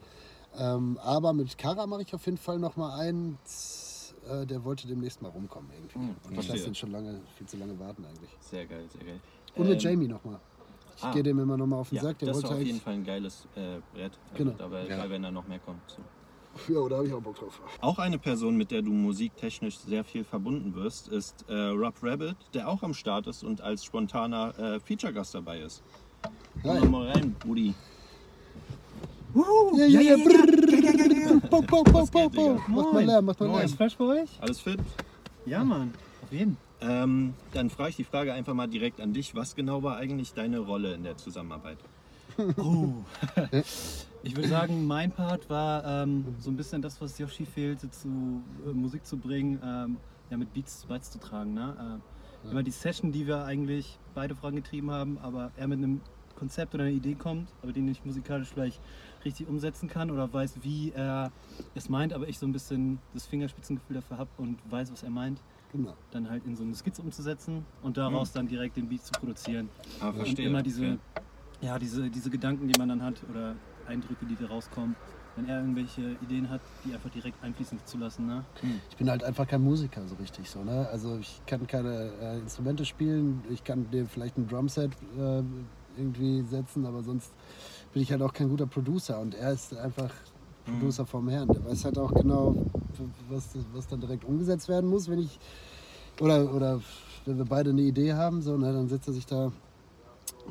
Ähm, 0.56 0.98
aber 1.02 1.32
mit 1.32 1.56
Kara 1.58 1.86
mache 1.86 2.02
ich 2.02 2.14
auf 2.14 2.24
jeden 2.26 2.38
Fall 2.38 2.58
noch 2.58 2.76
mal 2.76 2.98
eins. 2.98 4.14
Äh, 4.28 4.46
der 4.46 4.64
wollte 4.64 4.86
demnächst 4.86 5.22
mal 5.22 5.28
rumkommen 5.28 5.70
irgendwie. 5.72 5.98
Mhm, 5.98 6.16
und 6.24 6.38
ich 6.38 6.48
lasse 6.48 6.66
ihn 6.66 6.74
schon 6.74 6.90
lange, 6.90 7.20
viel 7.36 7.46
zu 7.46 7.56
lange 7.56 7.78
warten 7.78 8.04
eigentlich. 8.04 8.30
Sehr 8.40 8.66
geil, 8.66 8.84
sehr 8.90 9.04
geil. 9.04 9.20
Und 9.56 9.68
mit 9.68 9.82
Ähm, 9.84 9.90
Jamie 9.90 10.08
noch 10.08 10.24
mal. 10.24 10.40
Ich 10.96 11.04
ah. 11.04 11.12
gehe 11.12 11.22
dem 11.22 11.38
immer 11.38 11.56
noch 11.56 11.66
mal 11.66 11.76
auf 11.76 11.90
den 11.90 11.96
Ja, 11.96 12.02
Sack. 12.02 12.18
Der 12.18 12.28
das 12.28 12.36
wollte 12.38 12.48
war 12.50 12.56
auf 12.56 12.62
jeden. 12.62 12.80
Fall 12.80 12.94
ein 12.94 13.04
geiles 13.04 13.46
äh, 13.54 13.78
Brett. 13.94 14.18
Also 14.32 14.44
Genau. 14.44 14.56
Dabei, 14.58 14.86
Ja. 14.88 15.08
wenn 15.08 15.22
da 15.22 15.30
noch 15.30 15.46
mehr 15.46 15.60
kommt. 15.60 15.80
So. 15.86 16.02
Ja, 16.74 16.88
da 16.88 16.96
habe 16.96 17.06
ich 17.06 17.12
auch 17.14 17.20
Bock 17.20 17.36
drauf. 17.36 17.60
Auch 17.80 17.98
eine 18.00 18.18
Person, 18.18 18.56
mit 18.56 18.72
der 18.72 18.82
du 18.82 18.90
musiktechnisch 18.90 19.78
sehr 19.78 20.02
viel 20.02 20.24
verbunden 20.24 20.74
wirst, 20.74 21.06
ist 21.08 21.44
äh, 21.48 21.54
Rob 21.54 21.94
Rabbit, 22.02 22.36
der 22.52 22.68
auch 22.68 22.82
am 22.82 22.94
Start 22.94 23.28
ist 23.28 23.44
und 23.44 23.60
als 23.60 23.84
spontaner 23.84 24.58
äh, 24.58 24.80
Feature-Gast 24.80 25.34
dabei 25.36 25.60
ist. 25.60 25.84
Hi. 26.64 26.78
Komm 26.80 26.90
mal 26.90 27.08
rein, 27.12 27.36
Brudi. 29.32 29.80
Ja, 29.80 29.86
ja, 29.86 30.00
ja, 30.00 30.16
bau, 31.50 31.60
geht, 31.60 32.12
bau. 32.12 32.28
Digga? 32.28 32.62
Macht 32.68 32.92
mal 32.92 33.04
Lärm, 33.04 33.24
macht 33.24 33.40
mal 33.40 33.46
Lärm. 33.46 33.60
ist 33.62 33.74
fresh 33.76 33.96
bei 33.96 34.04
euch? 34.22 34.30
Alles 34.40 34.60
fit? 34.60 34.80
Ja, 35.46 35.64
Mann. 35.64 35.92
Auf 36.22 36.32
jeden. 36.32 36.56
Ähm, 36.80 37.34
dann 37.52 37.70
frage 37.70 37.90
ich 37.90 37.96
die 37.96 38.04
Frage 38.04 38.32
einfach 38.32 38.54
mal 38.54 38.68
direkt 38.68 39.00
an 39.00 39.12
dich. 39.12 39.34
Was 39.34 39.54
genau 39.54 39.82
war 39.82 39.96
eigentlich 39.96 40.32
deine 40.32 40.60
Rolle 40.60 40.94
in 40.94 41.02
der 41.04 41.16
Zusammenarbeit? 41.16 41.78
Oh. 42.56 42.92
Ich 44.22 44.36
würde 44.36 44.48
sagen, 44.48 44.86
mein 44.86 45.10
Part 45.10 45.50
war 45.50 45.84
ähm, 45.84 46.24
so 46.38 46.50
ein 46.50 46.56
bisschen 46.56 46.80
das, 46.80 47.00
was 47.00 47.18
Yoshi 47.18 47.44
fehlte, 47.44 47.90
zu 47.90 48.06
äh, 48.64 48.72
Musik 48.72 49.04
zu 49.04 49.16
bringen, 49.16 49.58
ähm, 49.64 49.96
ja, 50.30 50.36
mit 50.36 50.52
Beats 50.52 50.86
beizutragen. 50.86 51.54
Ne? 51.54 52.00
Äh, 52.44 52.50
Immer 52.50 52.62
die 52.62 52.70
Session, 52.70 53.10
die 53.10 53.26
wir 53.26 53.44
eigentlich 53.44 53.98
beide 54.14 54.36
vorangetrieben 54.36 54.90
haben, 54.92 55.18
aber 55.20 55.50
er 55.56 55.66
mit 55.66 55.78
einem 55.78 56.00
Konzept 56.36 56.74
oder 56.74 56.84
einer 56.84 56.92
Idee 56.92 57.14
kommt, 57.14 57.48
aber 57.62 57.72
den 57.72 57.86
nicht 57.86 58.06
musikalisch 58.06 58.48
vielleicht 58.54 58.80
richtig 59.24 59.48
umsetzen 59.48 59.88
kann 59.88 60.10
oder 60.10 60.32
weiß, 60.32 60.62
wie 60.62 60.92
er 60.92 61.30
es 61.74 61.88
meint, 61.88 62.12
aber 62.12 62.28
ich 62.28 62.38
so 62.38 62.46
ein 62.46 62.52
bisschen 62.52 62.98
das 63.14 63.26
Fingerspitzengefühl 63.26 63.94
dafür 63.96 64.18
habe 64.18 64.30
und 64.36 64.58
weiß, 64.70 64.90
was 64.92 65.02
er 65.02 65.10
meint, 65.10 65.40
Genau. 65.72 65.94
dann 66.12 66.30
halt 66.30 66.44
in 66.46 66.56
so 66.56 66.62
eine 66.64 66.74
Skizze 66.74 67.02
umzusetzen 67.02 67.64
und 67.82 67.96
daraus 67.98 68.32
dann 68.32 68.46
direkt 68.46 68.76
den 68.76 68.88
Beat 68.88 69.02
zu 69.02 69.12
produzieren. 69.12 69.68
Ah, 70.00 70.08
Und 70.10 70.38
immer 70.38 70.62
diese, 70.62 70.82
Okay. 70.86 70.98
ja, 71.60 71.78
diese, 71.78 72.08
diese 72.10 72.30
Gedanken, 72.30 72.68
die 72.68 72.78
man 72.78 72.88
dann 72.88 73.02
hat 73.02 73.22
oder 73.28 73.54
Eindrücke, 73.86 74.24
die 74.26 74.36
da 74.36 74.46
rauskommen, 74.46 74.96
wenn 75.36 75.46
er 75.46 75.60
irgendwelche 75.60 76.12
Ideen 76.22 76.48
hat, 76.48 76.60
die 76.84 76.94
einfach 76.94 77.10
direkt 77.10 77.42
einfließen 77.44 77.78
zu 77.84 77.98
lassen. 77.98 78.26
Ne? 78.26 78.44
Ich 78.90 78.96
bin 78.96 79.10
halt 79.10 79.22
einfach 79.22 79.46
kein 79.46 79.62
Musiker 79.62 80.06
so 80.06 80.14
richtig 80.16 80.48
so, 80.50 80.64
ne? 80.64 80.88
Also 80.90 81.18
ich 81.18 81.40
kann 81.46 81.66
keine 81.66 82.10
äh, 82.20 82.38
Instrumente 82.38 82.84
spielen, 82.84 83.42
ich 83.50 83.62
kann 83.62 83.88
dir 83.90 84.06
vielleicht 84.06 84.36
ein 84.38 84.48
Drumset 84.48 84.90
äh, 85.18 85.42
irgendwie 85.96 86.42
setzen, 86.42 86.86
aber 86.86 87.02
sonst 87.02 87.30
bin 87.92 88.02
ich 88.02 88.10
halt 88.10 88.22
auch 88.22 88.32
kein 88.32 88.48
guter 88.48 88.66
Producer 88.66 89.18
und 89.20 89.34
er 89.34 89.52
ist 89.52 89.76
einfach 89.76 90.10
Producer 90.64 91.06
vom 91.06 91.28
Herrn. 91.28 91.48
Der 91.48 91.64
weiß 91.64 91.84
halt 91.84 91.98
auch 91.98 92.12
genau, 92.12 92.54
was, 93.28 93.50
was 93.72 93.86
dann 93.86 94.00
direkt 94.00 94.24
umgesetzt 94.24 94.68
werden 94.68 94.88
muss, 94.88 95.08
wenn 95.08 95.20
ich 95.20 95.38
oder, 96.20 96.52
oder 96.52 96.80
wenn 97.24 97.38
wir 97.38 97.44
beide 97.44 97.70
eine 97.70 97.82
Idee 97.82 98.14
haben, 98.14 98.42
so, 98.42 98.56
ne, 98.56 98.72
dann 98.72 98.88
setzt 98.88 99.08
er 99.08 99.14
sich 99.14 99.26
da 99.26 99.52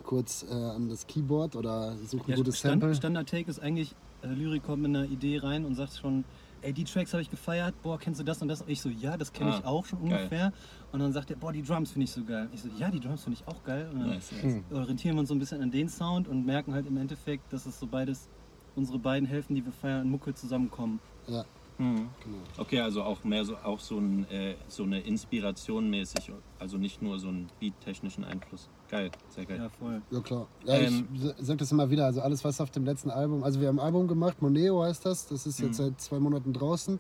kurz 0.04 0.46
äh, 0.50 0.54
an 0.54 0.90
das 0.90 1.08
Keyboard 1.08 1.56
oder 1.56 1.96
sucht 2.06 2.30
ein 2.30 2.36
gutes 2.36 2.60
Stand, 2.60 2.82
Sample. 2.82 2.96
Standard 2.96 3.30
Take 3.30 3.50
ist 3.50 3.60
eigentlich, 3.60 3.96
äh, 4.22 4.28
Lyrik 4.28 4.64
kommt 4.64 4.84
mit 4.84 4.96
einer 4.96 5.06
Idee 5.06 5.40
rein 5.40 5.66
und 5.66 5.76
sagt 5.76 5.94
schon, 5.94 6.24
ey, 6.62 6.74
die 6.74 6.84
Tracks 6.84 7.14
habe 7.14 7.22
ich 7.22 7.30
gefeiert, 7.30 7.74
boah, 7.82 7.98
kennst 8.00 8.20
du 8.20 8.24
das 8.24 8.42
und 8.42 8.48
das? 8.48 8.62
Und 8.62 8.70
ich 8.70 8.82
so, 8.82 8.90
ja, 8.90 9.18
das 9.18 9.32
kenne 9.34 9.52
Ah, 9.54 9.58
ich 9.60 9.66
auch 9.66 9.86
schon 9.86 10.00
geil. 10.08 10.18
ungefähr. 10.20 10.54
Und 10.92 11.00
dann 11.00 11.14
sagt 11.14 11.30
er, 11.30 11.36
boah, 11.38 11.52
die 11.54 11.62
Drums 11.64 11.92
finde 11.92 12.06
ich 12.06 12.12
so 12.12 12.24
geil. 12.24 12.50
Ich 12.54 12.62
so, 12.62 12.70
ja, 12.78 12.90
die 12.90 13.00
Drums 13.00 13.24
finde 13.24 13.40
ich 13.42 13.48
auch 13.48 13.64
geil. 13.64 13.90
Und 13.92 14.00
dann 14.00 14.10
Nice, 14.10 14.32
nice. 14.44 14.64
orientieren 14.72 15.16
wir 15.16 15.20
uns 15.22 15.30
so 15.30 15.36
ein 15.36 15.40
bisschen 15.40 15.62
an 15.62 15.72
den 15.72 15.90
Sound 15.90 16.28
und 16.28 16.46
merken 16.46 16.74
halt 16.74 16.88
im 16.88 16.98
Endeffekt, 16.98 17.52
dass 17.54 17.66
es 17.66 17.80
so 17.80 17.88
beides, 17.88 18.30
unsere 18.76 19.00
beiden 19.00 19.28
Hälften, 19.28 19.56
die 19.56 19.66
wir 19.66 19.72
feiern, 19.72 20.04
in 20.04 20.10
Mucke 20.12 20.34
zusammenkommen. 20.34 21.00
Ja, 21.28 21.44
Mhm. 21.78 22.10
genau. 22.24 22.38
Okay, 22.58 22.80
also 22.80 23.04
auch 23.04 23.24
mehr 23.24 23.46
so 23.46 23.56
auch 23.58 23.80
so, 23.80 23.98
ein, 24.00 24.30
äh, 24.32 24.56
so 24.68 24.84
eine 24.84 25.00
Inspiration 25.02 25.90
mäßig, 25.90 26.32
also 26.60 26.78
nicht 26.78 27.02
nur 27.02 27.20
so 27.20 27.28
einen 27.28 27.50
beattechnischen 27.60 28.24
Einfluss. 28.24 28.68
Geil, 28.90 29.12
sehr 29.30 29.46
geil. 29.46 29.58
Ja, 29.58 29.70
voll. 29.70 30.02
Ja 30.10 30.20
klar. 30.22 30.48
Ja, 30.66 30.76
Ähm, 30.76 31.08
ich 31.14 31.46
sage 31.46 31.58
das 31.58 31.72
immer 31.72 31.90
wieder, 31.90 32.06
also 32.06 32.22
alles 32.22 32.44
was 32.44 32.60
auf 32.62 32.72
dem 32.72 32.86
letzten 32.86 33.12
Album, 33.12 33.44
also 33.44 33.62
wir 33.62 33.68
haben 33.68 33.80
ein 33.80 33.86
Album 33.86 34.08
gemacht, 34.08 34.42
Moneo 34.42 34.82
heißt 34.84 35.06
das, 35.06 35.28
das 35.28 35.46
ist 35.46 35.60
jetzt 35.60 35.78
seit 35.78 36.00
zwei 36.02 36.20
Monaten 36.20 36.54
draußen. 36.54 37.00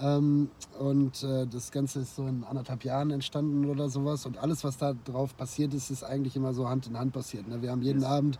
Ähm, 0.00 0.50
und 0.78 1.22
äh, 1.22 1.46
das 1.46 1.70
Ganze 1.70 2.00
ist 2.00 2.16
so 2.16 2.26
in 2.26 2.42
anderthalb 2.44 2.84
Jahren 2.84 3.10
entstanden 3.10 3.64
oder 3.66 3.88
sowas. 3.88 4.26
Und 4.26 4.38
alles, 4.38 4.64
was 4.64 4.76
da 4.76 4.92
drauf 4.92 5.36
passiert 5.36 5.72
ist, 5.72 5.90
ist 5.90 6.02
eigentlich 6.02 6.34
immer 6.36 6.52
so 6.52 6.68
Hand 6.68 6.86
in 6.88 6.98
Hand 6.98 7.12
passiert. 7.12 7.46
Ne? 7.46 7.62
Wir 7.62 7.70
haben 7.70 7.82
jeden 7.82 8.02
Abend 8.04 8.38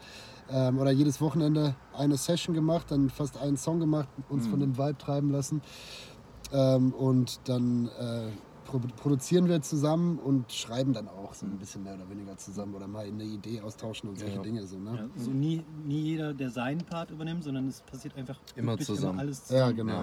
ähm, 0.50 0.78
oder 0.78 0.90
jedes 0.90 1.20
Wochenende 1.20 1.76
eine 1.96 2.16
Session 2.16 2.55
gemacht, 2.55 2.90
dann 2.90 3.09
fast 3.09 3.36
einen 3.38 3.57
Song 3.57 3.78
gemacht, 3.78 4.09
uns 4.28 4.46
von 4.48 4.59
dem 4.61 4.76
Vibe 4.76 4.98
treiben 4.98 5.30
lassen. 5.30 5.62
Ähm, 6.52 6.92
und 6.92 7.40
dann 7.48 7.88
äh, 8.00 8.30
pro 8.64 8.80
produzieren 8.96 9.48
wir 9.48 9.62
zusammen 9.62 10.18
und 10.18 10.50
schreiben 10.52 10.92
dann 10.92 11.07
auch 11.09 11.34
so 11.34 11.46
ein 11.46 11.59
bisschen 11.59 11.84
mehr 11.84 11.94
oder 11.94 12.09
weniger 12.11 12.36
zusammen 12.36 12.74
oder 12.74 12.86
mal 12.88 13.07
eine 13.07 13.24
Idee 13.24 13.61
austauschen 13.61 14.09
und 14.11 14.18
solche 14.18 14.36
Ja. 14.36 14.42
Dinge. 14.42 14.66
So, 14.66 14.78
ne? 14.78 15.09
Ja, 15.16 15.22
so 15.22 15.30
nie, 15.30 15.62
nie 15.86 16.00
jeder, 16.02 16.34
der 16.34 16.50
seinen 16.50 16.80
Part 16.82 17.11
übernimmt, 17.11 17.44
sondern 17.44 17.68
es 17.68 17.80
passiert 17.82 18.16
einfach 18.16 18.38
Immer 18.57 18.76
zusammen. 18.78 19.18
alles 19.20 19.38
Ja, 19.50 19.68
zusammen. 19.72 19.76
genau. 19.76 20.02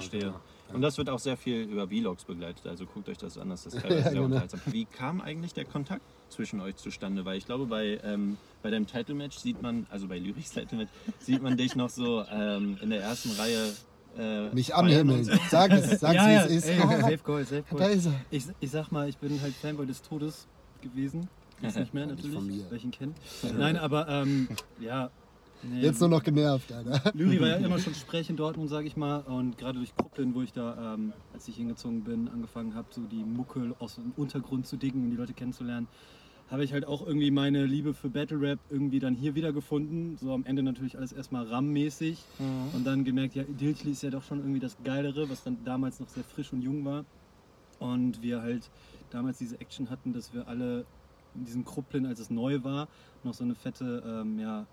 Und 0.73 0.81
das 0.81 0.97
wird 0.97 1.09
auch 1.09 1.19
sehr 1.19 1.37
viel 1.37 1.61
über 1.63 1.87
Vlogs 1.87 2.23
begleitet, 2.25 2.65
also 2.67 2.85
guckt 2.85 3.09
euch 3.09 3.17
das 3.17 3.37
an, 3.37 3.49
das 3.49 3.65
ist 3.65 3.73
teilweise 3.81 3.95
Ja, 3.95 4.01
sehr 4.03 4.11
genau. 4.13 4.25
unterhaltsam. 4.25 4.59
Wie 4.67 4.85
kam 4.85 5.21
eigentlich 5.21 5.53
der 5.53 5.65
Kontakt 5.65 6.01
zwischen 6.29 6.61
euch 6.61 6.75
zustande? 6.77 7.25
Weil 7.25 7.37
ich 7.37 7.45
glaube, 7.45 7.65
bei, 7.65 7.99
ähm, 8.03 8.37
bei 8.63 8.69
deinem 8.69 8.87
Title-Match 8.87 9.37
sieht 9.37 9.61
man, 9.61 9.85
also 9.89 10.07
bei 10.07 10.17
Lyrics 10.19 10.51
Title-Match, 10.51 10.91
sieht 11.19 11.41
man 11.41 11.57
dich 11.57 11.75
noch 11.75 11.89
so 11.89 12.23
ähm, 12.31 12.77
in 12.81 12.89
der 12.89 13.01
ersten 13.01 13.31
Reihe. 13.31 13.73
Äh, 14.17 14.49
Mich 14.53 14.75
anhimmeln. 14.75 15.23
so. 15.23 15.31
Sag 15.49 15.71
es, 15.71 15.99
sag 16.01 16.13
ja, 16.15 16.27
wie 16.27 16.33
ja, 16.33 16.43
es 16.45 16.51
ist. 16.51 16.67
ey, 16.67 16.77
safe 16.79 17.17
Goal, 17.23 17.45
safe 17.45 17.63
da 17.69 17.77
Goal. 17.77 17.89
ist 17.91 18.05
er. 18.07 18.13
Ich, 18.29 18.43
ich 18.59 18.69
sag 18.71 18.91
mal, 18.91 19.07
ich 19.07 19.17
bin 19.17 19.39
halt 19.41 19.53
Fanboy 19.55 19.85
des 19.85 20.01
Todes 20.01 20.47
gewesen. 20.81 21.29
Jetzt 21.61 21.77
nicht 21.77 21.93
mehr 21.93 22.07
natürlich, 22.07 22.83
ihn 22.83 22.91
kenne. 22.91 23.13
Nein, 23.57 23.77
aber 23.77 24.07
ähm, 24.09 24.49
ja, 24.79 25.11
Nee, 25.63 25.81
Jetzt 25.81 25.99
nur 25.99 26.09
noch 26.09 26.23
genervt, 26.23 26.71
Alter. 26.71 27.11
Lyri 27.13 27.39
war 27.39 27.47
ja 27.49 27.55
immer 27.57 27.79
schon 27.79 27.93
Sprech 27.93 28.29
in 28.29 28.35
Dortmund, 28.35 28.69
sage 28.69 28.87
ich 28.87 28.97
mal. 28.97 29.19
Und 29.21 29.57
gerade 29.57 29.77
durch 29.77 29.95
Kruppeln, 29.95 30.33
wo 30.33 30.41
ich 30.41 30.53
da, 30.53 30.95
ähm, 30.95 31.13
als 31.33 31.47
ich 31.47 31.55
hingezogen 31.55 32.03
bin, 32.03 32.27
angefangen 32.29 32.73
habe, 32.75 32.87
so 32.91 33.01
die 33.01 33.23
Mucke 33.23 33.75
aus 33.79 33.95
dem 33.95 34.11
Untergrund 34.17 34.65
zu 34.65 34.77
dicken 34.77 35.03
und 35.03 35.11
die 35.11 35.17
Leute 35.17 35.33
kennenzulernen, 35.33 35.87
habe 36.49 36.63
ich 36.65 36.73
halt 36.73 36.85
auch 36.85 37.05
irgendwie 37.05 37.31
meine 37.31 37.65
Liebe 37.65 37.93
für 37.93 38.09
Battle 38.09 38.41
Rap 38.41 38.59
irgendwie 38.69 38.99
dann 38.99 39.15
hier 39.15 39.35
wiedergefunden. 39.35 40.17
So 40.17 40.33
am 40.33 40.43
Ende 40.45 40.63
natürlich 40.63 40.97
alles 40.97 41.13
erstmal 41.13 41.45
RAM-mäßig. 41.47 42.17
Und 42.73 42.85
dann 42.85 43.05
gemerkt, 43.05 43.35
ja, 43.35 43.43
Diltli 43.43 43.91
ist 43.91 44.03
ja 44.03 44.09
doch 44.09 44.23
schon 44.23 44.39
irgendwie 44.39 44.59
das 44.59 44.75
Geilere, 44.83 45.29
was 45.29 45.43
dann 45.43 45.63
damals 45.63 45.99
noch 46.01 46.09
sehr 46.09 46.23
frisch 46.25 46.51
und 46.51 46.61
jung 46.61 46.83
war. 46.83 47.05
Und 47.79 48.21
wir 48.21 48.41
halt 48.41 48.69
damals 49.11 49.37
diese 49.37 49.61
Action 49.61 49.89
hatten, 49.89 50.11
dass 50.11 50.33
wir 50.33 50.47
alle 50.47 50.85
in 51.35 51.45
diesem 51.45 51.63
Krupplin, 51.63 52.05
als 52.05 52.19
es 52.19 52.29
neu 52.29 52.63
war, 52.63 52.89
noch 53.23 53.33
so 53.33 53.43
eine 53.45 53.55
fette, 53.55 54.03
ähm, 54.05 54.37
ja, 54.37 54.65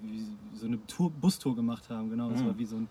wie, 0.00 0.26
so 0.54 0.66
eine 0.66 0.84
Tour, 0.86 1.10
Bustour 1.10 1.54
gemacht 1.56 1.88
haben. 1.90 2.10
Genau, 2.10 2.30
das 2.30 2.42
Mhm. 2.42 2.46
war 2.46 2.58
wie 2.58 2.64
so 2.64 2.76
ein. 2.76 2.88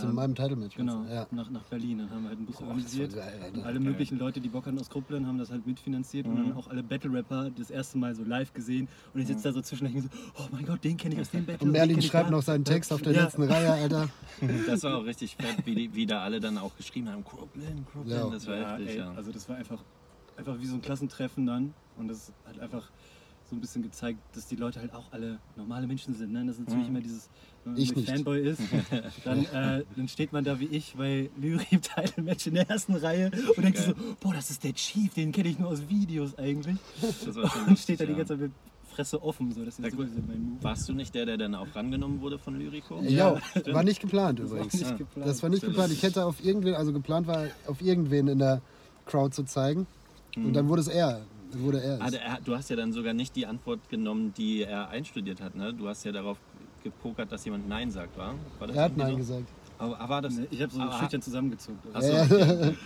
Zu 0.00 0.06
ähm, 0.06 0.14
meinem 0.14 0.34
Title-Match. 0.36 0.76
Genau, 0.76 1.04
Ja. 1.06 1.26
nach, 1.32 1.50
nach 1.50 1.64
Berlin. 1.64 1.98
Dann 1.98 2.10
haben 2.10 2.22
wir 2.22 2.28
halt 2.28 2.38
einen 2.38 2.46
Bus 2.46 2.58
Boah, 2.58 2.68
organisiert. 2.68 3.14
geil. 3.14 3.50
Und 3.52 3.64
alle 3.64 3.80
möglichen 3.80 4.16
Leute, 4.16 4.40
die 4.40 4.48
Bock 4.48 4.64
hatten 4.66 4.78
aus 4.78 4.88
Krupplin, 4.88 5.26
haben 5.26 5.38
das 5.38 5.50
halt 5.50 5.66
mitfinanziert 5.66 6.24
und 6.28 6.34
Mhm. 6.34 6.48
dann 6.50 6.52
auch 6.52 6.68
alle 6.68 6.84
Battle-Rapper 6.84 7.50
das 7.50 7.68
erste 7.68 7.98
Mal 7.98 8.14
so 8.14 8.22
live 8.22 8.52
gesehen. 8.52 8.88
Und 9.12 9.20
ich 9.22 9.26
sitze 9.26 9.42
da 9.48 9.52
so 9.52 9.60
zwischen 9.60 9.88
und 9.88 10.02
so, 10.02 10.08
oh 10.38 10.46
mein 10.52 10.64
Gott, 10.64 10.84
den 10.84 10.96
kenne 10.96 11.16
ich 11.16 11.20
aus 11.22 11.30
dem 11.30 11.44
Battle. 11.46 11.66
Und 11.66 11.72
Merlin 11.72 12.00
schreibt 12.00 12.30
noch 12.30 12.42
seinen 12.42 12.64
Text 12.64 12.92
auf 12.92 13.02
der 13.02 13.12
Ja. 13.12 13.24
letzten 13.24 13.42
Reihe, 13.42 13.72
Alter. 13.72 14.08
Das 14.68 14.84
war 14.84 14.98
auch 14.98 15.04
richtig 15.04 15.34
fett, 15.34 15.66
wie, 15.66 15.74
die, 15.74 15.94
wie 15.96 16.06
da 16.06 16.20
alle 16.22 16.38
dann 16.38 16.58
auch 16.58 16.76
geschrieben 16.76 17.08
haben, 17.08 17.24
Crooklyn, 17.24 17.84
Crooklyn, 17.84 18.16
Ja. 18.16 18.30
das 18.30 18.46
war 18.46 18.56
Ja, 18.56 18.70
heftig, 18.76 18.88
ey, 18.90 18.98
ja. 18.98 19.12
also 19.14 19.32
das 19.32 19.48
war 19.48 19.56
einfach, 19.56 19.82
einfach 20.36 20.60
wie 20.60 20.66
so 20.66 20.76
ein 20.76 20.80
Klassentreffen 20.82 21.44
dann. 21.44 21.74
Und 21.96 22.06
das 22.06 22.32
hat 22.44 22.60
einfach 22.60 22.88
so 23.52 23.56
ein 23.56 23.60
bisschen 23.60 23.82
gezeigt, 23.82 24.18
dass 24.34 24.46
die 24.46 24.56
Leute 24.56 24.80
halt 24.80 24.94
auch 24.94 25.04
alle 25.12 25.38
normale 25.56 25.86
Menschen 25.86 26.14
sind. 26.14 26.32
Ne? 26.32 26.42
Das 26.46 26.56
ist 26.56 26.60
natürlich 26.66 26.84
Mhm. 26.88 26.96
immer 26.96 27.00
dieses, 27.02 27.28
wenn 27.64 27.74
man 27.74 27.82
Ich. 27.82 27.92
Fanboy 28.06 28.40
ist, 28.40 28.60
dann, 29.24 29.44
äh, 29.44 29.84
dann 29.94 30.08
steht 30.08 30.32
man 30.32 30.42
da 30.42 30.58
wie 30.58 30.64
ich 30.66 30.94
bei 30.96 31.28
Lyri 31.38 31.66
im 31.70 31.82
Title-Match 31.82 32.46
in 32.46 32.54
der 32.54 32.70
ersten 32.70 32.94
Reihe 32.96 33.30
und 33.54 33.62
denkt 33.62 33.76
sich 33.76 33.86
so, 33.88 33.94
boah, 34.20 34.32
das 34.32 34.48
ist 34.50 34.64
der 34.64 34.72
Chief, 34.72 35.12
den 35.12 35.32
kenne 35.32 35.50
ich 35.50 35.58
nur 35.58 35.68
aus 35.68 35.86
Videos 35.86 36.36
eigentlich. 36.38 36.78
Das 37.02 37.36
war 37.36 37.50
schon 37.50 37.66
Und 37.66 37.78
steht 37.78 38.00
da 38.00 38.06
die 38.06 38.12
ja. 38.12 38.16
ganze 38.18 38.32
Zeit 38.32 38.40
mit 38.40 38.52
Fresse 38.88 39.22
offen. 39.22 39.52
So. 39.52 39.64
Das 39.66 39.78
ist 39.78 39.84
Ja, 39.84 39.90
so. 39.90 40.06
Warst 40.62 40.88
du 40.88 40.94
nicht 40.94 41.14
der, 41.14 41.26
der 41.26 41.36
dann 41.36 41.54
auch 41.54 41.66
rangenommen 41.74 42.22
wurde 42.22 42.38
von 42.38 42.58
Lyrico? 42.58 43.02
Ja, 43.02 43.38
stimmt. 43.50 43.74
war 43.74 43.84
nicht 43.84 44.00
geplant 44.00 44.38
Das 44.38 44.48
war 44.50 44.56
übrigens. 44.56 44.72
nicht 44.74 44.90
Ja. 44.90 44.96
geplant. 44.96 45.28
Das 45.28 45.42
war 45.42 45.50
nicht 45.50 45.62
geplant. 45.62 45.92
Ich 45.92 46.02
hätte 46.02 46.24
auf 46.24 46.42
irgendwen, 46.42 46.74
also 46.74 46.90
geplant 46.94 47.26
war, 47.26 47.48
auf 47.66 47.82
irgendwen 47.82 48.28
in 48.28 48.38
der 48.38 48.62
Crowd 49.04 49.34
zu 49.34 49.42
zeigen. 49.44 49.86
Und 50.36 50.54
dann 50.54 50.68
wurde 50.70 50.80
es 50.80 50.88
er. 50.88 51.20
Wurde 51.58 51.82
er. 51.82 52.00
Ah, 52.00 52.10
der, 52.10 52.22
er- 52.22 52.40
du 52.44 52.54
hast 52.56 52.70
ja 52.70 52.76
dann 52.76 52.92
sogar 52.92 53.12
nicht 53.14 53.36
die 53.36 53.46
Antwort 53.46 53.88
genommen, 53.88 54.32
die 54.36 54.62
er 54.62 54.88
einstudiert 54.88 55.40
hat, 55.40 55.54
ne? 55.54 55.72
Du 55.74 55.88
hast 55.88 56.04
ja 56.04 56.12
darauf 56.12 56.38
gepokert, 56.82 57.30
dass 57.30 57.44
jemand 57.44 57.68
Nein 57.68 57.90
sagt, 57.90 58.16
war? 58.18 58.34
war 58.58 58.66
das 58.68 58.76
er 58.76 58.82
hat 58.84 58.96
Nein 58.96 59.12
so? 59.12 59.16
gesagt. 59.18 59.44
Aber, 59.78 59.98
aber 59.98 60.08
war 60.08 60.22
das. 60.22 60.34
ich 60.50 60.62
habe 60.62 60.72
so 60.72 60.80
Ah, 60.80 60.98
schüchtern 60.98 61.22
zusammengezogen. 61.22 61.78
Achso, 61.92 62.12
Ja. 62.12 62.22
okay, 62.22 62.42
okay. 62.42 62.76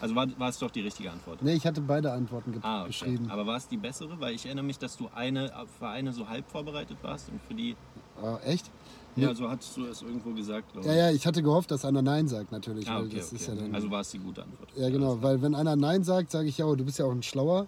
Also 0.00 0.14
war, 0.14 0.26
war 0.38 0.48
es 0.50 0.58
doch 0.58 0.70
die 0.70 0.80
richtige 0.82 1.10
Antwort. 1.10 1.42
Nee, 1.42 1.54
ich 1.54 1.66
hatte 1.66 1.80
beide 1.80 2.12
Antworten 2.12 2.52
ge 2.52 2.60
Ah, 2.62 2.80
okay. 2.80 2.88
geschrieben. 2.88 3.30
Aber 3.30 3.46
war 3.46 3.56
es 3.56 3.68
die 3.68 3.76
bessere? 3.78 4.18
Weil 4.20 4.34
ich 4.34 4.44
erinnere 4.44 4.64
mich, 4.64 4.78
dass 4.78 4.96
du 4.96 5.08
eine 5.14 5.50
für 5.78 5.88
eine 5.88 6.12
so 6.12 6.28
halb 6.28 6.48
vorbereitet 6.50 6.98
warst 7.02 7.30
und 7.30 7.40
für 7.42 7.54
die. 7.54 7.74
Ah, 8.22 8.38
echt? 8.44 8.70
Ja, 9.16 9.34
so 9.34 9.48
hattest 9.50 9.76
du 9.76 9.84
es 9.86 10.00
irgendwo 10.02 10.30
gesagt, 10.32 10.72
glaube 10.72 10.88
ich. 10.88 10.94
Ja, 10.94 11.08
ja, 11.08 11.10
ich 11.14 11.26
hatte 11.26 11.42
gehofft, 11.42 11.70
dass 11.70 11.84
einer 11.84 12.00
Nein 12.02 12.28
sagt, 12.28 12.50
natürlich. 12.52 12.88
Ah, 12.88 12.96
weil 13.00 13.06
okay, 13.06 13.18
ja 13.18 13.24
okay. 13.24 13.58
dann, 13.60 13.74
Also 13.74 13.90
war 13.90 14.00
es 14.00 14.10
die 14.10 14.18
gute 14.18 14.42
Antwort. 14.42 14.68
ja, 14.76 14.88
genau. 14.90 15.22
Weil 15.22 15.40
wenn 15.42 15.54
einer 15.54 15.76
Nein 15.76 16.02
sagt, 16.02 16.30
sage 16.30 16.48
ich, 16.48 16.56
ja, 16.58 16.64
oh, 16.66 16.74
du 16.74 16.84
bist 16.84 16.98
ja 16.98 17.04
auch 17.06 17.12
ein 17.12 17.22
Schlauer. 17.22 17.66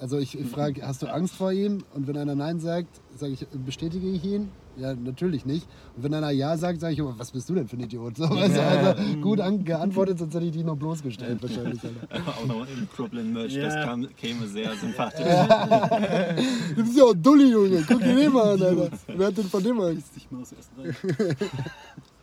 Also 0.00 0.18
ich, 0.18 0.38
ich 0.38 0.46
frage, 0.48 0.86
hast 0.86 1.02
du 1.02 1.06
Angst 1.12 1.34
vor 1.34 1.52
ihm? 1.52 1.82
Und 1.94 2.06
wenn 2.06 2.16
einer 2.16 2.34
Nein 2.36 2.60
sagt, 2.60 3.00
sage 3.16 3.32
ich, 3.32 3.46
bestätige 3.66 4.08
ich 4.08 4.24
ihn? 4.24 4.48
Ja, 4.76 4.94
natürlich 4.94 5.44
nicht. 5.44 5.66
Und 5.96 6.04
wenn 6.04 6.14
einer 6.14 6.30
Ja 6.30 6.56
sagt, 6.56 6.78
sage 6.80 6.92
ich, 6.94 7.02
oh, 7.02 7.12
was 7.16 7.32
bist 7.32 7.48
du 7.48 7.54
denn 7.56 7.66
für 7.66 7.76
ein 7.76 7.80
Idiot? 7.80 8.16
So, 8.16 8.30
weißt 8.30 8.56
du, 8.56 8.62
also 8.62 9.16
gut 9.20 9.40
an, 9.40 9.64
geantwortet, 9.64 10.20
sonst 10.20 10.34
hätte 10.34 10.44
ich 10.46 10.52
dich 10.52 10.64
noch 10.64 10.76
bloßgestellt 10.76 11.42
wahrscheinlich. 11.42 11.80
Auch 12.26 12.46
noch 12.46 12.64
im 12.68 12.86
Problem 12.86 13.32
Merch, 13.32 13.54
das 13.56 13.74
Ja. 13.74 13.84
kam, 13.86 14.06
käme 14.16 14.46
sehr 14.46 14.72
sympathisch. 14.76 15.26
Du 16.76 16.84
bist 16.84 16.96
ja 16.96 17.04
auch 17.04 17.12
ein 17.14 17.22
Dulli, 17.22 17.50
Junge. 17.50 17.84
Guck 17.88 17.98
dir 18.00 18.14
den 18.14 18.32
mal 18.32 18.52
an, 18.54 18.62
Alter. 18.62 18.90
Wer 19.08 19.26
hat 19.26 19.36
denn 19.36 19.44
von 19.46 19.62
dem 19.64 19.80
Angst? 19.80 20.12
Ich 20.16 20.30
mal 20.30 20.42
aus 20.42 20.50
der 20.50 20.58
ersten 20.58 20.80
Reihe. 20.80 21.36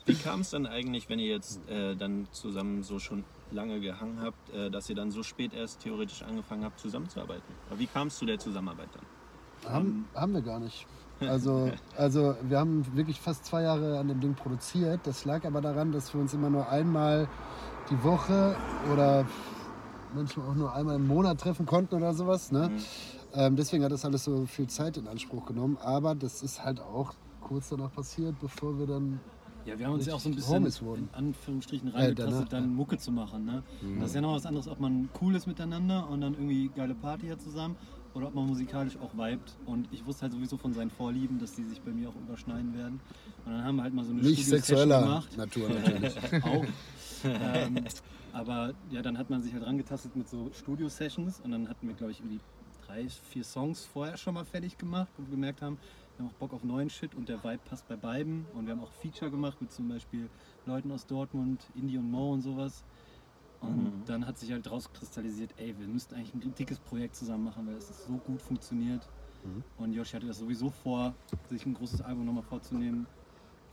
Wie 0.05 0.13
kam 0.13 0.41
es 0.41 0.51
dann 0.51 0.65
eigentlich, 0.65 1.09
wenn 1.09 1.19
ihr 1.19 1.27
jetzt 1.33 1.59
äh, 1.67 1.95
dann 1.95 2.27
zusammen 2.31 2.83
so 2.83 2.99
schon 2.99 3.23
lange 3.51 3.79
gehangen 3.79 4.21
habt, 4.21 4.49
äh, 4.49 4.69
dass 4.69 4.89
ihr 4.89 4.95
dann 4.95 5.11
so 5.11 5.23
spät 5.23 5.53
erst 5.53 5.81
theoretisch 5.81 6.23
angefangen 6.23 6.63
habt 6.63 6.79
zusammenzuarbeiten? 6.79 7.53
Aber 7.69 7.79
wie 7.79 7.87
kam 7.87 8.07
es 8.07 8.17
zu 8.17 8.25
der 8.25 8.39
Zusammenarbeit 8.39 8.89
dann? 8.93 9.71
Haben, 9.71 10.07
haben 10.13 10.33
wir 10.33 10.41
gar 10.41 10.59
nicht. 10.59 10.85
Also, 11.21 11.71
also 11.95 12.35
wir 12.41 12.59
haben 12.59 12.85
wirklich 12.93 13.21
fast 13.21 13.45
zwei 13.45 13.61
Jahre 13.61 13.99
an 13.99 14.09
dem 14.09 14.19
Ding 14.19 14.35
produziert. 14.35 14.99
Das 15.05 15.23
lag 15.23 15.45
aber 15.45 15.61
daran, 15.61 15.93
dass 15.93 16.13
wir 16.13 16.19
uns 16.19 16.33
immer 16.33 16.49
nur 16.49 16.67
einmal 16.67 17.29
die 17.89 18.03
Woche 18.03 18.53
oder 18.91 19.25
manchmal 20.13 20.49
auch 20.49 20.55
nur 20.55 20.73
einmal 20.73 20.95
im 20.97 21.07
Monat 21.07 21.39
treffen 21.39 21.65
konnten 21.65 21.95
oder 21.95 22.13
sowas. 22.13 22.51
Ne? 22.51 22.69
Ähm, 23.33 23.55
deswegen 23.55 23.83
hat 23.85 23.93
das 23.93 24.03
alles 24.03 24.25
so 24.25 24.45
viel 24.45 24.67
Zeit 24.67 24.97
in 24.97 25.07
Anspruch 25.07 25.45
genommen. 25.45 25.77
Aber 25.77 26.15
das 26.15 26.41
ist 26.41 26.63
halt 26.63 26.81
auch 26.81 27.13
kurz 27.41 27.69
danach 27.69 27.93
passiert, 27.93 28.39
bevor 28.39 28.77
wir 28.77 28.87
dann 28.87 29.19
Ja, 29.65 29.79
wir 29.79 29.87
haben 29.87 29.93
uns 29.93 30.05
ja 30.05 30.13
auch 30.13 30.19
so 30.19 30.29
ein 30.29 30.35
bisschen 30.35 30.65
in 30.65 31.09
Anführungsstrichen 31.11 31.89
reingetastet, 31.89 32.53
dann 32.53 32.73
Mucke 32.75 32.97
zu 32.97 33.11
machen. 33.11 33.45
Ne? 33.45 33.63
Das 33.99 34.09
ist 34.09 34.15
ja 34.15 34.21
noch 34.21 34.35
was 34.35 34.45
anderes, 34.45 34.67
ob 34.67 34.79
man 34.79 35.09
cool 35.21 35.35
ist 35.35 35.47
miteinander 35.47 36.07
und 36.09 36.21
dann 36.21 36.33
irgendwie 36.33 36.69
geile 36.75 36.93
Party 36.93 37.27
hat 37.27 37.41
zusammen 37.41 37.75
oder 38.13 38.27
ob 38.27 38.35
man 38.35 38.45
musikalisch 38.47 38.95
auch 38.97 39.13
vibet. 39.13 39.57
Und 39.65 39.87
ich 39.91 40.05
wusste 40.05 40.23
halt 40.23 40.33
sowieso 40.33 40.57
von 40.57 40.73
seinen 40.73 40.91
Vorlieben, 40.91 41.39
dass 41.39 41.53
die 41.53 41.63
sich 41.63 41.81
bei 41.81 41.91
mir 41.91 42.09
auch 42.09 42.15
überschneiden 42.15 42.75
werden. 42.77 42.99
Und 43.45 43.53
dann 43.53 43.63
haben 43.63 43.75
wir 43.75 43.83
halt 43.83 43.93
mal 43.93 44.05
so 44.05 44.11
eine 44.11 44.21
nicht 44.21 44.45
sexueller 44.45 45.01
gemacht. 45.01 45.37
Natur 45.37 45.69
natürlich. 45.69 46.43
auch. 46.43 46.65
ähm, 47.23 47.83
aber 48.33 48.73
ja, 48.91 49.01
dann 49.01 49.17
hat 49.17 49.29
man 49.29 49.41
sich 49.41 49.53
halt 49.53 49.65
rangetastet 49.65 50.15
mit 50.15 50.29
so 50.29 50.49
Studio-Sessions 50.53 51.41
und 51.41 51.51
dann 51.51 51.67
hatten 51.67 51.87
wir, 51.87 51.95
glaube 51.95 52.11
ich, 52.11 52.19
irgendwie 52.19 52.39
drei, 52.85 53.07
vier 53.29 53.43
Songs 53.43 53.85
vorher 53.85 54.17
schon 54.17 54.33
mal 54.35 54.45
fertig 54.45 54.77
gemacht, 54.77 55.07
wir 55.17 55.25
gemerkt 55.29 55.61
haben, 55.61 55.77
wir 56.17 56.25
haben 56.25 56.31
auch 56.31 56.37
Bock 56.39 56.53
auf 56.53 56.63
neuen 56.63 56.89
Shit 56.89 57.13
und 57.15 57.27
der 57.29 57.43
Vibe 57.43 57.59
passt 57.65 57.87
bei 57.87 57.95
beiden. 57.95 58.45
Und 58.53 58.65
wir 58.65 58.73
haben 58.73 58.81
auch 58.81 58.91
Feature 58.91 59.29
gemacht 59.31 59.59
mit 59.61 59.71
zum 59.71 59.87
Beispiel 59.89 60.29
Leuten 60.65 60.91
aus 60.91 61.05
Dortmund, 61.05 61.65
Indie 61.75 61.97
und 61.97 62.09
Mo 62.09 62.31
und 62.33 62.41
sowas. 62.41 62.83
Und 63.59 63.83
Mhm. 63.83 64.05
dann 64.05 64.27
hat 64.27 64.37
sich 64.37 64.51
halt 64.51 64.69
rauskristallisiert, 64.69 65.53
ey, 65.57 65.75
wir 65.77 65.87
müssten 65.87 66.15
eigentlich 66.15 66.33
ein 66.33 66.55
dickes 66.55 66.79
Projekt 66.79 67.15
zusammen 67.15 67.45
machen, 67.45 67.67
weil 67.67 67.75
es 67.75 68.05
so 68.05 68.13
gut 68.17 68.41
funktioniert. 68.41 69.07
Mhm. 69.43 69.63
Und 69.77 69.93
Josh 69.93 70.13
hatte 70.13 70.27
das 70.27 70.37
sowieso 70.37 70.69
vor, 70.69 71.15
sich 71.49 71.65
ein 71.65 71.73
großes 71.73 72.01
Album 72.01 72.25
nochmal 72.25 72.43
vorzunehmen 72.43 73.07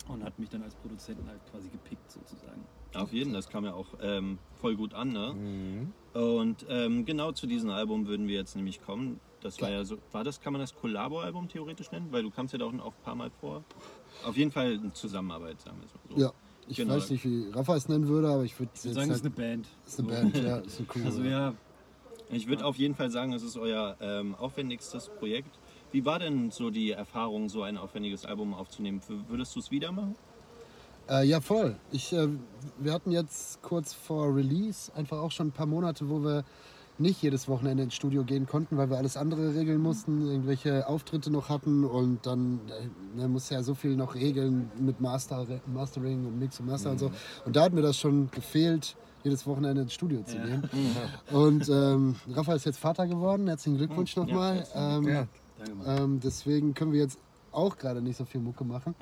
und 0.09 0.25
hat 0.25 0.39
mich 0.39 0.49
dann 0.49 0.63
als 0.63 0.75
Produzenten 0.75 1.27
halt 1.29 1.41
quasi 1.51 1.69
gepickt 1.69 2.11
sozusagen. 2.11 2.65
Auf 2.95 3.13
jeden, 3.13 3.33
das 3.33 3.49
kam 3.49 3.65
ja 3.65 3.73
auch 3.75 3.95
ähm, 4.03 4.39
voll 4.61 4.77
gut 4.77 4.95
an, 4.95 5.11
ne? 5.11 5.35
Mhm. 5.35 5.93
Und 6.21 6.67
ähm, 6.69 7.05
genau 7.05 7.33
zu 7.33 7.47
diesem 7.47 7.71
Album 7.71 8.07
würden 8.07 8.29
wir 8.29 8.35
jetzt 8.35 8.57
nämlich 8.57 8.83
kommen. 8.83 9.21
Das 9.43 9.61
war 9.61 9.71
ja 9.71 9.85
so, 9.85 9.99
war 10.13 10.25
das, 10.25 10.41
kann 10.41 10.53
man 10.53 10.61
das 10.61 10.75
Collabo-Album 10.75 11.49
theoretisch 11.49 11.91
nennen? 11.91 12.09
Weil 12.11 12.23
du 12.23 12.31
kamst 12.31 12.53
ja 12.53 12.59
da 12.59 12.67
auch 12.67 12.73
ein 12.73 12.81
paar 13.05 13.15
Mal 13.15 13.31
vor. 13.41 13.65
Auf 14.25 14.37
jeden 14.37 14.51
Fall 14.53 14.75
eine 14.75 14.93
Zusammenarbeit, 14.93 15.61
sagen 15.61 15.79
wir 15.81 15.87
es 15.87 15.95
mal 15.95 16.17
so. 16.17 16.23
Ja, 16.27 16.33
ich 16.69 16.77
Genau. 16.77 16.95
weiß 16.95 17.11
nicht, 17.11 17.25
wie 17.25 17.51
Rafa 17.51 17.77
es 17.77 17.89
nennen 17.89 18.07
würde, 18.07 18.29
aber 18.29 18.45
ich 18.45 18.59
würde 18.59 18.71
Ich 18.75 18.85
würde 18.85 18.95
sagen, 18.95 19.11
es 19.11 19.17
ist 19.19 19.25
eine 19.25 19.35
Band. 19.35 19.67
ist 19.87 19.99
eine 19.99 20.09
So. 20.09 20.15
Band, 20.15 20.37
ja, 20.37 20.57
ist 20.59 20.79
eine 20.79 20.87
coole 20.87 21.05
Also 21.07 21.23
ja, 21.23 21.55
Ich 22.31 22.47
würde 22.47 22.65
auf 22.65 22.77
jeden 22.77 22.95
Fall 22.95 23.11
sagen, 23.11 23.33
es 23.33 23.43
ist 23.43 23.57
euer 23.57 23.97
ähm, 24.01 24.35
aufwendigstes 24.37 25.09
Projekt. 25.19 25.51
Wie 25.91 26.05
war 26.05 26.19
denn 26.19 26.51
so 26.51 26.71
die 26.71 26.93
Erfahrung, 26.93 27.49
so 27.49 27.63
ein 27.63 27.77
aufwendiges 27.77 28.25
Album 28.25 28.55
aufzunehmen? 28.55 29.01
W- 29.09 29.15
Würdest 29.29 29.55
du 29.57 29.61
es 29.61 29.71
wieder 29.71 29.93
machen? 29.93 30.15
Äh, 31.11 31.27
ja, 31.27 31.41
voll. 31.41 31.77
Ich, 31.91 32.13
äh, 32.13 32.29
wir 32.79 32.93
hatten 32.93 33.11
jetzt 33.11 33.61
kurz 33.61 33.93
vor 33.93 34.35
Release 34.35 34.91
einfach 34.95 35.19
auch 35.19 35.33
schon 35.33 35.49
ein 35.49 35.53
paar 35.53 35.67
Monate, 35.67 36.09
wo 36.09 36.23
wir 36.23 36.45
nicht 36.99 37.23
jedes 37.23 37.49
Wochenende 37.49 37.83
ins 37.83 37.95
Studio 37.95 38.25
gehen 38.25 38.47
konnten, 38.47 38.77
weil 38.77 38.91
wir 38.91 38.97
alles 38.99 39.17
andere 39.17 39.55
regeln 39.55 39.81
mussten, 39.81 40.27
irgendwelche 40.27 40.87
Auftritte 40.87 41.31
noch 41.31 41.49
hatten 41.49 41.85
und 41.85 42.27
dann 42.27 42.61
ne, 43.17 43.29
muss 43.29 43.51
ja 43.51 43.63
so 43.63 43.75
viel 43.75 43.97
noch 43.97 44.15
regeln 44.15 44.71
mit 44.79 45.01
Master, 45.01 45.47
Mastering 45.67 46.27
und 46.27 46.39
Mix 46.39 46.61
und 46.61 46.67
Master 46.67 46.93
und 46.93 46.99
so. 46.99 47.11
Und 47.45 47.57
da 47.57 47.65
hat 47.65 47.73
mir 47.73 47.83
das 47.83 47.97
schon 47.97 48.31
gefehlt, 48.31 48.97
jedes 49.25 49.47
Wochenende 49.47 49.83
ins 49.83 49.93
Studio 49.95 50.23
zu 50.25 50.37
gehen. 50.39 50.69
Und 51.33 51.69
ähm, 51.69 52.17
Rafa 52.29 52.55
ist 52.55 52.67
jetzt 52.67 52.79
Vater 52.79 53.07
geworden, 53.07 53.47
herzlichen 53.47 53.77
Glückwunsch 53.79 54.17
Ja, 54.17 54.25
nochmal. 54.25 54.57
herzlichen 54.57 55.07
Ähm, 55.07 55.29
Ja. 55.87 56.03
ähm, 56.03 56.19
deswegen 56.19 56.75
können 56.75 56.93
wir 56.93 57.01
jetzt 57.01 57.19
auch 57.53 57.77
gerade 57.77 58.03
nicht 58.03 58.17
so 58.17 58.25
viel 58.25 58.41
Mucke 58.41 58.65
machen. 58.65 58.97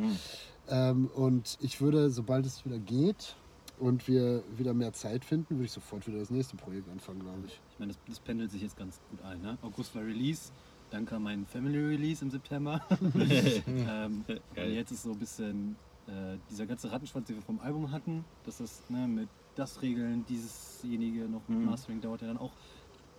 Ähm, 0.69 1.07
und 1.07 1.57
ich 1.61 1.81
würde, 1.81 2.11
sobald 2.11 2.45
es 2.45 2.65
wieder 2.65 2.79
geht 2.79 3.37
und 3.81 4.07
wir 4.09 4.43
wieder 4.57 4.75
mehr 4.75 4.93
Zeit 4.93 5.25
finden, 5.25 5.55
würde 5.57 5.65
ich 5.65 5.73
sofort 5.73 6.07
wieder 6.07 6.19
das 6.19 6.31
nächste 6.31 6.57
Projekt 6.57 6.89
anfangen, 6.91 7.21
glaube 7.21 7.43
ich. 7.47 7.61
Ich 7.73 7.79
meine, 7.79 7.93
das, 7.93 8.01
das 8.07 8.21
pendelt 8.21 8.51
sich 8.51 8.63
jetzt 8.63 8.77
ganz 8.77 9.01
gut 9.11 9.23
ein. 9.23 9.41
Ne? 9.41 9.57
August 9.63 9.95
war 9.95 10.03
Release, 10.03 10.53
dann 10.91 11.07
kam 11.07 11.23
mein 11.25 11.47
Family 11.47 11.79
Release 11.79 12.25
im 12.25 12.31
September. 12.31 12.81
ähm, 13.01 14.25
und 14.57 14.73
jetzt 14.73 14.91
ist 14.93 15.03
so 15.05 15.13
ein 15.13 15.19
bisschen 15.19 15.77
äh, 16.07 16.37
dieser 16.51 16.67
ganze 16.67 16.91
Rattenschwanz, 16.93 17.27
den 17.27 17.37
wir 17.37 17.43
vom 17.43 17.61
Album 17.61 17.91
hatten, 17.91 18.25
dass 18.45 18.59
das 18.59 18.83
ne, 18.89 19.07
mit 19.09 19.29
das 19.57 19.83
Regeln, 19.83 20.25
diesesjenige 20.29 21.25
noch 21.29 21.43
mit 21.49 21.59
Mhm. 21.59 21.65
Mastering 21.67 22.01
dauert 22.01 22.23
ja 22.23 22.29
dann 22.29 22.39
auch 22.39 22.53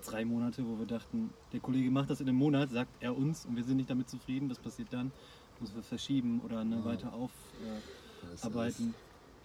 drei 0.05 0.25
Monate, 0.25 0.65
wo 0.67 0.79
wir 0.79 0.85
dachten, 0.87 1.29
der 1.53 1.59
Kollege 1.59 1.91
macht 1.91 2.09
das 2.09 2.21
in 2.21 2.27
einem 2.27 2.37
Monat, 2.37 2.69
sagt 2.71 2.89
er 3.01 3.15
uns 3.15 3.45
und 3.45 3.55
wir 3.55 3.63
sind 3.63 3.77
nicht 3.77 3.89
damit 3.89 4.09
zufrieden, 4.09 4.49
das 4.49 4.57
passiert 4.57 4.87
dann. 4.91 5.11
müssen 5.59 5.75
wir 5.75 5.83
verschieben 5.83 6.41
oder 6.43 6.63
ne, 6.63 6.77
Ja. 6.77 6.85
weiter 6.85 7.13
aufarbeiten. 7.13 8.95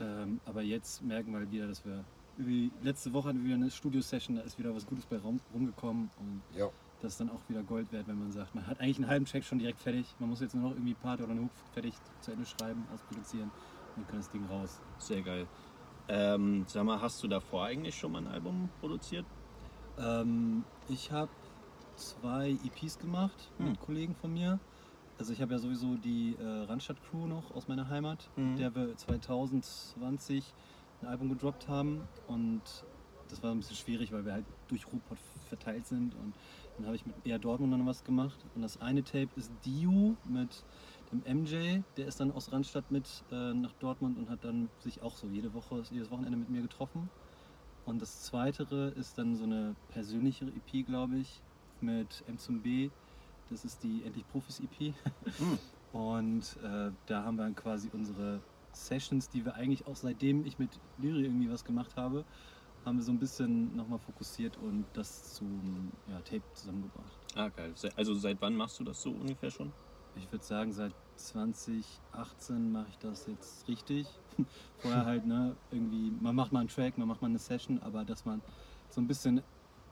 Ähm, 0.01 0.41
aber 0.45 0.63
jetzt 0.63 1.03
merken 1.03 1.33
wir 1.33 1.39
halt 1.39 1.51
wieder, 1.51 1.67
dass 1.69 1.85
wir 1.85 2.05
irgendwie, 2.37 2.71
letzte 2.83 3.13
Woche 3.13 3.29
hatten 3.29 3.39
wir 3.39 3.47
wieder 3.47 3.55
eine 3.55 3.71
Studio-Session, 3.71 4.37
da 4.37 4.43
ist 4.43 4.59
wieder 4.59 4.75
was 4.75 4.87
Gutes 4.87 5.07
bei 5.07 5.17
rum, 5.19 5.41
rumgekommen 5.55 6.11
und 6.21 6.43
Ja. 6.59 6.69
das 7.01 7.13
ist 7.13 7.21
dann 7.21 7.31
auch 7.31 7.41
wieder 7.49 7.63
Gold 7.63 7.91
wert, 7.93 8.07
wenn 8.09 8.19
man 8.19 8.31
sagt, 8.31 8.55
man 8.55 8.67
hat 8.67 8.79
eigentlich 8.81 8.99
einen 8.99 9.09
halben 9.09 9.25
Track 9.25 9.45
schon 9.45 9.59
direkt 9.59 9.81
fertig, 9.81 10.15
man 10.19 10.29
muss 10.29 10.41
jetzt 10.41 10.55
nur 10.55 10.65
noch 10.65 10.73
irgendwie 10.73 10.95
Part 10.95 11.21
oder 11.23 11.31
eine 11.31 11.43
Hook 11.43 11.51
fertig 11.73 11.95
zu 12.21 12.33
Ende 12.33 12.45
schreiben, 12.45 12.85
ausproduzieren 12.93 13.51
und 13.51 13.97
dann 14.03 14.07
kann 14.09 14.17
das 14.19 14.31
Ding 14.31 14.45
raus. 14.47 14.79
Sehr 14.99 15.23
geil. 15.23 15.47
Ähm, 16.09 16.65
sag 16.69 16.85
mal, 16.85 17.01
hast 17.01 17.23
du 17.23 17.29
davor 17.29 17.65
eigentlich 17.65 17.95
schon 17.97 18.13
mal 18.13 18.19
ein 18.19 18.29
Album 18.29 18.69
produziert? 18.81 19.25
Ähm, 19.99 20.63
ich 20.89 21.11
habe 21.11 21.31
zwei 21.97 22.51
EPs 22.51 22.99
gemacht 22.99 23.51
Hm. 23.57 23.69
mit 23.71 23.81
Kollegen 23.81 24.15
von 24.15 24.33
mir. 24.35 24.59
Also 25.19 25.33
ich 25.33 25.41
habe 25.41 25.53
ja 25.55 25.59
sowieso 25.59 25.95
die 25.97 26.37
äh, 26.39 26.45
Randstadt-Crew 26.65 27.27
noch 27.27 27.55
aus 27.55 27.69
meiner 27.69 27.89
Heimat, 27.89 28.29
Mhm. 28.37 28.51
mit 28.51 28.59
der 28.61 28.75
wir 28.75 28.97
2020 28.97 30.45
ein 31.03 31.09
Album 31.09 31.29
gedroppt 31.31 31.69
haben. 31.69 32.03
Und 32.27 32.63
das 33.29 33.43
war 33.43 33.51
ein 33.51 33.59
bisschen 33.59 33.77
schwierig, 33.77 34.13
weil 34.13 34.25
wir 34.25 34.33
halt 34.35 34.45
durch 34.69 34.87
Ruhrpott 34.87 35.19
verteilt 35.49 35.87
sind. 35.87 36.15
Und 36.17 36.35
dann 36.77 36.87
habe 36.87 36.97
ich 36.97 37.07
mit 37.07 37.15
eher 37.25 37.39
Dortmund 37.39 37.73
dann 37.73 37.87
was 37.87 38.05
gemacht. 38.05 38.39
Und 38.55 38.63
das 38.63 38.81
eine 38.81 39.03
Tape 39.03 39.29
ist 39.37 39.51
Dio 39.65 40.17
mit 40.25 40.65
dem 41.13 41.23
MJ. 41.43 41.81
Der 41.97 42.07
ist 42.07 42.21
dann 42.21 42.31
aus 42.33 42.53
Randstadt 42.53 42.91
mit 42.91 43.25
äh, 43.31 43.55
nach 43.55 43.73
Dortmund 43.75 44.19
und 44.19 44.29
hat 44.29 44.45
dann 44.45 44.69
sich 44.81 45.03
auch 45.03 45.17
so 45.17 45.27
jede 45.29 45.55
Woche, 45.55 45.83
jedes 45.91 46.11
Wochenende 46.11 46.37
mit 46.37 46.51
mir 46.51 46.63
getroffen. 46.63 47.09
Und 47.87 48.03
das 48.03 48.23
zweite 48.25 48.93
ist 48.97 49.17
dann 49.17 49.35
so 49.37 49.45
eine 49.45 49.77
persönlichere 49.91 50.51
EP, 50.51 50.85
glaube 50.85 51.17
ich, 51.19 51.41
mit 51.81 52.23
M 52.27 52.37
zum 52.37 52.61
B. 52.61 52.91
Das 53.51 53.65
ist 53.65 53.83
die 53.83 54.03
Endlich 54.05 54.27
Profis 54.29 54.61
EP. 54.61 54.95
Hm. 55.39 55.59
Und 55.93 56.57
äh, 56.63 56.91
da 57.07 57.25
haben 57.25 57.37
wir 57.37 57.45
dann 57.45 57.55
quasi 57.55 57.89
unsere 57.93 58.41
Sessions, 58.73 59.29
die 59.29 59.45
wir 59.45 59.55
eigentlich 59.55 59.87
auch 59.87 59.97
seitdem 59.97 60.45
ich 60.45 60.59
mit 60.59 60.71
Lyri 60.99 61.25
irgendwie 61.25 61.51
was 61.51 61.65
gemacht 61.65 61.97
habe, 61.97 62.25
haben 62.85 62.99
wir 62.99 63.05
so 63.05 63.13
ein 63.13 63.19
bisschen 63.19 63.75
nochmal 63.75 63.99
fokussiert 63.99 64.57
und 64.59 64.85
das 64.93 65.35
zum 65.35 65.91
ja, 66.09 66.21
Tape 66.21 66.43
zusammengebracht. 66.55 67.19
Ah, 67.35 67.49
geil. 67.49 67.75
Also 67.97 68.15
seit 68.15 68.41
wann 68.41 68.55
machst 68.55 68.79
du 68.79 68.85
das 68.85 69.03
so 69.03 69.11
ungefähr 69.11 69.51
schon? 69.51 69.73
Ich 70.15 70.31
würde 70.31 70.45
sagen, 70.45 70.73
seit 70.73 70.95
2018 71.17 72.73
mache 72.73 72.87
ich 72.91 72.99
das 72.99 73.27
jetzt 73.27 73.67
richtig. 73.69 74.07
Vorher 74.79 75.05
halt, 75.05 75.27
ne, 75.27 75.57
irgendwie, 75.71 76.13
man 76.21 76.35
macht 76.35 76.53
mal 76.53 76.61
einen 76.61 76.69
Track, 76.69 76.97
man 76.97 77.09
macht 77.09 77.23
mal 77.23 77.29
eine 77.29 77.39
Session, 77.39 77.81
aber 77.83 78.05
dass 78.05 78.25
man 78.25 78.41
so 78.89 79.01
ein 79.01 79.07
bisschen 79.07 79.43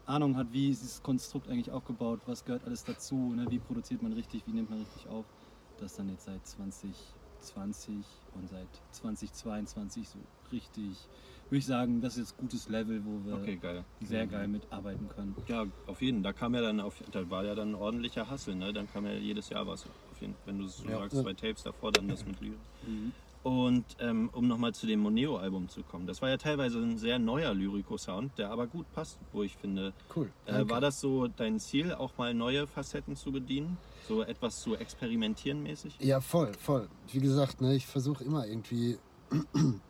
Ahnung 0.06 0.36
hat, 0.36 0.52
wie 0.52 0.70
ist 0.70 0.82
dieses 0.82 1.02
Konstrukt 1.02 1.48
eigentlich 1.48 1.70
aufgebaut, 1.70 2.22
was 2.26 2.44
gehört 2.44 2.64
alles 2.64 2.84
dazu, 2.84 3.34
ne, 3.34 3.50
wie 3.50 3.60
produziert 3.60 4.02
man 4.02 4.12
richtig, 4.12 4.46
wie 4.46 4.52
nimmt 4.52 4.68
man 4.70 4.78
richtig 4.78 5.08
auf. 5.08 5.32
Das 5.76 5.94
dann 5.94 6.08
jetzt 6.08 6.24
seit 6.24 6.46
2020 6.46 8.28
und 8.32 8.48
seit 8.48 8.84
2022 8.90 10.10
so 10.10 10.28
richtig, 10.52 11.10
würde 11.48 11.58
ich 11.58 11.66
sagen, 11.66 12.00
das 12.00 12.14
ist 12.16 12.20
jetzt 12.30 12.36
gutes 12.36 12.68
Level, 12.68 13.04
wo 13.04 13.24
wir 13.24 13.36
Okay, 13.36 13.58
geil. 13.58 13.86
sehr 14.00 14.26
geil 14.26 14.48
mitarbeiten 14.48 15.08
können. 15.08 15.38
Ja, 15.48 15.66
auf 15.86 16.00
jeden 16.00 16.18
Fall. 16.18 16.22
Da 16.22 16.32
kam 16.32 16.54
ja 16.54 16.62
dann 16.62 16.80
auf, 16.80 17.02
da 17.10 17.28
war 17.30 17.44
ja 17.44 17.54
dann 17.54 17.70
ein 17.70 17.74
ordentlicher 17.74 18.28
Hassel, 18.30 18.54
ne? 18.56 18.72
Dann 18.72 18.86
kam 18.86 19.04
ja 19.06 19.14
jedes 19.14 19.48
Jahr 19.50 19.66
was. 19.66 19.90
Auf 20.06 20.20
jeden, 20.20 20.38
wenn 20.44 20.58
du 20.58 20.66
so 20.68 20.84
Ja. 20.88 20.96
sagst, 20.96 21.18
zwei 21.18 21.34
Tapes 21.34 21.62
davor, 21.62 21.92
dann 21.92 22.08
das 22.08 22.24
mit 22.24 22.40
Lyrik. 22.40 22.70
Mhm. 22.82 23.14
Und 23.46 23.94
ähm, 23.98 24.30
um 24.32 24.48
nochmal 24.48 24.72
zu 24.72 24.86
dem 24.86 25.00
Moneo-Album 25.00 25.68
zu 25.68 25.84
kommen, 25.84 26.06
das 26.06 26.22
war 26.22 26.30
ja 26.30 26.38
teilweise 26.38 26.78
ein 26.80 26.96
sehr 26.96 27.18
neuer 27.18 27.52
Lyrico-Sound, 27.52 28.38
der 28.38 28.50
aber 28.50 28.66
gut 28.68 28.90
passt, 28.90 29.20
wo 29.32 29.42
ich 29.42 29.58
finde. 29.58 29.94
Cool. 30.14 30.32
Äh, 30.46 30.66
war 30.68 30.80
das 30.80 30.98
so 30.98 31.28
dein 31.28 31.58
Ziel, 31.60 31.92
auch 31.92 32.16
mal 32.16 32.32
neue 32.32 32.66
Facetten 32.66 33.16
zu 33.16 33.32
bedienen? 33.32 33.82
So 34.00 34.22
etwas 34.22 34.60
zu 34.60 34.76
experimentieren 34.76 35.60
mäßig? 35.62 36.00
Ja, 36.00 36.20
voll, 36.20 36.54
voll. 36.54 36.88
Wie 37.02 37.20
gesagt, 37.20 37.60
ne, 37.60 37.74
ich 37.76 37.86
versuche 37.86 38.24
immer 38.24 38.46
irgendwie 38.46 38.98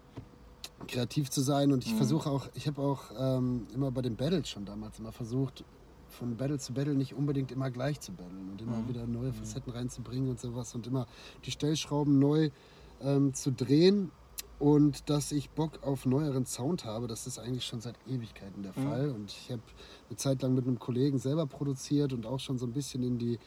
kreativ 0.88 1.30
zu 1.30 1.40
sein 1.40 1.72
und 1.72 1.84
ich 1.84 1.92
Mhm. 1.92 1.96
versuche 1.96 2.28
auch, 2.30 2.48
ich 2.54 2.66
habe 2.66 2.82
auch 2.82 3.10
ähm, 3.16 3.68
immer 3.72 3.90
bei 3.90 4.02
den 4.02 4.16
Battles 4.16 4.48
schon 4.48 4.66
damals 4.66 4.98
immer 4.98 5.12
versucht, 5.12 5.64
von 6.06 6.36
Battle 6.36 6.58
zu 6.58 6.74
Battle 6.74 6.94
nicht 6.94 7.14
unbedingt 7.14 7.50
immer 7.50 7.70
gleich 7.70 8.00
zu 8.00 8.14
battlen 8.14 8.50
und 8.50 8.60
immer 8.60 8.82
Mhm. 8.82 8.88
wieder 8.88 9.06
neue 9.06 9.32
Facetten 9.32 9.72
reinzubringen 9.72 10.28
und 10.30 10.38
sowas 10.40 10.74
und 10.74 10.86
immer 10.86 11.06
die 11.44 11.50
Stellschrauben 11.50 12.18
neu 12.18 12.50
ähm, 13.04 13.34
zu 13.34 13.52
drehen 13.52 14.10
und 14.58 15.10
dass 15.10 15.32
ich 15.32 15.50
Bock 15.50 15.82
auf 15.82 16.06
neueren 16.06 16.46
Sound 16.46 16.84
habe, 16.84 17.06
das 17.06 17.26
ist 17.26 17.38
eigentlich 17.38 17.64
schon 17.66 17.80
seit 17.80 17.96
Ewigkeiten 18.08 18.62
der 18.62 18.72
Mhm. 18.76 18.82
Fall 18.88 19.10
und 19.10 19.30
ich 19.30 19.50
habe 19.50 19.62
eine 20.08 20.16
Zeit 20.16 20.42
lang 20.42 20.54
mit 20.54 20.66
einem 20.66 20.78
Kollegen 20.78 21.18
selber 21.18 21.46
produziert 21.46 22.12
und 22.12 22.24
auch 22.26 22.40
schon 22.40 22.58
so 22.58 22.66
ein 22.66 22.72
bisschen 22.72 23.02
in 23.02 23.18
die 23.18 23.38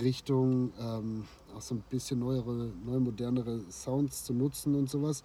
Richtung 0.00 0.72
ähm, 0.80 1.24
auch 1.54 1.60
so 1.60 1.74
ein 1.74 1.82
bisschen 1.90 2.20
neuere, 2.20 2.70
neu 2.84 2.98
modernere 3.00 3.60
Sounds 3.70 4.24
zu 4.24 4.32
nutzen 4.32 4.74
und 4.74 4.88
sowas. 4.88 5.22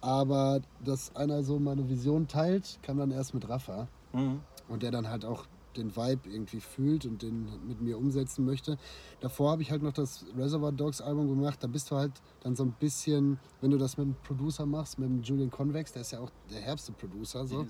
Aber 0.00 0.60
dass 0.84 1.14
einer 1.16 1.42
so 1.42 1.58
meine 1.58 1.88
Vision 1.88 2.28
teilt, 2.28 2.78
kam 2.82 2.98
dann 2.98 3.10
erst 3.10 3.34
mit 3.34 3.48
Rafa 3.48 3.88
Mhm. 4.14 4.40
und 4.68 4.82
der 4.82 4.90
dann 4.90 5.08
halt 5.10 5.24
auch 5.26 5.44
den 5.78 5.96
Vibe 5.96 6.28
irgendwie 6.30 6.60
fühlt 6.60 7.06
und 7.06 7.22
den 7.22 7.48
mit 7.66 7.80
mir 7.80 7.96
umsetzen 7.96 8.44
möchte. 8.44 8.76
Davor 9.20 9.52
habe 9.52 9.62
ich 9.62 9.70
halt 9.70 9.82
noch 9.82 9.92
das 9.92 10.26
Reservoir 10.36 10.72
Dogs 10.72 11.00
Album 11.00 11.28
gemacht. 11.28 11.58
Da 11.62 11.66
bist 11.66 11.90
du 11.90 11.96
halt 11.96 12.12
dann 12.40 12.54
so 12.56 12.64
ein 12.64 12.72
bisschen, 12.78 13.38
wenn 13.60 13.70
du 13.70 13.78
das 13.78 13.96
mit 13.96 14.06
einem 14.06 14.16
Producer 14.24 14.66
machst, 14.66 14.98
mit 14.98 15.08
dem 15.08 15.22
Julian 15.22 15.50
Convex, 15.50 15.92
der 15.92 16.02
ist 16.02 16.10
ja 16.12 16.20
auch 16.20 16.30
der 16.50 16.60
herbste 16.60 16.92
Producer, 16.92 17.46
so. 17.46 17.62
Mhm. 17.62 17.68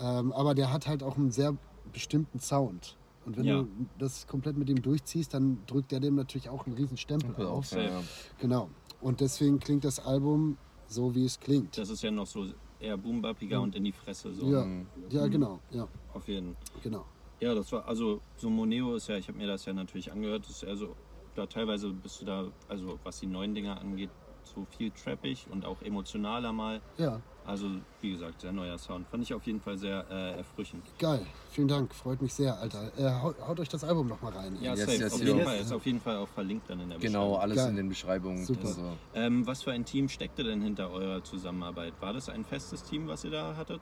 Ähm, 0.00 0.32
aber 0.32 0.54
der 0.54 0.72
hat 0.72 0.86
halt 0.86 1.02
auch 1.02 1.16
einen 1.16 1.30
sehr 1.32 1.56
bestimmten 1.92 2.38
Sound. 2.38 2.96
Und 3.26 3.36
wenn 3.36 3.44
Ja. 3.44 3.62
du 3.62 3.68
das 3.98 4.26
komplett 4.26 4.56
mit 4.56 4.70
ihm 4.70 4.80
durchziehst, 4.80 5.34
dann 5.34 5.58
drückt 5.66 5.92
er 5.92 6.00
dem 6.00 6.14
natürlich 6.14 6.48
auch 6.48 6.66
einen 6.66 6.74
riesen 6.76 6.96
Stempel 6.96 7.26
Stempel 7.30 7.46
auf. 7.46 7.72
auf. 7.72 7.72
Ja, 7.72 7.82
ja. 7.82 8.02
Genau. 8.38 8.70
Und 9.00 9.20
deswegen 9.20 9.58
klingt 9.60 9.84
das 9.84 9.98
Album 9.98 10.56
so, 10.86 11.14
wie 11.14 11.24
es 11.24 11.38
klingt. 11.38 11.76
Das 11.76 11.90
ist 11.90 12.02
ja 12.02 12.10
noch 12.10 12.26
so 12.26 12.46
eher 12.80 12.96
boombappiger 12.96 13.60
und 13.60 13.74
in 13.76 13.84
die 13.84 13.92
Fresse. 13.92 14.32
So. 14.32 14.46
Ja, 14.50 14.64
Mhm. 14.64 14.86
ja, 15.10 15.26
genau. 15.26 15.60
Ja, 15.70 15.86
Auf 16.14 16.26
jeden 16.28 16.56
genau. 16.82 17.04
Ja, 17.40 17.54
das 17.54 17.72
war, 17.72 17.86
also 17.88 18.20
so 18.36 18.50
Moneo 18.50 18.94
ist 18.96 19.08
ja, 19.08 19.16
ich 19.16 19.26
habe 19.28 19.38
mir 19.38 19.46
das 19.46 19.64
ja 19.64 19.72
natürlich 19.72 20.12
angehört, 20.12 20.48
ist 20.48 20.62
ja 20.62 20.76
so, 20.76 20.94
da 21.34 21.46
teilweise 21.46 21.88
bist 21.90 22.20
du 22.20 22.26
da, 22.26 22.44
also 22.68 22.98
was 23.02 23.18
die 23.20 23.26
neuen 23.26 23.54
Dinger 23.54 23.80
angeht, 23.80 24.10
so 24.42 24.66
viel 24.76 24.90
trappig 24.90 25.46
und 25.50 25.64
auch 25.64 25.80
emotionaler 25.82 26.52
mal. 26.52 26.80
Ja, 26.98 27.20
Also 27.46 27.68
wie 28.02 28.10
gesagt, 28.10 28.40
sehr 28.42 28.52
neuer 28.52 28.76
Sound. 28.78 29.06
Fand 29.08 29.22
ich 29.22 29.32
auf 29.32 29.46
jeden 29.46 29.60
Fall 29.60 29.78
sehr 29.78 30.04
äh, 30.10 30.36
erfrischend. 30.38 30.82
geil. 30.98 31.24
Vielen 31.50 31.68
Dank. 31.68 31.94
Freut 31.94 32.20
mich 32.20 32.34
sehr, 32.34 32.58
Alter. 32.58 32.90
Äh, 32.98 33.10
haut, 33.22 33.40
haut 33.40 33.58
euch 33.60 33.68
das 33.68 33.84
Album 33.84 34.08
noch 34.08 34.20
mal 34.20 34.32
rein. 34.32 34.58
Ja, 34.60 34.74
Yes, 34.74 34.80
safe. 34.86 34.98
yes, 34.98 35.12
auf 35.14 35.22
jeden. 35.22 35.42
Fall. 35.44 35.58
Ist 35.60 35.72
auf 35.72 35.86
jeden 35.86 36.00
Fall 36.00 36.16
auch 36.18 36.28
verlinkt 36.28 36.68
dann 36.68 36.80
in 36.80 36.88
der 36.90 36.98
Genau, 36.98 37.20
Beschreibung. 37.28 37.40
alles 37.40 37.56
Geil. 37.56 37.70
in 37.70 37.76
den 37.76 37.88
Beschreibungen. 37.88 38.44
Super. 38.44 38.68
Also, 38.68 38.82
Ähm, 39.14 39.46
was 39.46 39.62
für 39.62 39.72
ein 39.72 39.84
Team 39.86 40.08
steckte 40.08 40.42
denn 40.44 40.60
hinter 40.60 40.90
eurer 40.90 41.22
Zusammenarbeit? 41.24 41.94
War 42.00 42.12
das 42.12 42.28
ein 42.28 42.44
festes 42.44 42.82
Team, 42.82 43.08
was 43.08 43.24
ihr 43.24 43.30
da 43.30 43.56
hattet? 43.56 43.80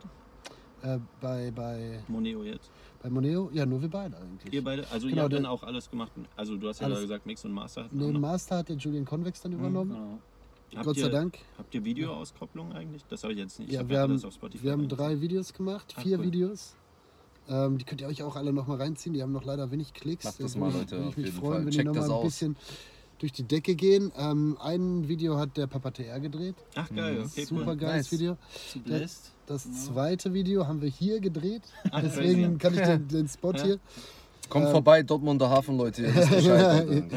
Äh, 0.82 0.98
bei, 1.20 1.50
bei, 1.50 2.04
Moneo 2.08 2.44
jetzt? 2.44 2.70
Bei 3.02 3.10
Moneo? 3.10 3.50
Ja, 3.52 3.64
nur 3.66 3.80
wir 3.80 3.88
beide 3.88 4.16
eigentlich. 4.16 4.52
Ihr 4.52 4.62
beide? 4.64 4.86
Also 4.90 5.06
Genau, 5.08 5.16
ihr 5.20 5.22
habt 5.24 5.32
der- 5.32 5.40
dann 5.40 5.50
auch 5.50 5.62
alles 5.62 5.90
gemacht? 5.90 6.12
Also 6.36 6.56
du 6.56 6.68
hast 6.68 6.80
ja 6.80 6.86
Alles. 6.86 6.98
gerade 6.98 7.08
gesagt, 7.08 7.26
Mix 7.26 7.44
und 7.44 7.52
Master 7.52 7.84
hatten 7.84 7.96
Nee. 7.98 8.18
Master 8.18 8.58
hat 8.58 8.68
der 8.68 8.76
Julian 8.76 9.04
Convex 9.04 9.40
dann 9.42 9.52
übernommen. 9.52 9.90
Genau. 9.92 10.18
Habt 10.76 10.84
Gott 10.86 10.96
sei 10.96 11.06
ihr- 11.06 11.10
Dank. 11.10 11.38
Habt 11.56 11.74
ihr 11.74 11.84
Videoauskopplung 11.84 12.72
eigentlich? 12.72 13.02
Das 13.08 13.22
habe 13.22 13.32
ich 13.32 13.38
jetzt 13.38 13.58
nicht. 13.58 13.68
Ich 13.68 13.74
Ja, 13.74 13.80
hab 13.80 13.88
wir 13.88 14.00
haben, 14.00 14.10
alles 14.12 14.24
auf 14.24 14.34
Spotify 14.34 14.64
wir 14.64 14.72
haben 14.72 14.88
drei 14.88 15.20
Videos 15.20 15.52
gemacht, 15.54 15.94
Ah, 15.96 16.00
vier 16.02 16.18
cool. 16.18 16.26
Videos. 16.26 16.74
Ähm, 17.48 17.78
die 17.78 17.84
könnt 17.86 18.02
ihr 18.02 18.06
euch 18.08 18.22
auch 18.22 18.36
alle 18.36 18.52
noch 18.52 18.66
mal 18.66 18.76
reinziehen. 18.76 19.14
Die 19.14 19.22
haben 19.22 19.32
noch 19.32 19.44
leider 19.44 19.70
wenig 19.70 19.94
Klicks. 19.94 20.26
Macht 20.26 20.40
das 20.40 20.52
Da 20.52 20.58
mal, 20.58 20.66
würde 20.74 20.84
ich- 20.84 20.90
Leute, 20.90 20.90
würde 20.92 21.02
ich 21.04 21.08
auf 21.08 21.16
mich 21.16 21.26
jeden 21.26 21.38
freuen, 21.38 21.52
Fall. 21.52 21.60
wenn 21.64 21.70
die 21.70 21.76
Checkt 21.78 21.86
noch 21.86 21.94
das 21.94 22.08
mal 22.08 22.14
ein 22.16 22.26
aus. 22.26 22.44
Durch 23.18 23.32
die 23.32 23.42
Decke 23.44 23.74
gehen. 23.74 24.12
Ähm, 24.16 24.56
ein 24.60 25.08
Video 25.08 25.36
hat 25.38 25.56
der 25.56 25.66
Papa 25.66 25.90
TR 25.90 26.20
gedreht. 26.20 26.54
Ach 26.74 26.88
geil, 26.94 27.18
Mhm. 27.20 27.24
okay, 27.26 27.44
Super 27.44 27.66
cool. 27.72 27.76
geiles 27.76 28.10
Nice. 28.10 28.12
Video. 28.20 28.36
Zu 28.72 28.80
Blessed. 28.80 29.32
Das 29.46 29.64
Ja. 29.64 29.72
zweite 29.72 30.32
Video 30.34 30.66
haben 30.66 30.80
wir 30.82 30.88
hier 30.90 31.20
gedreht. 31.20 31.62
Ah, 31.90 32.00
Deswegen 32.00 32.58
crazy. 32.58 32.58
kann 32.58 32.74
ich 32.74 32.80
den, 32.80 33.08
den 33.08 33.28
Spot 33.28 33.52
Ja. 33.52 33.64
hier. 33.64 33.78
kommt 34.48 34.64
Ähm, 34.66 34.70
vorbei, 34.72 35.02
Dortmunder 35.02 35.50
Hafen, 35.50 35.76
Leute. 35.76 36.04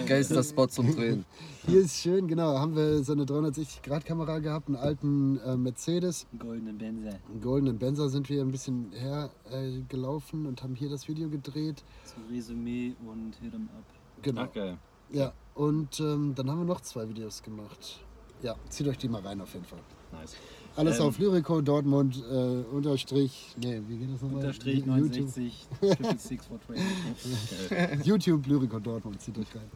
Geilster 0.05 0.43
Spot 0.43 0.67
zum 0.67 0.93
Drehen. 0.95 1.23
Hier 1.67 1.81
ist 1.81 1.95
schön, 1.97 2.27
genau. 2.27 2.57
Haben 2.57 2.76
wir 2.76 3.03
so 3.03 3.13
eine 3.13 3.23
360-Grad-Kamera 3.26 4.39
gehabt, 4.39 4.67
einen 4.67 4.76
alten 4.77 5.39
äh, 5.39 5.55
Mercedes. 5.55 6.26
Goldenen 6.38 6.77
Benzer. 6.77 7.19
Einen 7.30 7.41
goldenen 7.41 7.77
Benzer 7.77 8.09
sind 8.09 8.27
wir 8.30 8.41
ein 8.41 8.51
bisschen 8.51 8.91
hergelaufen 8.93 9.80
äh, 9.80 9.81
gelaufen 9.88 10.45
und 10.45 10.63
haben 10.63 10.76
hier 10.76 10.89
das 10.89 11.07
Video 11.07 11.30
gedreht. 11.30 11.84
Zum 12.05 12.23
Resümee 12.35 12.95
und 13.05 13.35
Hit 13.41 13.53
'em 13.53 13.69
Up. 13.77 13.85
Genau. 14.23 14.41
Ach 14.41 14.53
geil. 14.53 14.77
Ja, 15.13 15.34
und 15.56 15.99
ähm, 15.99 16.34
dann 16.36 16.49
haben 16.49 16.60
wir 16.60 16.65
noch 16.65 16.82
zwei 16.82 17.07
Videos 17.07 17.44
gemacht. 17.44 17.99
Ja, 18.41 18.56
zieht 18.69 18.88
euch 18.88 18.98
die 18.98 19.07
mal 19.07 19.22
rein 19.22 19.40
auf 19.41 19.53
jeden 19.53 19.65
Fall. 19.65 19.80
Nice. 20.11 20.36
Alles 20.76 20.99
Ähm, 20.99 21.06
auf 21.06 21.19
Lyrico 21.19 21.61
Dortmund 21.61 22.23
äh, 22.32 22.64
unterstrich, 22.73 23.56
nee, 23.57 23.82
wie 23.88 23.98
geht 23.98 24.14
das 24.14 24.22
nochmal? 24.22 24.40
Unterstrich 24.40 24.86
YouTube, 24.86 24.98
69, 24.98 25.68
Triple 25.80 26.18
Six 26.18 26.45
for 26.45 26.60
Trade. 26.65 27.99
YouTube 28.03 28.48
Lyrico 28.48 28.80
Dortmund, 28.80 29.22
zieht 29.22 29.38
euch 29.38 29.53
rein. 29.53 29.69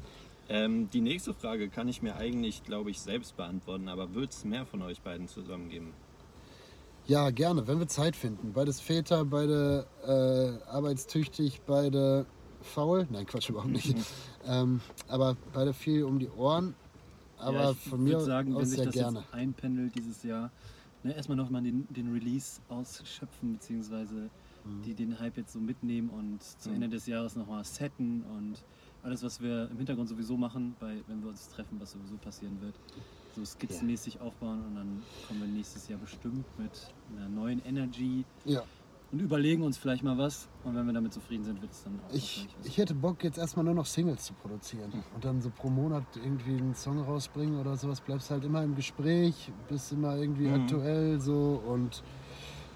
Ähm, 0.48 0.90
die 0.92 1.02
nächste 1.02 1.34
Frage 1.34 1.70
kann 1.70 1.88
ich 1.88 2.02
mir 2.02 2.16
eigentlich, 2.16 2.64
glaube 2.64 2.92
ich, 2.92 3.02
selbst 3.02 3.36
beantworten, 3.36 3.88
aber 3.90 4.14
wird 4.14 4.32
es 4.32 4.46
mehr 4.46 4.66
von 4.66 4.82
euch 4.84 5.02
beiden 5.02 5.28
zusammen 5.28 5.70
geben? 5.70 5.94
Ja, 7.08 7.30
gerne, 7.30 7.68
wenn 7.68 7.80
wir 7.80 7.88
Zeit 7.88 8.16
finden. 8.16 8.54
Beides 8.54 8.80
Väter, 8.80 9.26
beide 9.26 9.86
äh, 10.06 10.70
arbeitstüchtig, 10.70 11.62
beide 11.66 12.26
faul. 12.66 13.08
Nein, 13.10 13.26
Quatsch, 13.26 13.50
überhaupt 13.50 13.72
nicht. 13.72 13.96
ähm, 14.46 14.82
aber 15.08 15.36
beide 15.54 15.74
viel 15.74 16.04
um 16.04 16.20
die 16.20 16.30
Ohren. 16.30 16.76
aber 17.38 17.64
ja, 17.64 17.72
ich 17.72 17.78
von 17.78 18.04
mir 18.04 18.14
würde 18.14 18.26
sagen, 18.26 18.50
wenn 18.56 18.62
aus 18.62 18.68
sich 18.70 18.76
sehr 18.78 18.86
das 18.86 18.94
gerne. 18.96 19.20
jetzt 19.20 19.34
einpendelt 19.34 19.96
dieses 19.96 20.24
Jahr, 20.24 20.52
ne, 21.04 21.16
erstmal 21.16 21.38
nochmal 21.38 21.62
den, 21.64 21.88
den 21.94 22.12
Release 22.14 22.60
ausschöpfen, 22.70 23.54
beziehungsweise 23.54 24.30
Mhm. 24.66 24.82
die 24.84 24.96
den 24.96 25.20
Hype 25.20 25.38
jetzt 25.38 25.54
so 25.54 25.60
mitnehmen 25.60 26.10
und 26.10 26.42
zu 26.42 26.72
Ende 26.72 26.90
des 26.90 27.06
Jahres 27.06 27.36
nochmal 27.36 27.64
setten 27.64 28.24
und 28.24 28.64
alles, 29.04 29.22
was 29.22 29.40
wir 29.40 29.70
im 29.70 29.78
Hintergrund 29.78 30.10
sowieso 30.10 30.38
machen, 30.38 30.76
bei, 30.80 31.04
wenn 31.08 31.22
wir 31.22 31.30
uns 31.30 31.48
treffen, 31.50 31.80
was 31.80 31.92
sowieso 31.92 32.18
passieren 32.18 32.60
wird, 32.62 32.74
so 33.36 33.46
skizzenmäßig 33.46 34.20
aufbauen 34.22 34.66
und 34.66 34.76
dann 34.76 35.04
kommen 35.28 35.42
wir 35.42 35.48
nächstes 35.48 35.88
Jahr 35.88 36.00
bestimmt 36.00 36.46
mit 36.58 36.72
einer 37.16 37.30
neuen 37.30 37.64
Energy 37.64 38.26
Ja, 38.46 38.64
und 39.16 39.22
überlegen 39.22 39.64
uns 39.64 39.78
vielleicht 39.78 40.04
mal 40.04 40.18
was 40.18 40.50
und 40.66 40.76
wenn 40.76 40.86
wir 40.86 40.92
damit 40.92 41.14
zufrieden 41.14 41.46
sind, 41.46 41.62
wird 41.62 41.72
es 41.72 41.84
dann 41.84 41.98
auch 42.02 42.14
ich, 42.14 42.46
ich 42.66 42.78
hätte 42.78 42.94
Bock, 42.94 43.24
jetzt 43.24 43.38
erstmal 43.38 43.64
nur 43.64 43.74
noch 43.74 43.86
Singles 43.86 44.26
zu 44.26 44.34
produzieren 44.34 44.92
und 45.14 45.24
dann 45.24 45.42
so 45.42 45.50
pro 45.52 45.70
Monat 45.70 46.04
irgendwie 46.16 46.58
einen 46.58 46.76
Song 46.76 47.00
rausbringen 47.00 47.58
oder 47.58 47.78
sowas. 47.78 48.02
Bleibst 48.02 48.30
halt 48.30 48.44
immer 48.44 48.62
im 48.62 48.76
Gespräch, 48.76 49.54
bist 49.70 49.94
immer 49.94 50.18
irgendwie 50.18 50.48
Mhm. 50.48 50.56
aktuell 50.56 51.22
so 51.22 51.62
und 51.66 52.04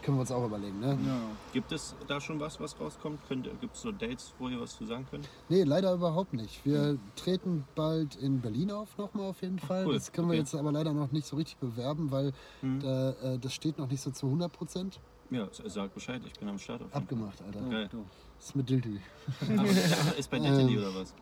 können 0.01 0.15
wir 0.15 0.21
uns 0.21 0.31
auch 0.31 0.45
überlegen, 0.45 0.79
ne? 0.79 0.97
ja. 1.05 1.19
Gibt 1.51 1.73
es 1.73 1.93
da 2.07 2.21
schon 2.21 2.39
was, 2.39 2.57
was 2.61 2.79
rauskommt? 2.79 3.19
Gibt 3.59 3.75
es 3.75 3.81
so 3.81 3.91
Dates, 3.91 4.33
wo 4.39 4.47
ihr 4.47 4.61
was 4.61 4.77
zu 4.77 4.85
sagen 4.85 5.05
könnt? 5.11 5.27
Nee, 5.49 5.63
leider 5.63 5.93
überhaupt 5.93 6.31
nicht. 6.31 6.63
Wir 6.63 6.97
treten 7.17 7.65
bald 7.75 8.15
in 8.15 8.39
Berlin 8.39 8.71
auf, 8.71 8.97
nochmal 8.97 9.25
auf 9.31 9.41
jeden 9.41 9.59
Fall. 9.59 9.87
cool. 9.87 9.93
Das 9.95 10.13
können 10.13 10.29
wir 10.29 10.35
Okay. 10.35 10.39
jetzt 10.39 10.55
aber 10.55 10.71
leider 10.71 10.93
noch 10.93 11.11
nicht 11.11 11.27
so 11.27 11.35
richtig 11.35 11.57
bewerben, 11.57 12.11
weil 12.11 12.31
Mhm. 12.61 12.79
da, 12.79 13.11
äh, 13.11 13.39
das 13.39 13.53
steht 13.53 13.77
noch 13.77 13.89
nicht 13.89 13.99
so 14.01 14.11
zu 14.11 14.27
100 14.27 14.53
Prozent. 14.53 15.01
Ja, 15.31 15.47
sag 15.67 15.93
Bescheid, 15.93 16.21
ich 16.25 16.33
bin 16.33 16.49
am 16.49 16.57
Start. 16.57 16.81
Auf 16.81 16.87
jeden 16.87 16.91
Fall. 16.91 17.01
Abgemacht, 17.01 17.41
Alter. 17.43 17.61
Geil. 17.69 17.87
du. 17.91 18.03
Das 18.37 18.45
ist 18.47 18.55
mit 18.55 18.69
ja, 18.69 20.11
ist 20.17 20.31
bei 20.31 20.39
Natalie 20.39 20.77
Ähm, 20.77 20.81
oder 20.83 20.95
was? 20.95 21.13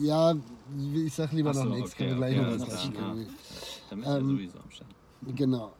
Ja, 0.00 0.34
ich 1.04 1.14
sag 1.14 1.32
lieber 1.32 1.54
so, 1.54 1.64
noch 1.64 1.76
nichts, 1.76 1.92
okay, 1.92 2.08
können 2.08 2.20
wir 2.20 2.26
gleich 2.28 2.38
okay, 2.40 2.50
noch 2.58 2.60
was 2.60 2.68
klar, 2.68 2.78
sagen. 2.78 2.94
ja. 3.20 3.26
Dann 3.90 3.98
ist 4.00 4.06
er 4.06 4.18
ähm, 4.18 4.28
sowieso 4.30 4.58
am 4.58 4.70
Start. 4.70 4.90
Genau. 5.36 5.72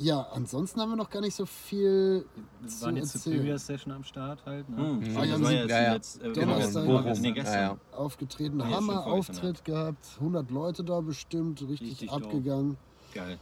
Ja, 0.00 0.20
ansonsten 0.32 0.80
haben 0.80 0.90
wir 0.90 0.96
noch 0.96 1.10
gar 1.10 1.20
nicht 1.20 1.34
so 1.34 1.44
viel 1.44 2.24
Wir 2.60 2.68
zu 2.68 2.82
waren 2.86 2.96
jetzt 2.96 3.20
zur. 3.20 3.32
Previous 3.32 3.66
Session 3.66 3.92
am 3.92 4.04
Start 4.04 4.46
halt. 4.46 4.68
Ne? 4.68 4.76
Mhm. 4.80 5.10
Mhm. 5.10 5.16
Ah, 5.16 5.24
ja, 5.24 5.40
war 5.42 5.50
ja 5.52 5.58
jetzt 5.62 5.70
ja, 5.70 5.82
ja. 5.82 5.92
letzt- 5.94 6.22
äh, 6.22 6.32
Donnerstag. 6.32 6.86
Bochum. 6.86 7.12
Nee, 7.20 7.28
Ja, 7.28 7.34
gestern. 7.34 7.60
ja. 7.62 7.76
aufgetreten. 7.98 8.60
Ja, 8.60 8.66
schon 8.66 8.74
Hammer-Auftritt 8.76 9.64
gehabt, 9.64 10.06
100 10.20 10.50
Leute 10.52 10.84
da 10.84 11.00
bestimmt, 11.00 11.60
richtig, 11.62 11.90
Richtig 11.90 12.12
abgegangen. 12.12 12.76
Geil. 13.12 13.38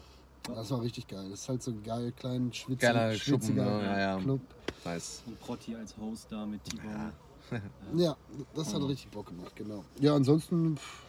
Das 0.55 0.71
war 0.71 0.81
richtig 0.83 1.07
geil. 1.09 1.29
Das 1.31 1.41
ist 1.41 1.49
halt 1.49 1.63
so 1.63 1.71
ein 1.73 1.83
geil, 1.83 2.13
klein, 2.13 2.53
schwitzig, 2.53 2.81
Geiler 2.81 3.13
Schuppen, 3.15 3.43
schwitziger 3.43 3.65
ne? 3.65 3.83
Ja, 3.85 3.99
ja. 3.99 4.19
Club. 4.19 4.41
Nice. 4.85 5.23
Und 5.27 5.41
Protti 5.41 5.75
als 5.75 5.97
Host 5.99 6.29
da 6.31 6.47
mit 6.47 6.63
T-Bone. 6.65 7.13
Ja, 7.95 8.17
das 8.57 8.73
Mhm. 8.73 8.83
hat 8.83 8.89
richtig 8.89 9.11
Bock 9.13 9.27
gemacht, 9.27 9.55
genau. 9.55 9.85
Ja, 10.01 10.17
ansonsten 10.17 10.77
pff, 10.77 11.03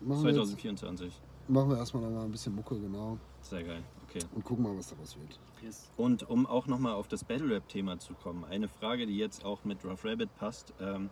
machen, 0.00 0.22
wir, 0.24 0.30
jetzt, 0.30 0.38
2024. 0.48 1.12
machen 1.46 1.70
wir 1.70 1.76
erstmal 1.78 2.02
noch 2.02 2.10
mal 2.10 2.24
ein 2.24 2.32
bisschen 2.32 2.52
Mucke, 2.52 2.76
genau. 2.80 3.16
Sehr 3.42 3.62
geil. 3.62 3.80
Okay. 4.08 4.18
Und 4.34 4.44
gucken 4.44 4.64
mal, 4.64 4.76
was 4.76 4.88
daraus 4.90 5.16
wird. 5.16 5.38
Yes. 5.62 5.88
Und 5.96 6.28
um 6.28 6.46
auch 6.46 6.66
nochmal 6.66 6.94
auf 6.94 7.06
das 7.06 7.22
Battle 7.22 7.48
Rap-Thema 7.48 7.98
zu 8.00 8.14
kommen, 8.14 8.44
eine 8.44 8.66
Frage, 8.68 9.06
die 9.06 9.16
jetzt 9.16 9.44
auch 9.44 9.64
mit 9.64 9.84
Rough 9.84 10.04
Rabbit 10.04 10.34
passt. 10.36 10.72
Ähm, 10.80 11.10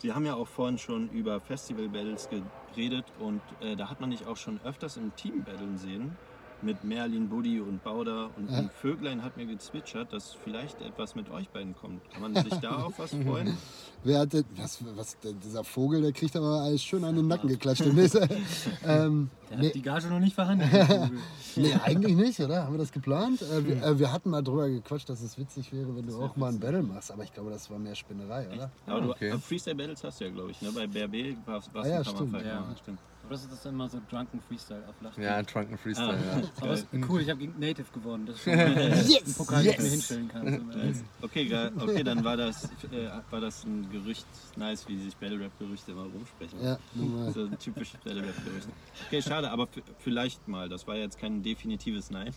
wir 0.00 0.14
haben 0.14 0.24
ja 0.24 0.34
auch 0.36 0.48
vorhin 0.48 0.78
schon 0.78 1.10
über 1.10 1.38
Festival 1.40 1.88
Battles 1.90 2.28
geredet 2.74 3.04
und 3.20 3.42
äh, 3.60 3.76
da 3.76 3.90
hat 3.90 4.00
man 4.00 4.10
dich 4.10 4.26
auch 4.26 4.36
schon 4.38 4.58
öfters 4.62 4.96
im 4.96 5.14
Team 5.16 5.42
battlen 5.44 5.76
sehen. 5.76 6.16
Mit 6.60 6.82
Merlin, 6.82 7.28
Buddy 7.28 7.60
und 7.60 7.84
Bauder 7.84 8.30
und 8.36 8.50
Ja. 8.50 8.58
ein 8.58 8.70
Vöglein 8.70 9.22
hat 9.22 9.36
mir 9.36 9.46
gezwitschert, 9.46 10.12
dass 10.12 10.34
vielleicht 10.42 10.80
etwas 10.80 11.14
mit 11.14 11.30
euch 11.30 11.48
beiden 11.50 11.76
kommt. 11.76 12.02
Kann 12.10 12.20
man 12.20 12.34
sich 12.34 12.54
da 12.54 12.82
auf 12.82 12.98
was 12.98 13.10
freuen? 13.10 13.56
Wer 14.04 14.20
hat 14.20 14.32
denn, 14.32 14.44
was, 14.56 14.78
was, 14.96 15.16
dieser 15.44 15.62
Vogel, 15.62 16.02
der 16.02 16.12
kriegt 16.12 16.34
aber 16.34 16.62
alles 16.62 16.82
schön 16.82 17.04
an 17.04 17.14
den 17.14 17.28
Nacken 17.28 17.48
geklatscht. 17.48 17.82
ähm, 18.84 19.30
Der 19.50 19.58
nee, 19.58 19.66
hat 19.68 19.74
die 19.74 19.82
Gage 19.82 20.08
noch 20.08 20.18
nicht 20.18 20.34
verhandelt. 20.34 20.70
nee, 21.56 21.74
eigentlich 21.84 22.16
nicht, 22.16 22.40
oder? 22.40 22.64
Haben 22.64 22.74
wir 22.74 22.78
das 22.78 22.92
geplant? 22.92 23.42
Äh, 23.42 23.58
Hm. 23.58 23.66
wir, 23.66 23.82
äh, 23.82 23.98
wir 23.98 24.12
hatten 24.12 24.30
mal 24.30 24.42
drüber 24.42 24.68
gequatscht, 24.68 25.08
dass 25.08 25.20
es 25.20 25.38
witzig 25.38 25.72
wäre, 25.72 25.94
wenn 25.96 26.06
du 26.06 26.20
auch 26.22 26.36
mal 26.36 26.48
ein 26.52 26.60
Battle 26.60 26.82
machst, 26.82 27.10
aber 27.12 27.22
ich 27.24 27.32
glaube, 27.32 27.50
das 27.50 27.70
war 27.70 27.78
mehr 27.78 27.94
Spinnerei, 27.94 28.48
oder? 28.52 28.70
Aber 28.86 29.00
du, 29.00 29.10
okay. 29.10 29.30
äh, 29.30 29.38
Freestyle 29.38 29.76
Battles 29.76 30.02
hast 30.02 30.20
du 30.20 30.24
ja, 30.24 30.30
glaube 30.30 30.50
ich. 30.50 30.60
Ne? 30.62 30.70
Bei 30.72 30.86
BRB 30.86 31.36
warst 31.46 31.70
du 31.72 31.78
Ah, 31.78 31.86
ja, 31.86 32.04
stimmt. 32.04 32.32
Ja, 32.44 32.74
stimmt. 32.80 32.98
Aber 33.28 33.34
das 33.34 33.44
ist 33.44 33.52
das 33.52 33.66
immer 33.66 33.86
so 33.90 34.00
Drunken 34.10 34.40
Freestyle 34.40 34.82
auf 34.88 34.94
Lachen. 35.02 35.22
Ja, 35.22 35.42
Drunken 35.42 35.76
Freestyle, 35.76 36.14
Ah. 36.16 36.38
ja. 36.38 36.42
Aber 36.62 36.70
es 36.72 36.80
ist 36.80 36.88
cool, 37.10 37.20
ich 37.20 37.28
habe 37.28 37.40
gegen 37.40 37.58
Native 37.60 37.84
gewonnen. 37.92 38.24
Das 38.24 38.36
ist 38.36 38.44
schon 38.44 38.54
Yes! 38.54 39.26
ein 39.26 39.34
Pokal, 39.34 39.62
den 39.62 39.70
ich 39.72 39.76
mir 39.78 39.84
yes! 39.84 39.92
hinstellen 39.92 40.28
kann. 40.28 40.72
So, 40.94 41.02
Okay, 41.26 41.44
geil. 41.46 41.72
okay, 41.78 42.02
dann 42.02 42.24
war 42.24 42.38
das, 42.38 42.64
äh, 42.90 43.10
war 43.30 43.42
das 43.42 43.64
ein 43.64 43.86
Gerücht. 43.90 44.24
Nice, 44.56 44.88
wie 44.88 44.98
sich 44.98 45.14
Battle 45.16 45.38
Rap 45.40 45.52
Gerüchte 45.58 45.92
immer 45.92 46.04
rumsprechen. 46.04 46.58
Ja, 46.64 46.78
nun 46.94 47.14
mal. 47.16 47.30
So 47.32 47.44
ein 47.44 47.58
typisches 47.58 48.00
Battle 48.00 48.22
Rap 48.22 48.44
Gerücht. 48.46 48.68
Okay, 49.08 49.20
schade, 49.20 49.50
aber 49.50 49.68
vielleicht 49.98 50.48
mal. 50.48 50.70
Das 50.70 50.86
war 50.86 50.96
jetzt 50.96 51.18
kein 51.18 51.42
definitives 51.42 52.10
Nein. 52.10 52.32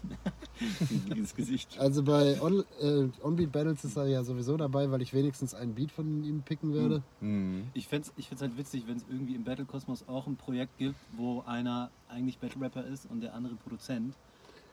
Dieses 1.15 1.33
Gesicht. 1.35 1.79
Also 1.79 2.03
bei 2.03 2.41
On, 2.41 2.65
äh, 2.81 3.07
Onbeat 3.23 3.51
Battles 3.53 3.85
ist 3.85 3.95
er 3.95 4.07
ja 4.07 4.23
sowieso 4.25 4.57
dabei, 4.57 4.91
weil 4.91 5.01
ich 5.01 5.13
wenigstens 5.13 5.53
einen 5.53 5.73
Beat 5.73 5.91
von 5.91 6.23
ihm 6.25 6.41
picken 6.41 6.73
werde. 6.73 7.01
Mhm. 7.21 7.67
Ich 7.73 7.87
fände 7.87 8.07
es 8.07 8.13
ich 8.17 8.27
find's 8.27 8.41
halt 8.41 8.57
witzig, 8.57 8.83
wenn 8.87 8.97
es 8.97 9.05
irgendwie 9.09 9.35
im 9.35 9.43
Battle 9.45 9.65
Kosmos 9.65 10.03
auch 10.07 10.27
ein 10.27 10.35
Projekt 10.35 10.77
gibt, 10.81 10.95
wo 11.15 11.43
einer 11.45 11.91
eigentlich 12.09 12.39
Battle 12.39 12.59
Rapper 12.61 12.83
ist 12.85 13.05
und 13.05 13.21
der 13.21 13.33
andere 13.35 13.53
Produzent. 13.55 14.15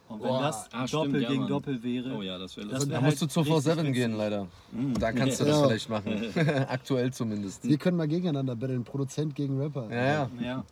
Und 0.08 0.22
wenn 0.22 0.28
Boah. 0.28 0.40
das 0.40 0.72
Ah, 0.72 0.86
Doppel 0.86 1.08
stimmt, 1.10 1.22
ja, 1.22 1.28
gegen 1.28 1.40
Mann. 1.40 1.48
Doppel 1.50 1.82
wäre, 1.82 2.16
Oh 2.16 2.22
ja, 2.22 2.38
das 2.38 2.56
wäre 2.56 2.66
Das 2.68 2.76
lustig. 2.78 2.88
wär 2.90 2.96
Da 2.98 3.02
halt 3.02 3.10
musst 3.12 3.22
du 3.22 3.26
zur 3.26 3.42
richtig 3.44 3.72
4-7 3.72 3.76
witzig. 3.80 3.94
gehen, 3.94 4.12
leider. 4.16 4.44
Mm. 4.72 4.94
Da 4.94 5.12
kannst 5.12 5.40
du 5.40 5.44
das 5.44 5.60
Ja. 5.60 5.66
vielleicht 5.66 5.88
machen. 5.90 6.34
Aktuell 6.68 7.12
zumindest. 7.12 7.62
Wir 7.68 7.76
können 7.76 7.98
mal 7.98 8.08
gegeneinander 8.08 8.56
battlen, 8.56 8.84
Produzent 8.84 9.34
gegen 9.34 9.60
Rapper. 9.60 9.90
Ja, 9.90 9.96
ja, 9.96 10.30
ja, 10.40 10.64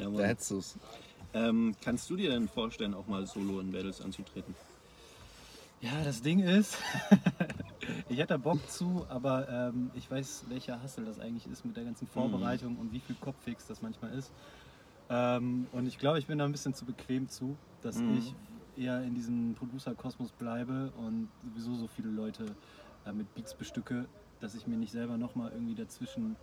Ja, 0.00 0.10
da 0.10 0.22
hättest 0.24 0.50
du 0.52 0.58
es. 0.58 0.76
Ähm, 1.34 1.74
kannst 1.82 2.08
du 2.08 2.14
dir 2.14 2.30
denn 2.30 2.46
vorstellen, 2.46 2.94
auch 2.94 3.08
mal 3.08 3.26
solo 3.26 3.58
in 3.58 3.72
Battles 3.72 4.00
anzutreten? 4.00 4.54
Ja, 5.82 6.04
das 6.04 6.22
Ding 6.22 6.38
ist, 6.38 6.78
ich 8.08 8.18
hätte 8.18 8.28
da 8.28 8.36
Bock 8.36 8.60
zu, 8.70 9.04
aber 9.08 9.48
ähm, 9.48 9.90
ich 9.94 10.08
weiß, 10.08 10.44
welcher 10.48 10.80
Hassel 10.80 11.04
das 11.04 11.18
eigentlich 11.18 11.46
ist 11.48 11.64
mit 11.64 11.76
der 11.76 11.82
ganzen 11.84 12.06
Vorbereitung 12.06 12.76
und 12.76 12.92
wie 12.92 13.00
viel 13.00 13.16
Kopffix 13.16 13.66
das 13.66 13.82
manchmal 13.82 14.12
ist. 14.12 14.30
Ähm, 15.10 15.66
und 15.72 15.86
ich 15.88 15.98
glaube, 15.98 16.20
ich 16.20 16.28
bin 16.28 16.38
da 16.38 16.44
ein 16.44 16.52
bisschen 16.52 16.72
zu 16.72 16.84
bequem 16.84 17.28
zu, 17.28 17.56
dass 17.82 17.96
Mhm. 18.00 18.16
ich 18.18 18.34
eher 18.76 19.02
in 19.02 19.14
diesem 19.16 19.54
Producer-Kosmos 19.54 20.30
bleibe 20.32 20.92
und 20.98 21.28
sowieso 21.42 21.74
so 21.74 21.88
viele 21.88 22.10
Leute 22.10 22.46
äh, 23.04 23.12
mit 23.12 23.34
Beats 23.34 23.52
bestücke, 23.54 24.06
dass 24.40 24.54
ich 24.54 24.68
mir 24.68 24.76
nicht 24.76 24.92
selber 24.92 25.16
nochmal 25.18 25.50
irgendwie 25.50 25.74
dazwischen 25.74 26.36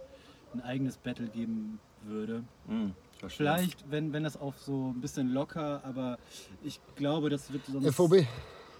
ein 0.54 0.62
eigenes 0.62 0.98
Battle 0.98 1.28
geben 1.28 1.80
würde. 2.04 2.44
Hm, 2.68 2.94
verstehe. 3.20 3.48
Vielleicht, 3.48 3.90
wenn, 3.90 4.12
wenn 4.12 4.24
das 4.26 4.36
auf 4.36 4.60
so 4.60 4.90
ein 4.90 5.00
bisschen 5.00 5.32
locker, 5.32 5.82
aber 5.86 6.18
ich 6.62 6.82
glaube, 6.98 7.30
das 7.30 7.54
wird 7.54 7.66
sonst. 7.68 7.96
FOB, 7.96 8.26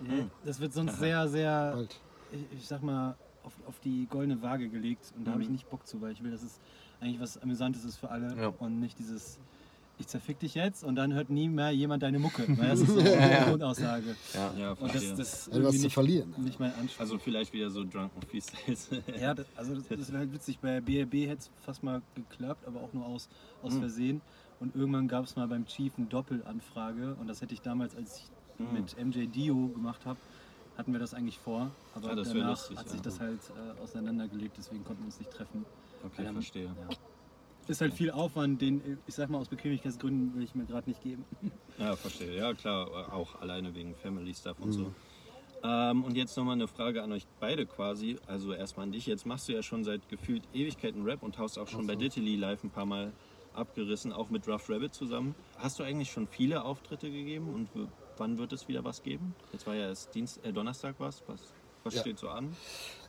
Ja, 0.08 0.26
Das 0.46 0.60
wird 0.60 0.74
sonst 0.74 1.00
sehr, 1.00 1.28
sehr, 1.28 1.72
bald. 1.74 2.00
ich, 2.32 2.60
ich 2.60 2.68
sag 2.68 2.82
mal, 2.84 3.16
auf, 3.44 3.54
auf 3.68 3.80
die 3.80 4.06
goldene 4.10 4.42
Waage 4.42 4.70
gelegt. 4.70 5.14
Und 5.18 5.26
da 5.26 5.32
habe 5.32 5.42
ich 5.42 5.48
Mhm. 5.48 5.54
nicht 5.56 5.70
Bock 5.70 5.86
zu, 5.88 6.00
weil 6.02 6.12
ich 6.12 6.24
will, 6.24 6.32
dass 6.32 6.44
es 6.44 6.60
eigentlich 7.02 7.20
was 7.20 7.38
Amüsantes 7.42 7.86
ist 7.86 7.98
für 7.98 8.10
alle 8.10 8.36
Ja. 8.36 8.48
und 8.60 8.80
nicht 8.80 9.00
dieses, 9.00 9.40
ich 9.98 10.08
zerfick 10.08 10.40
dich 10.40 10.56
jetzt 10.56 10.84
und 10.84 10.96
dann 10.96 11.14
hört 11.14 11.30
nie 11.30 11.48
mehr 11.50 11.72
jemand 11.72 12.04
deine 12.04 12.20
Mucke. 12.20 12.44
Weil 12.58 12.70
das 12.70 12.82
ist 12.82 12.90
so 12.90 13.00
eine 13.00 13.46
Grundaussage. 13.46 14.16
Ja. 14.34 14.54
Ja, 14.58 14.72
Und 14.74 14.94
das, 14.94 15.16
das 15.16 15.48
ist 15.48 15.48
Ja, 15.48 15.54
was 15.54 15.58
irgendwie 15.58 15.78
zu 15.78 15.84
nicht, 15.86 15.94
verlieren. 15.94 16.34
nicht 16.38 16.60
mein 16.60 16.74
Anspruch. 16.76 17.00
also 17.02 17.18
vielleicht 17.18 17.52
wieder 17.54 17.70
so 17.70 17.84
Drunken 17.84 18.22
Freestyles. 18.22 18.90
Ja, 19.20 19.34
das, 19.34 19.46
also 19.56 19.76
das, 19.76 19.88
das 19.88 20.08
wäre 20.10 20.20
halt 20.20 20.34
witzig. 20.34 20.60
Bei 20.60 20.80
BRB 20.82 21.14
hätte 21.28 21.40
es 21.40 21.52
fast 21.66 21.84
mal 21.84 22.02
geklappt, 22.16 22.66
aber 22.68 22.82
auch 22.82 22.94
nur 22.94 23.06
aus, 23.06 23.28
aus 23.62 23.74
Mhm. 23.74 23.80
Versehen. 23.80 24.22
Und 24.60 24.76
irgendwann 24.76 25.08
gab 25.08 25.24
es 25.26 25.36
mal 25.38 25.48
beim 25.48 25.66
Chief 25.66 25.94
eine 25.98 26.08
Doppelanfrage 26.08 27.16
und 27.16 27.28
das 27.28 27.42
hätte 27.42 27.54
ich 27.54 27.62
damals, 27.62 27.96
als 27.96 28.18
ich 28.18 28.24
Mhm. 28.60 28.74
mit 28.74 29.06
MJ 29.06 29.26
Dio 29.28 29.68
gemacht 29.70 30.06
habe, 30.06 30.20
hatten 30.78 30.92
wir 30.92 31.00
das 31.00 31.14
eigentlich 31.14 31.38
vor. 31.38 31.72
Aber 31.96 32.16
wär 32.16 32.24
danach 32.24 32.50
lustig, 32.50 32.78
hat 32.78 32.86
ja. 32.86 32.92
sich 32.92 33.02
das 33.02 33.20
halt 33.20 33.40
äh, 33.50 33.82
auseinandergelegt, 33.82 34.56
deswegen 34.58 34.84
konnten 34.84 35.04
wir 35.04 35.08
uns 35.08 35.20
nicht 35.20 35.32
treffen. 35.32 35.66
Okay, 36.06 36.26
Ähm, 36.26 36.34
verstehe. 36.34 36.66
Ja. 36.66 36.96
Ist 37.68 37.82
halt 37.82 37.94
viel 37.94 38.10
Aufwand, 38.10 38.62
den, 38.62 38.98
ich 39.06 39.14
sag 39.14 39.30
mal, 39.30 39.38
aus 39.38 39.48
Bequemlichkeitsgründen 39.48 40.34
will 40.36 40.44
ich 40.44 40.56
mir 40.56 40.66
gerade 40.66 40.90
nicht 40.90 41.02
geben. 41.04 41.24
Ja, 41.78 41.96
verstehe. 41.96 42.36
Ja, 42.36 42.54
klar, 42.54 43.14
auch 43.14 43.40
alleine 43.40 43.74
wegen 43.74 43.96
Family 43.96 44.34
Stuff 44.34 44.60
und 44.60 44.74
so. 44.74 44.82
Mhm. 44.82 44.96
Ähm, 45.64 46.04
und 46.04 46.18
jetzt 46.18 46.36
nochmal 46.36 46.56
eine 46.56 46.68
Frage 46.68 47.04
an 47.04 47.14
euch 47.14 47.26
beide 47.40 47.66
quasi. 47.66 48.18
Also 48.28 48.52
erstmal 48.52 48.86
an 48.88 48.92
dich. 48.92 49.06
Jetzt 49.06 49.26
machst 49.26 49.48
du 49.48 49.54
ja 49.54 49.64
schon 49.64 49.86
seit 49.86 50.10
gefühlt 50.10 50.44
Ewigkeiten 50.54 51.04
Rap 51.04 51.24
und 51.24 51.38
haust 51.38 51.58
auch 51.58 51.70
schon 51.70 51.84
Ach 51.84 51.88
bei 51.88 51.94
so. 51.94 52.00
Dittily 52.00 52.36
live 52.36 52.64
ein 52.66 52.70
paar 52.70 52.86
Mal 52.86 53.14
abgerissen, 53.54 54.12
auch 54.12 54.30
mit 54.30 54.46
Rough 54.48 54.70
Rabbit 54.70 54.94
zusammen. 54.94 55.36
Hast 55.58 55.80
du 55.80 55.84
eigentlich 55.84 56.12
schon 56.12 56.28
viele 56.28 56.64
Auftritte 56.64 57.10
gegeben 57.10 57.48
und 57.54 57.70
wann 58.20 58.38
wird 58.38 58.54
es 58.54 58.68
wieder 58.68 58.84
was 58.84 59.02
geben? 59.04 59.34
Jetzt 59.52 59.66
war 59.66 59.76
ja 59.76 59.88
erst 59.88 60.14
Dienst, 60.14 60.44
äh, 60.46 60.52
Donnerstag 60.54 60.96
was. 61.00 61.24
Was, 61.28 61.40
was 61.84 61.96
Ja. 61.96 62.02
steht 62.02 62.20
so 62.20 62.30
an? 62.30 62.56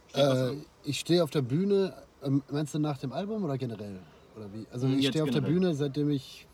Steht 0.08 0.22
Äh, 0.22 0.26
an? 0.28 0.64
ich 0.84 1.00
stehe 1.00 1.22
auf 1.22 1.30
der 1.30 1.42
Bühne, 1.42 1.94
ähm, 2.22 2.42
meinst 2.50 2.74
du 2.74 2.78
nach 2.78 2.98
dem 2.98 3.12
Album 3.12 3.44
oder 3.44 3.58
generell? 3.58 4.00
Oder 4.36 4.52
wie? 4.52 4.66
Also 4.72 4.86
Hm, 4.86 4.98
ich 4.98 5.08
stehe 5.08 5.22
auf 5.24 5.30
der 5.30 5.40
generell. 5.42 5.60
Bühne, 5.60 5.74
seitdem 5.74 6.10
ich 6.10 6.46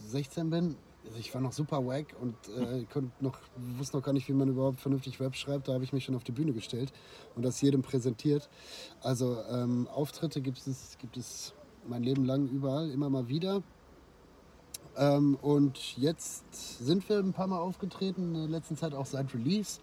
16 0.00 0.50
bin. 0.50 0.76
Also 1.04 1.18
ich 1.18 1.32
war 1.34 1.40
noch 1.40 1.52
super 1.52 1.86
wack 1.86 2.16
und 2.20 2.34
äh, 2.48 2.84
konnte 2.92 3.12
noch, 3.22 3.38
wusste 3.78 3.96
noch 3.96 4.04
gar 4.04 4.12
nicht, 4.12 4.28
wie 4.28 4.32
man 4.32 4.48
überhaupt 4.48 4.80
vernünftig 4.80 5.20
Rap 5.20 5.36
schreibt. 5.36 5.68
Da 5.68 5.74
habe 5.74 5.84
ich 5.84 5.92
mich 5.92 6.04
schon 6.04 6.16
auf 6.16 6.24
die 6.24 6.32
Bühne 6.32 6.52
gestellt 6.52 6.92
und 7.36 7.44
das 7.44 7.60
jedem 7.60 7.82
präsentiert. 7.82 8.48
Also 9.02 9.38
ähm, 9.48 9.86
Auftritte 9.86 10.40
gibt 10.40 10.58
es, 10.66 10.96
gibt 10.98 11.16
es 11.16 11.54
mein 11.86 12.02
Leben 12.02 12.24
lang 12.24 12.48
überall, 12.48 12.90
immer 12.90 13.08
mal 13.08 13.28
wieder. 13.28 13.62
Ähm, 14.96 15.36
und 15.42 15.96
jetzt 15.98 16.44
sind 16.78 17.08
wir 17.08 17.18
ein 17.18 17.32
paar 17.32 17.46
Mal 17.46 17.58
aufgetreten, 17.58 18.34
in 18.34 18.40
der 18.42 18.48
letzten 18.48 18.76
Zeit 18.76 18.94
auch 18.94 19.06
seit 19.06 19.32
Release, 19.34 19.80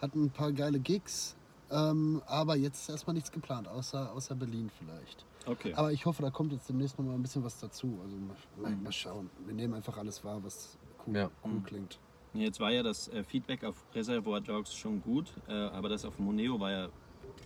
hatten 0.00 0.24
ein 0.24 0.30
paar 0.30 0.52
geile 0.52 0.78
Gigs, 0.78 1.36
ähm, 1.70 2.22
aber 2.26 2.56
jetzt 2.56 2.82
ist 2.82 2.88
erstmal 2.88 3.14
nichts 3.14 3.30
geplant, 3.30 3.68
außer, 3.68 4.12
außer 4.12 4.34
Berlin 4.34 4.70
vielleicht. 4.78 5.24
Okay. 5.46 5.74
Aber 5.74 5.92
ich 5.92 6.06
hoffe, 6.06 6.22
da 6.22 6.30
kommt 6.30 6.52
jetzt 6.52 6.68
demnächst 6.68 6.98
noch 6.98 7.04
mal 7.04 7.14
ein 7.14 7.22
bisschen 7.22 7.44
was 7.44 7.58
dazu. 7.60 7.98
Also 8.02 8.16
mal, 8.62 8.70
mal 8.76 8.92
schauen. 8.92 9.28
Wir 9.44 9.54
nehmen 9.54 9.74
einfach 9.74 9.98
alles 9.98 10.24
wahr, 10.24 10.42
was 10.42 10.78
cool, 11.06 11.16
Ja. 11.16 11.30
cool 11.44 11.60
klingt. 11.64 11.98
Jetzt 12.32 12.58
war 12.60 12.72
ja 12.72 12.82
das 12.82 13.08
äh, 13.08 13.22
Feedback 13.22 13.62
auf 13.62 13.76
Reservoir 13.94 14.40
Dogs 14.40 14.74
schon 14.74 15.02
gut, 15.02 15.32
äh, 15.46 15.52
aber 15.52 15.88
das 15.88 16.04
auf 16.04 16.18
Moneo 16.18 16.58
war 16.58 16.70
ja 16.70 16.88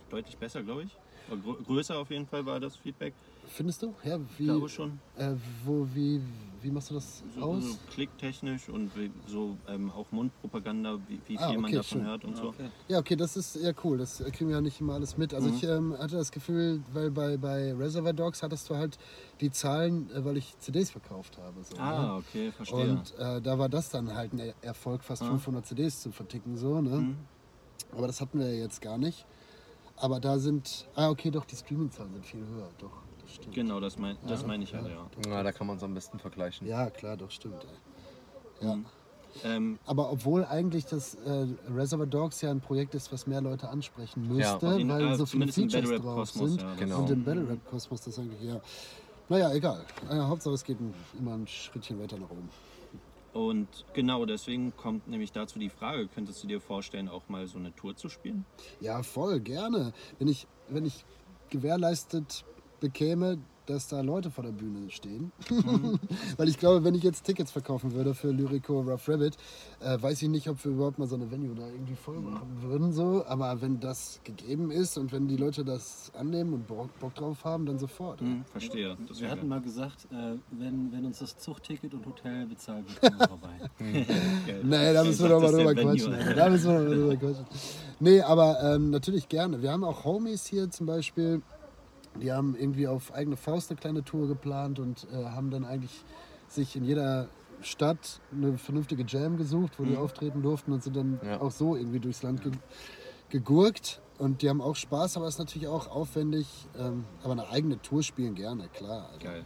deutlich 0.09 0.37
besser, 0.37 0.63
glaube 0.63 0.83
ich. 0.83 0.97
Grö 1.43 1.53
größer 1.63 1.97
auf 1.97 2.09
jeden 2.09 2.25
Fall 2.25 2.45
war 2.45 2.59
das 2.59 2.75
Feedback. 2.75 3.13
Findest 3.51 3.81
du? 3.81 3.95
Ja, 4.03 4.17
Ich 4.17 4.39
wie, 4.39 4.45
glaube 4.45 4.69
schon. 4.69 4.99
äh, 5.17 5.33
wo, 5.65 5.87
wie, 5.93 6.21
wie 6.61 6.69
machst 6.71 6.91
du 6.91 6.93
das 6.93 7.23
So, 7.35 7.41
aus? 7.41 7.63
so 7.63 7.75
klicktechnisch 7.93 8.69
und 8.69 8.91
so 9.27 9.57
ähm, 9.67 9.89
auch 9.91 10.11
Mundpropaganda, 10.11 10.99
wie, 11.07 11.15
wie 11.25 11.35
viel 11.35 11.37
Ah, 11.39 11.53
man 11.53 11.63
okay, 11.65 11.75
davon 11.77 11.97
schön. 11.99 12.05
hört 12.05 12.25
und 12.25 12.37
so. 12.37 12.53
Ja, 12.87 12.99
okay, 12.99 13.15
das 13.15 13.35
ist 13.35 13.55
ja 13.55 13.71
cool. 13.83 13.97
Das 13.97 14.19
kriegen 14.19 14.49
wir 14.49 14.55
ja 14.57 14.61
nicht 14.61 14.79
immer 14.79 14.93
alles 14.93 15.17
mit. 15.17 15.33
Also 15.33 15.49
Mhm. 15.49 15.55
ich 15.55 15.63
ähm, 15.63 15.97
hatte 15.97 16.15
das 16.15 16.31
Gefühl, 16.31 16.81
weil 16.93 17.09
bei, 17.11 17.37
bei 17.37 17.73
Reservoir 17.73 18.13
Dogs 18.13 18.43
hattest 18.43 18.69
du 18.69 18.75
halt 18.75 18.97
die 19.41 19.51
Zahlen, 19.51 20.09
äh, 20.11 20.23
weil 20.23 20.37
ich 20.37 20.57
CDs 20.59 20.91
verkauft 20.91 21.37
habe. 21.39 21.63
So, 21.63 21.75
Ah, 21.77 22.01
ne? 22.01 22.13
okay, 22.15 22.51
verstehe. 22.51 22.91
Und 22.91 23.15
äh, 23.17 23.41
da 23.41 23.57
war 23.57 23.67
das 23.69 23.89
dann 23.89 24.13
halt 24.13 24.31
ein 24.33 24.39
Er- 24.39 24.53
Erfolg, 24.61 25.03
fast 25.03 25.23
Ah. 25.23 25.27
500 25.29 25.65
CDs 25.65 26.01
zu 26.01 26.11
verticken. 26.11 26.55
So, 26.55 26.81
ne? 26.81 26.97
Mhm. 26.97 27.17
Aber 27.91 28.05
das 28.05 28.21
hatten 28.21 28.37
wir 28.39 28.47
ja 28.53 28.61
jetzt 28.61 28.79
gar 28.81 28.97
nicht. 28.99 29.25
Aber 29.95 30.19
da 30.19 30.37
sind, 30.39 30.87
ah 30.95 31.09
okay, 31.09 31.29
doch, 31.31 31.43
die 31.45 31.55
Streaming-Zahlen 31.57 32.13
sind 32.13 32.25
viel 32.25 32.45
höher. 32.45 32.69
Doch, 32.77 32.91
stimmt. 33.35 33.55
Genau, 33.55 33.79
das, 33.79 33.97
mein, 33.97 34.17
das 34.27 34.41
Ja, 34.41 34.47
meine 34.47 34.63
ich 34.63 34.71
ja, 34.71 34.81
ja. 34.81 34.87
ja. 34.89 35.07
Na, 35.27 35.43
da 35.43 35.51
kann 35.51 35.67
man 35.67 35.77
es 35.77 35.83
am 35.83 35.93
besten 35.93 36.19
vergleichen. 36.19 36.67
Ja, 36.67 36.89
klar, 36.89 37.17
doch, 37.17 37.31
stimmt. 37.31 37.63
Ey. 37.63 38.67
Ja. 38.67 38.75
Mhm. 38.75 38.85
Ähm, 39.43 39.79
Aber 39.85 40.11
obwohl 40.11 40.43
eigentlich 40.43 40.87
das 40.87 41.13
äh, 41.13 41.47
Reservoir 41.71 42.07
Dogs 42.07 42.41
ja 42.41 42.49
ein 42.49 42.61
Projekt 42.61 42.95
ist, 42.95 43.11
was 43.13 43.27
mehr 43.27 43.41
Leute 43.41 43.69
ansprechen 43.69 44.27
müsste, 44.27 44.65
in- 44.79 44.89
weil 44.89 45.03
äh, 45.05 45.15
so 45.15 45.25
viele 45.27 45.51
Features 45.51 46.01
drauf 46.01 46.15
Kosmos, 46.15 46.49
sind. 46.49 46.61
ja, 46.61 46.73
Genau. 46.75 46.99
Und 47.03 47.11
im 47.11 47.23
Battle 47.23 47.47
Rap 47.47 47.63
Kosmos 47.69 48.01
das 48.01 48.17
eigentlich, 48.17 48.41
ja. 48.41 48.59
Naja, 49.29 49.53
egal. 49.53 49.85
Äh, 50.09 50.15
Hauptsache 50.15 50.55
es 50.55 50.63
geht 50.63 50.77
immer 51.17 51.33
ein 51.35 51.45
Schrittchen 51.47 51.99
weiter 51.99 52.17
nach 52.17 52.31
oben. 52.31 52.49
und 53.33 53.67
genau 53.93 54.25
deswegen 54.25 54.75
kommt 54.75 55.07
nämlich 55.07 55.31
dazu 55.31 55.59
die 55.59 55.69
Frage, 55.69 56.07
könntest 56.07 56.41
du 56.43 56.47
dir 56.47 56.59
vorstellen, 56.59 57.07
auch 57.07 57.29
mal 57.29 57.45
so 57.45 57.59
eine 57.59 57.71
Tour 57.75 57.95
zu 57.95 58.09
spielen? 58.09 58.43
Ja, 58.81 59.03
voll, 59.03 59.39
gerne. 59.39 59.93
Wenn 60.17 60.27
ich, 60.27 60.47
wenn 60.69 60.85
ich 60.85 61.05
gewährleistet 61.51 62.43
bekäme, 62.79 63.37
dass 63.69 63.87
da 63.87 64.01
Leute 64.01 64.31
vor 64.31 64.43
der 64.43 64.51
Bühne 64.51 64.89
stehen. 64.89 65.31
Weil 66.37 66.49
ich 66.49 66.57
glaube, 66.57 66.83
wenn 66.83 66.95
ich 66.95 67.03
jetzt 67.03 67.23
Tickets 67.23 67.51
verkaufen 67.51 67.93
würde 67.93 68.15
für 68.15 68.31
Lyrico 68.31 68.81
Rough 68.81 69.07
Rabbit, 69.07 69.37
äh, 69.79 70.01
weiß 70.01 70.23
ich 70.23 70.29
nicht, 70.29 70.49
ob 70.49 70.63
wir 70.65 70.71
überhaupt 70.71 70.97
mal 70.97 71.07
so 71.07 71.15
eine 71.15 71.29
Venue 71.29 71.53
da 71.55 71.67
irgendwie 71.67 71.95
voll 71.95 72.19
machen 72.19 72.61
würden. 72.61 72.91
So. 72.93 73.23
Aber 73.27 73.61
wenn 73.61 73.79
das 73.79 74.21
gegeben 74.23 74.71
ist 74.71 74.97
und 74.97 75.11
wenn 75.11 75.27
die 75.27 75.37
Leute 75.37 75.63
das 75.63 76.11
annehmen 76.17 76.53
und 76.53 76.67
Bock, 76.67 76.97
Bock 76.99 77.13
drauf 77.13 77.45
haben, 77.45 77.67
dann 77.67 77.77
sofort. 77.77 78.21
Hm, 78.21 78.43
verstehe. 78.51 78.97
Das 79.07 79.21
Wir 79.21 79.29
hatten 79.29 79.47
mal 79.47 79.61
gesagt, 79.61 80.07
äh, 80.11 80.37
wenn, 80.51 80.91
wenn 80.91 81.05
uns 81.05 81.19
das 81.19 81.37
Zugticket 81.37 81.93
und 81.93 82.05
Hotel 82.05 82.47
bezahlt 82.47 82.85
wird, 82.89 83.01
kommen 83.01 83.19
wir 83.19 83.27
vorbei. 83.27 83.59
geil. 84.47 84.61
Nee, 84.63 84.93
da 84.93 85.03
müssen 85.03 85.21
wir 85.21 85.29
doch 85.29 85.41
mal 85.41 85.51
drüber 85.51 85.75
quatschen. 85.75 86.15
Da 86.35 86.49
müssen 86.49 86.71
wir 86.71 86.79
doch 86.79 86.89
mal 86.89 86.95
drüber 86.95 87.15
quatschen. 87.17 87.45
Nee, 87.99 88.21
aber 88.21 88.63
ähm, 88.63 88.89
natürlich 88.89 89.29
gerne. 89.29 89.61
Wir 89.61 89.71
haben 89.71 89.83
auch 89.83 90.05
Homies 90.05 90.47
hier 90.47 90.71
zum 90.71 90.87
Beispiel, 90.87 91.41
die 92.21 92.31
haben 92.31 92.55
irgendwie 92.55 92.87
auf 92.87 93.13
eigene 93.13 93.37
Faust 93.37 93.69
eine 93.71 93.79
kleine 93.79 94.03
Tour 94.03 94.27
geplant 94.27 94.79
und 94.79 95.07
äh, 95.11 95.25
haben 95.25 95.51
dann 95.51 95.65
eigentlich 95.65 96.03
sich 96.47 96.75
in 96.75 96.83
jeder 96.83 97.29
Stadt 97.61 98.21
eine 98.31 98.57
vernünftige 98.57 99.03
Jam 99.07 99.37
gesucht, 99.37 99.73
wo 99.77 99.83
die 99.83 99.97
auftreten 99.97 100.41
durften 100.41 100.71
und 100.71 100.83
sind 100.83 100.95
dann 100.95 101.19
Ja. 101.23 101.41
auch 101.41 101.51
so 101.51 101.75
irgendwie 101.75 101.99
durchs 101.99 102.23
Land 102.23 102.43
ge 102.43 102.51
gegurkt. 103.29 104.01
Und 104.17 104.41
die 104.41 104.49
haben 104.49 104.59
auch 104.59 104.75
Spaß, 104.75 105.15
aber 105.17 105.27
es 105.27 105.35
ist 105.35 105.39
natürlich 105.39 105.67
auch 105.67 105.87
aufwendig. 105.87 106.47
Ähm, 106.77 107.05
aber 107.23 107.33
eine 107.33 107.47
eigene 107.49 107.81
Tour 107.81 108.01
spielen 108.03 108.35
gerne, 108.35 108.67
klar. 108.69 109.07
Also, 109.13 109.19
Geil. 109.19 109.43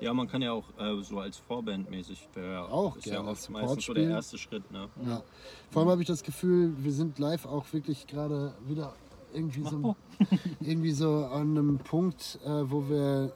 Ja, 0.00 0.12
man 0.12 0.28
kann 0.28 0.42
ja 0.42 0.52
auch 0.52 0.64
äh, 0.78 1.00
so 1.02 1.20
als 1.20 1.38
Vorband 1.38 1.88
mäßig, 1.88 2.28
ja 2.36 2.64
Auch 2.66 2.96
ist 2.96 3.06
ja 3.06 3.14
gerne 3.14 3.30
oft 3.30 3.42
Support 3.42 3.62
meistens 3.64 3.84
so 3.84 3.94
der 3.94 4.08
erste 4.10 4.36
Schritt. 4.36 4.70
Ne? 4.70 4.88
Ja. 5.06 5.22
Vor 5.70 5.82
allem 5.82 5.90
habe 5.92 6.02
ich 6.02 6.08
das 6.08 6.22
Gefühl, 6.24 6.74
wir 6.78 6.92
sind 6.92 7.18
live 7.20 7.46
auch 7.46 7.72
wirklich 7.72 8.06
gerade 8.08 8.52
wieder 8.66 8.94
irgendwie 9.34 9.62
so, 9.62 9.96
irgendwie 10.60 10.92
so 10.92 11.24
an 11.26 11.56
einem 11.56 11.78
Punkt, 11.78 12.38
äh, 12.44 12.48
wo 12.70 12.88
wir 12.88 13.32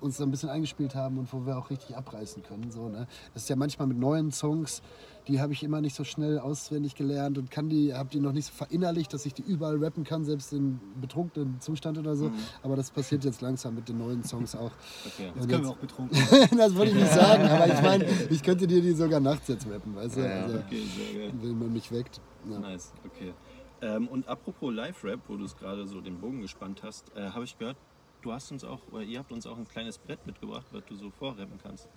uns 0.00 0.16
so 0.16 0.24
ein 0.24 0.32
bisschen 0.32 0.48
eingespielt 0.48 0.96
haben 0.96 1.16
und 1.16 1.32
wo 1.32 1.46
wir 1.46 1.56
auch 1.56 1.70
richtig 1.70 1.96
abreißen 1.96 2.42
können. 2.42 2.72
So, 2.72 2.88
ne? 2.88 3.06
Das 3.34 3.44
ist 3.44 3.48
ja 3.48 3.54
manchmal 3.54 3.86
mit 3.86 3.98
neuen 3.98 4.32
Songs, 4.32 4.82
die 5.28 5.40
habe 5.40 5.52
ich 5.52 5.62
immer 5.62 5.80
nicht 5.80 5.94
so 5.94 6.02
schnell 6.02 6.40
auswendig 6.40 6.96
gelernt 6.96 7.38
und 7.38 7.52
kann 7.52 7.68
die, 7.68 7.94
habe 7.94 8.08
die 8.08 8.18
noch 8.18 8.32
nicht 8.32 8.46
so 8.46 8.52
verinnerlicht, 8.52 9.14
dass 9.14 9.24
ich 9.26 9.32
die 9.34 9.42
überall 9.42 9.76
rappen 9.76 10.02
kann, 10.02 10.24
selbst 10.24 10.52
in 10.52 10.80
betrunkenen 11.00 11.60
Zustand 11.60 11.98
oder 11.98 12.16
so. 12.16 12.32
Aber 12.64 12.74
das 12.74 12.90
passiert 12.90 13.24
jetzt 13.24 13.40
langsam 13.42 13.76
mit 13.76 13.88
den 13.88 13.98
neuen 13.98 14.24
Songs 14.24 14.56
auch. 14.56 14.72
Okay. 15.06 15.28
Und 15.28 15.36
Jetzt 15.36 15.48
können 15.48 15.50
wir 15.50 15.56
jetzt- 15.58 15.68
auch 15.68 15.76
betrunken. 15.76 16.18
das 16.58 16.74
wollte 16.74 16.90
ich 16.90 16.98
nicht 16.98 17.12
sagen, 17.12 17.44
aber 17.44 17.66
ich 17.72 17.82
meine, 17.82 18.04
ich 18.30 18.42
könnte 18.42 18.66
dir 18.66 18.82
die 18.82 18.92
sogar 18.94 19.20
nachts 19.20 19.46
jetzt 19.46 19.68
rappen, 19.70 19.94
weißt 19.94 20.16
du? 20.16 20.20
Ja, 20.22 20.42
Also, 20.42 20.58
Okay, 20.58 20.82
wenn 21.40 21.58
man 21.60 21.72
mich 21.72 21.92
weckt. 21.92 22.20
Ja. 22.50 22.58
Nice, 22.58 22.92
okay. 23.06 23.32
Ähm, 23.82 24.06
und 24.06 24.28
apropos 24.28 24.72
Live-Rap, 24.72 25.20
wo 25.26 25.36
du 25.36 25.44
es 25.44 25.56
gerade 25.56 25.86
so 25.88 26.00
den 26.00 26.20
Bogen 26.20 26.40
gespannt 26.40 26.82
hast, 26.84 27.14
äh, 27.16 27.30
habe 27.30 27.44
ich 27.44 27.58
gehört, 27.58 27.76
du 28.22 28.32
hast 28.32 28.52
uns 28.52 28.62
auch, 28.62 28.80
oder 28.92 29.02
ihr 29.02 29.18
habt 29.18 29.32
uns 29.32 29.44
auch 29.44 29.58
ein 29.58 29.66
kleines 29.66 29.98
Brett 29.98 30.24
mitgebracht, 30.24 30.66
was 30.70 30.84
du 30.84 30.94
so 30.94 31.10
vorrappen 31.10 31.58
kannst. 31.60 31.88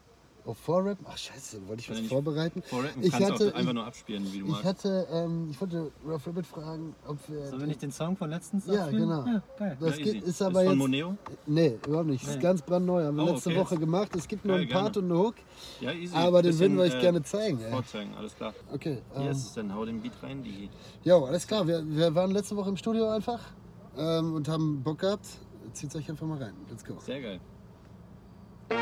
Oh, 0.47 0.53
Vorrap? 0.53 0.99
Ach 1.05 1.17
scheiße, 1.17 1.67
wollte 1.67 1.81
ich 1.81 1.89
was 1.89 1.99
vorbereiten? 2.01 2.61
Vorrappen 2.61 3.01
Ich 3.01 3.09
kannst 3.11 3.31
hatte- 3.31 3.51
auch 3.51 3.55
einfach 3.57 3.73
nur 3.73 3.83
abspielen, 3.85 4.31
wie 4.31 4.39
du 4.41 4.45
Ich 4.45 4.51
magst. 4.51 4.65
hatte, 4.65 5.07
ähm, 5.11 5.47
ich 5.49 5.59
wollte 5.59 5.91
Rough 6.07 6.27
Rabbit 6.27 6.45
fragen, 6.45 6.93
ob 7.07 7.17
wir. 7.27 7.47
Sollen 7.47 7.61
wir 7.61 7.67
nicht 7.67 7.81
den 7.81 7.91
Song 7.91 8.15
von 8.15 8.29
letztens 8.29 8.67
Ja, 8.67 8.81
abspielen? 8.83 9.09
genau. 9.09 9.25
Ja, 9.25 9.41
geil. 9.57 9.77
das 9.79 9.97
Ja, 9.97 10.03
geht, 10.03 10.23
ist 10.23 10.41
aber 10.43 10.59
von 10.59 10.65
jetzt. 10.69 10.77
Moneo? 10.77 11.17
Nee, 11.47 11.79
überhaupt 11.87 12.07
nicht. 12.09 12.21
Das 12.23 12.29
ist 12.29 12.35
Nee. 12.35 12.41
ganz 12.43 12.61
brandneu. 12.61 13.03
Haben 13.05 13.15
wir 13.17 13.23
Oh, 13.23 13.31
letzte 13.33 13.49
okay. 13.49 13.59
Woche 13.59 13.77
gemacht. 13.79 14.15
Es 14.15 14.27
gibt 14.27 14.45
nur 14.45 14.55
einen 14.57 14.69
Part 14.69 14.93
gerne. 14.93 15.07
und 15.07 15.11
eine 15.17 15.23
Hook. 15.27 15.35
Ja, 15.81 15.91
easy. 15.91 16.15
Aber 16.15 16.43
den 16.43 16.59
würden 16.59 16.77
wir 16.77 16.83
euch 16.83 16.93
äh, 16.95 17.01
gerne 17.01 17.23
zeigen. 17.23 17.59
Vorzeigen, 17.71 18.13
alles 18.15 18.35
klar. 18.35 18.53
Okay. 18.71 18.99
Ähm, 19.15 19.27
ist 19.29 19.37
es 19.47 19.53
dann, 19.55 19.73
hau 19.73 19.83
den 19.83 19.99
Beat 19.99 20.13
rein, 20.21 20.43
die 20.43 20.69
jo, 21.03 21.25
alles 21.25 21.47
klar. 21.47 21.65
Wir, 21.65 21.83
wir 21.87 22.13
waren 22.13 22.29
letzte 22.29 22.55
Woche 22.55 22.69
im 22.69 22.77
Studio 22.77 23.09
einfach 23.09 23.39
ähm, 23.97 24.35
und 24.35 24.47
haben 24.47 24.83
Bock 24.83 24.99
gehabt. 24.99 25.25
Zieht 25.73 25.95
euch 25.95 26.07
einfach 26.07 26.27
mal 26.27 26.37
rein. 26.37 26.53
Let's 26.69 26.85
go. 26.85 26.93
Sehr 26.99 27.19
geil. 27.19 27.39
Wir 28.69 28.77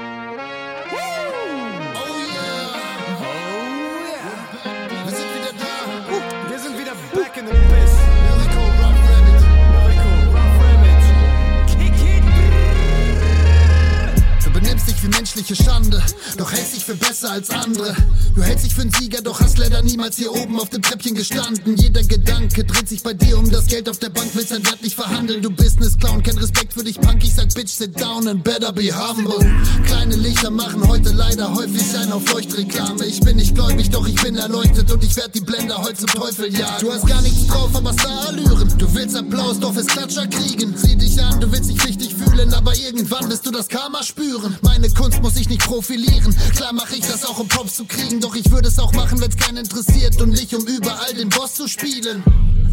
menschliche 15.36 15.64
Schande, 15.64 16.02
doch 16.38 16.52
hältst 16.52 16.76
dich 16.76 16.86
für 16.86 16.96
besser 16.96 17.32
als 17.32 17.50
andere. 17.50 17.96
Du 18.36 18.44
hältst 18.44 18.66
dich 18.66 18.76
für 18.76 18.82
einen 18.82 18.92
Sieger, 18.92 19.22
doch 19.22 19.40
hast 19.40 19.58
leider 19.58 19.82
niemals 19.82 20.18
hier 20.18 20.32
oben 20.32 20.60
auf 20.60 20.70
dem 20.70 20.82
Treppchen 20.82 21.16
gestanden. 21.16 21.76
Jeder 21.76 22.04
Gedanke 22.04 22.64
dreht 22.64 22.88
sich 22.88 23.02
bei 23.02 23.14
dir 23.14 23.40
um 23.40 23.50
das 23.50 23.66
Geld 23.66 23.90
auf 23.90 23.98
der 23.98 24.10
Bank, 24.10 24.30
willst 24.34 24.52
dein 24.52 24.64
Wert 24.66 24.84
nicht 24.84 24.96
verhandeln. 24.96 25.42
Du 25.42 25.50
Business 25.50 25.98
Clown, 25.98 26.22
kein 26.22 26.38
Respekt 26.38 26.74
für 26.74 26.84
dich, 26.84 27.00
Punk. 27.00 27.24
Ich 27.24 27.34
sag 27.34 27.52
Bitch, 27.54 27.70
sit 27.70 28.00
down 28.00 28.28
and 28.28 28.44
better 28.44 28.72
be 28.72 28.92
humble. 28.92 29.40
Kleine 29.86 30.16
Lichter 30.16 30.52
machen 30.52 30.88
heute 30.88 31.12
leider 31.12 31.54
häufig 31.54 31.98
ein 31.98 32.12
auf 32.12 32.32
Leuchtreklame. 32.32 33.06
Ich 33.06 33.20
bin 33.22 33.38
nicht 33.38 33.56
gläubig, 33.56 33.90
doch 33.90 34.08
ich 34.08 34.22
bin 34.22 34.36
erleuchtet 34.36 34.92
und 34.92 35.04
ich 35.04 35.16
werd 35.16 35.34
die 35.34 35.42
Blender 35.42 35.80
heute 35.80 35.96
zum 35.96 36.10
Teufel 36.10 36.54
jagen. 36.54 36.80
Du 36.82 36.92
hast 36.92 37.08
gar 37.08 37.22
nichts 37.22 37.48
drauf, 37.48 37.72
aber 37.74 37.94
Starallüren. 37.94 38.78
Du 38.78 38.94
willst 38.94 39.16
Applaus, 39.16 39.60
doch 39.60 39.76
willst 39.76 39.90
Klatscher 39.90 40.28
kriegen. 40.28 40.76
Sieh 40.78 40.96
dich 40.96 41.20
an, 41.24 41.40
du 41.40 41.52
willst 41.52 41.70
dich 41.70 41.84
wichtig 41.88 42.14
fühlen, 42.14 42.54
aber 42.54 42.76
irgendwann 42.76 43.30
wirst 43.30 43.46
du 43.46 43.52
das 43.52 43.68
Karma 43.68 44.04
spüren. 44.04 44.58
Meine 44.62 44.90
Kunst 44.90 45.23
muss 45.24 45.38
ich 45.38 45.48
nicht 45.48 45.66
profilieren. 45.66 46.36
Klar 46.54 46.74
mache 46.74 46.96
ich 46.96 47.08
das 47.08 47.24
auch, 47.26 47.40
um 47.40 47.48
Props 47.48 47.78
zu 47.78 47.86
kriegen, 47.86 48.20
doch 48.20 48.36
ich 48.36 48.52
würde 48.52 48.68
es 48.68 48.78
auch 48.78 48.92
machen, 48.92 49.22
wenn's 49.22 49.38
keinen 49.38 49.58
interessiert 49.58 50.22
und 50.22 50.32
nicht 50.32 50.54
um 50.54 50.68
überall 50.68 51.14
den 51.14 51.30
Boss 51.30 51.56
zu 51.56 51.68
spielen. 51.68 52.22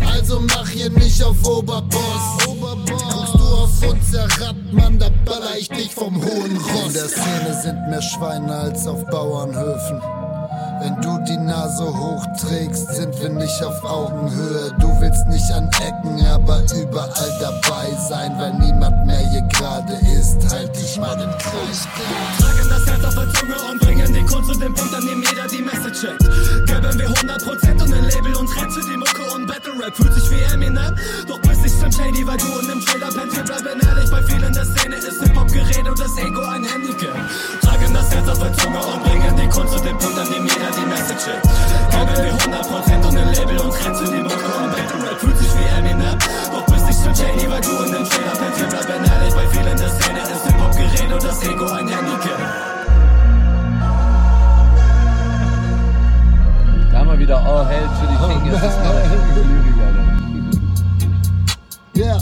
Also 0.01 0.41
mach 0.41 0.69
hier 0.69 0.91
nicht 0.91 1.23
auf 1.23 1.37
Oberboss. 1.47 2.45
Guckst 2.45 3.35
du 3.35 3.45
auf 3.45 3.83
uns 3.89 4.13
herab, 4.13 4.57
Mann, 4.73 4.99
da 4.99 5.11
baller 5.25 5.57
ich 5.59 5.69
dich 5.69 5.95
vom 5.95 6.17
hohen 6.17 6.57
Ross. 6.57 6.87
In 6.89 6.93
der 6.93 7.09
Szene 7.09 7.61
sind 7.63 7.89
mehr 7.89 8.03
Schweine 8.03 8.53
als 8.53 8.85
auf 8.87 9.07
Bauernhöfen. 9.07 10.20
Wenn 10.81 10.99
du 11.03 11.19
die 11.25 11.37
Nase 11.37 11.85
hochträgst, 11.85 12.95
sind 12.95 13.21
wir 13.21 13.29
nicht 13.29 13.63
auf 13.63 13.85
Augenhöhe. 13.85 14.73
Du 14.79 14.89
willst 14.99 15.27
nicht 15.29 15.53
an 15.53 15.69
Ecken, 15.79 16.25
aber 16.27 16.63
überall 16.75 17.33
dabei 17.39 17.93
sein, 18.09 18.33
weil 18.39 18.55
niemand 18.55 19.07
mehr 19.07 19.21
hier 19.31 19.43
gerade 19.43 19.93
ist. 20.19 20.39
Halt 20.51 20.75
dich 20.75 20.97
mal 20.99 21.17
den 21.19 21.31
Kreis 21.37 21.87
Tragen 22.41 22.69
das 22.71 22.87
Herz 22.87 23.05
auf 23.05 23.15
der 23.15 23.33
Zunge 23.35 23.57
und 23.71 23.81
bringen 23.81 24.15
die 24.15 24.25
Kunst 24.25 24.53
zu 24.53 24.59
dem 24.59 24.75
Punkt, 24.75 24.95
an 24.95 25.07
dem 25.07 25.23
jeder 25.23 25.47
die 25.49 25.63
Messe 25.63 25.93
checkt. 25.93 26.25
Geben 26.67 26.99
wir 26.99 27.11
100% 27.11 27.83
und 27.83 27.93
ein 27.93 28.05
Label 28.05 28.37
und 28.37 28.49
für 28.49 28.81
die 28.81 28.95
und 28.95 29.05
Battle 29.05 29.10
Rap 29.81 29.97
fühlt 29.97 30.13
sich 30.13 30.31
wie 30.31 30.41
Eminem, 30.53 30.95
doch 31.27 31.41
bist 31.41 31.63
nicht 31.63 31.75
Slim 31.75 31.93
Shady, 31.93 32.27
weil 32.27 32.37
du 32.37 32.59
in 32.59 32.67
nem 32.67 32.81
Trailer 32.85 33.11
pennst. 33.13 33.37
Wir 33.37 33.45
bleiben 33.45 33.81
ehrlich, 33.81 34.11
bei 34.11 34.23
vielen 34.23 34.53
der 34.53 34.65
Szene 34.65 34.97
ist 34.97 35.23
Hip-Hop-Gerät 35.23 35.89
und 35.89 35.99
das 35.99 36.17
Ego 36.19 36.43
ein 36.43 36.65
Handicap. 36.65 37.17
Tragen 37.63 37.95
das 37.95 38.11
Herz 38.11 38.29
auf 38.29 38.39
der 38.39 38.53
Zunge 38.55 38.79
und 38.79 39.03
bringen 39.05 39.37
die 39.37 39.49
Kunst 39.49 39.73
zu 39.73 39.81
dem 39.81 39.99
Punkt, 39.99 40.19
an 40.19 40.27
dem 40.33 40.45
jeder 40.45 40.71
die 40.77 40.87
Message 40.87 41.25
schickt. 41.25 41.43
Geben 41.91 42.17
wir 42.25 42.35
100% 42.39 43.09
und 43.09 43.17
ein 43.17 43.33
Label 43.33 43.59
und 43.59 43.75
grenzen 43.75 44.13
die 44.13 44.23
Mucke 44.23 44.53
und 44.61 44.71
Battle 44.71 45.11
Rap 45.11 45.21
fühlt 45.21 45.39
sich 45.39 45.53
wie 45.57 45.79
Eminem, 45.79 46.19
doch 46.53 46.67
bist 46.67 46.87
nicht 46.87 47.01
Slim 47.01 47.15
Shady, 47.15 47.51
weil 47.51 47.61
du 47.61 47.83
in 47.85 47.91
nem 47.93 48.05
Trailer 48.05 48.37
pennst. 48.37 48.61
Wir 48.61 48.69
bleiben 48.69 49.05
ehrlich, 49.05 49.35
bei 49.35 49.47
vielen 49.49 49.77
der 49.79 49.89
Szene 49.89 50.21
ist 50.21 50.45
Hip-Hop-Gerät 50.47 51.13
und 51.13 51.25
das 51.25 51.43
Ego 51.43 51.67
ein 51.73 51.89
Handicap. 51.89 52.80
Wieder 57.31 57.47
All 57.47 57.65
Hail 57.65 57.87
to 57.87 58.07
the 58.11 58.17
King. 58.27 58.53
Es 58.53 58.63
ist 58.63 58.79
mal 58.83 59.03
Lyrik, 59.47 59.79
Alter. 59.87 60.05
Ja. 61.95 62.19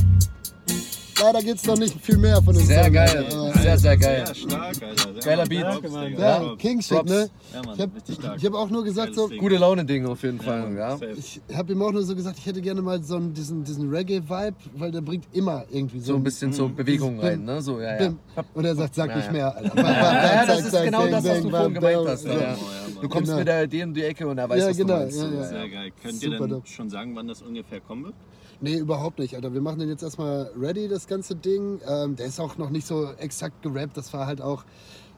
Leider 1.23 1.43
gibt's 1.43 1.65
noch 1.67 1.79
nicht 1.79 1.97
viel 2.05 2.19
mehr 2.19 2.43
von 2.43 2.55
dem 2.55 2.65
Sehr 2.67 2.85
Song. 2.85 2.93
geil, 2.93 3.27
aber- 3.33 3.48
sehr, 3.69 3.79
sehr 3.79 3.97
geil. 3.97 4.27
Sehr 4.27 4.35
stark, 4.35 4.83
Alter. 4.83 5.13
Sehr 5.23 5.37
Geiler. 5.37 5.47
Beat. 5.47 5.93
Mann. 5.93 6.13
Ja, 6.19 6.39
Props. 6.39 6.59
King 6.63 6.81
Shit, 6.83 6.97
Props. 6.99 7.11
ne? 7.11 7.31
Ja, 7.55 7.63
Mann, 7.63 7.75
Ich 7.75 7.81
habe 7.83 7.97
richtig 7.97 8.15
stark. 8.17 8.37
ich 8.39 8.45
hab 8.47 8.55
auch 8.55 8.71
nur 8.71 8.85
gesagt, 8.85 9.15
so. 9.15 9.29
Gute 9.29 9.57
Laune-Ding 9.57 10.07
auf 10.07 10.23
jeden 10.23 10.41
Fall, 10.41 10.75
ja. 10.77 10.91
Safe. 10.93 11.15
ich 11.17 11.41
habe 11.55 11.73
ihm 11.73 11.83
auch 11.83 11.93
nur 11.93 12.03
so 12.03 12.15
gesagt, 12.15 12.39
ich 12.39 12.47
hätte 12.47 12.61
gerne 12.61 12.83
mal 12.83 13.03
so 13.03 13.17
einen, 13.17 13.35
diesen, 13.35 13.65
diesen 13.65 13.91
Reggae-Vibe, 13.91 14.57
weil 14.75 14.91
der 14.91 15.01
bringt 15.01 15.25
immer 15.33 15.65
irgendwie 15.71 16.01
so, 16.01 16.13
So 16.13 16.15
ein 16.17 16.23
bisschen 16.23 16.53
so 16.53 16.69
Bewegung 16.69 17.21
rein, 17.21 17.45
ne? 17.45 17.61
So, 17.63 17.81
ja, 17.81 18.01
ja. 18.03 18.13
Und 18.55 18.65
er 18.65 18.75
sagt, 18.75 18.95
sag 18.95 19.11
Ja, 19.11 19.17
nicht 19.17 19.27
ja. 19.27 19.33
mehr, 19.33 19.57
Alter. 19.57 19.77
Ja, 19.77 20.35
ja, 20.35 20.47
das 20.47 20.61
ist 20.67 20.83
genau 20.85 21.07
das, 21.07 21.25
was 21.25 21.43
du 21.43 21.51
vorhin 21.51 21.75
gemeint 21.75 22.09
hast. 22.09 22.25
Ja. 22.25 22.33
Ja, 22.33 22.41
ja. 22.41 22.49
Ja. 22.51 22.57
Du 23.01 23.09
kommst 23.09 23.27
Genau. 23.27 23.39
mit 23.39 23.49
der 23.49 23.65
Idee 23.65 23.85
um 23.85 23.95
die 23.95 24.03
Ecke 24.03 24.27
und 24.27 24.39
er 24.39 24.49
weiß, 24.49 24.61
Ja, 24.61 24.71
was 24.71 24.77
genau, 24.77 24.95
du 24.95 25.01
meinst. 25.01 25.19
ja, 25.21 25.29
So, 25.29 25.35
ja. 25.37 25.45
Sehr 25.45 25.69
geil. 25.69 25.91
Könnt 26.03 26.15
Super 26.21 26.41
ihr 26.41 26.49
denn 26.49 26.63
schon 26.67 26.91
sagen, 26.91 27.15
wann 27.15 27.29
das 27.29 27.43
ungefähr 27.43 27.81
kommen 27.81 28.05
wird? 28.07 28.15
Nee, 28.61 28.77
überhaupt 28.77 29.19
nicht, 29.19 29.37
Alter. 29.37 29.55
Wir 29.55 29.61
machen 29.61 29.79
den 29.79 29.89
jetzt 29.89 30.03
erstmal 30.03 30.51
ready, 30.59 30.89
das 30.89 31.07
ganze 31.07 31.37
Ding. 31.37 31.81
Ähm, 31.87 32.17
der 32.17 32.27
ist 32.27 32.41
auch 32.41 32.59
noch 32.59 32.71
nicht 32.71 32.87
so 32.87 33.13
exakt 33.19 33.63
gerappt. 33.63 33.97
Das 33.97 34.13
war 34.13 34.27
halt 34.27 34.43
auch, 34.43 34.65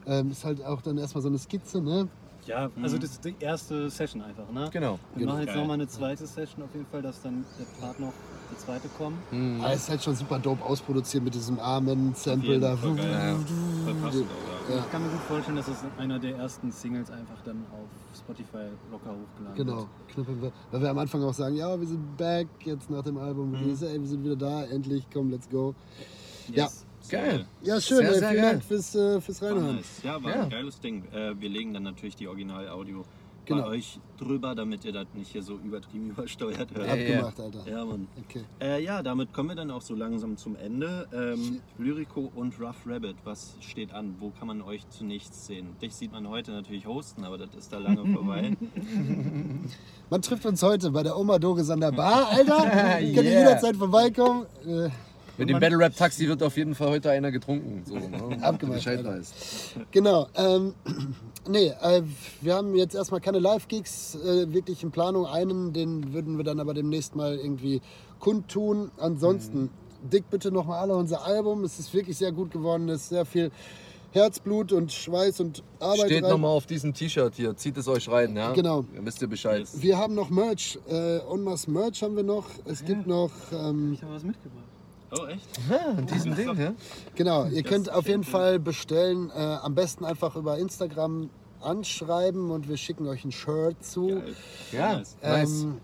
ähm, 0.05 0.31
ist 0.31 0.45
halt 0.45 0.63
auch 0.63 0.81
dann 0.81 0.97
erstmal 0.97 1.23
so 1.23 1.29
eine 1.29 1.39
Skizze, 1.39 1.81
ne? 1.81 2.07
Ja, 2.45 2.69
also 2.81 2.97
das 2.97 3.11
ist 3.11 3.25
die 3.25 3.35
erste 3.39 3.89
Session 3.89 4.21
einfach, 4.21 4.49
ne? 4.51 4.67
Genau. 4.71 4.99
Wir 5.15 5.27
machen 5.27 5.41
jetzt 5.41 5.49
Geil. 5.49 5.57
nochmal 5.57 5.75
eine 5.75 5.87
zweite 5.87 6.25
Session 6.25 6.63
auf 6.63 6.73
jeden 6.73 6.87
Fall, 6.87 7.01
dass 7.01 7.21
dann 7.21 7.45
der 7.59 7.65
Part 7.79 7.99
noch, 7.99 8.13
der 8.51 8.57
zweite 8.57 8.87
kommt. 8.97 9.17
Mhm. 9.31 9.61
Aber 9.61 9.73
es 9.73 9.83
ist 9.83 9.89
halt 9.89 10.03
schon 10.03 10.15
super 10.15 10.39
dope 10.39 10.63
ausproduziert 10.63 11.23
mit 11.23 11.35
diesem 11.35 11.59
Amen-Sample 11.59 12.49
jeden 12.49 12.61
da. 12.61 12.75
Fall 12.75 12.95
geil. 12.95 13.11
Ja. 13.11 13.35
Voll 13.85 13.93
passend 13.95 14.25
auch, 14.25 14.69
ja. 14.69 14.75
Ja. 14.75 14.81
Ich 14.81 14.91
kann 14.91 15.03
mir 15.03 15.09
gut 15.09 15.21
vorstellen, 15.21 15.57
dass 15.57 15.67
das 15.67 15.77
einer 15.97 16.19
der 16.19 16.35
ersten 16.37 16.71
Singles 16.71 17.11
einfach 17.11 17.41
dann 17.45 17.63
auf 17.71 17.87
Spotify 18.33 18.69
locker 18.91 19.11
hochgeladen 19.11 19.55
Genau, 19.55 19.77
wird. 19.77 19.87
knüppeln 20.13 20.41
wir. 20.41 20.51
Weil 20.71 20.81
wir 20.81 20.89
am 20.89 20.97
Anfang 20.97 21.23
auch 21.23 21.33
sagen, 21.33 21.55
ja, 21.55 21.77
wir 21.79 21.87
sind 21.87 22.17
back 22.17 22.47
jetzt 22.63 22.89
nach 22.89 23.03
dem 23.03 23.17
Album. 23.17 23.53
Release. 23.53 23.85
Ey, 23.87 23.99
wir 23.99 24.07
sind 24.07 24.23
wieder 24.23 24.35
da, 24.35 24.63
endlich, 24.65 25.05
komm, 25.13 25.31
let's 25.31 25.49
go. 25.49 25.75
Ja. 26.47 26.63
Yes. 26.65 26.85
Geil. 27.09 27.45
Ja, 27.63 27.81
schön, 27.81 27.97
Sehr, 27.97 28.07
ey, 28.09 28.19
sehr 28.19 28.29
vielen 28.29 28.41
geil. 28.41 28.51
Dank 28.53 28.63
fürs, 28.63 28.95
äh, 28.95 29.19
fürs 29.21 29.41
War 29.41 29.49
Reinhören. 29.51 29.75
nice. 29.77 30.03
Ja, 30.03 30.23
war 30.23 30.35
Ja. 30.35 30.43
ein 30.43 30.49
geiles 30.49 30.79
Ding. 30.79 31.03
Äh, 31.11 31.39
wir 31.39 31.49
legen 31.49 31.73
dann 31.73 31.83
natürlich 31.83 32.15
die 32.15 32.27
Original-Audio 32.27 33.03
Genau. 33.51 33.63
bei 33.63 33.69
euch 33.69 33.99
drüber, 34.17 34.55
damit 34.55 34.85
ihr 34.85 34.91
das 34.91 35.07
nicht 35.13 35.31
hier 35.31 35.43
so 35.43 35.55
übertrieben 35.55 36.09
übersteuert 36.11 36.73
hört. 36.73 36.89
Abgemacht, 36.89 37.39
Alter. 37.39 37.69
Ja, 37.69 37.85
Mann. 37.85 38.07
Okay. 38.27 38.43
Äh, 38.59 38.83
ja, 38.83 39.01
damit 39.03 39.33
kommen 39.33 39.49
wir 39.49 39.55
dann 39.55 39.71
auch 39.71 39.81
so 39.81 39.95
langsam 39.95 40.37
zum 40.37 40.55
Ende. 40.55 41.07
Ähm, 41.13 41.61
Lyrico 41.77 42.31
und 42.35 42.59
Rough 42.59 42.85
Rabbit, 42.85 43.15
was 43.23 43.55
steht 43.61 43.93
an? 43.93 44.15
Wo 44.19 44.31
kann 44.31 44.47
man 44.47 44.61
euch 44.61 44.87
zunächst 44.89 45.45
sehen? 45.45 45.75
Dich 45.81 45.93
sieht 45.93 46.11
man 46.11 46.27
heute 46.27 46.51
natürlich 46.51 46.85
hosten, 46.85 47.23
aber 47.23 47.37
das 47.37 47.53
ist 47.55 47.71
da 47.71 47.77
lange 47.77 48.05
vorbei. 48.13 48.55
Man 50.09 50.21
trifft 50.21 50.45
uns 50.45 50.61
heute 50.63 50.91
bei 50.91 51.03
der 51.03 51.17
Oma 51.17 51.39
Doris 51.39 51.69
an 51.69 51.79
der 51.79 51.91
Bar, 51.91 52.27
Alter. 52.29 52.61
Yeah. 53.01 53.23
jederzeit 53.23 53.75
vorbeikommen. 53.75 54.45
Äh, 54.65 54.89
Mit 55.37 55.49
dem 55.49 55.59
Battle 55.59 55.79
Rap 55.79 55.95
Taxi 55.95 56.27
wird 56.27 56.43
auf 56.43 56.57
jeden 56.57 56.75
Fall 56.75 56.89
heute 56.89 57.09
einer 57.09 57.31
getrunken. 57.31 57.83
So, 57.85 57.95
ne? 57.95 58.37
Abgemacht. 58.41 58.87
Genau. 59.91 60.27
Ähm, 60.35 60.73
nee, 61.49 61.67
äh, 61.81 62.03
wir 62.41 62.55
haben 62.55 62.75
jetzt 62.75 62.95
erstmal 62.95 63.21
keine 63.21 63.39
Live-Gigs 63.39 64.15
äh, 64.15 64.51
wirklich 64.53 64.83
in 64.83 64.91
Planung. 64.91 65.25
Einen, 65.25 65.73
den 65.73 66.13
würden 66.13 66.37
wir 66.37 66.43
dann 66.43 66.59
aber 66.59 66.73
demnächst 66.73 67.15
mal 67.15 67.37
irgendwie 67.37 67.81
kundtun. 68.19 68.91
Ansonsten, 68.97 69.69
dick 70.11 70.29
bitte 70.29 70.51
nochmal 70.51 70.79
alle 70.79 70.95
unser 70.95 71.25
Album. 71.25 71.63
Es 71.63 71.79
ist 71.79 71.93
wirklich 71.93 72.17
sehr 72.17 72.31
gut 72.31 72.51
geworden. 72.51 72.89
Es 72.89 73.03
ist 73.03 73.09
sehr 73.09 73.25
viel 73.25 73.51
Herzblut 74.11 74.73
und 74.73 74.91
Schweiß 74.91 75.39
und 75.39 75.63
Arbeit 75.79 76.07
Steht 76.07 76.23
nochmal 76.23 76.51
auf 76.51 76.65
diesem 76.65 76.93
T-Shirt 76.93 77.33
hier. 77.35 77.55
Zieht 77.55 77.77
es 77.77 77.87
euch 77.87 78.09
rein, 78.09 78.35
ja? 78.35 78.51
Genau. 78.51 78.83
Dann 78.93 79.05
wisst 79.05 79.21
ihr 79.21 79.29
Bescheid. 79.29 79.65
Wir 79.73 79.97
haben 79.97 80.15
noch 80.15 80.29
Merch. 80.29 80.77
Äh, 80.89 81.19
En 81.19 81.43
masse 81.43 81.71
Merch 81.71 82.03
haben 82.03 82.17
wir 82.17 82.23
noch. 82.23 82.45
Es 82.65 82.83
gibt 82.83 83.07
noch... 83.07 83.31
Ähm, 83.53 83.93
Ich 83.93 84.03
habe 84.03 84.13
was 84.13 84.23
mitgebracht. 84.23 84.65
Oh, 85.11 85.25
echt? 85.25 85.45
Ah, 85.69 85.99
in 85.99 86.05
diesem 86.07 86.35
Ding, 86.35 86.57
ja? 86.57 86.73
Genau, 87.15 87.45
ihr 87.45 87.63
Das 87.63 87.71
könnt 87.71 87.91
auf 87.91 88.07
jeden 88.07 88.23
Fall 88.23 88.59
bestellen. 88.59 89.29
Äh, 89.35 89.39
am 89.39 89.75
besten 89.75 90.05
einfach 90.05 90.35
über 90.35 90.57
Instagram 90.57 91.29
anschreiben 91.59 92.49
und 92.49 92.69
wir 92.69 92.77
schicken 92.77 93.07
euch 93.07 93.25
ein 93.25 93.31
Shirt 93.31 93.83
zu. 93.83 94.07
Geil. 94.07 94.35
Ja. 94.71 94.93
Nice. 94.97 95.17
Nice. 95.21 95.61
Ähm, 95.63 95.77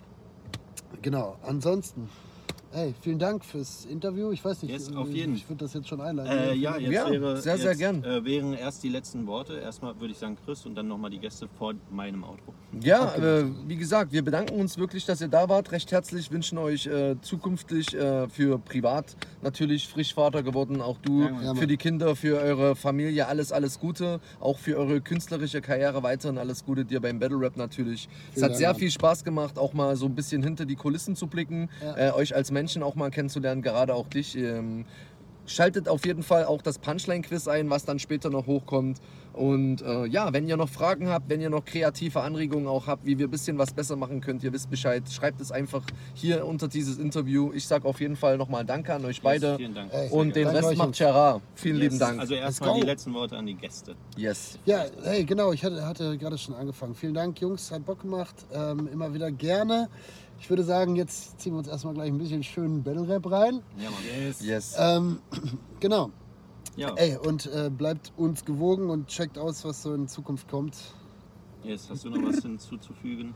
genau, 1.02 1.36
ansonsten. 1.44 2.10
Ey, 2.74 2.94
vielen 3.02 3.18
Dank 3.18 3.46
fürs 3.46 3.86
Interview. 3.86 4.32
Ich 4.32 4.44
weiß 4.44 4.62
nicht, 4.62 4.72
Yes, 4.72 4.90
äh, 4.92 4.96
auf 4.96 5.10
jeden. 5.10 5.36
ich 5.36 5.48
würde 5.50 5.64
das 5.64 5.74
jetzt 5.74 5.88
schon 5.88 6.02
einleiten. 6.02 6.32
Äh, 6.32 6.54
ja, 6.54 6.78
jetzt 6.78 6.92
Ja, 6.92 7.10
wäre, 7.10 7.38
sehr, 7.42 7.58
sehr 7.58 7.70
jetzt, 7.72 7.80
gern. 7.80 8.04
Äh, 8.04 8.26
wären 8.26 8.54
erst 8.54 8.84
die 8.84 8.90
letzten 8.90 9.26
Worte. 9.26 9.58
Erstmal 9.58 9.98
würde 10.00 10.12
ich 10.12 10.18
sagen 10.18 10.38
Chris 10.46 10.66
und 10.66 10.76
dann 10.76 10.88
nochmal 10.88 11.10
die 11.10 11.20
Gäste 11.20 11.48
vor 11.58 11.74
meinem 11.90 12.24
Outro. 12.26 12.54
Ja, 12.82 13.16
äh, 13.16 13.46
wie 13.68 13.78
gesagt, 13.78 14.12
wir 14.12 14.22
bedanken 14.24 14.60
uns 14.60 14.78
wirklich, 14.78 15.06
dass 15.06 15.22
ihr 15.22 15.30
da 15.30 15.48
wart. 15.48 15.72
Recht 15.72 15.92
herzlich 15.94 16.30
wünschen 16.30 16.58
euch 16.58 16.86
äh, 16.88 17.16
zukünftig 17.22 17.96
äh, 17.96 18.28
für 18.28 18.60
privat 18.60 19.16
natürlich 19.48 19.88
frisch 19.88 20.14
Vater 20.14 20.44
geworden, 20.44 20.82
auch 20.82 20.98
du, 20.98 21.22
Ja. 21.24 21.42
Ja, 21.48 21.56
für 21.56 21.68
die 21.68 21.78
Kinder, 21.78 22.16
für 22.16 22.38
eure 22.40 22.76
Familie 22.76 23.28
alles, 23.28 23.52
alles 23.52 23.80
Gute. 23.80 24.20
Auch 24.40 24.60
für 24.60 24.78
eure 24.78 25.00
künstlerische 25.02 25.62
Karriere 25.62 26.04
weiterhin 26.04 26.38
alles 26.38 26.66
Gute. 26.66 26.84
Dir 26.86 27.00
beim 27.00 27.20
Battle 27.20 27.40
Rap 27.40 27.56
natürlich. 27.58 28.10
es 28.30 28.34
Vielen 28.34 28.44
hat 28.44 28.52
Dank, 28.52 28.58
sehr 28.60 28.70
Mann. 28.70 28.80
viel 28.80 28.92
Spaß 28.92 29.24
gemacht, 29.24 29.58
auch 29.58 29.74
mal 29.74 29.96
so 29.96 30.06
ein 30.06 30.16
bisschen 30.16 30.44
hinter 30.44 30.66
die 30.66 30.76
Kulissen 30.76 31.16
zu 31.16 31.28
blicken, 31.28 31.70
äh, 31.96 32.12
euch 32.12 32.36
als 32.36 32.52
Menschen 32.52 32.84
auch 32.84 32.96
mal 32.96 33.10
kennenzulernen, 33.10 33.62
gerade 33.62 33.94
auch 33.94 34.08
dich. 34.08 34.38
Ähm, 34.38 34.86
Schaltet 35.48 35.88
auf 35.90 36.06
jeden 36.06 36.24
Fall 36.24 36.46
auch 36.46 36.62
das 36.62 36.78
Punchline-Quiz 36.78 37.48
ein, 37.48 37.70
was 37.70 37.86
dann 37.86 38.00
später 38.00 38.30
noch 38.30 38.46
hochkommt. 38.48 39.00
Und 39.34 39.82
äh, 39.82 40.06
ja, 40.08 40.34
wenn 40.34 40.48
ihr 40.48 40.58
noch 40.58 40.68
Fragen 40.68 41.10
habt, 41.10 41.30
wenn 41.30 41.40
ihr 41.42 41.50
noch 41.50 41.64
kreative 41.64 42.22
Anregungen 42.22 42.68
auch 42.68 42.88
habt, 42.88 43.06
wie 43.06 43.18
wir 43.20 43.28
ein 43.28 43.32
bisschen 43.32 43.58
was 43.60 43.72
besser 43.72 43.96
machen 43.96 44.20
könnt, 44.20 44.44
ihr 44.44 44.52
wisst 44.52 44.70
Bescheid, 44.70 45.04
schreibt 45.12 45.40
es 45.42 45.52
einfach 45.52 45.84
hier 46.16 46.46
unter 46.46 46.68
dieses 46.68 46.98
Interview. 46.98 47.52
Ich 47.54 47.68
sage 47.68 47.88
auf 47.88 48.02
jeden 48.02 48.16
Fall 48.16 48.38
nochmal 48.38 48.66
Danke 48.66 48.94
an 48.96 49.06
euch 49.06 49.22
beide. 49.22 49.56
Vielen 49.58 49.76
Dank. 49.76 49.94
Ey, 49.94 50.10
Und 50.10 50.36
den 50.36 50.48
Rest 50.48 50.76
macht. 50.76 50.98
Gerard. 50.98 51.42
Vielen 51.56 51.76
Yes. 51.78 51.84
lieben 51.84 52.00
Dank. 52.00 52.20
Also 52.20 52.34
erstmal 52.34 52.80
die 52.80 52.86
letzten 52.86 53.14
Worte 53.14 53.38
an 53.38 53.46
die 53.46 53.54
Gäste. 53.56 53.96
yes. 54.18 54.58
Ja, 54.66 54.86
hey, 55.04 55.24
genau, 55.24 55.54
ich 55.54 55.64
hatte, 55.64 55.86
hatte 55.86 56.18
gerade 56.18 56.38
schon 56.38 56.56
angefangen. 56.56 56.96
Vielen 56.96 57.14
Dank, 57.14 57.40
Jungs, 57.40 57.72
hat 57.72 57.86
Bock 57.86 58.02
gemacht. 58.02 58.36
Ähm, 58.52 58.90
immer 58.92 59.14
wieder 59.14 59.32
gerne. 59.32 59.88
Ich 60.40 60.50
würde 60.50 60.64
sagen, 60.64 60.96
jetzt 60.96 61.40
ziehen 61.40 61.54
wir 61.54 61.60
uns 61.60 61.68
erstmal 61.68 61.94
gleich 61.94 62.10
ein 62.10 62.18
bisschen 62.18 62.44
schönen 62.44 62.84
Battle 62.84 63.08
Rap 63.08 63.30
rein. 63.32 63.62
Ja, 63.78 63.90
Mann. 63.90 64.00
Yes. 64.26 64.42
Yes. 64.42 64.76
Ähm, 64.78 65.20
genau. 65.80 66.12
Ja, 66.76 66.94
Ey, 66.96 67.18
und 67.18 67.48
äh, 67.48 67.72
bleibt 67.76 68.14
uns 68.18 68.46
gewogen 68.46 68.90
und 68.92 69.08
checkt 69.08 69.38
aus, 69.40 69.66
was 69.66 69.82
so 69.82 69.94
in 69.96 70.08
Zukunft 70.08 70.48
kommt. 70.48 70.76
yes. 71.64 71.90
Hast 71.90 72.06
du 72.06 72.10
noch 72.12 72.28
was 72.30 72.42
hinzuzufügen? 72.44 73.34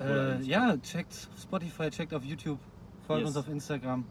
Äh, 0.00 0.42
ja, 0.42 0.76
checkt 0.78 1.28
Spotify, 1.40 1.90
checkt 1.90 2.12
auf 2.12 2.24
YouTube, 2.24 2.58
folgt 3.06 3.20
Yes. 3.20 3.28
uns 3.28 3.36
auf 3.36 3.48
Instagram. 3.48 4.04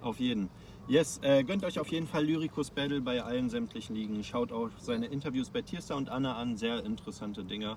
Auf 0.00 0.18
jeden. 0.20 0.48
Yes, 0.88 1.20
äh, 1.22 1.44
gönnt 1.44 1.64
euch 1.64 1.78
auf 1.78 1.88
jeden 1.92 2.06
Fall 2.08 2.24
Lyricus 2.24 2.70
Battle 2.70 3.00
bei 3.02 3.22
allen 3.22 3.48
sämtlichen 3.50 3.94
Ligen. 3.94 4.24
Schaut 4.24 4.50
auch 4.50 4.70
seine 4.80 5.06
Interviews 5.06 5.50
bei 5.50 5.62
Tierster 5.62 5.94
und 5.96 6.08
Anna 6.08 6.34
an, 6.36 6.56
sehr 6.56 6.84
interessante 6.84 7.44
Dinger. 7.44 7.76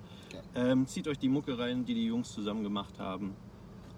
Ähm, 0.56 0.88
zieht 0.88 1.08
euch 1.08 1.20
die 1.20 1.30
Mucke 1.30 1.60
rein, 1.60 1.86
die 1.86 1.94
die 1.94 2.06
Jungs 2.08 2.32
zusammen 2.34 2.64
gemacht 2.64 2.98
haben. 2.98 3.36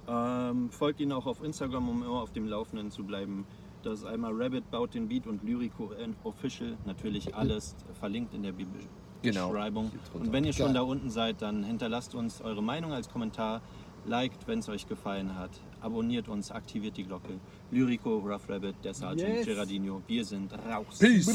Ähm, 0.07 0.69
folgt 0.71 0.99
ihnen 0.99 1.11
auch 1.11 1.25
auf 1.25 1.43
Instagram, 1.43 1.89
um 1.89 2.01
immer 2.03 2.21
auf 2.21 2.31
dem 2.31 2.47
Laufenden 2.47 2.91
zu 2.91 3.03
bleiben. 3.03 3.45
Das 3.83 3.99
ist 3.99 4.05
einmal 4.05 4.31
Rabbit 4.33 4.69
baut 4.71 4.93
den 4.93 5.07
Beat 5.07 5.27
und 5.27 5.43
Lyrico 5.43 5.91
Official. 6.23 6.77
Natürlich 6.85 7.35
alles 7.35 7.75
verlinkt 7.99 8.33
in 8.33 8.43
der 8.43 8.53
Genau. 9.21 9.49
Beschreibung. 9.49 9.91
Drunter. 10.11 10.27
Und 10.27 10.33
wenn 10.33 10.43
ihr 10.45 10.53
schon 10.53 10.67
Geil. 10.67 10.75
da 10.75 10.81
unten 10.81 11.09
seid, 11.09 11.41
dann 11.41 11.63
hinterlasst 11.63 12.15
uns 12.15 12.41
eure 12.41 12.63
Meinung 12.63 12.93
als 12.93 13.09
Kommentar. 13.09 13.61
Liked, 14.05 14.47
wenn 14.47 14.59
es 14.59 14.69
euch 14.69 14.87
gefallen 14.87 15.37
hat. 15.37 15.49
Abonniert 15.81 16.29
uns, 16.29 16.49
aktiviert 16.51 16.95
die 16.95 17.03
Glocke. 17.03 17.39
Lyrico, 17.71 18.19
Rough 18.19 18.47
Rabbit, 18.47 18.75
der 18.83 18.93
Sergeant 18.93 19.35
Yes. 19.37 19.45
Gerardino. 19.45 20.01
Wir 20.07 20.23
sind 20.23 20.53
raus. 20.53 20.97
Peace. 20.99 21.27